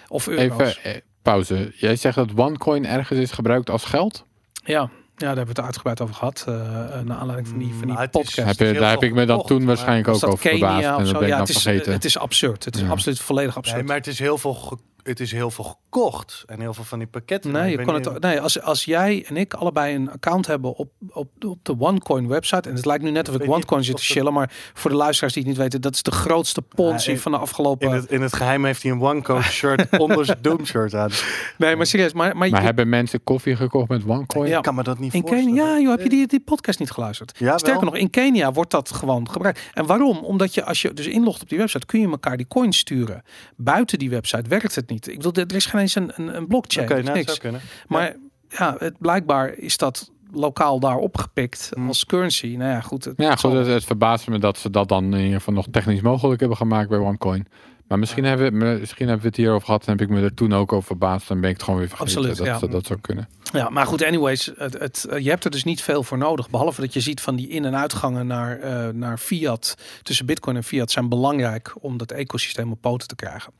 of 0.07 0.27
euro's. 0.27 0.75
Even 0.77 0.83
eh, 0.93 1.01
pauze. 1.21 1.71
Jij 1.75 1.95
zegt 1.95 2.15
dat 2.15 2.29
OneCoin 2.35 2.85
ergens 2.85 3.19
is 3.19 3.31
gebruikt 3.31 3.69
als 3.69 3.85
geld? 3.85 4.25
Ja, 4.63 4.73
ja, 4.73 4.89
daar 5.15 5.27
hebben 5.27 5.55
we 5.55 5.61
het 5.61 5.61
uitgebreid 5.61 6.01
over 6.01 6.15
gehad 6.15 6.43
eh 6.47 6.53
eh, 6.99 7.05
naar 7.05 7.17
aanleiding 7.17 7.47
van 7.47 7.57
die 7.59 7.73
van 7.73 7.87
die 7.87 7.97
het 7.97 8.15
is- 8.15 8.21
podcast. 8.21 8.57
Heb 8.59 8.67
je, 8.73 8.79
daar 8.79 8.91
heb 8.91 9.03
ik 9.03 9.13
me 9.13 9.25
dan 9.25 9.43
toen 9.45 9.65
waarschijnlijk 9.65 10.07
ook 10.07 10.15
over 10.27 10.37
verbaasd. 10.37 10.85
En 10.85 11.03
dat 11.03 11.13
ben 11.13 11.21
ik 11.21 11.27
Ja, 11.27 11.29
dan 11.29 11.39
het 11.39 11.49
is, 11.49 11.61
vergeten. 11.61 11.91
het 11.93 12.05
is 12.05 12.17
absurd. 12.17 12.65
Het 12.65 12.75
is 12.75 12.81
Ja. 12.81 12.87
absoluut 12.87 13.19
volledig 13.19 13.57
absurd. 13.57 13.77
Nee, 13.77 13.85
maar 13.85 13.95
het 13.97 14.07
is 14.07 14.19
heel 14.19 14.37
veel, 14.37 14.79
het 15.07 15.19
is 15.19 15.31
heel 15.31 15.51
veel 15.51 15.63
gekocht 15.63 16.43
en 16.47 16.59
heel 16.59 16.73
veel 16.73 16.83
van 16.83 16.99
die 16.99 17.07
pakketten. 17.07 17.51
Nee, 17.51 17.71
ik 17.73 17.79
je 17.79 17.85
kon 17.85 17.93
het, 17.93 18.19
nee 18.21 18.41
als, 18.41 18.61
als 18.61 18.85
jij 18.85 19.25
en 19.27 19.37
ik 19.37 19.53
allebei 19.53 19.95
een 19.95 20.11
account 20.11 20.47
hebben 20.47 20.75
op, 20.75 20.89
op, 21.09 21.27
op 21.45 21.59
de 21.65 21.75
OneCoin 21.79 22.27
website. 22.27 22.69
En 22.69 22.75
het 22.75 22.85
lijkt 22.85 23.03
nu 23.03 23.11
net 23.11 23.29
of 23.29 23.35
ik 23.35 23.41
niet 23.41 23.49
OneCoin 23.49 23.83
zit 23.83 23.95
te 23.95 24.01
het- 24.01 24.11
chillen. 24.11 24.33
Maar 24.33 24.51
voor 24.73 24.91
de 24.91 24.97
luisteraars 24.97 25.33
die 25.33 25.41
het 25.43 25.51
niet 25.51 25.61
weten. 25.61 25.81
Dat 25.81 25.93
is 25.93 26.01
de 26.03 26.11
grootste 26.11 26.61
ponzi 26.61 27.11
Ja, 27.11 27.17
van 27.17 27.31
de 27.31 27.37
afgelopen... 27.37 27.87
In 27.87 27.93
het, 27.93 28.11
in 28.11 28.21
het 28.21 28.35
geheim 28.35 28.65
heeft 28.65 28.83
hij 28.83 28.91
een 28.91 29.01
OneCode 29.01 29.41
shirt 29.43 29.97
onder 29.99 30.25
zijn 30.25 30.37
Doom 30.41 30.65
shirt 30.65 30.93
aan. 30.93 31.09
nee, 31.57 31.75
maar 31.75 31.85
serieus. 31.85 32.13
Maar, 32.13 32.37
maar, 32.37 32.49
Maar 32.49 32.59
je- 32.59 32.65
hebben 32.65 32.89
mensen 32.89 33.23
koffie 33.23 33.55
gekocht 33.55 33.89
met 33.89 34.03
OneCoin? 34.07 34.49
Ja. 34.49 34.57
Ik 34.57 34.63
kan 34.63 34.75
me 34.75 34.83
dat 34.83 34.99
niet 34.99 35.13
in 35.13 35.21
voorstellen. 35.21 35.45
Kenia, 35.55 35.65
ja, 35.75 35.79
joh, 35.79 35.91
heb 35.91 36.01
je 36.01 36.09
die, 36.09 36.27
die 36.27 36.39
podcast 36.39 36.79
niet 36.79 36.91
geluisterd? 36.91 37.35
Ja, 37.39 37.57
Sterker 37.57 37.81
wel. 37.81 37.89
nog, 37.91 37.99
in 37.99 38.09
Kenia 38.09 38.51
wordt 38.51 38.71
dat 38.71 38.91
gewoon 38.91 39.29
gebruikt. 39.29 39.59
En 39.73 39.85
waarom? 39.85 40.17
Omdat 40.17 40.53
je 40.53 40.63
als 40.65 40.81
je 40.81 40.93
dus 40.93 41.07
inlogt 41.07 41.41
op 41.41 41.49
die 41.49 41.57
website, 41.57 41.85
kun 41.85 41.99
je 41.99 42.07
elkaar 42.09 42.37
die 42.37 42.47
coins 42.47 42.77
sturen. 42.77 43.23
Buiten 43.55 43.99
die 43.99 44.09
website 44.09 44.49
werkt 44.49 44.75
het 44.75 44.89
niet. 44.89 44.96
Ik 45.07 45.17
bedoel, 45.17 45.33
er 45.33 45.55
is 45.55 45.65
geen 45.65 45.81
eens 45.81 45.95
een, 45.95 46.11
een, 46.15 46.35
een 46.35 46.47
blockchain. 46.47 46.85
Oké, 46.85 46.93
nou, 46.93 47.05
dat 47.05 47.15
niks. 47.15 47.27
zou 47.27 47.39
kunnen. 47.39 47.61
Maar 47.87 48.15
ja, 48.49 48.75
het, 48.79 48.97
blijkbaar 48.99 49.53
is 49.57 49.77
dat 49.77 50.11
lokaal 50.31 50.79
daar 50.79 50.97
opgepikt 50.97 51.69
Hmm. 51.73 51.87
als 51.87 52.05
currency. 52.05 52.55
Nou 52.57 52.71
ja, 52.71 52.81
goed. 52.81 53.05
Het, 53.05 53.13
Ja, 53.17 53.35
goed, 53.35 53.51
het, 53.53 53.67
het 53.67 53.85
verbaast 53.85 54.27
me 54.27 54.39
dat 54.39 54.57
ze 54.57 54.69
dat 54.69 54.89
dan 54.89 55.03
in 55.13 55.19
ieder 55.23 55.37
geval 55.37 55.53
nog 55.53 55.65
technisch 55.71 56.01
mogelijk 56.01 56.39
hebben 56.39 56.57
gemaakt 56.57 56.89
bij 56.89 56.97
OneCoin. 56.99 57.47
Maar 57.87 57.99
misschien, 57.99 58.23
hebben, 58.23 58.59
we- 58.59 58.77
misschien 58.79 59.05
hebben 59.05 59.23
we 59.23 59.29
het 59.29 59.37
hierover 59.37 59.65
gehad 59.65 59.85
en 59.85 59.91
heb 59.91 60.01
ik 60.01 60.09
me 60.09 60.21
er 60.21 60.33
toen 60.33 60.53
ook 60.53 60.73
over 60.73 60.87
verbaasd. 60.87 61.27
Dan 61.27 61.39
ben 61.41 61.49
ik 61.49 61.55
het 61.55 61.63
gewoon 61.65 61.79
weer 61.79 61.89
vergeten. 61.89 62.15
Absoluut, 62.15 62.37
dat, 62.37 62.45
ja. 62.47 62.59
dat, 62.59 62.71
dat 62.71 62.85
zou 62.85 62.99
kunnen. 62.99 63.29
Ja, 63.51 63.69
maar 63.69 63.85
goed, 63.85 64.03
anyways, 64.03 64.51
het, 64.57 64.79
het, 64.79 65.03
eh, 65.05 65.19
je 65.23 65.29
hebt 65.29 65.45
er 65.45 65.51
dus 65.51 65.63
niet 65.63 65.81
veel 65.81 66.03
voor 66.03 66.17
nodig. 66.17 66.49
Behalve 66.49 66.81
dat 66.81 66.93
je 66.93 66.99
ziet 66.99 67.21
van 67.21 67.35
die 67.35 67.47
in- 67.49 67.65
en 67.65 67.75
uitgangen 67.77 68.27
naar, 68.27 68.59
eh, 68.59 68.89
naar 68.93 69.17
fiat, 69.17 69.75
tussen 70.03 70.25
bitcoin 70.25 70.55
en 70.55 70.63
fiat, 70.63 70.91
zijn 70.91 71.09
belangrijk 71.09 71.73
om 71.79 71.97
dat 71.97 72.11
ecosysteem 72.11 72.71
op 72.71 72.81
poten 72.81 73.07
te 73.07 73.15
krijgen. 73.15 73.53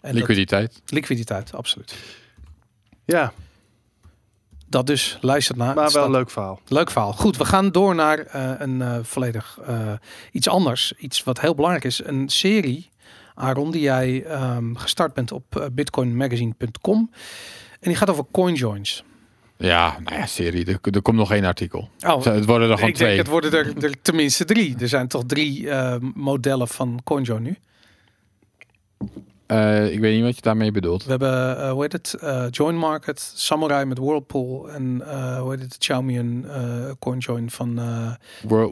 En 0.00 0.14
Liquiditeit. 0.14 0.72
Dat, 0.72 0.90
liquiditeit, 0.90 1.54
absoluut. 1.54 1.94
Ja, 3.04 3.32
Dat 4.68 4.86
dus, 4.86 5.18
luistert 5.20 5.58
naar. 5.58 5.74
maar 5.74 5.90
wel 5.92 6.04
een 6.04 6.10
leuk 6.10 6.30
verhaal. 6.30 6.60
Leuk 6.68 6.90
verhaal. 6.90 7.12
Goed, 7.12 7.36
we 7.36 7.44
gaan 7.44 7.70
door 7.70 7.94
naar 7.94 8.18
eh, 8.18 8.50
een 8.58 8.82
eh, 8.82 8.98
volledig 9.02 9.58
eh, 9.66 9.92
iets 10.32 10.48
anders. 10.48 10.92
Iets 10.98 11.22
wat 11.22 11.40
heel 11.40 11.54
belangrijk 11.54 11.84
is. 11.84 12.04
Een 12.04 12.28
serie, 12.28 12.90
Aaron, 13.34 13.70
die 13.70 13.82
jij 13.82 14.24
ehm, 14.24 14.74
gestart 14.74 15.14
bent 15.14 15.32
op 15.32 15.56
eh, 15.56 15.66
bitcoinmagazine.com. 15.72 17.10
En 17.80 17.88
die 17.88 17.96
gaat 17.96 18.10
over 18.10 18.24
coinjoins. 18.30 19.04
Ja, 19.62 19.96
nou 20.04 20.16
ja, 20.16 20.26
serie. 20.26 20.66
Er, 20.66 20.78
er 20.94 21.02
komt 21.02 21.16
nog 21.16 21.32
één 21.32 21.44
artikel. 21.44 21.88
Oh, 22.06 22.24
Het 22.24 22.44
worden 22.44 22.68
er 22.68 22.74
gewoon 22.74 22.90
ik 22.90 22.94
twee. 22.94 23.08
denk 23.08 23.20
het 23.20 23.28
worden 23.30 23.52
er, 23.52 23.84
er 23.84 24.02
tenminste 24.02 24.44
drie. 24.44 24.76
Er 24.78 24.88
zijn 24.88 25.08
toch 25.08 25.22
drie 25.26 25.70
eh, 25.70 25.96
modellen 26.14 26.68
van 26.68 27.00
CoinJoin 27.04 27.42
nu. 27.42 27.56
Eh, 29.46 29.92
ik 29.92 30.00
weet 30.00 30.14
niet 30.14 30.24
wat 30.24 30.36
je 30.36 30.42
daarmee 30.42 30.70
bedoelt. 30.70 31.04
We 31.04 31.10
hebben, 31.10 31.58
eh, 31.58 31.70
hoe 31.70 31.82
heet 31.82 31.92
het, 31.92 32.16
Join 32.50 32.76
Market, 32.76 33.32
Samurai 33.34 33.84
met 33.84 33.98
Whirlpool 33.98 34.70
en 34.70 35.02
hoe 35.38 35.50
heet 35.50 35.62
het, 35.62 36.96
CoinJoin 36.98 37.50
van... 37.50 37.80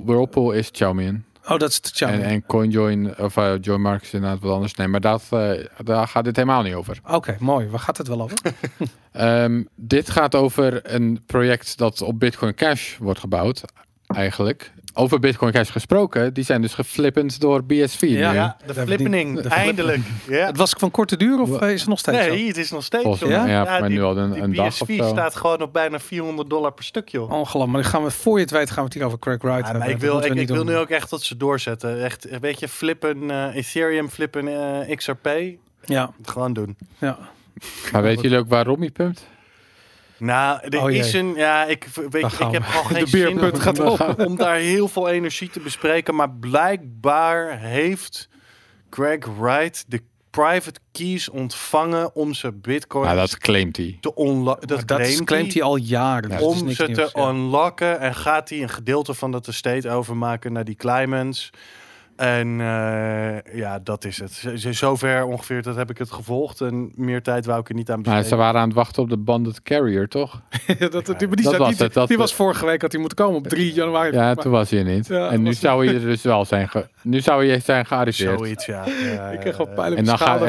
Whirlpool 0.05 0.53
is 0.53 0.71
Xiaomi. 0.71 1.23
Oh, 1.45 1.59
dat 1.59 1.69
is 1.69 1.77
het 1.77 1.91
Xiaomi. 1.91 2.17
En, 2.17 2.23
en 2.23 2.47
CoinJoin, 2.47 3.19
of 3.19 3.37
uh, 3.37 3.55
Join 3.61 3.99
is 4.01 4.13
inderdaad 4.13 4.41
wat 4.41 4.53
anders. 4.53 4.75
Nee, 4.75 4.89
maar 4.89 5.01
dat, 5.01 5.27
eh, 5.31 5.51
daar 5.85 6.09
gaat 6.09 6.25
dit 6.25 6.37
helemaal 6.37 6.63
niet 6.63 6.75
over. 6.75 7.01
Oké, 7.09 7.37
mooi. 7.39 7.69
Waar 7.69 7.81
gaat 7.81 7.97
het 7.97 8.09
wel 8.09 8.23
over? 8.23 8.39
Ehm, 9.13 9.63
dit 9.75 10.11
gaat 10.11 10.35
over 10.35 10.95
een 10.95 11.23
project 11.27 11.79
dat 11.79 12.03
op 12.03 12.19
Bitcoin 12.19 12.55
Cash 12.55 12.97
wordt 12.99 13.21
gebouwd, 13.21 13.63
eigenlijk. 14.07 14.73
Over 14.95 15.19
Bitcoin 15.21 15.53
Cash 15.53 15.71
gesproken, 15.73 16.35
die 16.35 16.45
zijn 16.45 16.61
dus 16.63 16.75
geflippend 16.75 17.41
door 17.41 17.65
BSV. 17.65 18.01
Ja, 18.01 18.31
nu. 18.31 18.37
Ja, 18.37 18.57
de 18.67 18.75
flippening, 18.75 19.41
eindelijk. 19.41 20.01
Ja. 20.29 20.47
Het 20.47 20.57
was 20.57 20.71
van 20.79 20.91
korte 20.91 21.17
duur 21.17 21.41
of 21.41 21.61
is 21.63 21.81
het 21.81 21.89
nog 21.89 21.99
steeds 21.99 22.19
Nee, 22.19 22.47
het 22.47 22.57
is 22.57 22.71
nog 22.71 22.85
steeds 22.85 23.03
Volgens 23.03 23.31
ja, 23.31 23.47
Ja, 23.47 23.65
maar 23.65 23.81
die- 23.89 23.97
nu 23.99 24.03
al 24.03 24.17
een, 24.17 24.43
een 24.43 24.55
dag 24.55 24.69
BSV 24.69 24.81
of 24.81 24.89
zo. 24.97 25.09
staat 25.09 25.37
gewoon 25.37 25.63
op 25.63 25.73
bijna 25.73 25.99
400 26.01 26.51
dollar 26.51 26.73
per 26.73 26.85
stuk, 26.85 27.09
joh. 27.09 27.31
Ongelooflijk. 27.31 27.73
Maar 27.73 27.83
dan 27.83 27.91
gaan 27.91 28.03
we, 28.05 28.11
voor 28.11 28.37
je 28.37 28.43
het 28.43 28.51
weet, 28.51 28.69
gaan 28.69 28.79
we 28.79 28.85
het 28.85 28.95
hier 28.95 29.05
over 29.05 29.19
Craig 29.19 29.43
Wright 29.43 29.67
Ja, 29.67 29.79
maar 29.79 29.91
ik 29.91 29.99
wil, 29.99 30.25
ik, 30.25 30.49
wil 30.49 30.65
nu 30.65 30.77
ook 30.77 30.89
echt 30.91 31.11
dat 31.11 31.23
ze 31.23 31.37
doorzetten. 31.37 32.05
Echt, 32.05 32.39
weet 32.41 32.61
je, 32.61 32.69
flippen, 32.69 33.31
eh, 33.31 33.55
Ethereum 33.57 34.09
flippen, 34.09 34.49
eh, 34.89 34.97
XRP. 34.97 35.29
Ja, 35.85 36.11
Gewoon 36.23 36.53
doen. 36.53 36.77
ja. 36.99 37.19
Maar 37.93 38.03
weten 38.03 38.23
jullie 38.23 38.39
ook 38.39 38.49
waarom 38.49 38.81
hij 38.81 38.91
pumpt? 38.91 39.27
Nou, 40.21 40.61
er 40.69 40.83
Oh, 40.83 40.91
is 40.91 41.13
een, 41.13 41.35
ja, 41.35 41.65
ik, 41.65 41.85
weet, 42.11 42.25
ik 42.25 42.51
heb 42.51 42.63
gewoon 42.63 42.87
geen 42.97 43.05
De 43.05 43.11
zin 43.11 43.35
beerput 43.35 43.61
gaat 43.61 44.17
om 44.27 44.37
daar 44.37 44.57
heel 44.57 44.89
veel 44.89 45.09
energie 45.09 45.51
te 45.51 45.61
bespreken. 45.61 46.15
Maar 46.15 46.31
blijkbaar 46.31 47.59
heeft 47.59 48.29
Greg 48.91 49.27
Wright 49.39 49.85
de 49.89 50.03
private 50.31 50.81
keys 50.93 51.29
ontvangen 51.29 52.15
om 52.15 52.35
zijn 52.35 52.61
bitcoin 52.61 53.09
Ja, 53.09 53.15
dat 53.15 53.39
claimt 53.39 53.77
hij. 53.77 53.99
te 54.01 54.13
unlocken. 54.17 54.69
Dat, 54.69 54.87
dat 54.89 55.25
claimt 55.25 55.53
hij 55.53 55.63
al 55.63 55.77
jaren. 55.77 56.31
dus 56.31 56.41
om 56.41 56.57
ze 56.57 56.65
nieuws, 56.65 56.77
te 56.77 57.11
ja. 57.15 57.29
unlocken 57.29 58.01
en 58.01 58.15
gaat 58.15 58.49
hij 58.49 58.63
een 58.63 58.69
gedeelte 58.69 59.15
van 59.15 59.31
dat 59.31 59.49
estate 59.49 59.91
overmaken 59.91 60.53
naar 60.53 60.65
die 60.65 60.75
Climax. 60.75 61.51
En 62.21 62.61
eh, 62.61 63.55
ja, 63.57 63.79
dat 63.85 64.05
is 64.05 64.19
het. 64.19 64.33
Z- 64.55 64.65
Zover 64.71 65.25
ongeveer, 65.25 65.63
dat 65.63 65.77
heb 65.77 65.91
ik 65.91 65.99
het 65.99 66.13
gevolgd. 66.13 66.61
En 66.61 66.93
meer 66.95 67.23
tijd 67.23 67.47
wou 67.47 67.61
ik 67.61 67.69
er 67.69 67.75
niet 67.75 67.91
aan 67.91 67.95
Maar 67.95 68.05
besteden. 68.05 68.29
ze 68.29 68.37
waren 68.37 68.61
aan 68.61 68.67
het 68.67 68.77
wachten 68.77 69.03
op 69.03 69.09
de 69.09 69.17
banded 69.17 69.63
carrier, 69.63 70.09
toch? 70.09 70.41
dat, 70.91 71.07
die, 71.07 71.27
maar 71.27 71.37
die, 71.37 71.45
Dat 71.45 71.57
was 71.57 71.69
die, 71.77 71.85
het, 71.85 71.95
dat- 71.95 72.09
die 72.09 72.17
was 72.19 72.35
vorige 72.35 72.67
week 72.67 72.83
had 72.83 72.91
hij 72.93 73.01
moeten 73.01 73.19
komen 73.19 73.37
op 73.39 73.47
3 73.49 73.73
januari. 73.73 74.13
Ja, 74.17 74.23
Maar- 74.23 74.37
toen 74.37 74.53
was 74.53 74.71
hij 74.71 74.79
er 74.79 74.85
niet. 74.85 75.07
Ja, 75.07 75.29
en 75.31 75.43
nu 75.43 75.53
zou 75.55 75.85
hij 75.87 75.95
er 75.95 76.01
dus 76.01 76.23
wel 76.23 76.45
zijn. 76.45 76.69
Ge 76.69 76.87
nu 77.03 77.21
zou 77.21 77.47
hij 77.47 77.61
zijn 77.61 77.87
gearriveerd. 77.87 78.39
Zoiets, 78.39 78.67
ja. 78.67 78.85
Ja, 79.15 79.29
ik 79.35 79.41
kreeg 79.41 79.57
ja, 79.59 79.65
wel 79.65 79.75
pijn 79.75 79.93
op 79.93 79.99
En, 79.99 80.05
dan 80.05 80.17
daardoor, 80.19 80.47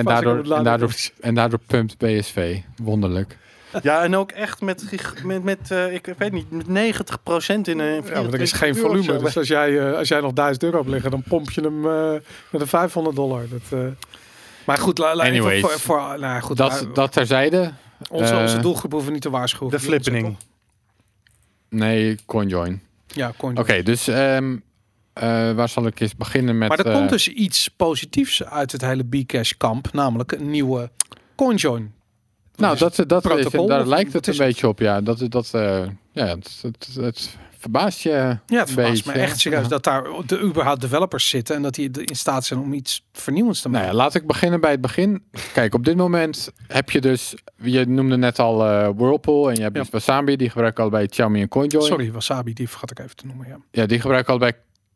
en, 0.57 0.63
daardoor, 0.63 0.91
en 1.21 1.35
daardoor 1.35 1.59
pumpt 1.67 1.97
BSV. 1.97 2.57
Wonderlijk. 2.83 3.37
Ja, 3.81 4.03
en 4.03 4.15
ook 4.15 4.31
echt 4.31 4.61
met, 4.61 4.83
met, 5.23 5.43
met 5.43 5.71
eh, 5.71 5.93
ik 5.93 6.13
weet 6.17 6.31
niet, 6.31 6.51
met 6.51 6.65
90% 6.65 6.69
in 6.69 7.79
een 7.79 8.03
Ja, 8.05 8.21
maar 8.21 8.33
er 8.33 8.41
is 8.41 8.51
24 8.51 8.59
geen 8.59 8.75
volume. 8.75 9.19
Dus 9.23 9.37
als 9.37 9.47
jij, 9.47 9.79
eh, 9.79 9.97
als 9.97 10.07
jij 10.07 10.19
nog 10.19 10.33
1000 10.33 10.63
euro 10.63 10.77
hebt 10.77 10.89
liggen, 10.89 11.11
dan 11.11 11.23
pomp 11.27 11.51
je 11.51 11.61
hem 11.61 11.85
eh, 11.85 12.11
met 12.49 12.61
een 12.61 12.67
500 12.67 13.15
dollar. 13.15 13.43
Dat, 13.49 13.79
eh, 13.79 13.87
Maar 14.65 14.77
goed, 14.77 14.97
la, 14.97 15.15
la, 15.15 15.23
Anyways, 15.23 15.61
voor, 15.61 15.79
voor, 15.79 16.19
nou, 16.19 16.41
goed 16.41 16.57
Dat, 16.57 16.83
maar 16.83 16.93
dat 16.93 17.11
terzijde. 17.11 17.73
onze, 18.09 18.35
onze 18.35 18.59
doelgroep 18.59 18.91
hoeven 18.91 19.13
niet 19.13 19.21
te 19.21 19.29
waarschuwen. 19.29 19.71
De 19.71 19.79
flippening. 19.79 20.37
Nee, 21.69 22.17
CoinJoin. 22.25 22.81
Ja, 23.07 23.31
kon 23.37 23.57
Oké, 23.57 23.83
dus 23.83 24.07
ehm, 24.07 24.55
eh, 25.13 25.51
waar 25.51 25.69
zal 25.69 25.85
ik 25.85 25.99
eens 25.99 26.15
beginnen 26.15 26.57
met... 26.57 26.69
Maar 26.69 26.79
er 26.79 26.91
komt 26.91 27.09
dus 27.09 27.27
iets 27.27 27.67
positiefs 27.67 28.43
uit 28.43 28.71
het 28.71 28.81
hele 28.81 29.03
Bcash 29.03 29.51
kamp, 29.57 29.93
namelijk 29.93 30.31
een 30.31 30.49
nieuwe 30.49 30.89
CoinJoin. 31.35 31.93
Nou, 32.61 32.77
dat, 32.77 32.95
dat 33.07 33.25
is, 33.25 33.31
protocol, 33.31 33.67
daar 33.67 33.87
lijkt 33.87 34.13
het 34.13 34.27
een 34.27 34.37
beetje 34.37 34.67
op, 34.67 34.79
ja. 34.79 35.01
Dat, 35.01 35.25
dat, 35.29 35.49
eh, 35.53 35.81
ja, 36.11 36.25
het, 36.25 36.59
het, 36.61 36.87
het 37.01 37.37
verbaast 37.57 37.99
je 37.99 38.09
Ja, 38.45 38.59
het 38.59 38.71
verbaast 38.71 39.05
me 39.05 39.11
echt 39.11 39.39
serieus 39.39 39.61
Ja. 39.61 39.67
dat 39.67 39.83
daar 39.83 40.03
de 40.25 40.39
überhaupt 40.41 40.81
developers 40.81 41.29
zitten 41.29 41.55
en 41.55 41.61
dat 41.61 41.75
die 41.75 41.89
in 42.05 42.15
staat 42.15 42.45
zijn 42.45 42.59
om 42.59 42.73
iets 42.73 43.05
vernieuwends 43.13 43.61
te 43.61 43.69
Nou 43.69 43.79
maken. 43.83 43.97
ja, 43.97 44.03
laat 44.03 44.15
ik 44.15 44.27
beginnen 44.27 44.61
bij 44.61 44.71
het 44.71 44.81
begin. 44.81 45.23
Kijk, 45.53 45.73
op 45.73 45.85
dit 45.85 45.95
moment 45.95 46.51
heb 46.67 46.89
je 46.89 47.01
dus... 47.01 47.35
Je 47.55 47.85
noemde 47.87 48.17
net 48.17 48.39
al 48.39 48.65
eh, 48.65 48.89
Whirlpool 48.95 49.49
en 49.49 49.55
je 49.55 49.61
hebt 49.61 49.75
Ja. 49.75 49.81
dus 49.81 49.91
Wasabi. 49.91 50.35
Die 50.35 50.49
gebruiken 50.49 50.81
allebei 50.81 51.07
Xiaomi 51.07 51.41
en 51.41 51.47
CoinJoin. 51.47 51.85
Sorry, 51.85 52.11
Wasabi, 52.11 52.53
die 52.53 52.69
vergat 52.69 52.91
ik 52.91 52.99
even 52.99 53.15
te 53.15 53.25
noemen. 53.25 53.47
Ja. 53.47 53.57
Ja, 53.71 53.85
die 53.85 53.99
gebruiken 53.99 54.29
allebei 54.29 54.51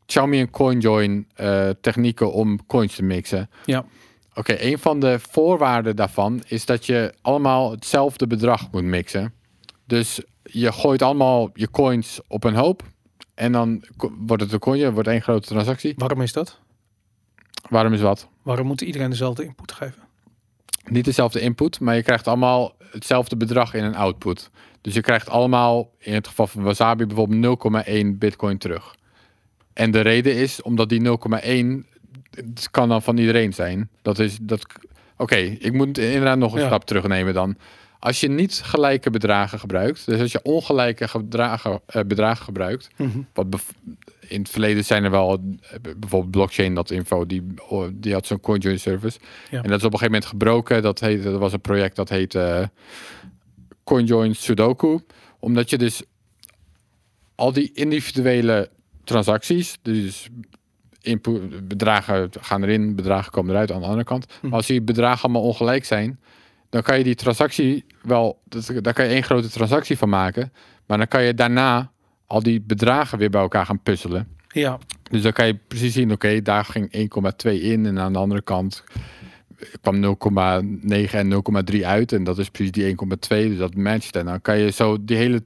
Xiaomi 0.05 0.39
en 0.39 0.49
CoinJoin 0.49 1.27
eh, 1.35 1.69
technieken 1.81 2.31
om 2.33 2.65
coins 2.65 2.95
te 2.95 3.03
mixen. 3.03 3.49
Ja. 3.65 3.85
Oké, 4.35 4.55
een 4.59 4.79
van 4.79 4.99
de 4.99 5.19
voorwaarden 5.19 5.95
daarvan 5.95 6.43
is 6.47 6.65
dat 6.65 6.85
je 6.85 7.13
allemaal 7.21 7.71
hetzelfde 7.71 8.27
bedrag 8.27 8.71
moet 8.71 8.83
mixen. 8.83 9.33
Dus 9.85 10.21
je 10.43 10.71
gooit 10.71 11.01
allemaal 11.01 11.49
je 11.53 11.71
coins 11.71 12.19
op 12.27 12.43
een 12.43 12.55
hoop. 12.55 12.83
En 13.33 13.51
dan 13.51 13.83
wordt 14.17 14.43
het 14.43 14.51
een 14.51 14.59
coin, 14.59 14.93
wordt 14.93 15.07
één 15.07 15.21
grote 15.21 15.47
transactie. 15.47 15.93
Waarom 15.97 16.21
is 16.21 16.33
dat? 16.33 16.59
Waarom 17.69 17.93
is 17.93 18.01
wat? 18.01 18.27
Waarom 18.41 18.67
moet 18.67 18.81
iedereen 18.81 19.09
dezelfde 19.09 19.43
input 19.43 19.71
geven? 19.71 20.03
Niet 20.85 21.05
dezelfde 21.05 21.39
input, 21.39 21.79
maar 21.79 21.95
je 21.95 22.03
krijgt 22.03 22.27
allemaal 22.27 22.75
hetzelfde 22.91 23.37
bedrag 23.37 23.73
in 23.73 23.83
een 23.83 23.95
output. 23.95 24.49
Dus 24.81 24.93
je 24.93 25.01
krijgt 25.01 25.29
allemaal, 25.29 25.91
in 25.99 26.13
het 26.13 26.27
geval 26.27 26.47
van 26.47 26.63
Wasabi 26.63 27.05
bijvoorbeeld 27.05 27.85
0,1 27.87 28.05
bitcoin 28.17 28.57
terug. 28.57 28.95
En 29.73 29.91
de 29.91 29.99
reden 29.99 30.35
is 30.35 30.61
omdat 30.61 30.89
die 30.89 31.17
0,1 31.83 31.94
het 32.35 32.71
kan 32.71 32.89
dan 32.89 33.01
van 33.01 33.17
iedereen 33.17 33.53
zijn. 33.53 33.89
Dat 34.01 34.19
is 34.19 34.37
dat. 34.41 34.65
Oké, 35.17 35.35
ik 35.35 35.73
moet 35.73 35.97
inderdaad 35.97 36.37
nog 36.37 36.53
een 36.53 36.59
Ja. 36.59 36.65
stap 36.67 36.85
terugnemen 36.85 37.33
dan. 37.33 37.55
Als 37.99 38.19
je 38.19 38.29
niet 38.29 38.61
gelijke 38.63 39.09
bedragen 39.09 39.59
gebruikt, 39.59 40.05
dus 40.05 40.19
als 40.19 40.31
je 40.31 40.39
ongelijke 40.43 41.07
gedragen, 41.07 41.81
eh, 41.85 42.01
bedragen 42.07 42.43
gebruikt, 42.45 42.87
wat 43.33 43.49
bev- 43.49 43.69
in 44.27 44.39
het 44.39 44.49
verleden 44.49 44.85
zijn 44.85 45.03
er 45.03 45.11
wel 45.11 45.31
eh, 45.61 45.77
bijvoorbeeld 45.97 46.31
blockchain.info 46.31 47.25
die 47.25 47.43
oh, 47.67 47.87
die 47.93 48.13
had 48.13 48.27
zo'n 48.27 48.39
CoinJoin 48.39 48.79
service 48.79 49.19
Ja. 49.49 49.61
en 49.63 49.69
dat 49.69 49.79
is 49.79 49.85
op 49.85 49.93
een 49.93 49.99
gegeven 49.99 50.05
moment 50.11 50.25
gebroken. 50.25 50.81
Dat 50.81 50.99
heette, 50.99 51.23
dat 51.31 51.39
was 51.39 51.53
een 51.53 51.61
project 51.61 51.95
dat 51.95 52.09
heette 52.09 52.71
CoinJoin 53.83 54.35
Sudoku, 54.35 54.99
omdat 55.39 55.69
je 55.69 55.77
dus 55.77 56.01
al 57.35 57.53
die 57.53 57.71
individuele 57.73 58.69
transacties, 59.03 59.77
dus 59.81 60.27
input, 61.05 61.67
bedragen 61.67 62.29
gaan 62.39 62.63
erin, 62.63 62.95
bedragen 62.95 63.31
komen 63.31 63.53
eruit 63.53 63.71
aan 63.71 63.79
de 63.79 63.85
andere 63.85 64.03
kant. 64.03 64.25
Hm. 64.39 64.47
Maar 64.47 64.57
als 64.57 64.67
die 64.67 64.81
bedragen 64.81 65.23
allemaal 65.23 65.41
ongelijk 65.41 65.85
zijn, 65.85 66.19
dan 66.69 66.81
kan 66.81 66.97
je 66.97 67.03
die 67.03 67.15
transactie 67.15 67.85
wel, 68.01 68.39
dat, 68.43 68.71
daar 68.81 68.93
kan 68.93 69.05
je 69.05 69.11
één 69.11 69.23
grote 69.23 69.49
transactie 69.49 69.97
van 69.97 70.09
maken. 70.09 70.53
Maar 70.85 70.97
dan 70.97 71.07
kan 71.07 71.23
je 71.23 71.33
daarna 71.33 71.91
al 72.27 72.43
die 72.43 72.61
bedragen 72.61 73.17
weer 73.17 73.29
bij 73.29 73.41
elkaar 73.41 73.65
gaan 73.65 73.81
puzzelen. 73.83 74.27
Ja, 74.47 74.79
Dus 75.09 75.21
dan 75.21 75.31
kan 75.31 75.47
je 75.47 75.57
precies 75.67 75.93
zien, 75.93 76.11
oké, 76.11 76.41
daar 76.41 76.65
ging 76.65 77.09
1,2 77.45 77.51
in 77.51 77.85
en 77.85 77.99
aan 77.99 78.13
de 78.13 78.19
andere 78.19 78.41
kant 78.41 78.83
kwam 79.81 80.01
0,9 80.03 81.11
en 81.11 81.43
0,3 81.71 81.85
uit. 81.85 82.11
En 82.11 82.23
dat 82.23 82.37
is 82.37 82.49
precies 82.49 82.71
die 82.71 82.95
1,2, 82.95 83.27
dus 83.27 83.57
dat 83.57 83.75
matcht. 83.75 84.15
En 84.15 84.25
dan 84.25 84.41
kan 84.41 84.57
je 84.57 84.71
zo 84.71 84.97
die 85.05 85.17
hele, 85.17 85.43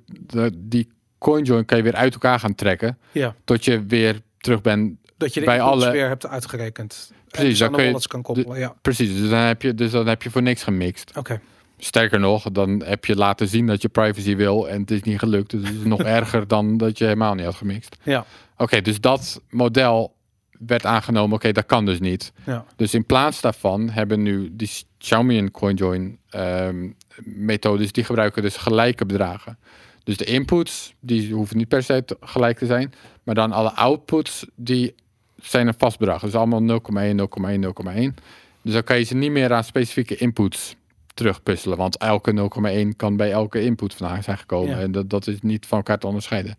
die 0.55 0.87
CoinJoin 1.17 1.65
kan 1.65 1.77
je 1.77 1.83
weer 1.83 1.95
uit 1.95 2.13
elkaar 2.13 2.39
gaan 2.39 2.55
trekken, 2.55 2.97
ja. 3.11 3.35
tot 3.43 3.65
je 3.65 3.85
weer 3.85 4.21
terug 4.37 4.61
bent 4.61 4.97
Dat 5.19 5.33
je 5.33 5.39
de 5.39 5.45
Bij 5.45 5.61
alle- 5.61 5.91
weer 5.91 6.07
hebt 6.07 6.27
uitgerekend. 6.27 7.11
Precies, 7.27 7.59
dan 7.59 7.71
dan 7.71 7.79
kun 7.81 7.89
je 7.91 8.07
kan 8.07 8.21
koppelen. 8.21 8.59
ja, 8.59 8.75
Precies, 8.81 9.17
dus 9.17 9.29
dan 9.29 9.39
heb 9.39 9.61
je, 9.61 9.73
dus 9.73 9.91
dan 9.91 10.07
heb 10.07 10.23
je 10.23 10.29
voor 10.29 10.41
niks 10.41 10.63
gemixt. 10.63 11.17
oké. 11.17 11.41
Sterker 11.77 12.19
nog, 12.19 12.43
dan 12.51 12.83
heb 12.85 13.05
je 13.05 13.15
laten 13.15 13.47
zien 13.47 13.67
dat 13.67 13.81
je 13.81 13.89
privacy 13.89 14.35
wil 14.35 14.69
en 14.69 14.81
het 14.81 14.91
is 14.91 15.01
niet 15.01 15.19
gelukt. 15.19 15.49
Dus 15.49 15.67
het 15.67 15.77
is 15.77 15.83
nog 15.83 16.01
erger 16.19 16.47
dan 16.47 16.77
dat 16.77 16.97
je 16.97 17.03
helemaal 17.03 17.33
niet 17.33 17.45
had 17.45 17.55
gemixt. 17.55 17.97
Ja, 18.03 18.25
Oké, 18.57 18.81
dus 18.81 18.99
dat 19.01 19.41
model 19.49 20.15
werd 20.59 20.85
aangenomen. 20.85 21.35
Oké, 21.35 21.51
dat 21.51 21.65
kan 21.65 21.85
dus 21.85 21.99
niet. 21.99 22.31
ja. 22.45 22.65
Dus 22.75 22.93
in 22.93 23.05
plaats 23.05 23.41
daarvan 23.41 23.89
hebben 23.89 24.21
nu 24.21 24.49
die 24.55 24.69
Xiaomi 24.97 25.37
en 25.37 25.51
CoinJoin 25.51 26.19
ehm, 26.29 26.89
methodes, 27.23 27.91
die 27.91 28.03
gebruiken 28.03 28.41
dus 28.41 28.57
gelijke 28.57 29.05
bedragen. 29.05 29.57
Dus 30.03 30.17
de 30.17 30.25
inputs, 30.25 30.93
die 30.99 31.33
hoeven 31.33 31.57
niet 31.57 31.67
per 31.67 31.83
se 31.83 32.03
gelijk 32.19 32.57
te 32.57 32.65
zijn. 32.65 32.93
Maar 33.23 33.35
dan 33.35 33.51
alle 33.51 33.71
outputs, 33.73 34.45
die 34.55 34.95
zijn 35.41 35.67
een 35.67 35.73
vast 35.77 35.99
bedrag. 35.99 36.21
Dus 36.21 36.35
allemaal 36.35 36.61
0,1, 36.61 37.15
0,1, 37.15 37.59
0,1. 37.95 38.13
Dus 38.61 38.73
dan 38.73 38.83
kan 38.83 38.97
je 38.97 39.03
ze 39.03 39.15
niet 39.15 39.31
meer 39.31 39.53
aan 39.53 39.63
specifieke 39.63 40.15
inputs 40.15 40.75
terugpuzzelen. 41.13 41.77
Want 41.77 41.97
elke 41.97 42.49
0,1 42.85 42.95
kan 42.95 43.15
bij 43.15 43.31
elke 43.31 43.61
input 43.61 43.93
vandaan 43.93 44.23
zijn 44.23 44.37
gekomen. 44.37 44.75
Ja. 44.75 44.81
En 44.81 44.91
dat, 44.91 45.09
dat 45.09 45.27
is 45.27 45.41
niet 45.41 45.65
van 45.65 45.77
elkaar 45.77 45.99
te 45.99 46.07
onderscheiden. 46.07 46.57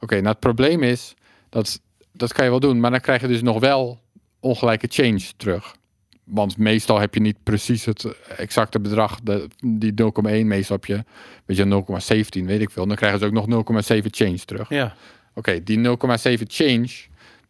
Oké, 0.00 0.14
nou 0.14 0.28
het 0.28 0.40
probleem 0.40 0.82
is, 0.82 1.14
dat, 1.48 1.80
dat 2.12 2.32
kan 2.32 2.44
je 2.44 2.50
wel 2.50 2.60
doen. 2.60 2.80
Maar 2.80 2.90
dan 2.90 3.00
krijg 3.00 3.20
je 3.20 3.26
dus 3.26 3.42
nog 3.42 3.60
wel 3.60 4.00
ongelijke 4.40 4.86
change 4.90 5.22
terug. 5.36 5.74
Want 6.24 6.56
meestal 6.56 6.98
heb 6.98 7.14
je 7.14 7.20
niet 7.20 7.42
precies 7.42 7.84
het 7.84 8.06
exacte 8.36 8.80
bedrag, 8.80 9.20
de, 9.22 9.48
die 9.64 9.92
0,1. 9.92 10.46
Meestal 10.46 10.76
heb 10.76 10.84
je, 10.84 11.04
weet 11.44 11.56
je, 11.56 11.84
0,17, 12.40 12.44
weet 12.44 12.60
ik 12.60 12.70
veel. 12.70 12.86
Dan 12.86 12.96
krijgen 12.96 13.18
ze 13.18 13.26
ook 13.26 13.32
nog 13.32 13.46
0,7 13.46 14.06
change 14.10 14.38
terug. 14.38 14.68
ja. 14.68 14.94
Oké, 15.34 15.62
die 15.62 15.78
0,7 15.78 15.92
change, 16.46 16.88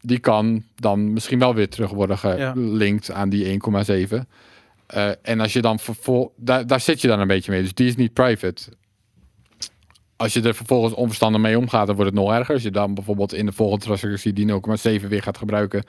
die 0.03 0.19
kan 0.19 0.63
dan 0.75 1.13
misschien 1.13 1.39
wel 1.39 1.55
weer 1.55 1.69
terug 1.69 1.91
worden 1.91 2.19
gelinkt 2.19 3.11
aan 3.11 3.29
die 3.29 3.45
1,7. 3.45 4.27
Eh, 4.87 5.11
en 5.23 5.41
als 5.41 5.53
je 5.53 5.61
dan 5.61 5.79
vervol, 5.79 6.33
daar, 6.37 6.67
daar 6.67 6.81
zit 6.81 7.01
je 7.01 7.09
dan 7.09 7.21
een 7.21 7.27
beetje 7.27 7.53
mee. 7.53 7.63
Dus 7.63 7.75
die 7.75 7.87
is 7.87 7.97
niet 7.97 8.13
private. 8.13 8.63
als 10.17 10.33
je 10.33 10.43
er 10.43 10.55
vervolgens 10.55 10.95
onverstandig 10.95 11.41
mee 11.41 11.59
omgaat, 11.59 11.87
dan 11.87 11.97
wordt 11.97 12.11
het 12.11 12.21
nog 12.21 12.33
erger. 12.33 12.55
Als 12.55 12.63
je 12.63 12.71
dan 12.71 12.95
bijvoorbeeld 12.95 13.33
in 13.33 13.47
de 13.47 13.53
volgende 13.53 13.85
transactie 13.85 14.33
die 14.33 14.47
0,7 15.01 15.09
weer 15.09 15.23
gaat 15.23 15.39
gebruiken 15.39 15.85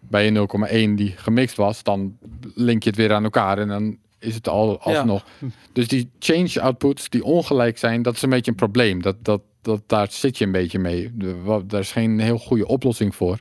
bij 0.00 0.26
een 0.26 0.48
0,1 0.92 0.94
die 0.94 1.14
gemixt 1.16 1.56
was, 1.56 1.82
dan 1.82 2.16
link 2.54 2.82
je 2.82 2.88
het 2.88 2.98
weer 2.98 3.12
aan 3.12 3.24
elkaar 3.24 3.58
en 3.58 3.68
dan 3.68 3.98
is 4.18 4.34
het 4.34 4.48
al 4.48 4.80
alsnog. 4.80 5.24
Dus 5.72 5.88
die 5.88 6.10
change 6.18 6.60
outputs 6.60 7.08
die 7.08 7.24
ongelijk 7.24 7.78
zijn, 7.78 8.02
dat 8.02 8.14
is 8.14 8.22
een 8.22 8.30
beetje 8.30 8.50
een 8.50 8.56
probleem. 8.56 9.02
Dat, 9.02 9.16
dat, 9.24 9.40
dat, 9.62 9.82
daar 9.86 10.10
zit 10.10 10.38
je 10.38 10.44
een 10.44 10.52
beetje 10.52 10.78
mee. 10.78 11.10
De, 11.14 11.62
daar 11.66 11.80
is 11.80 11.92
geen 11.92 12.20
heel 12.20 12.38
goede 12.38 12.66
oplossing 12.66 13.14
voor. 13.14 13.38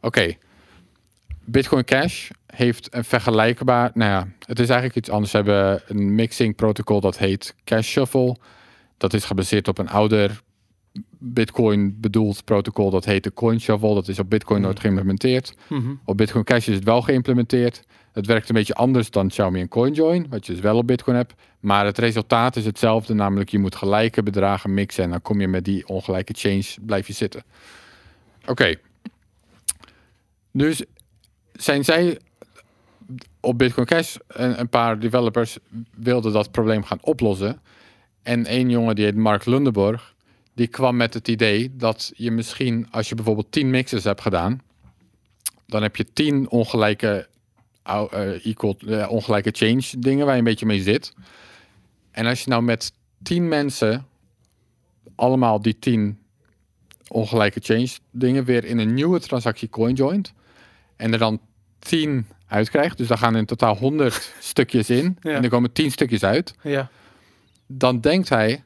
Oké, 0.00 0.36
Bitcoin 1.44 1.84
Cash 1.84 2.30
heeft 2.46 2.94
een 2.94 3.04
vergelijkbaar... 3.04 3.90
Nou 3.94 4.10
ja, 4.10 4.28
het 4.46 4.58
is 4.58 4.68
eigenlijk 4.68 4.98
iets 4.98 5.10
anders. 5.10 5.30
Ze 5.30 5.36
hebben 5.36 5.82
een 5.86 6.14
mixing 6.14 6.56
protocol 6.56 7.00
dat 7.00 7.18
heet 7.18 7.54
Cash 7.64 7.88
Shuffle. 7.88 8.36
Dat 8.96 9.14
is 9.14 9.24
gebaseerd 9.24 9.68
op 9.68 9.78
een 9.78 9.88
ouder 9.88 10.42
Bitcoin 11.18 12.00
bedoeld 12.00 12.44
protocol. 12.44 12.90
Dat 12.90 13.04
heet 13.04 13.24
de 13.24 13.32
Coin 13.32 13.60
Shuffle. 13.60 13.94
Dat 13.94 14.08
is 14.08 14.18
op 14.18 14.30
Bitcoin 14.30 14.62
nooit 14.62 14.80
geïmplementeerd. 14.80 15.54
Mhm. 15.68 15.94
Op 16.04 16.16
Bitcoin 16.16 16.44
Cash 16.44 16.68
is 16.68 16.74
het 16.74 16.84
wel 16.84 17.02
geïmplementeerd. 17.02 17.82
Het 18.12 18.26
werkt 18.26 18.48
een 18.48 18.54
beetje 18.54 18.74
anders 18.74 19.10
dan 19.10 19.28
Xiaomi 19.28 19.60
en 19.60 19.68
CoinJoin, 19.68 20.26
wat 20.30 20.46
je 20.46 20.52
dus 20.52 20.60
wel 20.60 20.76
op 20.76 20.86
Bitcoin 20.86 21.16
hebt. 21.16 21.34
Maar 21.60 21.84
het 21.84 21.98
resultaat 21.98 22.56
is 22.56 22.64
hetzelfde, 22.64 23.14
namelijk 23.14 23.50
je 23.50 23.58
moet 23.58 23.76
gelijke 23.76 24.22
bedragen 24.22 24.74
mixen 24.74 25.04
en 25.04 25.10
dan 25.10 25.22
kom 25.22 25.40
je 25.40 25.48
met 25.48 25.64
die 25.64 25.88
ongelijke 25.88 26.34
change, 26.36 26.64
blijf 26.80 27.06
je 27.06 27.12
zitten. 27.12 27.42
Oké. 28.46 28.74
Dus 30.52 30.84
zijn 31.52 31.84
zij 31.84 32.18
op 33.40 33.58
Bitcoin 33.58 33.86
Cash, 33.86 34.16
een, 34.26 34.68
paar 34.68 34.98
developers 34.98 35.58
wilden 35.96 36.32
dat 36.32 36.50
probleem 36.50 36.84
gaan 36.84 36.98
oplossen. 37.00 37.60
En 38.22 38.46
één 38.46 38.70
jongen, 38.70 38.94
die 38.94 39.04
heet 39.04 39.16
Mark 39.16 39.44
Lundeborg, 39.44 40.14
die 40.54 40.66
kwam 40.66 40.96
met 40.96 41.14
het 41.14 41.28
idee 41.28 41.76
dat 41.76 42.12
je 42.14 42.30
misschien, 42.30 42.86
als 42.90 43.08
je 43.08 43.14
bijvoorbeeld 43.14 43.52
10 43.52 43.70
mixes 43.70 44.04
hebt 44.04 44.20
gedaan, 44.20 44.60
dan 45.66 45.82
heb 45.82 45.96
je 45.96 46.12
10 46.12 46.50
ongelijke, 46.50 47.28
equal, 48.42 48.76
eh, 48.86 49.10
ongelijke 49.10 49.50
change 49.52 49.82
dingen 49.98 50.24
waar 50.24 50.34
je 50.34 50.38
een 50.40 50.44
beetje 50.44 50.66
mee 50.66 50.82
zit. 50.82 51.14
En 52.10 52.26
als 52.26 52.44
je 52.44 52.50
nou 52.50 52.62
met 52.62 52.92
10 53.22 53.48
mensen 53.48 54.06
allemaal 55.14 55.62
die 55.62 55.78
10 55.78 56.18
ongelijke 57.08 57.60
change 57.62 57.88
dingen 58.10 58.44
weer 58.44 58.64
in 58.64 58.78
een 58.78 58.94
nieuwe 58.94 59.20
transactie 59.20 59.68
coin 59.68 59.94
joint 59.94 60.32
en 60.96 61.12
er 61.12 61.18
dan 61.18 61.40
10 61.78 62.26
uitkrijgt, 62.46 62.96
dus 62.98 63.08
daar 63.08 63.18
gaan 63.18 63.36
in 63.36 63.44
totaal 63.46 63.76
100 63.76 64.32
stukjes 64.38 64.90
in 64.90 65.16
Ja. 65.20 65.30
en 65.34 65.42
er 65.42 65.48
komen 65.50 65.72
10 65.72 65.90
stukjes 65.90 66.24
uit, 66.24 66.54
Ja. 66.62 66.90
dan 67.66 68.00
denkt 68.00 68.28
hij 68.28 68.64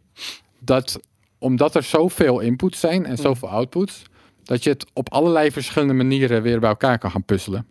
dat 0.58 1.00
omdat 1.38 1.74
er 1.74 1.82
zoveel 1.82 2.40
inputs 2.40 2.80
zijn 2.80 3.06
en 3.06 3.16
zoveel 3.16 3.48
outputs, 3.48 4.02
dat 4.42 4.64
je 4.64 4.70
het 4.70 4.86
op 4.92 5.12
allerlei 5.12 5.50
verschillende 5.52 5.94
manieren 5.94 6.42
weer 6.42 6.60
bij 6.60 6.68
elkaar 6.68 6.98
kan 6.98 7.10
gaan 7.10 7.24
puzzelen. 7.24 7.66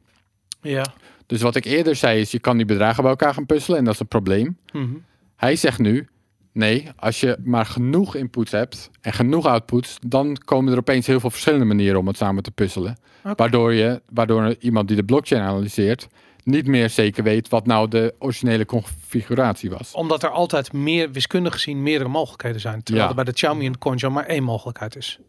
Ja. 0.61 0.93
Dus 1.33 1.41
wat 1.41 1.55
ik 1.55 1.65
eerder 1.65 1.95
zei 1.95 2.19
is, 2.19 2.31
je 2.31 2.39
kan 2.39 2.57
die 2.57 2.65
bedragen 2.65 3.01
bij 3.01 3.11
elkaar 3.11 3.33
gaan 3.33 3.45
puzzelen 3.45 3.77
en 3.79 3.85
dat 3.85 3.93
is 3.93 3.99
een 3.99 4.07
probleem. 4.07 4.57
Mhm. 4.71 4.93
Hij 5.35 5.55
zegt 5.55 5.79
nu, 5.79 6.07
nee, 6.51 6.89
als 6.95 7.19
je 7.19 7.37
maar 7.43 7.65
genoeg 7.65 8.15
inputs 8.15 8.51
hebt 8.51 8.89
en 9.01 9.13
genoeg 9.13 9.45
outputs, 9.45 9.97
dan 10.07 10.37
komen 10.45 10.71
er 10.71 10.79
opeens 10.79 11.07
heel 11.07 11.19
veel 11.19 11.29
verschillende 11.29 11.65
manieren 11.65 11.99
om 11.99 12.07
het 12.07 12.17
samen 12.17 12.43
te 12.43 12.51
puzzelen. 12.51 12.97
Waardoor, 13.35 13.73
je, 13.73 14.01
waardoor 14.09 14.55
iemand 14.59 14.87
die 14.87 14.97
de 14.97 15.03
blockchain 15.03 15.41
analyseert, 15.41 16.07
niet 16.43 16.67
meer 16.67 16.89
zeker 16.89 17.23
weet 17.23 17.49
wat 17.49 17.65
nou 17.65 17.87
de 17.87 18.13
originele 18.19 18.65
configuratie 18.65 19.69
was. 19.69 19.93
Omdat 19.93 20.23
er 20.23 20.29
altijd 20.29 20.73
meer, 20.73 21.11
wiskundig 21.11 21.53
gezien, 21.53 21.83
meerdere 21.83 22.09
mogelijkheden 22.09 22.61
zijn. 22.61 22.83
Terwijl 22.83 23.05
Ja. 23.05 23.09
er 23.11 23.23
bij 23.23 23.25
de 23.25 23.33
Xiaomi 23.33 23.65
en 23.65 23.77
CoinJoin 23.77 24.13
maar 24.13 24.25
één 24.25 24.43
mogelijkheid 24.43 24.95
is. 24.95 25.19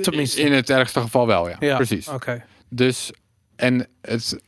Tenminste. 0.00 0.40
In 0.40 0.52
het 0.52 0.70
ergste 0.70 1.00
geval 1.00 1.26
wel, 1.26 1.48
ja. 1.48 1.56
Ja, 1.58 1.76
Precies. 1.76 2.08
Oké. 2.08 2.44
Dus, 2.68 3.12
en 3.56 3.86
het, 4.00 4.38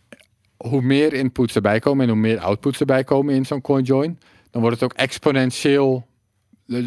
hoe 0.69 0.83
meer 0.83 1.13
inputs 1.13 1.55
erbij 1.55 1.79
komen 1.79 2.05
en 2.07 2.13
hoe 2.13 2.21
meer 2.21 2.39
outputs 2.39 2.81
erbij 2.81 3.05
komen 3.05 3.35
in 3.35 3.47
zo'n 3.47 3.61
CoinJoin, 3.61 4.19
dan 4.51 4.61
wordt 4.61 4.81
het 4.81 4.91
ook 4.93 4.99
exponentieel, 4.99 6.07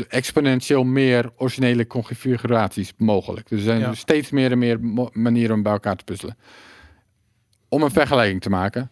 exponentieel 0.09 0.83
meer 0.83 1.31
originele 1.37 1.87
configuraties 1.87 2.93
mogelijk. 2.97 3.47
Dus 3.49 3.57
er 3.59 3.65
zijn 3.65 3.79
Ja. 3.79 3.93
steeds 3.93 4.29
meer 4.29 4.51
en 4.51 4.57
meer 4.57 4.79
manieren 5.13 5.55
om 5.55 5.63
bij 5.63 5.71
elkaar 5.71 5.95
te 5.95 6.03
puzzelen. 6.03 6.37
Om 7.69 7.81
een 7.83 7.91
vergelijking 7.91 8.41
te 8.41 8.49
maken. 8.49 8.89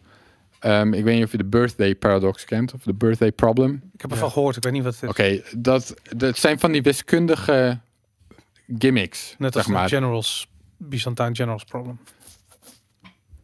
ehm, 0.59 0.93
ik 0.93 1.03
weet 1.03 1.15
niet 1.15 1.23
of 1.23 1.31
je 1.31 1.37
de 1.37 1.45
birthday 1.45 1.95
paradox 1.95 2.45
kent, 2.45 2.73
of 2.73 2.83
de 2.83 2.93
birthday 2.93 3.31
problem. 3.31 3.81
Ik 3.93 4.01
heb 4.01 4.11
ervan 4.11 4.31
gehoord, 4.31 4.55
ik 4.55 4.63
weet 4.63 4.73
niet 4.73 4.83
wat 4.83 4.93
het 4.93 5.03
is. 5.03 5.09
Oké, 5.09 5.41
dat, 5.57 5.93
dat 6.17 6.37
zijn 6.37 6.59
van 6.59 6.71
die 6.71 6.81
wiskundige 6.81 7.79
gimmicks, 8.79 9.35
Net 9.37 9.53
zeg 9.53 9.63
als 9.63 9.71
maar. 9.73 9.83
de 9.83 9.95
Generals, 9.95 10.47
Byzantine 10.77 11.35
Generals 11.35 11.63
problem. 11.63 11.99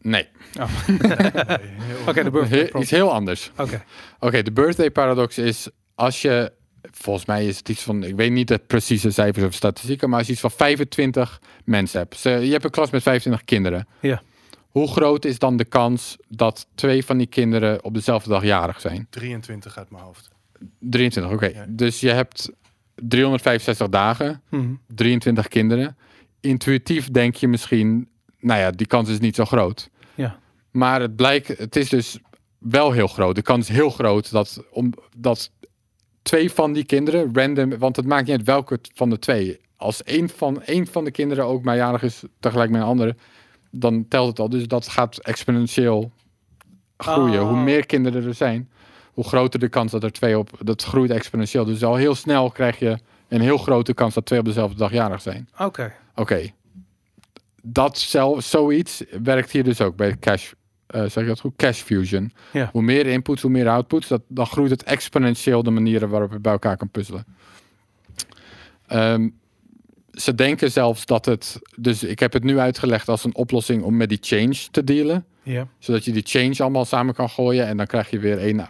Nee, 0.00 0.28
Oké, 2.08 2.22
de 2.22 2.30
birthday 2.30 2.68
He- 2.72 2.78
iets 2.80 2.90
heel 2.90 3.12
anders. 3.12 3.50
Oké. 3.56 3.82
Oké, 4.18 4.42
de 4.42 4.52
birthday 4.52 4.90
paradox 4.90 5.38
is 5.38 5.68
als 5.94 6.22
je, 6.22 6.52
volgens 6.82 7.26
mij 7.26 7.46
is 7.46 7.56
het 7.58 7.68
iets 7.68 7.82
van, 7.82 8.04
ik 8.04 8.16
weet 8.16 8.30
niet 8.32 8.48
de 8.48 8.58
precieze 8.58 9.10
cijfers 9.10 9.46
of 9.46 9.54
statistieken, 9.54 10.08
maar 10.08 10.18
als 10.18 10.26
je 10.26 10.32
iets 10.32 10.40
van 10.42 10.50
25 10.50 11.40
mensen 11.64 11.98
hebt. 12.00 12.16
Ze- 12.16 12.30
Je 12.30 12.50
hebt 12.52 12.64
een 12.64 12.70
klas 12.70 12.90
met 12.90 13.02
25 13.02 13.44
kinderen. 13.44 13.86
Ja. 14.00 14.22
Hoe 14.68 14.88
groot 14.88 15.24
is 15.24 15.38
dan 15.38 15.56
de 15.56 15.64
kans 15.64 16.16
dat 16.28 16.66
twee 16.74 17.04
van 17.04 17.16
die 17.18 17.26
kinderen 17.26 17.84
op 17.84 17.94
dezelfde 17.94 18.30
dag 18.30 18.44
jarig 18.44 18.80
zijn? 18.80 19.06
23 19.10 19.78
uit 19.78 19.90
mijn 19.90 20.02
hoofd. 20.02 20.30
23, 20.78 21.32
oké. 21.32 21.46
Ja. 21.46 21.64
Dus 21.68 22.00
je 22.00 22.10
hebt 22.10 22.50
365 22.94 23.88
dagen, 23.88 24.42
Mhm. 24.48 24.72
23 24.86 25.48
kinderen. 25.48 25.96
Intuïtief 26.40 27.10
denk 27.10 27.34
je 27.34 27.48
misschien, 27.48 28.08
nou 28.40 28.60
ja, 28.60 28.70
die 28.70 28.86
kans 28.86 29.08
is 29.08 29.20
niet 29.20 29.34
zo 29.34 29.44
groot. 29.44 29.90
Ja. 30.14 30.38
Maar 30.70 31.00
het 31.00 31.16
blijkt, 31.16 31.58
het 31.58 31.76
is 31.76 31.88
dus 31.88 32.18
wel 32.58 32.92
heel 32.92 33.06
groot. 33.06 33.34
De 33.34 33.42
kans 33.42 33.68
is 33.68 33.76
heel 33.76 33.90
groot 33.90 34.30
dat, 34.30 34.64
om, 34.70 34.92
dat 35.16 35.50
twee 36.22 36.52
van 36.52 36.72
die 36.72 36.84
kinderen 36.84 37.30
random, 37.32 37.78
want 37.78 37.96
het 37.96 38.06
maakt 38.06 38.26
niet 38.26 38.36
uit 38.36 38.46
welke 38.46 38.78
van 38.94 39.10
de 39.10 39.18
twee. 39.18 39.60
Als 39.76 40.02
één 40.02 40.28
van, 40.28 40.62
één 40.62 40.86
van 40.86 41.04
de 41.04 41.10
kinderen 41.10 41.44
ook 41.44 41.62
maar 41.62 41.76
jarig 41.76 42.02
is 42.02 42.22
tegelijk 42.40 42.70
met 42.70 42.80
een 42.80 42.86
andere, 42.86 43.16
dan 43.70 44.08
telt 44.08 44.28
het 44.28 44.38
al. 44.38 44.48
Dus 44.48 44.66
dat 44.66 44.88
gaat 44.88 45.18
exponentieel 45.18 46.12
groeien. 46.96 47.42
Oh. 47.42 47.48
Hoe 47.48 47.58
meer 47.58 47.86
kinderen 47.86 48.24
er 48.24 48.34
zijn, 48.34 48.70
hoe 49.12 49.24
groter 49.24 49.60
de 49.60 49.68
kans 49.68 49.92
dat 49.92 50.02
er 50.02 50.12
twee 50.12 50.38
op, 50.38 50.50
dat 50.62 50.82
groeit 50.82 51.10
exponentieel. 51.10 51.64
Dus 51.64 51.84
al 51.84 51.96
heel 51.96 52.14
snel 52.14 52.50
krijg 52.50 52.78
je 52.78 52.98
een 53.28 53.40
heel 53.40 53.58
grote 53.58 53.94
kans 53.94 54.14
dat 54.14 54.26
twee 54.26 54.38
op 54.38 54.44
dezelfde 54.44 54.76
dag 54.76 54.92
jarig 54.92 55.22
zijn. 55.22 55.48
Oké. 55.58 55.92
Oké. 56.14 56.50
Dat 57.62 57.98
zelf, 57.98 58.44
zoiets 58.44 59.04
werkt 59.22 59.50
hier 59.50 59.64
dus 59.64 59.80
ook 59.80 59.96
bij 59.96 60.16
Cash. 60.18 60.52
eh 60.86 61.00
zeg 61.00 61.14
je 61.14 61.24
dat 61.24 61.40
goed? 61.40 61.52
Cash 61.56 61.80
Fusion. 61.80 62.32
Ja. 62.52 62.68
Hoe 62.72 62.82
meer 62.82 63.06
inputs, 63.06 63.42
hoe 63.42 63.50
meer 63.50 63.68
outputs. 63.68 64.08
Dat, 64.08 64.22
dan 64.28 64.46
groeit 64.46 64.70
het 64.70 64.82
exponentieel 64.82 65.62
de 65.62 65.70
manieren 65.70 66.08
waarop 66.08 66.32
je 66.32 66.38
bij 66.40 66.52
elkaar 66.52 66.76
kan 66.76 66.90
puzzelen. 66.90 67.24
Ehm, 68.86 69.28
ze 70.12 70.34
denken 70.34 70.70
zelfs 70.70 71.06
dat 71.06 71.24
het. 71.24 71.58
Dus 71.76 72.02
ik 72.02 72.18
heb 72.18 72.32
het 72.32 72.44
nu 72.44 72.58
uitgelegd 72.58 73.08
als 73.08 73.24
een 73.24 73.34
oplossing 73.34 73.82
om 73.82 73.96
met 73.96 74.08
die 74.08 74.18
change 74.20 74.56
te 74.70 74.84
dealen. 74.84 75.24
Ja. 75.42 75.66
Zodat 75.78 76.04
je 76.04 76.12
die 76.12 76.22
change 76.26 76.54
allemaal 76.58 76.84
samen 76.84 77.14
kan 77.14 77.30
gooien. 77.30 77.66
En 77.66 77.76
dan 77.76 77.86
krijg 77.86 78.10
je 78.10 78.18
weer 78.18 78.38
één 78.38 78.58
eh, 78.60 78.66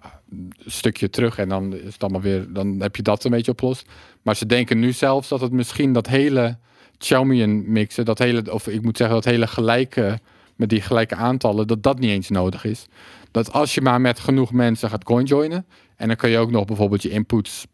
stukje 0.67 1.11
terug. 1.11 1.39
En 1.39 1.49
dan 1.49 1.75
is 1.75 1.93
het 1.93 2.03
allemaal 2.03 2.21
weer. 2.21 2.53
Dan 2.53 2.81
heb 2.81 2.97
je 2.97 3.03
dat 3.03 3.25
een 3.25 3.31
beetje 3.31 3.53
oplost. 3.53 3.89
Maar 4.23 4.37
ze 4.37 4.47
denken 4.47 4.79
nu 4.79 4.93
zelfs 4.93 5.29
dat 5.29 5.41
het 5.41 5.53
misschien 5.53 5.93
dat 5.93 6.07
hele 6.07 6.59
Xiaomi 7.01 7.47
mixen, 7.47 8.05
dat 8.05 8.19
hele, 8.19 8.53
of 8.53 8.67
ik 8.69 8.83
moet 8.83 8.97
zeggen, 8.97 9.17
dat 9.17 9.25
hele 9.25 9.47
gelijke, 9.47 10.19
met 10.57 10.69
die 10.69 10.81
gelijke 10.81 11.15
aantallen, 11.15 11.67
dat 11.67 11.83
dat 11.83 11.99
niet 11.99 12.11
eens 12.11 12.29
nodig 12.29 12.65
is. 12.65 12.87
Dat 13.31 13.53
als 13.53 13.75
je 13.75 13.81
maar 13.81 14.01
met 14.01 14.21
genoeg 14.21 14.53
mensen 14.53 14.89
gaat 14.91 15.05
coinjoinen, 15.05 15.67
en 15.97 16.07
dan 16.07 16.17
kun 16.17 16.31
je 16.31 16.39
ook 16.39 16.51
nog 16.51 16.65
bijvoorbeeld 16.65 17.03
je 17.03 17.11
inputs, 17.11 17.67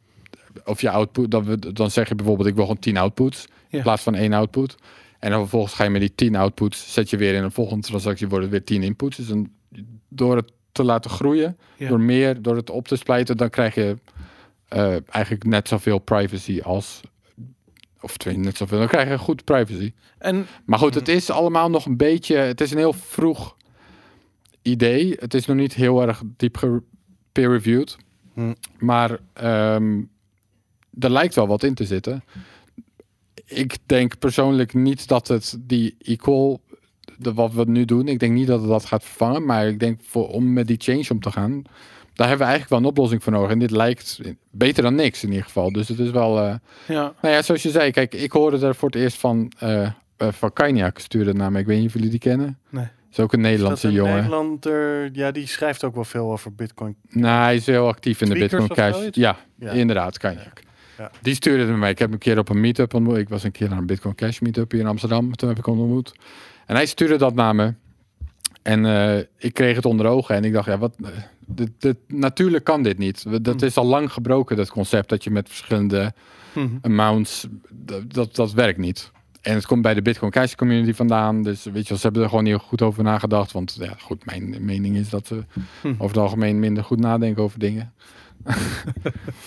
of 0.65 0.81
je 0.81 0.91
output, 0.91 1.31
dan, 1.31 1.57
dan 1.73 1.91
zeg 1.91 2.09
je 2.09 2.15
bijvoorbeeld, 2.15 2.49
ik 2.49 2.55
wil 2.55 2.65
gewoon 2.65 2.79
10 2.81 2.97
outputs, 2.97 3.47
Ja. 3.69 3.77
in 3.77 3.83
plaats 3.83 4.03
van 4.03 4.15
één 4.15 4.33
output. 4.33 4.75
En 5.19 5.31
dan 5.31 5.41
vervolgens 5.41 5.75
ga 5.75 5.85
je 5.85 5.91
met 5.91 6.01
die 6.01 6.15
10 6.15 6.37
outputs, 6.37 6.93
zet 6.93 7.11
je 7.11 7.17
weer 7.17 7.35
in 7.35 7.43
een 7.43 7.51
volgende 7.53 7.87
transactie, 7.87 8.29
worden 8.29 8.49
het 8.51 8.57
weer 8.59 8.79
10 8.79 8.83
inputs. 8.87 9.17
Dus 9.17 9.27
dan, 9.27 9.51
door 10.09 10.37
het 10.37 10.53
te 10.73 10.85
laten 10.85 11.11
groeien, 11.11 11.57
Ja. 11.77 11.89
door 11.89 12.01
meer, 12.01 12.43
door 12.43 12.57
het 12.57 12.71
op 12.71 12.89
te 12.89 12.97
splijten, 12.97 13.37
dan 13.37 13.51
krijg 13.51 13.75
je 13.75 13.97
eh, 14.69 14.95
eigenlijk 15.09 15.45
net 15.45 15.69
zoveel 15.69 15.99
privacy 15.99 16.61
als. 16.63 17.01
Of 18.01 18.17
twee, 18.17 18.39
net 18.39 18.57
zoveel. 18.57 18.79
Dan 18.79 18.89
krijg 18.89 19.09
je 19.09 19.19
goed 19.19 19.45
privacy. 19.45 19.93
En 20.19 20.47
Maar 20.65 20.79
goed, 20.79 20.95
het 20.95 21.09
is 21.09 21.31
allemaal 21.31 21.71
nog 21.71 21.87
een 21.87 21.97
beetje. 21.97 22.37
Het 22.37 22.61
is 22.61 22.71
een 22.71 22.79
heel 22.79 22.93
vroeg 22.93 23.57
idee. 24.63 25.17
Het 25.19 25.35
is 25.35 25.47
nog 25.47 25.57
niet 25.57 25.75
heel 25.75 26.03
erg 26.03 26.23
diep 26.37 26.83
peer-reviewed. 27.33 27.97
Hm. 28.35 28.55
Maar 28.79 29.19
ehm, 29.33 30.03
er 30.99 31.11
lijkt 31.11 31.35
wel 31.35 31.47
wat 31.47 31.63
in 31.63 31.75
te 31.75 31.85
zitten. 31.85 32.25
Ik 33.45 33.77
denk 33.87 34.19
persoonlijk 34.19 34.75
niet 34.75 35.09
dat 35.09 35.29
het 35.29 35.57
die 35.61 35.97
equal, 35.99 36.61
de, 37.19 37.35
wat 37.35 37.53
we 37.53 37.65
nu 37.65 37.85
doen, 37.85 38.09
ik 38.09 38.19
denk 38.19 38.33
niet 38.33 38.47
dat 38.47 38.61
het 38.61 38.69
dat 38.69 38.85
gaat 38.85 39.05
vervangen. 39.05 39.45
Maar 39.45 39.69
ik 39.69 39.81
denk 39.81 40.01
voor, 40.03 40.29
om 40.29 40.53
met 40.53 40.67
die 40.67 40.81
change 40.81 41.07
om 41.09 41.21
te 41.21 41.31
gaan, 41.31 41.63
daar 42.17 42.29
hebben 42.29 42.47
we 42.47 42.53
eigenlijk 42.53 42.69
wel 42.69 42.79
een 42.79 42.85
oplossing 42.97 43.23
voor 43.23 43.33
nodig. 43.33 43.51
En 43.51 43.59
dit 43.59 43.71
lijkt 43.71 44.21
beter 44.51 44.83
dan 44.83 44.95
niks 44.95 45.23
in 45.23 45.29
ieder 45.29 45.45
geval. 45.45 45.73
Dus 45.73 45.89
het 45.89 45.99
is 45.99 46.11
wel... 46.11 46.39
eh, 46.39 46.55
Ja. 46.89 47.13
nou 47.21 47.35
ja, 47.35 47.43
zoals 47.43 47.63
je 47.63 47.71
zei, 47.71 47.91
kijk, 47.91 48.15
ik 48.15 48.33
hoorde 48.33 48.67
er 48.67 48.75
voor 48.75 48.89
het 48.89 48.99
eerst 49.01 49.17
van, 49.17 49.53
eh 49.59 49.89
uh, 50.23 50.29
van 50.33 50.53
Kainiak 50.53 50.99
stuurde 50.99 51.29
het 51.29 51.39
naar 51.39 51.53
me. 51.53 51.59
Ik 51.59 51.67
weet 51.67 51.79
niet 51.79 51.87
of 51.87 51.93
jullie 51.93 52.11
die 52.11 52.19
kennen. 52.19 52.59
Nee. 52.71 52.87
Is 53.11 53.21
ook 53.21 53.33
een 53.33 53.41
Nederlandse 53.41 53.83
dat 53.87 53.91
een 53.97 54.03
jongen. 54.03 54.15
Nederlander, 54.17 55.11
ja, 55.13 55.31
die 55.31 55.47
schrijft 55.47 55.85
ook 55.85 55.95
wel 55.95 56.05
veel 56.05 56.31
over 56.33 56.55
Bitcoin. 56.55 56.97
Nou, 57.09 57.43
hij 57.43 57.55
is 57.55 57.67
heel 57.67 57.87
actief 57.89 58.21
in 58.21 58.29
de 58.29 58.35
Bitcoin 58.39 58.69
Cash. 58.69 59.09
Ja, 59.11 59.37
Ja. 59.59 59.71
inderdaad, 59.71 60.19
Kainiak. 60.19 60.63
Ja. 60.99 61.11
Die 61.23 61.35
stuurde 61.35 61.63
het 61.63 61.71
me 61.71 61.77
mee. 61.77 61.91
Ik 61.91 61.99
heb 61.99 62.13
een 62.13 62.19
keer 62.19 62.39
op 62.39 62.49
een 62.49 62.61
meetup 62.61 62.95
ontmoet. 62.95 63.17
Ik 63.17 63.29
was 63.29 63.43
een 63.45 63.53
keer 63.53 63.69
naar 63.69 63.79
een 63.79 63.87
Bitcoin 63.87 64.15
Cash 64.15 64.39
meetup 64.41 64.71
hier 64.71 64.81
in 64.81 64.87
Amsterdam. 64.87 65.37
Toen 65.37 65.49
heb 65.49 65.59
ik 65.59 65.65
hem 65.67 65.81
ontmoet. 65.81 66.13
En 66.67 66.75
hij 66.75 66.87
stuurde 66.87 67.17
dat 67.17 67.35
naar 67.35 67.55
me. 67.55 67.75
En 68.63 68.87
eh, 68.87 69.19
ik 69.39 69.55
kreeg 69.55 69.77
het 69.77 69.85
onder 69.85 70.07
ogen. 70.07 70.35
En 70.35 70.45
ik 70.45 70.53
dacht, 70.53 70.67
ja, 70.67 70.79
wat... 70.79 70.95
dit, 71.47 71.71
dit, 71.79 71.97
natuurlijk 72.07 72.65
kan 72.65 72.83
dit 72.83 72.99
niet. 72.99 73.45
Dat 73.45 73.61
Hm. 73.61 73.67
is 73.67 73.77
al 73.77 73.87
lang 73.87 74.13
gebroken, 74.13 74.57
dat 74.57 74.71
concept. 74.71 75.09
Dat 75.09 75.25
je 75.25 75.31
met 75.31 75.49
verschillende 75.49 76.13
Mhm. 76.55 76.77
amounts... 76.83 77.47
Dat, 78.09 78.35
dat, 78.35 78.53
werkt 78.53 78.79
niet. 78.79 79.11
En 79.43 79.55
het 79.55 79.67
komt 79.67 79.83
bij 79.83 79.95
de 79.95 80.03
Bitcoin 80.03 80.31
Cash 80.31 80.55
community 80.55 80.93
vandaan. 80.93 81.43
Dus 81.43 81.65
weet 81.65 81.83
je, 81.83 81.89
wel, 81.89 81.99
ze 81.99 82.05
hebben 82.05 82.23
er 82.23 82.29
gewoon 82.29 82.45
niet 82.45 82.55
goed 82.55 82.83
over 82.83 83.03
nagedacht. 83.03 83.53
Want 83.53 83.77
ja, 83.81 83.95
goed, 83.99 84.25
mijn 84.25 84.65
mening 84.65 84.97
is 84.97 85.09
dat 85.09 85.27
ze 85.27 85.45
Hm. 85.81 85.89
over 85.89 86.07
het 86.07 86.17
algemeen 86.17 86.59
minder 86.59 86.85
goed 86.85 87.01
nadenken 87.01 87.43
over 87.43 87.59
dingen. 87.59 87.93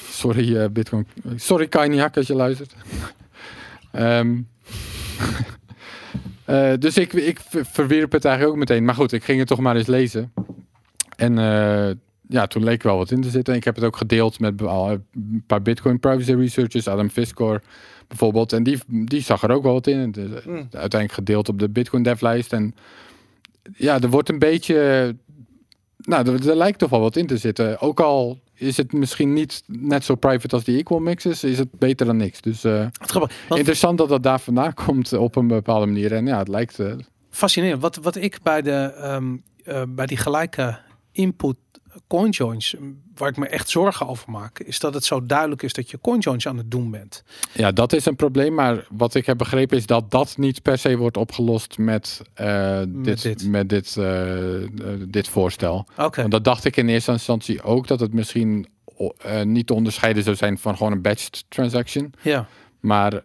sorry, 0.10 0.58
eh, 0.58 0.70
Bitcoin. 0.70 1.08
Sorry, 1.36 1.68
Kainiak, 1.68 2.18
als 2.18 2.28
je 2.28 2.36
luistert. 2.36 2.74
Ehm, 3.92 4.38
eh, 6.46 6.74
dus 6.80 6.98
ik, 6.98 7.14
ik 7.14 7.40
ver- 7.40 7.66
verwierp 7.66 8.12
het 8.12 8.26
eigenlijk 8.26 8.54
ook 8.56 8.60
meteen. 8.60 8.86
Maar 8.86 8.96
goed, 8.96 9.12
ik 9.12 9.24
ging 9.24 9.40
het 9.40 9.48
toch 9.48 9.60
maar 9.60 9.76
eens 9.76 9.88
lezen. 9.88 10.34
En 11.20 11.38
eh, 11.38 11.96
ja, 12.28 12.48
toen 12.48 12.64
leek 12.64 12.84
wel 12.84 12.98
wat 12.98 13.12
in 13.12 13.22
te 13.22 13.30
zitten. 13.30 13.54
Ik 13.56 13.64
heb 13.64 13.76
het 13.76 13.84
ook 13.84 13.98
gedeeld 13.98 14.40
met 14.40 14.62
al 14.62 14.90
een 14.92 15.44
paar 15.48 15.62
Bitcoin 15.62 16.00
privacy 16.00 16.34
researchers, 16.34 16.88
Adam 16.88 17.10
Fiskor 17.10 17.62
bijvoorbeeld. 18.08 18.54
En 18.54 18.64
die, 18.64 18.80
die 18.88 19.22
zag 19.22 19.44
er 19.44 19.52
ook 19.52 19.64
wel 19.64 19.74
wat 19.74 19.88
in. 19.88 20.14
Eh, 20.14 20.24
Mm. 20.46 20.56
Uiteindelijk 20.56 21.12
gedeeld 21.12 21.50
op 21.50 21.60
de 21.60 21.70
Bitcoin 21.70 22.04
devlijst. 22.04 22.54
En 22.54 22.76
ja, 23.76 24.00
er 24.02 24.10
wordt 24.10 24.30
een 24.30 24.40
beetje. 24.40 25.16
Nou, 25.98 26.28
er, 26.30 26.50
er 26.50 26.56
lijkt 26.56 26.80
toch 26.80 26.90
wel 26.90 27.00
wat 27.00 27.16
in 27.16 27.28
te 27.28 27.38
zitten. 27.38 27.80
Ook 27.82 28.00
al 28.00 28.40
is 28.54 28.78
het 28.78 28.94
misschien 28.94 29.34
niet 29.34 29.64
net 29.68 30.04
zo 30.04 30.16
private 30.16 30.56
als 30.56 30.64
die 30.64 30.78
equal 30.78 31.00
mixes, 31.00 31.44
is 31.44 31.58
het 31.58 31.68
beter 31.72 32.06
dan 32.06 32.18
niks. 32.18 32.42
Dus 32.42 32.64
eh, 32.64 32.80
Het 32.80 33.10
grappig, 33.12 33.36
want 33.48 33.60
interessant 33.60 33.98
dat 33.98 34.10
dat 34.10 34.24
daar 34.24 34.40
vandaan 34.40 34.74
komt 34.74 35.14
op 35.14 35.36
een 35.36 35.48
bepaalde 35.48 35.86
manier. 35.86 36.14
En 36.14 36.26
ja, 36.26 36.38
het 36.38 36.48
lijkt. 36.48 36.80
eh, 36.80 36.94
fascinerend. 37.30 37.82
Wat, 37.82 37.96
wat 37.96 38.16
ik 38.16 38.40
bij, 38.44 38.62
de, 38.62 38.94
ehm, 38.98 39.36
eh, 39.64 39.84
bij 39.90 40.06
die 40.06 40.18
gelijke 40.18 40.80
input 41.12 41.56
coinjoins, 42.08 42.76
waar 43.16 43.30
ik 43.30 43.38
me 43.38 43.48
echt 43.48 43.70
zorgen 43.70 44.08
over 44.08 44.32
maak, 44.32 44.60
is 44.60 44.80
dat 44.80 44.94
het 44.94 45.04
zo 45.04 45.26
duidelijk 45.26 45.62
is 45.62 45.74
dat 45.74 45.90
je 45.90 46.00
coinjoins 46.02 46.48
aan 46.48 46.58
het 46.58 46.72
doen 46.72 46.92
bent. 46.92 47.24
Ja, 47.54 47.72
dat 47.72 47.94
is 47.94 48.06
een 48.06 48.16
probleem. 48.16 48.54
Maar 48.54 48.88
wat 48.90 49.16
ik 49.16 49.26
heb 49.26 49.38
begrepen 49.38 49.78
is 49.78 49.86
dat 49.86 50.12
dat 50.12 50.38
niet 50.38 50.62
per 50.62 50.78
se 50.78 50.98
wordt 50.98 51.18
opgelost 51.18 51.78
met, 51.78 52.22
eh, 52.34 52.82
dit, 52.88 53.22
dit. 53.22 53.48
met 53.48 53.70
dit, 53.70 53.98
eh, 53.98 54.64
eh, 54.64 54.70
dit 55.08 55.28
voorstel. 55.28 55.88
Oké. 55.98 56.20
Want 56.20 56.32
dat 56.32 56.44
dacht 56.44 56.66
ik 56.66 56.78
in 56.78 56.90
eerste 56.90 57.12
instantie 57.12 57.62
ook, 57.62 57.88
dat 57.88 58.00
het 58.00 58.14
misschien 58.14 58.68
niet 59.44 59.68
te 59.68 59.74
onderscheiden 59.74 60.24
zou 60.24 60.36
zijn 60.36 60.58
van 60.58 60.78
gewoon 60.78 60.92
een 60.92 61.02
batched 61.02 61.46
transaction. 61.50 62.14
Ja. 62.22 62.48
Maar 62.80 63.24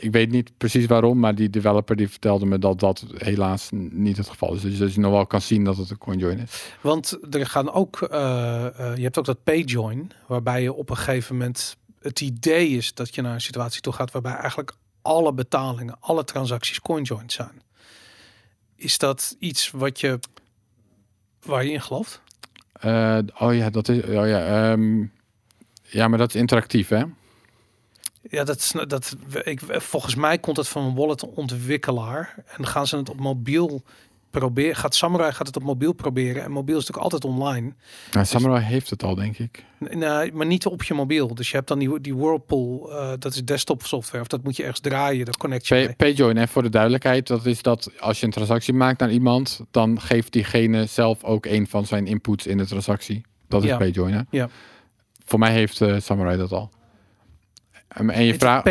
ik 0.00 0.12
weet 0.12 0.30
niet 0.30 0.52
precies 0.56 0.86
waarom, 0.86 1.18
maar 1.18 1.34
die 1.34 1.50
developer 1.50 1.96
die 1.96 2.08
vertelde 2.08 2.46
me 2.46 2.58
dat 2.58 2.80
dat 2.80 3.04
helaas 3.14 3.68
niet 3.90 4.16
het 4.16 4.28
geval 4.28 4.54
is. 4.54 4.60
Dus 4.60 4.78
dat 4.78 4.94
je 4.94 5.00
nog 5.00 5.12
wel 5.12 5.26
kan 5.26 5.40
zien 5.40 5.64
dat 5.64 5.76
het 5.76 5.90
een 5.90 5.98
CoinJoin 5.98 6.38
is. 6.38 6.74
Want 6.80 7.18
er 7.30 7.46
gaan 7.46 7.72
ook, 7.72 8.02
eh, 8.02 8.66
eh, 8.66 8.96
je 8.96 9.02
hebt 9.02 9.18
ook 9.18 9.24
dat 9.24 9.44
payjoin, 9.44 10.10
waarbij 10.26 10.62
je 10.62 10.72
op 10.72 10.90
een 10.90 10.96
gegeven 10.96 11.36
moment 11.36 11.76
het 12.00 12.20
idee 12.20 12.68
is 12.68 12.94
dat 12.94 13.14
je 13.14 13.22
naar 13.22 13.34
een 13.34 13.40
situatie 13.40 13.80
toe 13.80 13.92
gaat 13.92 14.10
waarbij 14.10 14.34
eigenlijk 14.34 14.72
alle 15.02 15.32
betalingen, 15.32 15.96
alle 16.00 16.24
transacties 16.24 16.80
coinjoined 16.80 17.32
zijn. 17.32 17.62
Is 18.76 18.98
dat 18.98 19.36
iets 19.38 19.70
wat 19.70 20.00
je 20.00 20.18
waar 21.42 21.64
je 21.64 21.72
in 21.72 21.80
gelooft? 21.82 22.22
Eh, 22.72 23.18
oh 23.38 23.54
ja, 23.54 23.70
dat 23.70 23.88
is. 23.88 24.02
Oh 24.02 24.28
ja, 24.28 24.70
ehm, 24.70 25.04
ja, 25.82 26.08
maar 26.08 26.18
dat 26.18 26.34
is 26.34 26.40
interactief, 26.40 26.88
hè? 26.88 27.04
Ja, 28.30 28.44
dat, 28.44 28.56
is- 28.56 28.74
dat 28.86 29.16
ik, 29.42 29.60
volgens 29.66 30.14
mij 30.14 30.38
komt 30.38 30.56
het 30.56 30.68
van 30.68 30.84
een 30.84 30.94
wallet-ontwikkelaar 30.94 32.32
en 32.36 32.54
dan 32.56 32.66
gaan 32.66 32.86
ze 32.86 32.96
het 32.96 33.10
op 33.10 33.20
mobiel 33.20 33.82
proberen. 34.30 34.76
Gaat 34.76 34.94
Samurai 34.94 35.32
gaat 35.32 35.46
het 35.46 35.56
op 35.56 35.62
mobiel 35.62 35.92
proberen 35.92 36.42
en 36.42 36.50
mobiel 36.50 36.78
is 36.78 36.86
natuurlijk 36.86 37.12
altijd 37.12 37.32
online. 37.34 37.72
Nou, 38.12 38.26
Samurai 38.26 38.64
heeft 38.64 38.90
het 38.90 39.02
al, 39.02 39.14
denk 39.14 39.38
ik. 39.38 39.64
Nee, 39.78 40.32
maar 40.32 40.46
niet 40.46 40.66
op 40.66 40.82
je 40.82 40.94
mobiel. 40.94 41.34
Dus 41.34 41.50
je 41.50 41.56
hebt 41.56 41.68
dan 41.68 41.78
die, 41.78 42.00
die 42.00 42.14
Whirlpool, 42.16 42.92
eh, 42.92 43.12
dat 43.18 43.34
is 43.34 43.44
desktop 43.44 43.82
software. 43.86 44.22
Of 44.22 44.28
dat 44.28 44.42
moet 44.42 44.56
je 44.56 44.62
ergens 44.62 44.80
draaien, 44.80 45.24
daar 45.24 45.36
connect 45.36 45.66
je. 45.66 45.94
Payjoin, 45.96 46.36
en 46.36 46.48
voor 46.48 46.62
de 46.62 46.68
duidelijkheid, 46.68 47.26
dat 47.26 47.46
is 47.46 47.62
dat 47.62 47.90
als 48.00 48.20
je 48.20 48.26
een 48.26 48.32
transactie 48.32 48.74
maakt 48.74 49.00
naar 49.00 49.10
iemand, 49.10 49.60
dan 49.70 50.00
geeft 50.00 50.32
diegene 50.32 50.86
zelf 50.86 51.24
ook 51.24 51.46
een 51.46 51.66
van 51.66 51.86
zijn 51.86 52.06
inputs 52.06 52.46
in 52.46 52.56
de 52.58 52.66
transactie. 52.66 53.22
Dat 53.48 53.62
is 53.62 53.68
Ja. 53.68 53.76
Payjoin, 53.76 54.12
hè? 54.14 54.20
Ja. 54.30 54.48
Voor 55.24 55.38
mij 55.38 55.52
heeft 55.52 55.80
eh, 55.80 55.96
Samurai 56.00 56.36
dat 56.36 56.52
al. 56.52 56.70
En, 57.90 58.10
en 58.10 58.24
je 58.24 58.34
vraagt, 58.38 58.64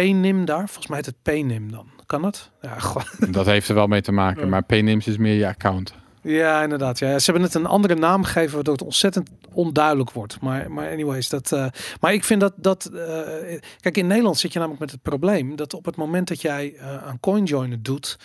daar? 0.45 0.65
Volgens 0.67 0.87
mij 0.87 0.97
heet 0.97 1.05
het 1.05 1.21
Paynim 1.21 1.71
dan. 1.71 1.89
Kan 2.05 2.21
dat? 2.21 2.51
Ja, 2.61 2.77
dat 3.31 3.45
heeft 3.45 3.69
er 3.69 3.75
wel 3.75 3.87
mee 3.87 4.01
te 4.01 4.11
maken, 4.11 4.41
Ja. 4.43 4.47
maar 4.47 4.63
Paynims 4.63 5.07
is 5.07 5.17
meer 5.17 5.33
je 5.35 5.47
account. 5.47 5.93
ja 6.21 6.63
inderdaad. 6.63 6.99
Ja. 6.99 7.19
Ze 7.19 7.25
hebben 7.31 7.43
het 7.43 7.53
een 7.53 7.65
andere 7.65 7.95
naam 7.95 8.23
gegeven 8.23 8.53
waardoor 8.55 8.73
het 8.73 8.83
ontzettend 8.83 9.29
onduidelijk 9.53 10.11
wordt. 10.11 10.41
Maar, 10.41 10.71
maar 10.71 10.89
anyways, 10.91 11.29
dat. 11.29 11.51
eh, 11.51 11.65
maar 11.99 12.13
ik 12.13 12.23
vind 12.23 12.41
dat 12.41 12.53
dat. 12.55 12.85
eh, 12.85 13.59
kijk, 13.79 13.97
in 13.97 14.07
Nederland 14.07 14.37
zit 14.37 14.53
je 14.53 14.59
namelijk 14.59 14.81
met 14.81 14.91
het 14.91 15.01
probleem 15.01 15.55
dat 15.55 15.73
op 15.73 15.85
het 15.85 15.95
moment 15.95 16.27
dat 16.27 16.41
jij 16.41 16.73
eh, 16.77 17.07
aan 17.07 17.19
CoinJoiner 17.19 17.81
doet, 17.83 18.17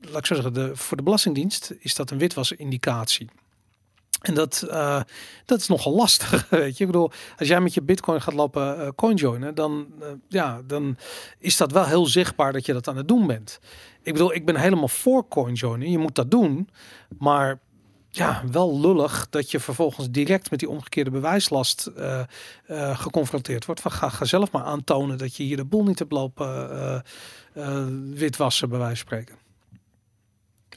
laat 0.00 0.18
ik 0.18 0.26
zo 0.26 0.34
zeggen, 0.34 0.52
de, 0.54 0.70
voor 0.76 0.96
de 0.96 1.02
Belastingdienst 1.02 1.74
is 1.78 1.94
dat 1.94 2.10
een 2.10 2.18
witwasindicatie. 2.18 3.28
En 4.20 4.34
dat, 4.34 4.62
eh, 4.62 5.00
dat 5.44 5.60
is 5.60 5.66
nogal 5.66 5.94
lastig, 5.94 6.48
weet 6.50 6.76
je. 6.76 6.84
Ik 6.84 6.90
bedoel, 6.90 7.10
als 7.38 7.48
jij 7.48 7.60
met 7.60 7.74
je 7.74 7.82
bitcoin 7.82 8.20
gaat 8.20 8.34
lopen 8.34 8.80
eh 8.80 8.88
coinjoinen, 8.96 9.54
dan, 9.54 9.86
eh, 10.00 10.08
ja, 10.28 10.62
dan 10.66 10.96
is 11.38 11.56
dat 11.56 11.72
wel 11.72 11.84
heel 11.84 12.06
zichtbaar 12.06 12.52
dat 12.52 12.66
je 12.66 12.72
dat 12.72 12.88
aan 12.88 12.96
het 12.96 13.08
doen 13.08 13.26
bent. 13.26 13.60
Ik 14.02 14.12
bedoel, 14.12 14.34
ik 14.34 14.46
ben 14.46 14.56
helemaal 14.56 14.88
voor 14.88 15.28
coinjoinen. 15.28 15.90
Je 15.90 15.98
moet 15.98 16.14
dat 16.14 16.30
doen. 16.30 16.68
Maar 17.18 17.60
ja, 18.10 18.42
wel 18.50 18.80
lullig 18.80 19.26
dat 19.30 19.50
je 19.50 19.60
vervolgens 19.60 20.10
direct 20.10 20.50
met 20.50 20.58
die 20.58 20.68
omgekeerde 20.68 21.10
bewijslast 21.10 21.90
geconfronteerd 22.92 23.64
wordt. 23.64 23.80
Van, 23.80 23.90
ga, 23.90 24.08
ga 24.08 24.24
zelf 24.24 24.50
maar 24.50 24.62
aantonen 24.62 25.18
dat 25.18 25.36
je 25.36 25.42
hier 25.42 25.56
de 25.56 25.64
boel 25.64 25.84
niet 25.84 25.98
hebt 25.98 26.12
lopen 26.12 27.04
witwassen, 28.14 28.68
bij 28.68 28.78
wijze 28.78 28.96
spreken. 28.96 29.39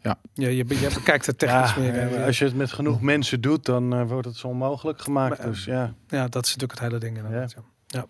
Ja. 0.04 0.18
ja 0.34 0.48
je, 0.48 0.56
je 0.56 0.90
bekijkt 0.94 1.26
het 1.26 1.38
technisch 1.40 1.74
Ja, 1.74 1.80
meer. 1.80 2.14
eh, 2.16 2.26
als 2.26 2.40
je 2.40 2.46
het 2.46 2.56
met 2.56 2.72
genoeg 2.72 3.02
mensen 3.02 3.42
doet, 3.42 3.66
dan 3.66 3.94
eh, 3.94 4.08
wordt 4.08 4.28
het 4.28 4.38
zo 4.38 4.48
onmogelijk 4.48 5.02
gemaakt. 5.02 5.38
Maar, 5.38 5.48
eh, 5.48 5.52
dus 5.54 5.66
ja. 5.66 5.94
Ja, 6.08 6.28
dat 6.28 6.46
is 6.46 6.56
natuurlijk 6.56 6.80
het 6.80 6.90
hele 6.90 7.00
ding. 7.00 7.18
inderdaad, 7.18 7.52
Ja. 7.52 7.62
Ja. 7.88 8.06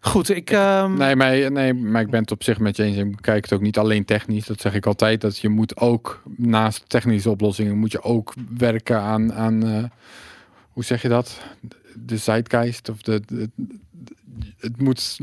Goed, 0.00 0.28
ik... 0.28 0.50
ehm, 0.50 0.94
Nee 0.96 1.16
maar, 1.16 1.52
nee, 1.52 1.74
maar 1.74 2.02
ik 2.02 2.10
ben 2.10 2.20
het 2.20 2.30
op 2.30 2.42
zich 2.42 2.58
met 2.58 2.76
je 2.76 2.82
eens. 2.82 2.96
Ik 2.96 3.16
bekijk 3.16 3.42
het 3.44 3.52
ook 3.52 3.60
niet 3.60 3.78
alleen 3.78 4.04
technisch. 4.04 4.46
Dat 4.46 4.60
zeg 4.60 4.74
ik 4.74 4.86
altijd. 4.86 5.20
Dat 5.20 5.38
je 5.38 5.48
moet 5.48 5.76
ook, 5.76 6.22
naast 6.36 6.84
technische 6.88 7.30
oplossingen, 7.30 7.76
moet 7.78 7.92
je 7.92 8.02
ook 8.02 8.34
werken 8.56 9.00
aan, 9.00 9.32
aan 9.32 9.66
eh, 9.66 9.84
hoe 10.72 10.84
zeg 10.84 11.02
je 11.02 11.08
dat? 11.08 11.40
De 11.94 12.16
zeitgeist. 12.16 12.88
Of 12.88 13.02
de, 13.02 13.20
de- 13.26 13.50
de- 13.54 13.78
het 14.58 14.80
moet 14.80 15.18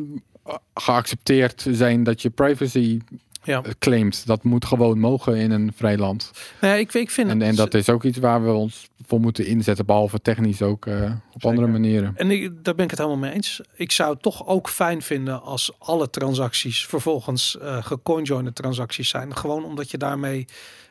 geaccepteerd 0.74 1.66
zijn 1.72 2.04
dat 2.04 2.22
je 2.22 2.30
privacy 2.30 3.00
ja. 3.46 3.62
claimt. 3.80 4.28
Dat 4.28 4.44
moet 4.44 4.66
gewoon 4.66 5.00
mogen 5.00 5.36
in 5.36 5.52
een 5.52 5.72
vrij 5.76 5.98
land. 5.98 6.32
Nee, 6.62 6.80
ik, 6.80 6.94
ik 6.94 7.12
vind 7.12 7.30
En, 7.30 7.42
en 7.42 7.56
dat 7.56 7.74
is 7.74 7.90
ook 7.90 8.04
iets 8.04 8.18
waar 8.18 8.44
we 8.44 8.52
ons 8.52 8.90
voor 9.06 9.20
moeten 9.20 9.46
inzetten. 9.46 9.86
Behalve 9.86 10.22
technisch 10.22 10.62
ook 10.62 10.86
eh, 10.86 11.12
op 11.34 11.46
andere 11.46 11.68
manieren. 11.68 12.14
En 12.16 12.32
ik, 12.32 12.64
daar 12.64 12.76
ben 12.76 12.84
ik 12.84 12.90
het 12.90 13.00
helemaal 13.00 13.20
mee 13.20 13.32
eens. 13.32 13.62
Ik 13.76 13.92
zou 13.92 14.14
het 14.14 14.22
toch 14.22 14.48
ook 14.48 14.70
fijn 14.70 15.02
vinden 15.02 15.42
als 15.42 15.72
alle 15.80 16.10
transacties 16.10 16.86
vervolgens 16.86 17.58
eh 17.58 17.84
geconjoinde 17.84 18.54
transacties 18.54 19.10
zijn. 19.10 19.36
Gewoon 19.36 19.64
omdat 19.64 19.92
je 19.92 19.98
daarmee 19.98 20.46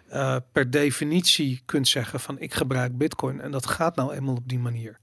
eh, 0.09 0.37
per 0.53 0.71
definitie 0.71 1.63
kunt 1.65 1.89
zeggen 1.89 2.21
van 2.21 2.39
ik 2.39 2.55
gebruik 2.55 2.99
bitcoin. 2.99 3.41
En 3.41 3.51
dat 3.51 3.67
gaat 3.67 3.97
nou 3.97 4.13
eenmaal 4.13 4.35
op 4.35 4.49
die 4.49 4.59
manier. 4.59 4.99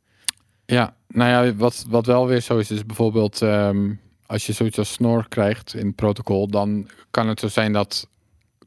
Ja, 0.65 0.95
nou 1.07 1.45
ja, 1.45 1.55
wat, 1.55 1.85
wat 1.89 2.05
wel 2.05 2.27
weer 2.27 2.41
zo 2.41 2.57
is, 2.57 2.71
is 2.71 2.85
bijvoorbeeld 2.85 3.41
ehm, 3.41 3.93
als 4.31 4.45
je 4.45 4.53
zoiets 4.53 4.77
als 4.77 4.91
snor 4.91 5.25
krijgt 5.29 5.73
in 5.75 5.85
het 5.85 5.95
protocol, 5.95 6.47
dan 6.47 6.87
kan 7.11 7.27
het 7.27 7.39
zo 7.39 7.47
zijn 7.47 7.73
dat 7.73 8.07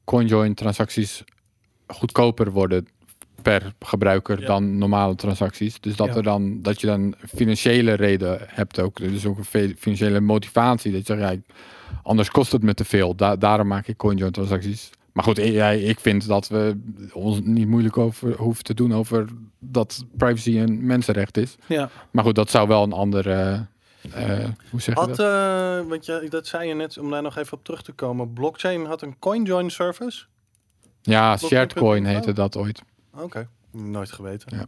CoinJoin 0.05 0.55
transacties 0.55 1.24
goedkoper 1.86 2.51
worden 2.51 2.86
per 3.43 3.73
gebruiker 3.81 4.41
Ja. 4.41 4.47
dan 4.47 4.78
normale 4.78 5.15
transacties. 5.15 5.81
Dus 5.81 5.97
dat, 5.97 6.07
Ja. 6.09 6.15
er 6.15 6.23
dan, 6.23 6.62
dat 6.62 6.81
je 6.81 6.86
dan 6.86 7.15
financiële 7.35 7.93
reden 7.93 8.39
hebt 8.41 8.81
ook. 8.81 8.97
Dus 8.99 9.27
ook 9.27 9.39
een 9.39 9.74
financiële 9.78 10.20
motivatie. 10.20 10.93
Dat 10.93 11.07
je 11.07 11.15
zegt, 11.16 11.32
ja, 11.32 11.41
anders 12.03 12.31
kost 12.31 12.53
het 12.53 12.62
me 12.62 12.74
te 12.74 12.85
veel. 12.85 13.15
Da 13.15 13.36
daarom 13.36 13.66
maak 13.66 13.86
ik 13.86 13.97
CoinJoin 13.97 14.32
transacties. 14.32 14.91
Maar 15.12 15.24
goed, 15.24 15.36
ja, 15.36 15.69
ik 15.70 16.01
vind 16.01 16.27
dat 16.27 16.49
we 16.49 16.77
ons 17.12 17.41
niet 17.43 17.69
moeilijk 17.69 17.99
over 17.99 18.36
hoeven 18.36 18.65
te 18.65 18.74
doen 18.74 18.95
over 18.95 19.28
dat 19.59 20.05
privacy 20.16 20.59
een 20.59 20.86
mensenrecht 20.86 21.36
is. 21.36 21.57
Ja. 21.66 21.91
Maar 22.11 22.24
goed, 22.24 22.35
dat 22.35 22.51
zou 22.51 22.69
wel 22.69 22.82
een 22.82 22.93
andere. 22.93 23.66
Eh, 24.12 24.48
hoe 24.70 24.81
zeg 24.81 24.94
je 24.94 25.01
Had, 25.01 25.16
dat? 25.16 25.18
eh, 25.18 25.89
want 25.89 26.06
je, 26.06 26.26
dat 26.28 26.47
zei 26.47 26.68
je 26.68 26.74
net, 26.74 26.98
om 26.98 27.10
daar 27.10 27.22
nog 27.22 27.36
even 27.36 27.52
op 27.52 27.64
terug 27.64 27.82
te 27.82 27.93
komen. 27.93 28.32
Blockchain 28.32 28.85
had 28.86 29.02
een 29.02 29.18
CoinJoin 29.18 29.70
service. 29.70 30.24
Ja, 31.02 31.26
Blockchain 31.26 31.51
Sharedcoin 31.51 32.05
heette 32.05 32.32
dat 32.32 32.56
ooit. 32.56 32.82
Oké, 33.14 33.48
nooit 33.70 34.12
geweten. 34.12 34.56
Ja. 34.56 34.66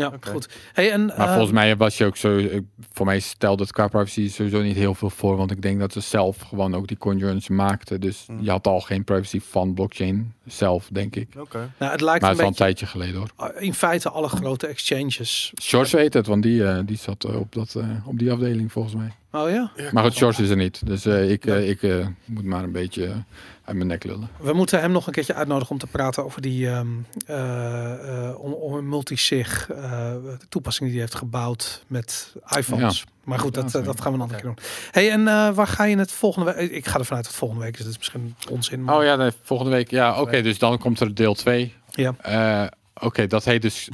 Ja, 0.00 0.12
goed. 0.20 0.48
Hey, 0.72 0.90
en, 0.92 1.04
Maar 1.06 1.16
eh, 1.18 1.30
volgens 1.32 1.52
mij 1.52 1.76
was 1.76 1.98
je 1.98 2.04
ook 2.04 2.16
zo. 2.16 2.36
ik- 2.36 2.62
Voor 2.92 3.06
mij 3.06 3.20
stelde 3.20 3.62
het 3.62 3.72
qua 3.72 3.88
privacy 3.88 4.28
sowieso 4.30 4.62
niet 4.62 4.76
heel 4.76 4.94
veel 4.94 5.10
voor. 5.10 5.36
Want 5.36 5.50
ik 5.50 5.62
denk 5.62 5.80
dat 5.80 5.92
ze 5.92 6.00
zelf 6.00 6.36
gewoon 6.40 6.74
ook 6.74 6.86
die 6.86 6.96
conjoins 6.96 7.48
maakten. 7.48 8.00
Dus 8.00 8.24
Hmm. 8.26 8.38
je 8.42 8.50
had 8.50 8.66
al 8.66 8.80
geen 8.80 9.04
privacy 9.04 9.40
van 9.40 9.74
blockchain 9.74 10.34
zelf, 10.46 10.88
denk 10.92 11.16
ik. 11.16 11.28
Oké. 11.38 11.72
nou, 11.78 11.92
het 11.92 12.00
lijkt 12.00 12.20
Maar 12.20 12.30
een 12.30 12.36
het 12.36 12.36
is 12.36 12.40
al 12.42 12.46
een 12.48 12.54
tijdje 12.54 12.86
geleden 12.86 13.14
hoor. 13.16 13.52
In 13.58 13.74
feite 13.74 14.10
alle 14.10 14.28
grote 14.28 14.66
exchanges. 14.66 15.52
Shorts 15.62 15.92
weet 15.92 16.14
het, 16.14 16.26
want 16.26 16.42
die, 16.42 16.64
eh, 16.66 16.78
die 16.84 16.96
zat 16.96 17.24
eh, 17.24 17.36
op, 17.40 17.52
dat, 17.52 17.74
eh, 17.74 17.84
op 18.04 18.18
die 18.18 18.32
afdeling 18.32 18.72
volgens 18.72 18.94
mij. 18.94 19.12
Oh 19.32 19.50
ja? 19.50 19.70
Maar 19.92 20.02
goed, 20.02 20.14
Shorts 20.14 20.40
is 20.40 20.48
er 20.50 20.56
niet. 20.56 20.86
Dus 20.86 21.06
eh, 21.06 21.30
ik, 21.30 21.46
eh, 21.46 21.68
ik 21.68 21.82
eh, 21.82 22.06
moet 22.24 22.44
maar 22.44 22.62
een 22.64 22.72
beetje 22.72 23.24
uit 23.64 23.76
mijn 23.76 23.88
nek 23.88 24.04
lullen. 24.04 24.28
We 24.40 24.52
moeten 24.52 24.80
hem 24.80 24.92
nog 24.92 25.06
een 25.06 25.12
keertje 25.12 25.34
uitnodigen 25.34 25.70
om 25.70 25.78
te 25.78 25.86
praten 25.86 26.24
over 26.24 26.40
die 26.42 26.68
ehm, 26.68 26.86
eh, 27.26 28.28
eh, 28.28 28.40
om, 28.40 28.52
om 28.52 28.74
een 28.74 28.88
multisig 28.88 29.70
eh, 29.70 30.14
toepassing 30.48 30.88
die 30.88 30.98
hij 30.98 31.06
heeft 31.08 31.18
gebouwd 31.18 31.84
met 31.86 32.34
iPhones. 32.56 33.04
Maar 33.24 33.38
goed, 33.38 33.54
dat, 33.54 33.72
Ja, 33.72 33.80
dat 33.80 34.00
gaan 34.00 34.12
we 34.12 34.16
een 34.18 34.22
andere 34.22 34.40
keer 34.40 34.50
doen. 34.54 34.64
Hey, 34.90 35.10
en 35.10 35.28
eh, 35.28 35.50
waar 35.50 35.66
ga 35.66 35.84
je 35.84 35.96
het 35.98 36.12
volgende 36.12 36.54
week? 36.54 36.70
Ik 36.70 36.86
ga 36.86 36.98
ervan 36.98 37.16
uit 37.16 37.26
dat 37.26 37.34
volgende 37.34 37.64
week 37.64 37.72
is. 37.78 37.82
Dat 37.84 37.90
is 37.92 37.98
misschien 37.98 38.34
onzin. 38.50 38.84
Maar... 38.84 38.96
Oh 38.96 39.04
ja, 39.04 39.16
nee, 39.16 39.30
volgende 39.42 39.72
week. 39.72 39.90
Ja, 39.90 40.20
oké. 40.20 40.42
dus 40.42 40.58
dan 40.58 40.78
komt 40.78 41.00
er 41.00 41.14
deel 41.14 41.34
2. 41.34 41.74
Ja. 41.90 42.70
oké, 42.94 43.26
dat 43.26 43.44
heet 43.44 43.62
dus 43.62 43.88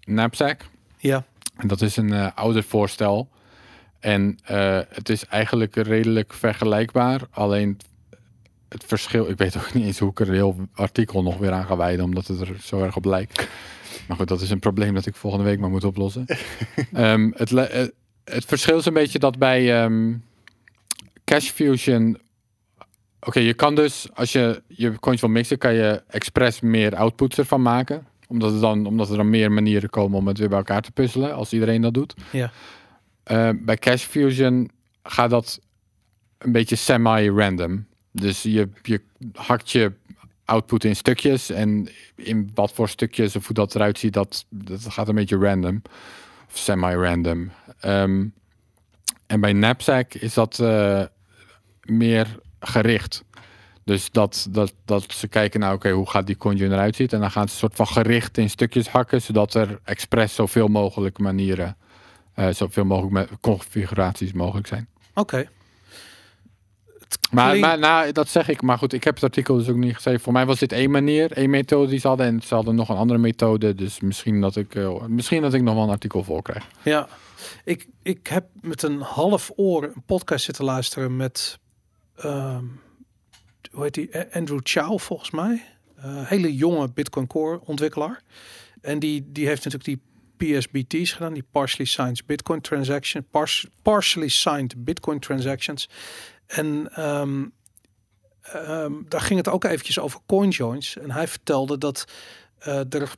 Knapsack. 0.00 0.66
Ja. 0.96 1.24
En 1.56 1.68
dat 1.68 1.80
is 1.80 1.96
een 1.96 2.12
eh 2.12 2.26
ouder 2.34 2.62
voorstel. 2.62 3.28
En 4.00 4.38
eh, 4.44 4.80
het 4.88 5.08
is 5.08 5.26
eigenlijk 5.26 5.74
redelijk 5.74 6.32
vergelijkbaar. 6.32 7.20
Alleen 7.30 7.78
het 8.68 8.84
verschil... 8.86 9.28
Ik 9.28 9.38
weet 9.38 9.56
ook 9.56 9.74
niet 9.74 9.84
eens 9.84 9.98
hoe 9.98 10.10
ik 10.10 10.20
er 10.20 10.28
een 10.28 10.34
heel 10.34 10.56
artikel 10.74 11.22
nog 11.22 11.36
weer 11.38 11.52
aan 11.52 11.64
ga 11.64 11.76
wijden. 11.76 12.04
Omdat 12.04 12.26
het 12.26 12.40
er 12.40 12.56
zo 12.62 12.82
erg 12.82 12.96
op 12.96 13.04
lijkt. 13.04 13.48
Maar 14.08 14.16
goed, 14.16 14.28
dat 14.28 14.40
is 14.40 14.50
een 14.50 14.58
probleem 14.58 14.94
dat 14.94 15.06
ik 15.06 15.14
volgende 15.14 15.44
week 15.44 15.58
maar 15.58 15.70
moet 15.70 15.84
oplossen. 15.84 16.24
Ehm, 16.92 17.30
het, 17.34 17.52
eh, 17.52 17.86
het 18.24 18.44
verschil 18.44 18.78
is 18.78 18.84
een 18.84 18.92
beetje 18.92 19.18
dat 19.18 19.38
bij 19.38 19.82
ehm, 19.82 20.14
Cash 21.24 21.50
Fusion... 21.50 22.18
Oké, 23.20 23.40
je 23.40 23.54
kan 23.54 23.74
dus, 23.74 24.08
als 24.14 24.32
je 24.32 24.62
je 24.66 24.98
coins 24.98 25.20
wil 25.20 25.30
mixen, 25.30 25.58
kan 25.58 25.74
je 25.74 26.02
expres 26.08 26.60
meer 26.60 26.96
outputs 26.96 27.38
ervan 27.38 27.62
maken. 27.62 28.06
Omdat, 28.28 28.52
het 28.52 28.60
dan, 28.60 28.86
omdat 28.86 29.10
er 29.10 29.16
dan 29.16 29.30
meer 29.30 29.52
manieren 29.52 29.90
komen 29.90 30.18
om 30.18 30.26
het 30.26 30.38
weer 30.38 30.48
bij 30.48 30.58
elkaar 30.58 30.82
te 30.82 30.92
puzzelen, 30.92 31.34
als 31.34 31.52
iedereen 31.52 31.82
dat 31.82 31.94
doet. 31.94 32.14
Ja. 32.30 32.52
Eh, 33.30 33.50
bij 33.54 33.76
Cash 33.76 34.04
Fusion 34.04 34.70
gaat 35.02 35.30
dat 35.30 35.60
een 36.38 36.52
beetje 36.52 36.76
semi-random. 36.76 37.86
Dus 38.10 38.42
je, 38.42 38.68
je 38.82 39.00
hakt 39.32 39.70
je 39.70 39.92
output 40.44 40.84
in 40.84 40.96
stukjes 40.96 41.50
en 41.50 41.88
in 42.14 42.50
wat 42.54 42.72
voor 42.72 42.88
stukjes 42.88 43.36
of 43.36 43.46
hoe 43.46 43.54
dat 43.54 43.74
eruit 43.74 43.98
ziet, 43.98 44.12
dat, 44.12 44.46
dat 44.48 44.86
gaat 44.88 45.08
een 45.08 45.14
beetje 45.14 45.36
random. 45.36 45.82
Of 46.48 46.56
semi-random. 46.58 47.50
Ehm, 47.80 48.26
en 49.26 49.40
bij 49.40 49.52
Knapsack 49.52 50.14
is 50.14 50.34
dat 50.34 50.58
eh, 50.58 51.02
meer 51.82 52.38
gericht. 52.60 53.24
Dus 53.84 54.10
dat, 54.10 54.46
dat, 54.50 54.74
dat 54.84 55.12
ze 55.12 55.28
kijken 55.28 55.60
naar, 55.60 55.72
oké, 55.72 55.90
hoe 55.90 56.10
gaat 56.10 56.26
die 56.26 56.36
conjoin 56.36 56.72
eruit 56.72 56.96
zien? 56.96 57.08
En 57.08 57.20
dan 57.20 57.30
gaan 57.30 57.46
ze 57.46 57.52
een 57.52 57.58
soort 57.58 57.76
van 57.76 57.86
gericht 57.86 58.38
in 58.38 58.50
stukjes 58.50 58.88
hakken, 58.88 59.22
zodat 59.22 59.54
er 59.54 59.80
expres 59.84 60.34
zoveel 60.34 60.68
mogelijk 60.68 61.18
manieren, 61.18 61.76
zoveel 62.52 62.84
mogelijk 62.84 63.12
me- 63.12 63.36
configuraties 63.40 64.32
mogelijk 64.32 64.66
zijn. 64.66 64.88
Oké. 65.14 65.48
Maar, 67.30 67.58
maar 67.58 67.78
nou, 67.78 68.12
dat 68.12 68.28
zeg 68.28 68.48
ik. 68.48 68.62
Maar 68.62 68.78
goed, 68.78 68.92
ik 68.92 69.04
heb 69.04 69.14
het 69.14 69.24
artikel 69.24 69.56
dus 69.56 69.68
ook 69.68 69.76
niet 69.76 69.94
geschreven. 69.94 70.20
Voor 70.20 70.32
mij 70.32 70.46
was 70.46 70.58
dit 70.58 70.72
één 70.72 70.90
manier, 70.90 71.32
één 71.32 71.50
methode 71.50 71.90
die 71.90 71.98
ze 71.98 72.08
hadden. 72.08 72.26
En 72.26 72.42
ze 72.42 72.54
hadden 72.54 72.74
nog 72.74 72.88
een 72.88 72.96
andere 72.96 73.18
methode. 73.18 73.74
Dus 73.74 74.00
misschien 74.00 74.40
dat 74.40 74.56
ik, 74.56 74.74
eh, 74.74 75.04
misschien 75.06 75.42
dat 75.42 75.54
ik 75.54 75.62
nog 75.62 75.74
wel 75.74 75.82
een 75.82 75.90
artikel 75.90 76.24
voor 76.24 76.42
krijg. 76.42 76.66
Ja, 76.82 77.08
ik, 77.64 77.86
ik 78.02 78.26
heb 78.26 78.46
met 78.60 78.82
een 78.82 79.00
half 79.00 79.50
oor 79.56 79.82
een 79.84 80.02
podcast 80.06 80.44
zitten 80.44 80.64
luisteren 80.64 81.16
met, 81.16 81.58
ehm, 82.16 82.64
hoe 83.70 83.82
heet 83.82 83.94
die, 83.94 84.10
Andrew 84.32 84.60
Chow 84.62 84.98
volgens 84.98 85.30
mij. 85.30 85.62
Eh, 85.96 86.26
hele 86.26 86.54
jonge 86.54 86.88
Bitcoin 86.88 87.26
Core 87.26 87.60
ontwikkelaar. 87.64 88.22
En 88.80 88.98
die, 88.98 89.28
die 89.32 89.46
heeft 89.46 89.64
natuurlijk 89.64 89.84
die 89.84 90.09
PSBT's 90.40 91.12
gedaan, 91.12 91.32
die 91.32 91.46
Partially 91.50 91.88
Signed 91.88 92.26
Bitcoin 92.26 92.60
Transaction, 92.60 93.26
pars, 93.30 93.66
Partially 93.82 94.28
Signed 94.28 94.84
Bitcoin 94.84 95.18
Transactions. 95.18 95.88
En 96.46 96.88
ehm, 96.92 97.44
ehm, 98.42 98.92
daar 99.08 99.20
ging 99.20 99.38
het 99.38 99.48
ook 99.48 99.64
eventjes 99.64 99.98
over 99.98 100.20
CoinJoins. 100.26 100.96
En 100.96 101.10
hij 101.10 101.28
vertelde 101.28 101.78
dat 101.78 102.04
eh, 102.58 102.92
er 102.94 103.14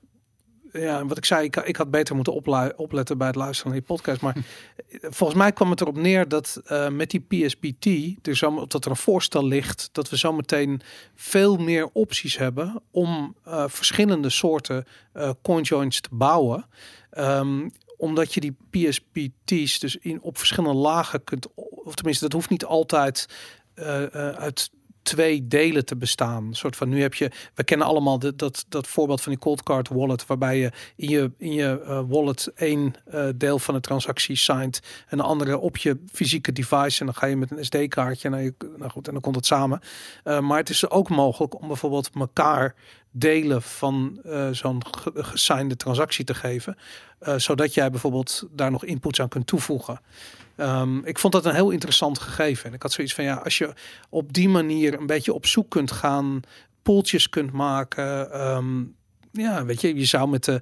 ja, 0.72 1.06
wat 1.06 1.16
ik 1.16 1.24
zei, 1.24 1.44
ik, 1.44 1.56
ik 1.56 1.76
had 1.76 1.90
beter 1.90 2.14
moeten 2.14 2.32
opletten 2.76 3.18
bij 3.18 3.26
het 3.26 3.36
luisteren 3.36 3.72
naar 3.72 3.80
die 3.80 3.96
podcast. 3.96 4.20
Maar 4.20 4.36
volgens 5.18 5.38
mij 5.38 5.52
kwam 5.52 5.70
het 5.70 5.80
erop 5.80 5.96
neer 5.96 6.28
dat 6.28 6.60
eh, 6.64 6.88
met 6.88 7.10
die 7.10 7.20
PSBT, 7.20 7.86
er 8.26 8.36
zo, 8.36 8.66
dat 8.66 8.84
er 8.84 8.90
een 8.90 8.96
voorstel 8.96 9.46
ligt 9.46 9.88
dat 9.92 10.10
we 10.10 10.16
zometeen 10.16 10.80
veel 11.14 11.56
meer 11.56 11.88
opties 11.92 12.36
hebben 12.38 12.82
om 12.90 13.36
eh, 13.44 13.64
verschillende 13.68 14.30
soorten 14.30 14.84
coinjoins 15.42 16.00
te 16.00 16.08
bouwen. 16.12 16.66
Ehm, 17.12 17.68
omdat 17.96 18.34
je 18.34 18.40
die 18.40 18.56
PSBT's 18.70 19.78
dus 19.78 19.96
in, 19.96 20.22
op 20.22 20.38
verschillende 20.38 20.78
lagen 20.78 21.24
kunt, 21.24 21.54
of 21.54 21.94
tenminste, 21.94 22.24
dat 22.24 22.32
hoeft 22.32 22.50
niet 22.50 22.64
altijd 22.64 23.26
eh, 23.74 24.04
eh, 24.04 24.36
uit 24.36 24.70
twee 25.02 25.48
delen 25.48 25.84
te 25.84 25.96
bestaan. 25.96 26.46
Een 26.46 26.54
soort 26.54 26.76
van 26.76 26.88
nu 26.88 27.00
heb 27.00 27.14
je, 27.14 27.30
we 27.54 27.64
kennen 27.64 27.86
allemaal 27.86 28.18
de, 28.18 28.36
dat, 28.36 28.64
dat 28.68 28.86
voorbeeld 28.86 29.20
van 29.20 29.32
die 29.32 29.40
cold 29.40 29.62
card 29.62 29.88
wallet, 29.88 30.26
waarbij 30.26 30.58
je 30.58 30.72
in 30.96 31.08
je, 31.08 31.30
in 31.38 31.52
je 31.52 31.80
eh, 31.80 32.00
wallet 32.08 32.52
één 32.54 32.94
eh, 33.04 33.28
deel 33.34 33.58
van 33.58 33.74
de 33.74 33.80
transactie 33.80 34.36
signed 34.36 34.82
en 35.08 35.16
de 35.16 35.22
andere 35.22 35.58
op 35.58 35.76
je 35.76 35.98
fysieke 36.12 36.52
device. 36.52 37.00
En 37.00 37.06
dan 37.06 37.14
ga 37.14 37.26
je 37.26 37.36
met 37.36 37.50
een 37.50 37.64
SD-kaartje. 37.64 38.28
Nou, 38.28 38.42
je, 38.42 38.54
nou 38.76 38.90
goed, 38.90 39.06
en 39.06 39.12
dan 39.12 39.22
komt 39.22 39.36
het 39.36 39.46
samen. 39.46 39.80
Eh, 40.24 40.40
maar 40.40 40.58
het 40.58 40.70
is 40.70 40.90
ook 40.90 41.08
mogelijk 41.08 41.60
om 41.60 41.66
bijvoorbeeld 41.66 42.10
elkaar 42.14 42.74
delen 43.10 43.62
van 43.62 44.20
eh, 44.24 44.48
zo'n 44.50 44.82
ge- 44.90 45.12
gesignde 45.14 45.76
transactie 45.76 46.24
te 46.24 46.34
geven. 46.34 46.76
zodat 47.36 47.74
jij 47.74 47.90
bijvoorbeeld 47.90 48.48
daar 48.50 48.70
nog 48.70 48.84
inputs 48.84 49.20
aan 49.20 49.28
kunt 49.28 49.46
toevoegen. 49.46 50.00
Ehm, 50.62 50.98
ik 50.98 51.18
vond 51.18 51.32
dat 51.32 51.44
een 51.44 51.54
heel 51.54 51.70
interessant 51.70 52.18
gegeven. 52.18 52.68
En 52.68 52.74
ik 52.74 52.82
had 52.82 52.92
zoiets 52.92 53.14
van 53.14 53.24
ja, 53.24 53.34
als 53.34 53.58
je 53.58 53.72
op 54.08 54.32
die 54.32 54.48
manier 54.48 55.00
een 55.00 55.06
beetje 55.06 55.32
op 55.32 55.46
zoek 55.46 55.70
kunt 55.70 55.92
gaan, 55.92 56.40
poeltjes 56.82 57.28
kunt 57.28 57.52
maken. 57.52 58.32
ehm, 58.32 58.82
ja, 59.32 59.64
weet 59.64 59.80
je, 59.80 59.94
je 59.94 60.04
zou 60.04 60.28
met 60.28 60.44
de, 60.44 60.60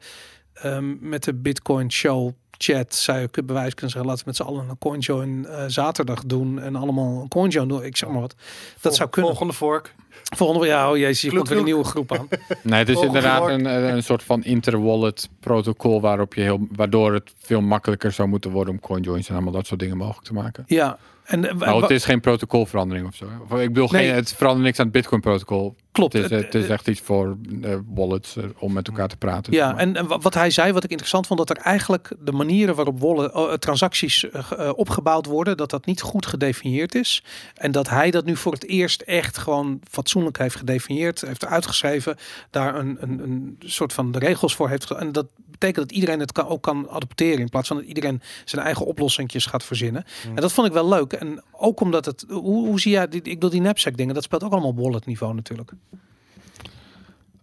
ehm, 0.53 1.09
met 1.09 1.25
de 1.25 1.35
Bitcoin 1.35 1.93
Show 1.93 2.33
chat 2.51 2.95
zou 2.95 3.19
je 3.19 3.43
bewijs 3.43 3.75
kunnen 3.75 3.91
zeggen, 3.91 4.11
laten 4.11 4.25
we 4.25 4.31
met 4.31 4.37
z'n 4.37 4.43
allen 4.43 4.69
een 4.69 4.79
CoinJoin 4.79 5.47
eh 5.47 5.65
zaterdag 5.67 6.25
doen 6.25 6.61
en 6.61 6.77
allemaal 6.77 7.21
een 7.23 7.29
CoinJoin 7.29 7.69
doen. 7.69 7.85
Ik 7.85 7.97
zeg 7.97 8.09
maar 8.09 8.21
wat. 8.21 8.35
Dat 8.81 8.95
zou 8.95 9.11
kunnen. 9.11 9.31
Volgende 9.31 9.57
vork. 9.57 9.95
Volgende 10.37 10.67
ja, 10.67 10.91
oh 10.91 10.97
jezus, 10.97 11.21
je 11.21 11.29
Kloek, 11.29 11.39
komt 11.39 11.49
weer 11.49 11.59
een 11.59 11.65
nieuwe 11.65 11.85
groep 11.85 12.13
aan. 12.13 12.29
Nee, 12.63 12.79
het 12.79 12.89
is 12.89 12.95
Volgende 12.95 13.19
inderdaad 13.19 13.49
een, 13.49 13.67
eh, 13.67 13.89
een 13.89 14.03
soort 14.03 14.23
van 14.23 14.45
inter-wallet 14.45 15.29
protocol 15.41 16.01
waarop 16.01 16.35
je 16.35 16.41
heel, 16.41 16.67
waardoor 16.73 17.15
het 17.15 17.35
veel 17.39 17.61
makkelijker 17.61 18.13
zou 18.13 18.29
moeten 18.29 18.51
worden 18.51 18.75
om 18.75 18.81
coinjoins 18.81 19.29
en 19.29 19.35
allemaal 19.35 19.53
dat 19.53 19.67
soort 19.67 19.81
dingen 19.81 19.97
mogelijk 19.97 20.27
te 20.27 20.33
maken. 20.33 20.65
Ja, 20.67 20.99
en 21.31 21.49
eh, 21.49 21.55
Nou, 21.57 21.83
het 21.83 21.91
is 21.91 22.05
geen 22.05 22.21
protocolverandering 22.21 23.07
of 23.07 23.15
zo. 23.15 23.25
Ik 23.57 23.69
bedoel, 23.73 23.89
Nee. 23.91 24.07
geen, 24.07 24.15
het 24.15 24.33
verandert 24.33 24.65
niks 24.65 24.79
aan 24.79 24.85
het 24.85 24.95
Bitcoin 24.95 25.21
protocol. 25.21 25.77
klopt. 25.93 26.13
Het 26.13 26.25
is, 26.25 26.31
Het- 26.31 26.45
het 26.45 26.55
is 26.55 26.69
echt 26.69 26.89
iets 26.89 27.01
voor 27.01 27.37
eh, 27.63 27.75
wallets 27.95 28.37
eh, 28.37 28.45
om 28.59 28.73
met 28.73 28.89
elkaar 28.89 29.09
te 29.09 29.17
praten. 29.17 29.53
Ja, 29.53 29.67
zeg 29.67 29.75
maar. 29.75 29.83
en, 29.87 29.97
en 29.97 30.07
wa- 30.07 30.19
wat 30.19 30.35
hij 30.35 30.51
zei, 30.51 30.73
wat 30.73 30.85
ik 30.85 30.91
interessant 30.91 31.27
vond, 31.27 31.39
dat 31.39 31.51
er 31.51 31.57
eigenlijk 31.57 32.13
de 32.21 32.33
manieren 32.33 32.75
waarop 32.75 33.01
wallet, 33.01 33.33
eh, 33.33 33.53
transacties 33.53 34.31
eh, 34.31 34.45
ge- 34.45 34.57
eh, 34.57 34.71
opgebouwd 34.75 35.27
worden, 35.27 35.57
dat 35.57 35.71
dat 35.71 35.87
niet 35.87 36.01
goed 36.01 36.27
gedefinieerd 36.27 36.95
is. 36.95 37.23
En 37.55 37.73
dat 37.73 37.89
hij 37.89 38.11
dat 38.11 38.25
nu 38.25 38.37
voor 38.37 38.53
het 38.53 38.67
eerst 38.67 39.01
echt 39.01 39.39
gewoon 39.39 39.81
fatsoenlijk 39.91 40.39
heeft 40.39 40.57
gedefinieerd, 40.57 41.21
heeft 41.21 41.47
uitgeschreven, 41.47 42.17
daar 42.51 42.75
een, 42.75 42.97
een, 43.01 43.19
een 43.23 43.57
soort 43.59 43.93
van 43.93 44.13
de 44.13 44.19
regels 44.19 44.55
voor 44.55 44.69
heeft. 44.69 44.91
En 44.91 45.13
dat 45.13 45.27
betekent 45.61 45.89
dat 45.89 45.97
iedereen 45.97 46.21
het 46.21 46.33
kan, 46.33 46.47
ook 46.47 46.63
kan 46.63 46.89
adopteren, 46.91 47.39
in 47.39 47.49
plaats 47.49 47.69
van 47.69 47.77
dat 47.77 47.87
iedereen 47.87 48.23
zijn 48.45 48.65
eigen 48.65 48.87
oplossingjes 48.87 49.47
gaat 49.47 49.65
verzinnen. 49.65 50.05
En 50.35 50.41
dat 50.43 50.53
vond 50.53 50.67
ik 50.67 50.73
wel 50.73 50.89
leuk. 50.89 51.13
En 51.13 51.43
ook 51.53 51.81
omdat 51.81 52.05
het, 52.05 52.25
hoe, 52.29 52.67
hoe 52.67 52.81
zie 52.81 52.93
jij, 52.93 53.09
die, 53.09 53.23
ik 53.23 53.35
bedoel 53.35 53.51
die 53.51 53.61
knapsack 53.61 53.97
dingen, 53.97 54.15
dat 54.15 54.23
speelt 54.23 54.43
ook 54.43 54.53
allemaal 54.53 54.71
op 54.71 54.79
wallet 54.79 55.07
niveau 55.07 55.35
natuurlijk. 55.35 55.73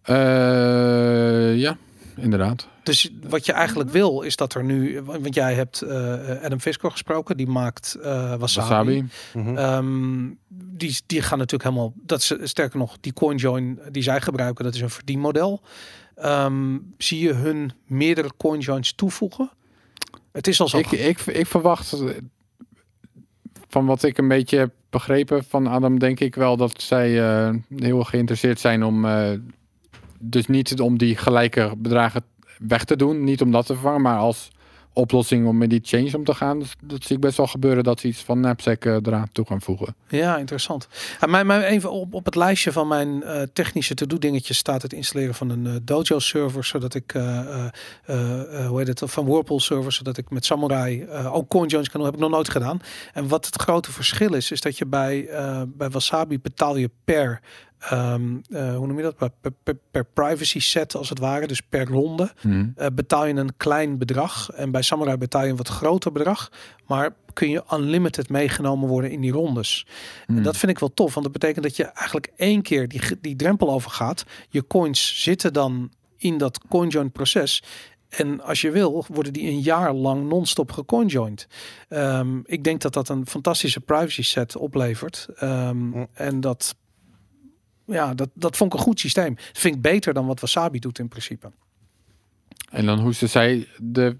Eh, 0.01 1.57
ja, 1.57 1.77
inderdaad. 2.15 2.67
Dus 2.83 3.09
wat 3.29 3.45
je 3.45 3.51
eigenlijk 3.51 3.89
wil 3.89 4.21
is 4.21 4.35
dat 4.35 4.53
er 4.53 4.63
nu, 4.63 5.01
want 5.01 5.35
jij 5.35 5.53
hebt 5.53 5.81
eh, 5.81 6.43
Adam 6.43 6.59
Fisker 6.59 6.91
gesproken, 6.91 7.37
die 7.37 7.47
maakt 7.47 7.97
eh 8.01 8.35
wasabi. 8.35 8.39
Wasabi. 8.39 9.05
Mhm. 9.33 9.57
Ehm, 9.57 10.29
die, 10.77 10.99
die 11.05 11.21
gaan 11.21 11.37
natuurlijk 11.37 11.69
helemaal, 11.69 11.93
dat 11.95 12.19
is 12.19 12.33
sterker 12.43 12.79
nog, 12.79 12.97
die 13.01 13.13
CoinJoin 13.13 13.79
die 13.91 14.03
zij 14.03 14.21
gebruiken, 14.21 14.63
dat 14.63 14.73
is 14.73 14.81
een 14.81 14.89
verdienmodel. 14.89 15.61
Ehm, 16.17 16.77
zie 16.97 17.19
je 17.19 17.33
hun 17.33 17.71
meerdere 17.85 18.31
CoinJoins 18.37 18.93
toevoegen? 18.93 19.49
Het 20.31 20.47
is 20.47 20.61
al 20.61 20.67
zo. 20.67 20.77
Ik, 20.77 20.91
ik, 20.91 21.19
ik 21.19 21.47
verwacht, 21.47 21.93
eh, 21.93 22.09
van 23.67 23.85
wat 23.85 24.03
ik 24.03 24.17
een 24.17 24.27
beetje 24.27 24.57
heb 24.57 24.71
begrepen 24.89 25.43
van 25.43 25.67
Adam, 25.67 25.99
denk 25.99 26.19
ik 26.19 26.35
wel 26.35 26.57
dat 26.57 26.81
zij 26.81 27.29
eh, 27.29 27.55
heel 27.75 28.03
geïnteresseerd 28.03 28.59
zijn 28.59 28.83
om, 28.83 29.05
eh, 29.05 29.31
dus 30.19 30.47
niet 30.47 30.79
om 30.79 30.97
die 30.97 31.17
gelijke 31.17 31.73
bedragen 31.77 32.23
weg 32.57 32.83
te 32.83 32.95
doen, 32.95 33.23
niet 33.23 33.41
om 33.41 33.51
dat 33.51 33.65
te 33.65 33.73
vervangen, 33.73 34.01
maar 34.01 34.17
als 34.17 34.49
oplossing 34.97 35.47
om 35.47 35.57
met 35.57 35.69
die 35.69 35.79
change 35.83 36.17
om 36.17 36.23
te 36.23 36.33
gaan. 36.33 36.63
Dat 36.81 37.03
zie 37.03 37.15
ik 37.15 37.21
best 37.21 37.37
wel 37.37 37.47
gebeuren 37.47 37.83
dat 37.83 37.99
ze 37.99 38.07
iets 38.07 38.23
van 38.23 38.37
knapsack 38.37 38.85
eh, 38.85 38.93
eraan 38.93 39.29
toe 39.31 39.45
gaan 39.45 39.61
voegen. 39.61 39.95
Ja, 40.07 40.37
interessant. 40.37 40.87
Mijn, 41.25 41.47
mijn, 41.47 41.61
even 41.61 41.91
op, 41.91 42.13
op 42.13 42.25
het 42.25 42.35
lijstje 42.35 42.71
van 42.71 42.87
mijn 42.87 43.23
eh, 43.23 43.41
technische 43.53 43.93
to-do 43.93 44.17
dingetjes 44.17 44.57
staat 44.57 44.81
het 44.81 44.93
installeren 44.93 45.35
van 45.35 45.49
een 45.49 45.67
eh, 45.67 45.73
Dojo 45.81 46.19
server, 46.19 46.63
zodat 46.65 46.93
ik, 46.93 47.13
eh, 47.13 47.65
hoe 48.67 48.77
heet 48.77 48.87
het, 48.87 49.01
van 49.05 49.25
Whirlpool 49.25 49.59
server, 49.59 49.91
zodat 49.91 50.17
ik 50.17 50.29
met 50.29 50.45
Samurai 50.45 51.09
ook 51.09 51.47
CoinJoins 51.47 51.89
kan 51.89 51.99
doen. 51.99 52.09
Heb 52.09 52.17
ik 52.17 52.23
nog 52.23 52.31
nooit 52.31 52.49
gedaan. 52.49 52.79
En 53.13 53.27
wat 53.27 53.45
het 53.45 53.61
grote 53.61 53.91
verschil 53.91 54.33
is, 54.33 54.51
is 54.51 54.61
dat 54.61 54.77
je 54.77 54.85
bij, 54.85 55.29
bij 55.67 55.89
Wasabi 55.89 56.39
betaal 56.39 56.75
je 56.75 56.89
per, 57.03 57.41
ehm, 57.79 58.37
eh, 58.49 58.75
hoe 58.75 58.87
noem 58.87 58.97
je 58.97 59.13
dat, 59.17 59.31
per, 59.63 59.75
per, 59.91 60.05
privacy 60.05 60.59
set 60.59 60.95
als 60.95 61.09
het 61.09 61.19
ware, 61.19 61.47
dus 61.47 61.61
per 61.61 61.87
ronde. 61.87 62.33
eh, 62.75 62.87
betaal 62.93 63.25
je 63.25 63.33
een 63.33 63.57
klein 63.57 63.97
bedrag. 63.97 64.49
En 64.49 64.71
bij 64.71 64.81
Samurai 64.81 65.17
betaal 65.17 65.43
je 65.43 65.49
een 65.49 65.55
wat 65.55 65.67
groter 65.67 66.11
bedrag. 66.11 66.51
Maar 66.87 67.15
kun 67.33 67.49
je 67.49 67.63
unlimited 67.73 68.29
meegenomen 68.29 68.87
worden 68.87 69.11
in 69.11 69.21
die 69.21 69.31
rondes. 69.31 69.87
Hmm. 70.25 70.37
En 70.37 70.43
dat 70.43 70.57
vind 70.57 70.71
ik 70.71 70.79
wel 70.79 70.93
tof. 70.93 71.13
Want 71.13 71.25
dat 71.25 71.39
betekent 71.39 71.63
dat 71.63 71.75
je 71.75 71.83
eigenlijk 71.83 72.31
één 72.35 72.61
keer 72.61 72.87
die, 72.87 73.01
die 73.21 73.35
drempel 73.35 73.71
overgaat. 73.71 74.25
Je 74.49 74.67
coins 74.67 75.21
zitten 75.23 75.53
dan 75.53 75.91
in 76.17 76.37
dat 76.37 76.59
CoinJoin 76.69 77.11
proces. 77.11 77.63
En 78.09 78.41
als 78.41 78.61
je 78.61 78.71
wil, 78.71 79.05
worden 79.07 79.33
die 79.33 79.49
een 79.49 79.61
jaar 79.61 79.93
lang 79.93 80.27
non-stop 80.27 80.71
gecoinjoined. 80.71 81.47
Ehm 81.89 82.39
ik 82.43 82.63
denk 82.63 82.81
dat 82.81 82.93
dat 82.93 83.09
een 83.09 83.27
fantastische 83.27 83.79
privacy 83.79 84.23
set 84.23 84.55
oplevert. 84.55 85.27
Ehm. 85.35 86.05
En 86.13 86.39
dat, 86.39 86.75
ja, 87.87 88.13
dat, 88.13 88.29
dat 88.33 88.57
vond 88.57 88.73
ik 88.73 88.79
een 88.79 88.85
goed 88.85 88.99
systeem. 88.99 89.35
Dat 89.35 89.45
vind 89.53 89.75
ik 89.75 89.81
beter 89.81 90.13
dan 90.13 90.25
wat 90.25 90.39
Wasabi 90.39 90.79
doet 90.79 90.99
in 90.99 91.07
principe. 91.07 91.51
En 92.71 92.85
dan 92.85 92.99
hoesten 92.99 93.29
zij 93.29 93.67
de 93.77 94.17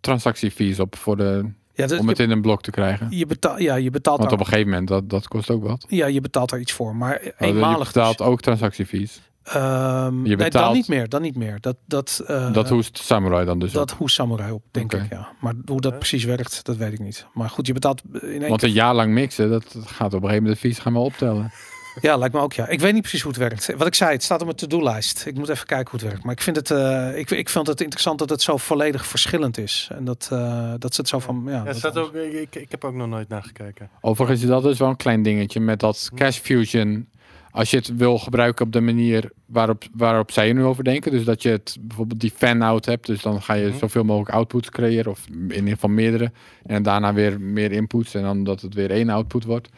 transactiefees 0.00 0.80
op 0.80 0.96
voor 0.96 1.16
de, 1.16 1.50
Ja, 1.74 1.86
dus 1.86 1.98
om 1.98 2.08
het 2.08 2.16
je, 2.16 2.22
in 2.22 2.30
een 2.30 2.40
blok 2.40 2.62
te 2.62 2.70
krijgen. 2.70 3.06
je, 3.10 3.26
betaalt, 3.26 3.60
ja, 3.60 3.74
je 3.74 3.90
betaalt 3.90 4.18
Want 4.18 4.32
op 4.32 4.40
een 4.40 4.46
gegeven 4.46 4.68
moment, 4.70 4.88
dat, 4.88 5.10
dat 5.10 5.28
kost 5.28 5.50
ook 5.50 5.62
wat. 5.62 5.84
ja, 5.88 6.06
je 6.06 6.20
betaalt 6.20 6.50
daar 6.50 6.60
iets 6.60 6.72
voor. 6.72 6.96
Maar 6.96 7.16
Oh, 7.16 7.24
Je 7.24 7.34
eenmalig. 7.38 7.86
betaalt 7.86 8.20
ook 8.20 8.40
transactiefees. 8.40 9.00
dus. 9.00 9.20
Ehm, 9.42 10.22
nee, 10.22 10.36
dan 10.36 10.44
betaalt- 10.46 10.74
niet 10.74 10.88
meer. 10.88 11.08
Dan 11.08 11.22
niet 11.22 11.36
meer. 11.36 11.60
Dat, 11.60 11.76
dat, 11.86 12.22
eh, 12.26 12.52
dat 12.52 12.68
hoest 12.68 12.98
Samurai 12.98 13.44
dan 13.46 13.58
dus 13.58 13.72
dat 13.72 13.92
op. 13.92 13.98
hoe 13.98 14.10
Samurai 14.10 14.52
op, 14.52 14.62
denk 14.70 14.92
ik. 14.92 15.10
Ja. 15.10 15.28
Maar 15.40 15.54
hoe 15.66 15.80
dat 15.80 15.98
precies 15.98 16.24
werkt, 16.24 16.64
dat 16.64 16.76
weet 16.76 16.92
ik 16.92 16.98
niet. 16.98 17.26
Maar 17.34 17.50
goed, 17.50 17.66
je 17.66 17.72
betaalt 17.72 18.02
in 18.12 18.20
één 18.30 18.48
Want 18.48 18.60
keer. 18.60 18.68
een 18.68 18.74
jaar 18.74 18.94
lang 18.94 19.12
mixen, 19.12 19.50
dat 19.50 19.64
gaat 19.84 20.06
op 20.14 20.22
een 20.22 20.28
gegeven 20.28 20.34
moment 20.42 20.54
de 20.62 20.68
fees 20.68 20.78
gaan 20.78 20.92
we 20.92 20.98
optellen. 20.98 21.52
Ja, 22.00 22.16
lijkt 22.16 22.34
me 22.34 22.40
ook. 22.40 22.52
Ja, 22.52 22.68
ik 22.68 22.80
weet 22.80 22.92
niet 22.92 23.00
precies 23.02 23.22
hoe 23.22 23.30
het 23.32 23.40
werkt. 23.40 23.74
Wat 23.76 23.86
ik 23.86 23.94
zei, 23.94 24.12
het 24.12 24.22
staat 24.22 24.38
op 24.38 24.44
mijn 24.44 24.56
to-do-lijst. 24.56 25.26
Ik 25.26 25.34
moet 25.34 25.48
even 25.48 25.66
kijken 25.66 25.90
hoe 25.90 26.00
het 26.00 26.08
werkt. 26.08 26.24
Maar 26.24 26.32
ik 26.34 26.40
vind 26.42 26.56
het, 26.56 26.70
eh, 26.70 27.18
ik, 27.18 27.30
ik 27.30 27.48
vind 27.48 27.66
het 27.66 27.80
interessant 27.80 28.18
dat 28.18 28.30
het 28.30 28.42
zo 28.42 28.56
volledig 28.56 29.06
verschillend 29.06 29.58
is. 29.58 29.88
En 29.92 30.04
dat, 30.04 30.28
eh, 30.32 30.72
dat 30.78 30.94
ze 30.94 31.00
het 31.00 31.10
zo 31.10 31.18
van. 31.18 31.42
Ja, 31.46 31.52
Ja, 31.52 31.64
dat 31.64 31.76
staat 31.76 31.96
ook, 31.96 32.14
ik, 32.14 32.54
ik, 32.54 32.70
heb 32.70 32.84
ook 32.84 32.94
nog 32.94 33.08
nooit 33.08 33.28
nagekeken. 33.28 33.90
Overigens 34.00 34.42
is 34.42 34.48
dat 34.48 34.62
dus 34.62 34.78
wel 34.78 34.88
een 34.88 34.96
klein 34.96 35.22
dingetje 35.22 35.60
met 35.60 35.80
dat 35.80 36.10
Cash 36.14 36.38
Fusion. 36.38 37.08
Als 37.52 37.70
je 37.70 37.76
het 37.76 37.96
wil 37.96 38.18
gebruiken 38.18 38.66
op 38.66 38.72
de 38.72 38.80
manier 38.80 39.30
waarop, 39.46 39.84
waarop 39.92 40.30
zij 40.30 40.48
er 40.48 40.54
nu 40.54 40.64
over 40.64 40.84
denken. 40.84 41.10
Dus 41.10 41.24
dat 41.24 41.42
je 41.42 41.48
het 41.48 41.76
bijvoorbeeld 41.80 42.20
die 42.20 42.32
fan-out 42.36 42.84
hebt. 42.84 43.06
Dus 43.06 43.22
dan 43.22 43.42
ga 43.42 43.54
je 43.54 43.68
Mhm. 43.68 43.78
zoveel 43.78 44.04
mogelijk 44.04 44.30
outputs 44.34 44.70
creëren. 44.70 45.10
Of 45.10 45.26
in 45.28 45.50
ieder 45.54 45.68
geval 45.70 45.90
meerdere. 45.90 46.32
En 46.66 46.82
daarna 46.82 47.14
weer 47.14 47.40
meer 47.40 47.72
inputs. 47.72 48.14
En 48.14 48.22
dan 48.22 48.44
dat 48.44 48.60
het 48.60 48.74
weer 48.74 48.90
één 48.90 49.08
output 49.08 49.44
wordt. 49.44 49.68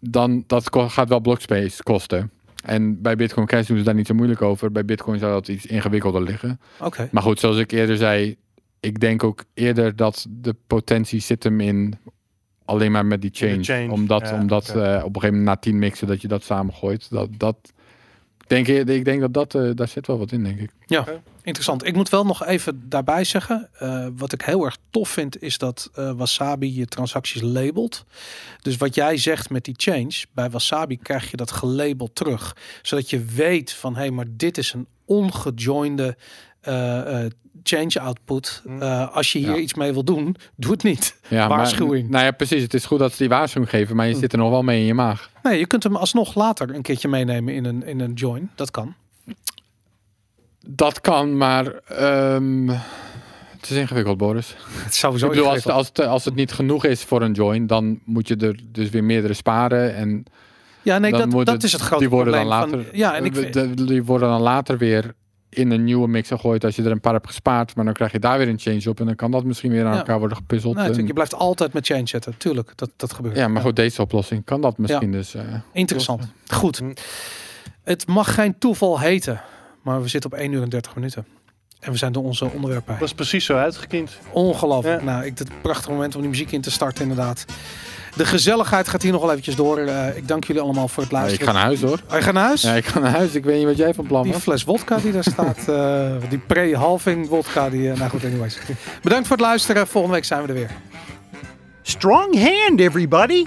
Dan 0.00 0.44
dat 0.46 0.68
gaat 0.72 1.08
wel 1.08 1.20
blockspace 1.20 1.82
kosten. 1.82 2.30
En 2.64 3.02
bij 3.02 3.16
Bitcoin 3.16 3.46
Cash 3.46 3.66
doen 3.66 3.78
ze 3.78 3.84
daar 3.84 3.94
niet 3.94 4.06
zo 4.06 4.14
moeilijk 4.14 4.42
over. 4.42 4.72
Bij 4.72 4.84
Bitcoin 4.84 5.18
zou 5.18 5.32
dat 5.32 5.48
iets 5.48 5.66
ingewikkelder 5.66 6.22
liggen. 6.22 6.60
Oké. 6.80 7.08
Maar 7.12 7.22
goed, 7.22 7.40
zoals 7.40 7.58
ik 7.58 7.70
eerder 7.70 7.96
zei, 7.96 8.36
ik 8.80 9.00
denk 9.00 9.24
ook 9.24 9.44
eerder 9.54 9.96
dat 9.96 10.26
de 10.28 10.54
potentie 10.66 11.20
zit 11.20 11.42
hem 11.42 11.60
in 11.60 11.98
alleen 12.64 12.92
maar 12.92 13.06
met 13.06 13.22
die 13.22 13.30
change. 13.32 13.90
Omdat, 13.90 14.28
ja, 14.28 14.40
omdat 14.40 14.68
eh, 14.68 14.74
op 14.74 15.14
een 15.14 15.20
gegeven 15.20 15.38
moment 15.38 15.44
na 15.44 15.56
10 15.56 15.78
mixen 15.78 16.06
dat 16.06 16.22
je 16.22 16.28
dat 16.28 16.42
samengooit. 16.42 17.10
Dat, 17.10 17.28
dat, 17.36 17.72
denk, 18.48 18.68
ik 18.68 18.88
ik 18.88 19.04
denk 19.04 19.20
dat, 19.20 19.34
dat 19.34 19.54
eh, 19.54 19.70
daar 19.74 19.88
zit 19.88 20.06
wel 20.06 20.18
wat 20.18 20.32
in, 20.32 20.44
denk 20.44 20.60
ik. 20.60 20.70
Interessant. 21.42 21.86
Ik 21.86 21.94
moet 21.94 22.08
wel 22.08 22.24
nog 22.24 22.46
even 22.46 22.88
daarbij 22.88 23.24
zeggen. 23.24 23.68
eh, 23.78 24.06
wat 24.16 24.32
ik 24.32 24.42
heel 24.42 24.64
erg 24.64 24.76
tof 24.90 25.08
vind, 25.08 25.42
is 25.42 25.58
dat 25.58 25.90
eh, 25.94 26.12
Wasabi 26.12 26.74
je 26.74 26.86
transacties 26.86 27.42
labelt. 27.42 28.04
Dus 28.62 28.76
wat 28.76 28.94
jij 28.94 29.16
zegt 29.16 29.50
met 29.50 29.64
die 29.64 29.74
change, 29.76 30.24
bij 30.32 30.50
Wasabi 30.50 30.98
krijg 30.98 31.30
je 31.30 31.36
dat 31.36 31.50
gelabeld 31.50 32.14
terug. 32.14 32.56
Zodat 32.82 33.10
je 33.10 33.24
weet 33.24 33.72
van 33.72 33.94
hé, 33.94 34.00
hey, 34.00 34.10
maar 34.10 34.26
dit 34.28 34.58
is 34.58 34.72
een 34.72 34.86
ongejoinde 35.04 36.16
change 37.62 38.00
output. 38.00 38.62
Hm. 38.66 38.82
Eh, 38.82 39.14
als 39.16 39.32
je 39.32 39.38
hier 39.38 39.48
Ja. 39.54 39.56
iets 39.56 39.74
mee 39.74 39.92
wil 39.92 40.04
doen, 40.04 40.36
doe 40.56 40.70
het 40.72 40.82
niet. 40.82 41.16
Ja, 41.28 41.48
Waarschuwing. 41.48 42.02
Maar, 42.02 42.10
nou 42.10 42.24
ja, 42.24 42.30
precies. 42.30 42.62
Het 42.62 42.74
is 42.74 42.84
goed 42.84 42.98
dat 42.98 43.10
ze 43.12 43.18
die 43.18 43.28
waarschuwing 43.28 43.70
geven, 43.72 43.96
maar 43.96 44.06
je 44.06 44.14
Hm. 44.14 44.18
zit 44.20 44.32
er 44.32 44.38
nog 44.38 44.50
wel 44.50 44.62
mee 44.62 44.80
in 44.80 44.86
je 44.86 44.94
maag. 44.94 45.30
Nee, 45.42 45.58
je 45.58 45.66
kunt 45.66 45.82
hem 45.82 45.96
alsnog 45.96 46.34
later 46.34 46.74
een 46.74 46.82
keertje 46.82 47.08
meenemen 47.08 47.54
in 47.54 47.64
een, 47.64 47.86
in 47.86 48.00
een 48.00 48.12
join. 48.12 48.50
Dat 48.54 48.70
kan. 48.70 48.94
Dat 50.66 51.00
kan, 51.00 51.36
maar 51.36 51.66
ehm, 51.86 52.68
het 52.68 53.70
is 53.70 53.76
ingewikkeld, 53.76 54.16
Boris. 54.18 54.54
Het 54.84 54.92
is 54.92 54.98
sowieso 54.98 55.26
ik 55.26 55.32
bedoel, 55.32 55.50
als, 55.50 55.66
als, 55.66 55.86
het, 55.86 56.00
als 56.00 56.24
het 56.24 56.34
niet 56.34 56.52
genoeg 56.52 56.84
is 56.84 57.02
voor 57.04 57.22
een 57.22 57.32
join, 57.32 57.66
dan 57.66 58.00
moet 58.04 58.28
je 58.28 58.36
er 58.36 58.60
dus 58.72 58.90
weer 58.90 59.04
meerdere 59.04 59.34
sparen. 59.34 59.94
En 59.94 60.24
Ja, 60.82 60.98
nee, 60.98 61.10
dan 61.10 61.30
dat, 61.30 61.44
dat 61.46 61.54
het- 61.54 61.62
is 61.64 61.72
het 61.72 61.80
grote 61.80 61.98
die 62.02 62.08
worden 62.12 62.32
probleem. 62.32 62.58
dan 62.60 62.68
van- 62.68 62.78
later, 62.78 62.96
ja, 62.96 63.14
en 63.16 63.24
ik 63.24 63.36
eh, 63.36 63.86
die 63.86 64.04
worden 64.04 64.28
dan 64.28 64.40
later 64.40 64.78
weer 64.78 65.14
in 65.50 65.70
een 65.70 65.84
nieuwe 65.84 66.08
mix 66.08 66.28
gegooid 66.28 66.64
als 66.64 66.76
je 66.76 66.82
er 66.82 66.90
een 66.90 67.00
paar 67.00 67.12
hebt 67.12 67.26
gespaard. 67.26 67.74
Maar 67.76 67.84
dan 67.84 67.94
krijg 67.94 68.12
je 68.12 68.18
daar 68.18 68.38
weer 68.38 68.48
een 68.48 68.58
change 68.58 68.88
op 68.88 69.00
en 69.00 69.06
dan 69.06 69.14
kan 69.16 69.30
dat 69.30 69.44
misschien 69.44 69.70
weer 69.70 69.84
aan 69.84 69.92
Ja. 69.92 69.98
elkaar 69.98 70.18
worden 70.18 70.36
gepuzzeld. 70.36 70.76
Nee, 70.76 70.90
En- 70.90 71.06
je 71.06 71.12
blijft 71.12 71.34
altijd 71.34 71.72
met 71.72 71.86
change 71.86 72.06
zetten. 72.06 72.34
Tuurlijk, 72.36 72.72
dat, 72.74 72.90
dat 72.96 73.12
gebeurt. 73.12 73.36
ja, 73.36 73.48
maar 73.48 73.62
goed, 73.62 73.76
deze 73.76 74.02
oplossing 74.02 74.44
kan 74.44 74.60
dat 74.60 74.78
misschien 74.78 75.12
dus. 75.12 75.34
eh, 75.34 75.42
Interessant. 75.72 76.32
Goed. 76.46 76.78
Hm. 76.78 76.92
Het 77.84 78.06
mag 78.06 78.34
geen 78.34 78.58
toeval 78.58 79.00
heten, 79.00 79.40
maar 79.82 80.02
we 80.02 80.08
zitten 80.08 80.32
op 80.32 80.38
1 80.38 80.52
uur 80.52 80.62
en 80.62 80.68
30 80.68 80.94
minuten. 80.94 81.26
En 81.80 81.92
we 81.92 81.98
zijn 81.98 82.12
door 82.12 82.24
onze 82.24 82.44
onderwerp 82.50 82.86
bij. 82.86 82.98
Dat 82.98 83.08
is 83.08 83.14
precies 83.14 83.44
zo 83.44 83.56
uitgekiend. 83.56 84.18
Ongelooflijk. 84.32 85.00
Ja. 85.00 85.06
Nou, 85.06 85.24
ik 85.24 85.38
het 85.38 85.50
prachtige 85.62 85.90
moment 85.90 86.14
om 86.14 86.20
die 86.20 86.30
muziek 86.30 86.52
in 86.52 86.60
te 86.60 86.70
starten, 86.70 87.02
inderdaad. 87.02 87.44
De 88.18 88.24
gezelligheid 88.24 88.88
gaat 88.88 89.02
hier 89.02 89.12
nog 89.12 89.20
wel 89.20 89.30
eventjes 89.30 89.56
door. 89.56 89.78
Eh, 89.78 90.16
ik 90.16 90.28
dank 90.28 90.44
jullie 90.44 90.62
allemaal 90.62 90.88
voor 90.88 91.02
het 91.02 91.12
ik 91.12 91.18
luisteren. 91.18 91.46
ga 91.46 91.52
naar 91.52 91.62
huis 91.62 91.80
hoor. 91.80 92.00
Oh, 92.10 92.16
je 92.16 92.22
gaat 92.22 92.34
naar 92.34 92.44
huis? 92.44 92.62
Ja, 92.62 92.72
ik 92.74 92.86
ga 92.86 92.98
naar 92.98 93.10
huis. 93.10 93.34
Ik 93.34 93.44
weet 93.44 93.56
niet 93.58 93.66
wat 93.66 93.76
jij 93.76 93.94
van 93.94 94.06
plan 94.06 94.22
Die 94.22 94.32
was. 94.32 94.42
fles 94.42 94.64
wodka 94.64 94.96
die 94.96 95.12
daar 95.12 95.24
staat. 95.24 95.58
eh, 95.68 96.12
die 96.28 96.38
pre-halving 96.38 97.28
wodka. 97.28 97.70
Die, 97.70 97.90
eh, 97.90 97.98
nou 97.98 98.10
goed, 98.10 98.24
anyways. 98.24 98.58
Bedankt 99.02 99.26
voor 99.26 99.36
het 99.36 99.46
luisteren. 99.46 99.86
Volgende 99.86 100.16
week 100.16 100.24
zijn 100.24 100.42
we 100.42 100.48
er 100.48 100.54
weer. 100.54 100.70
Strong 101.82 102.34
hand, 102.34 102.80
everybody! 102.80 103.46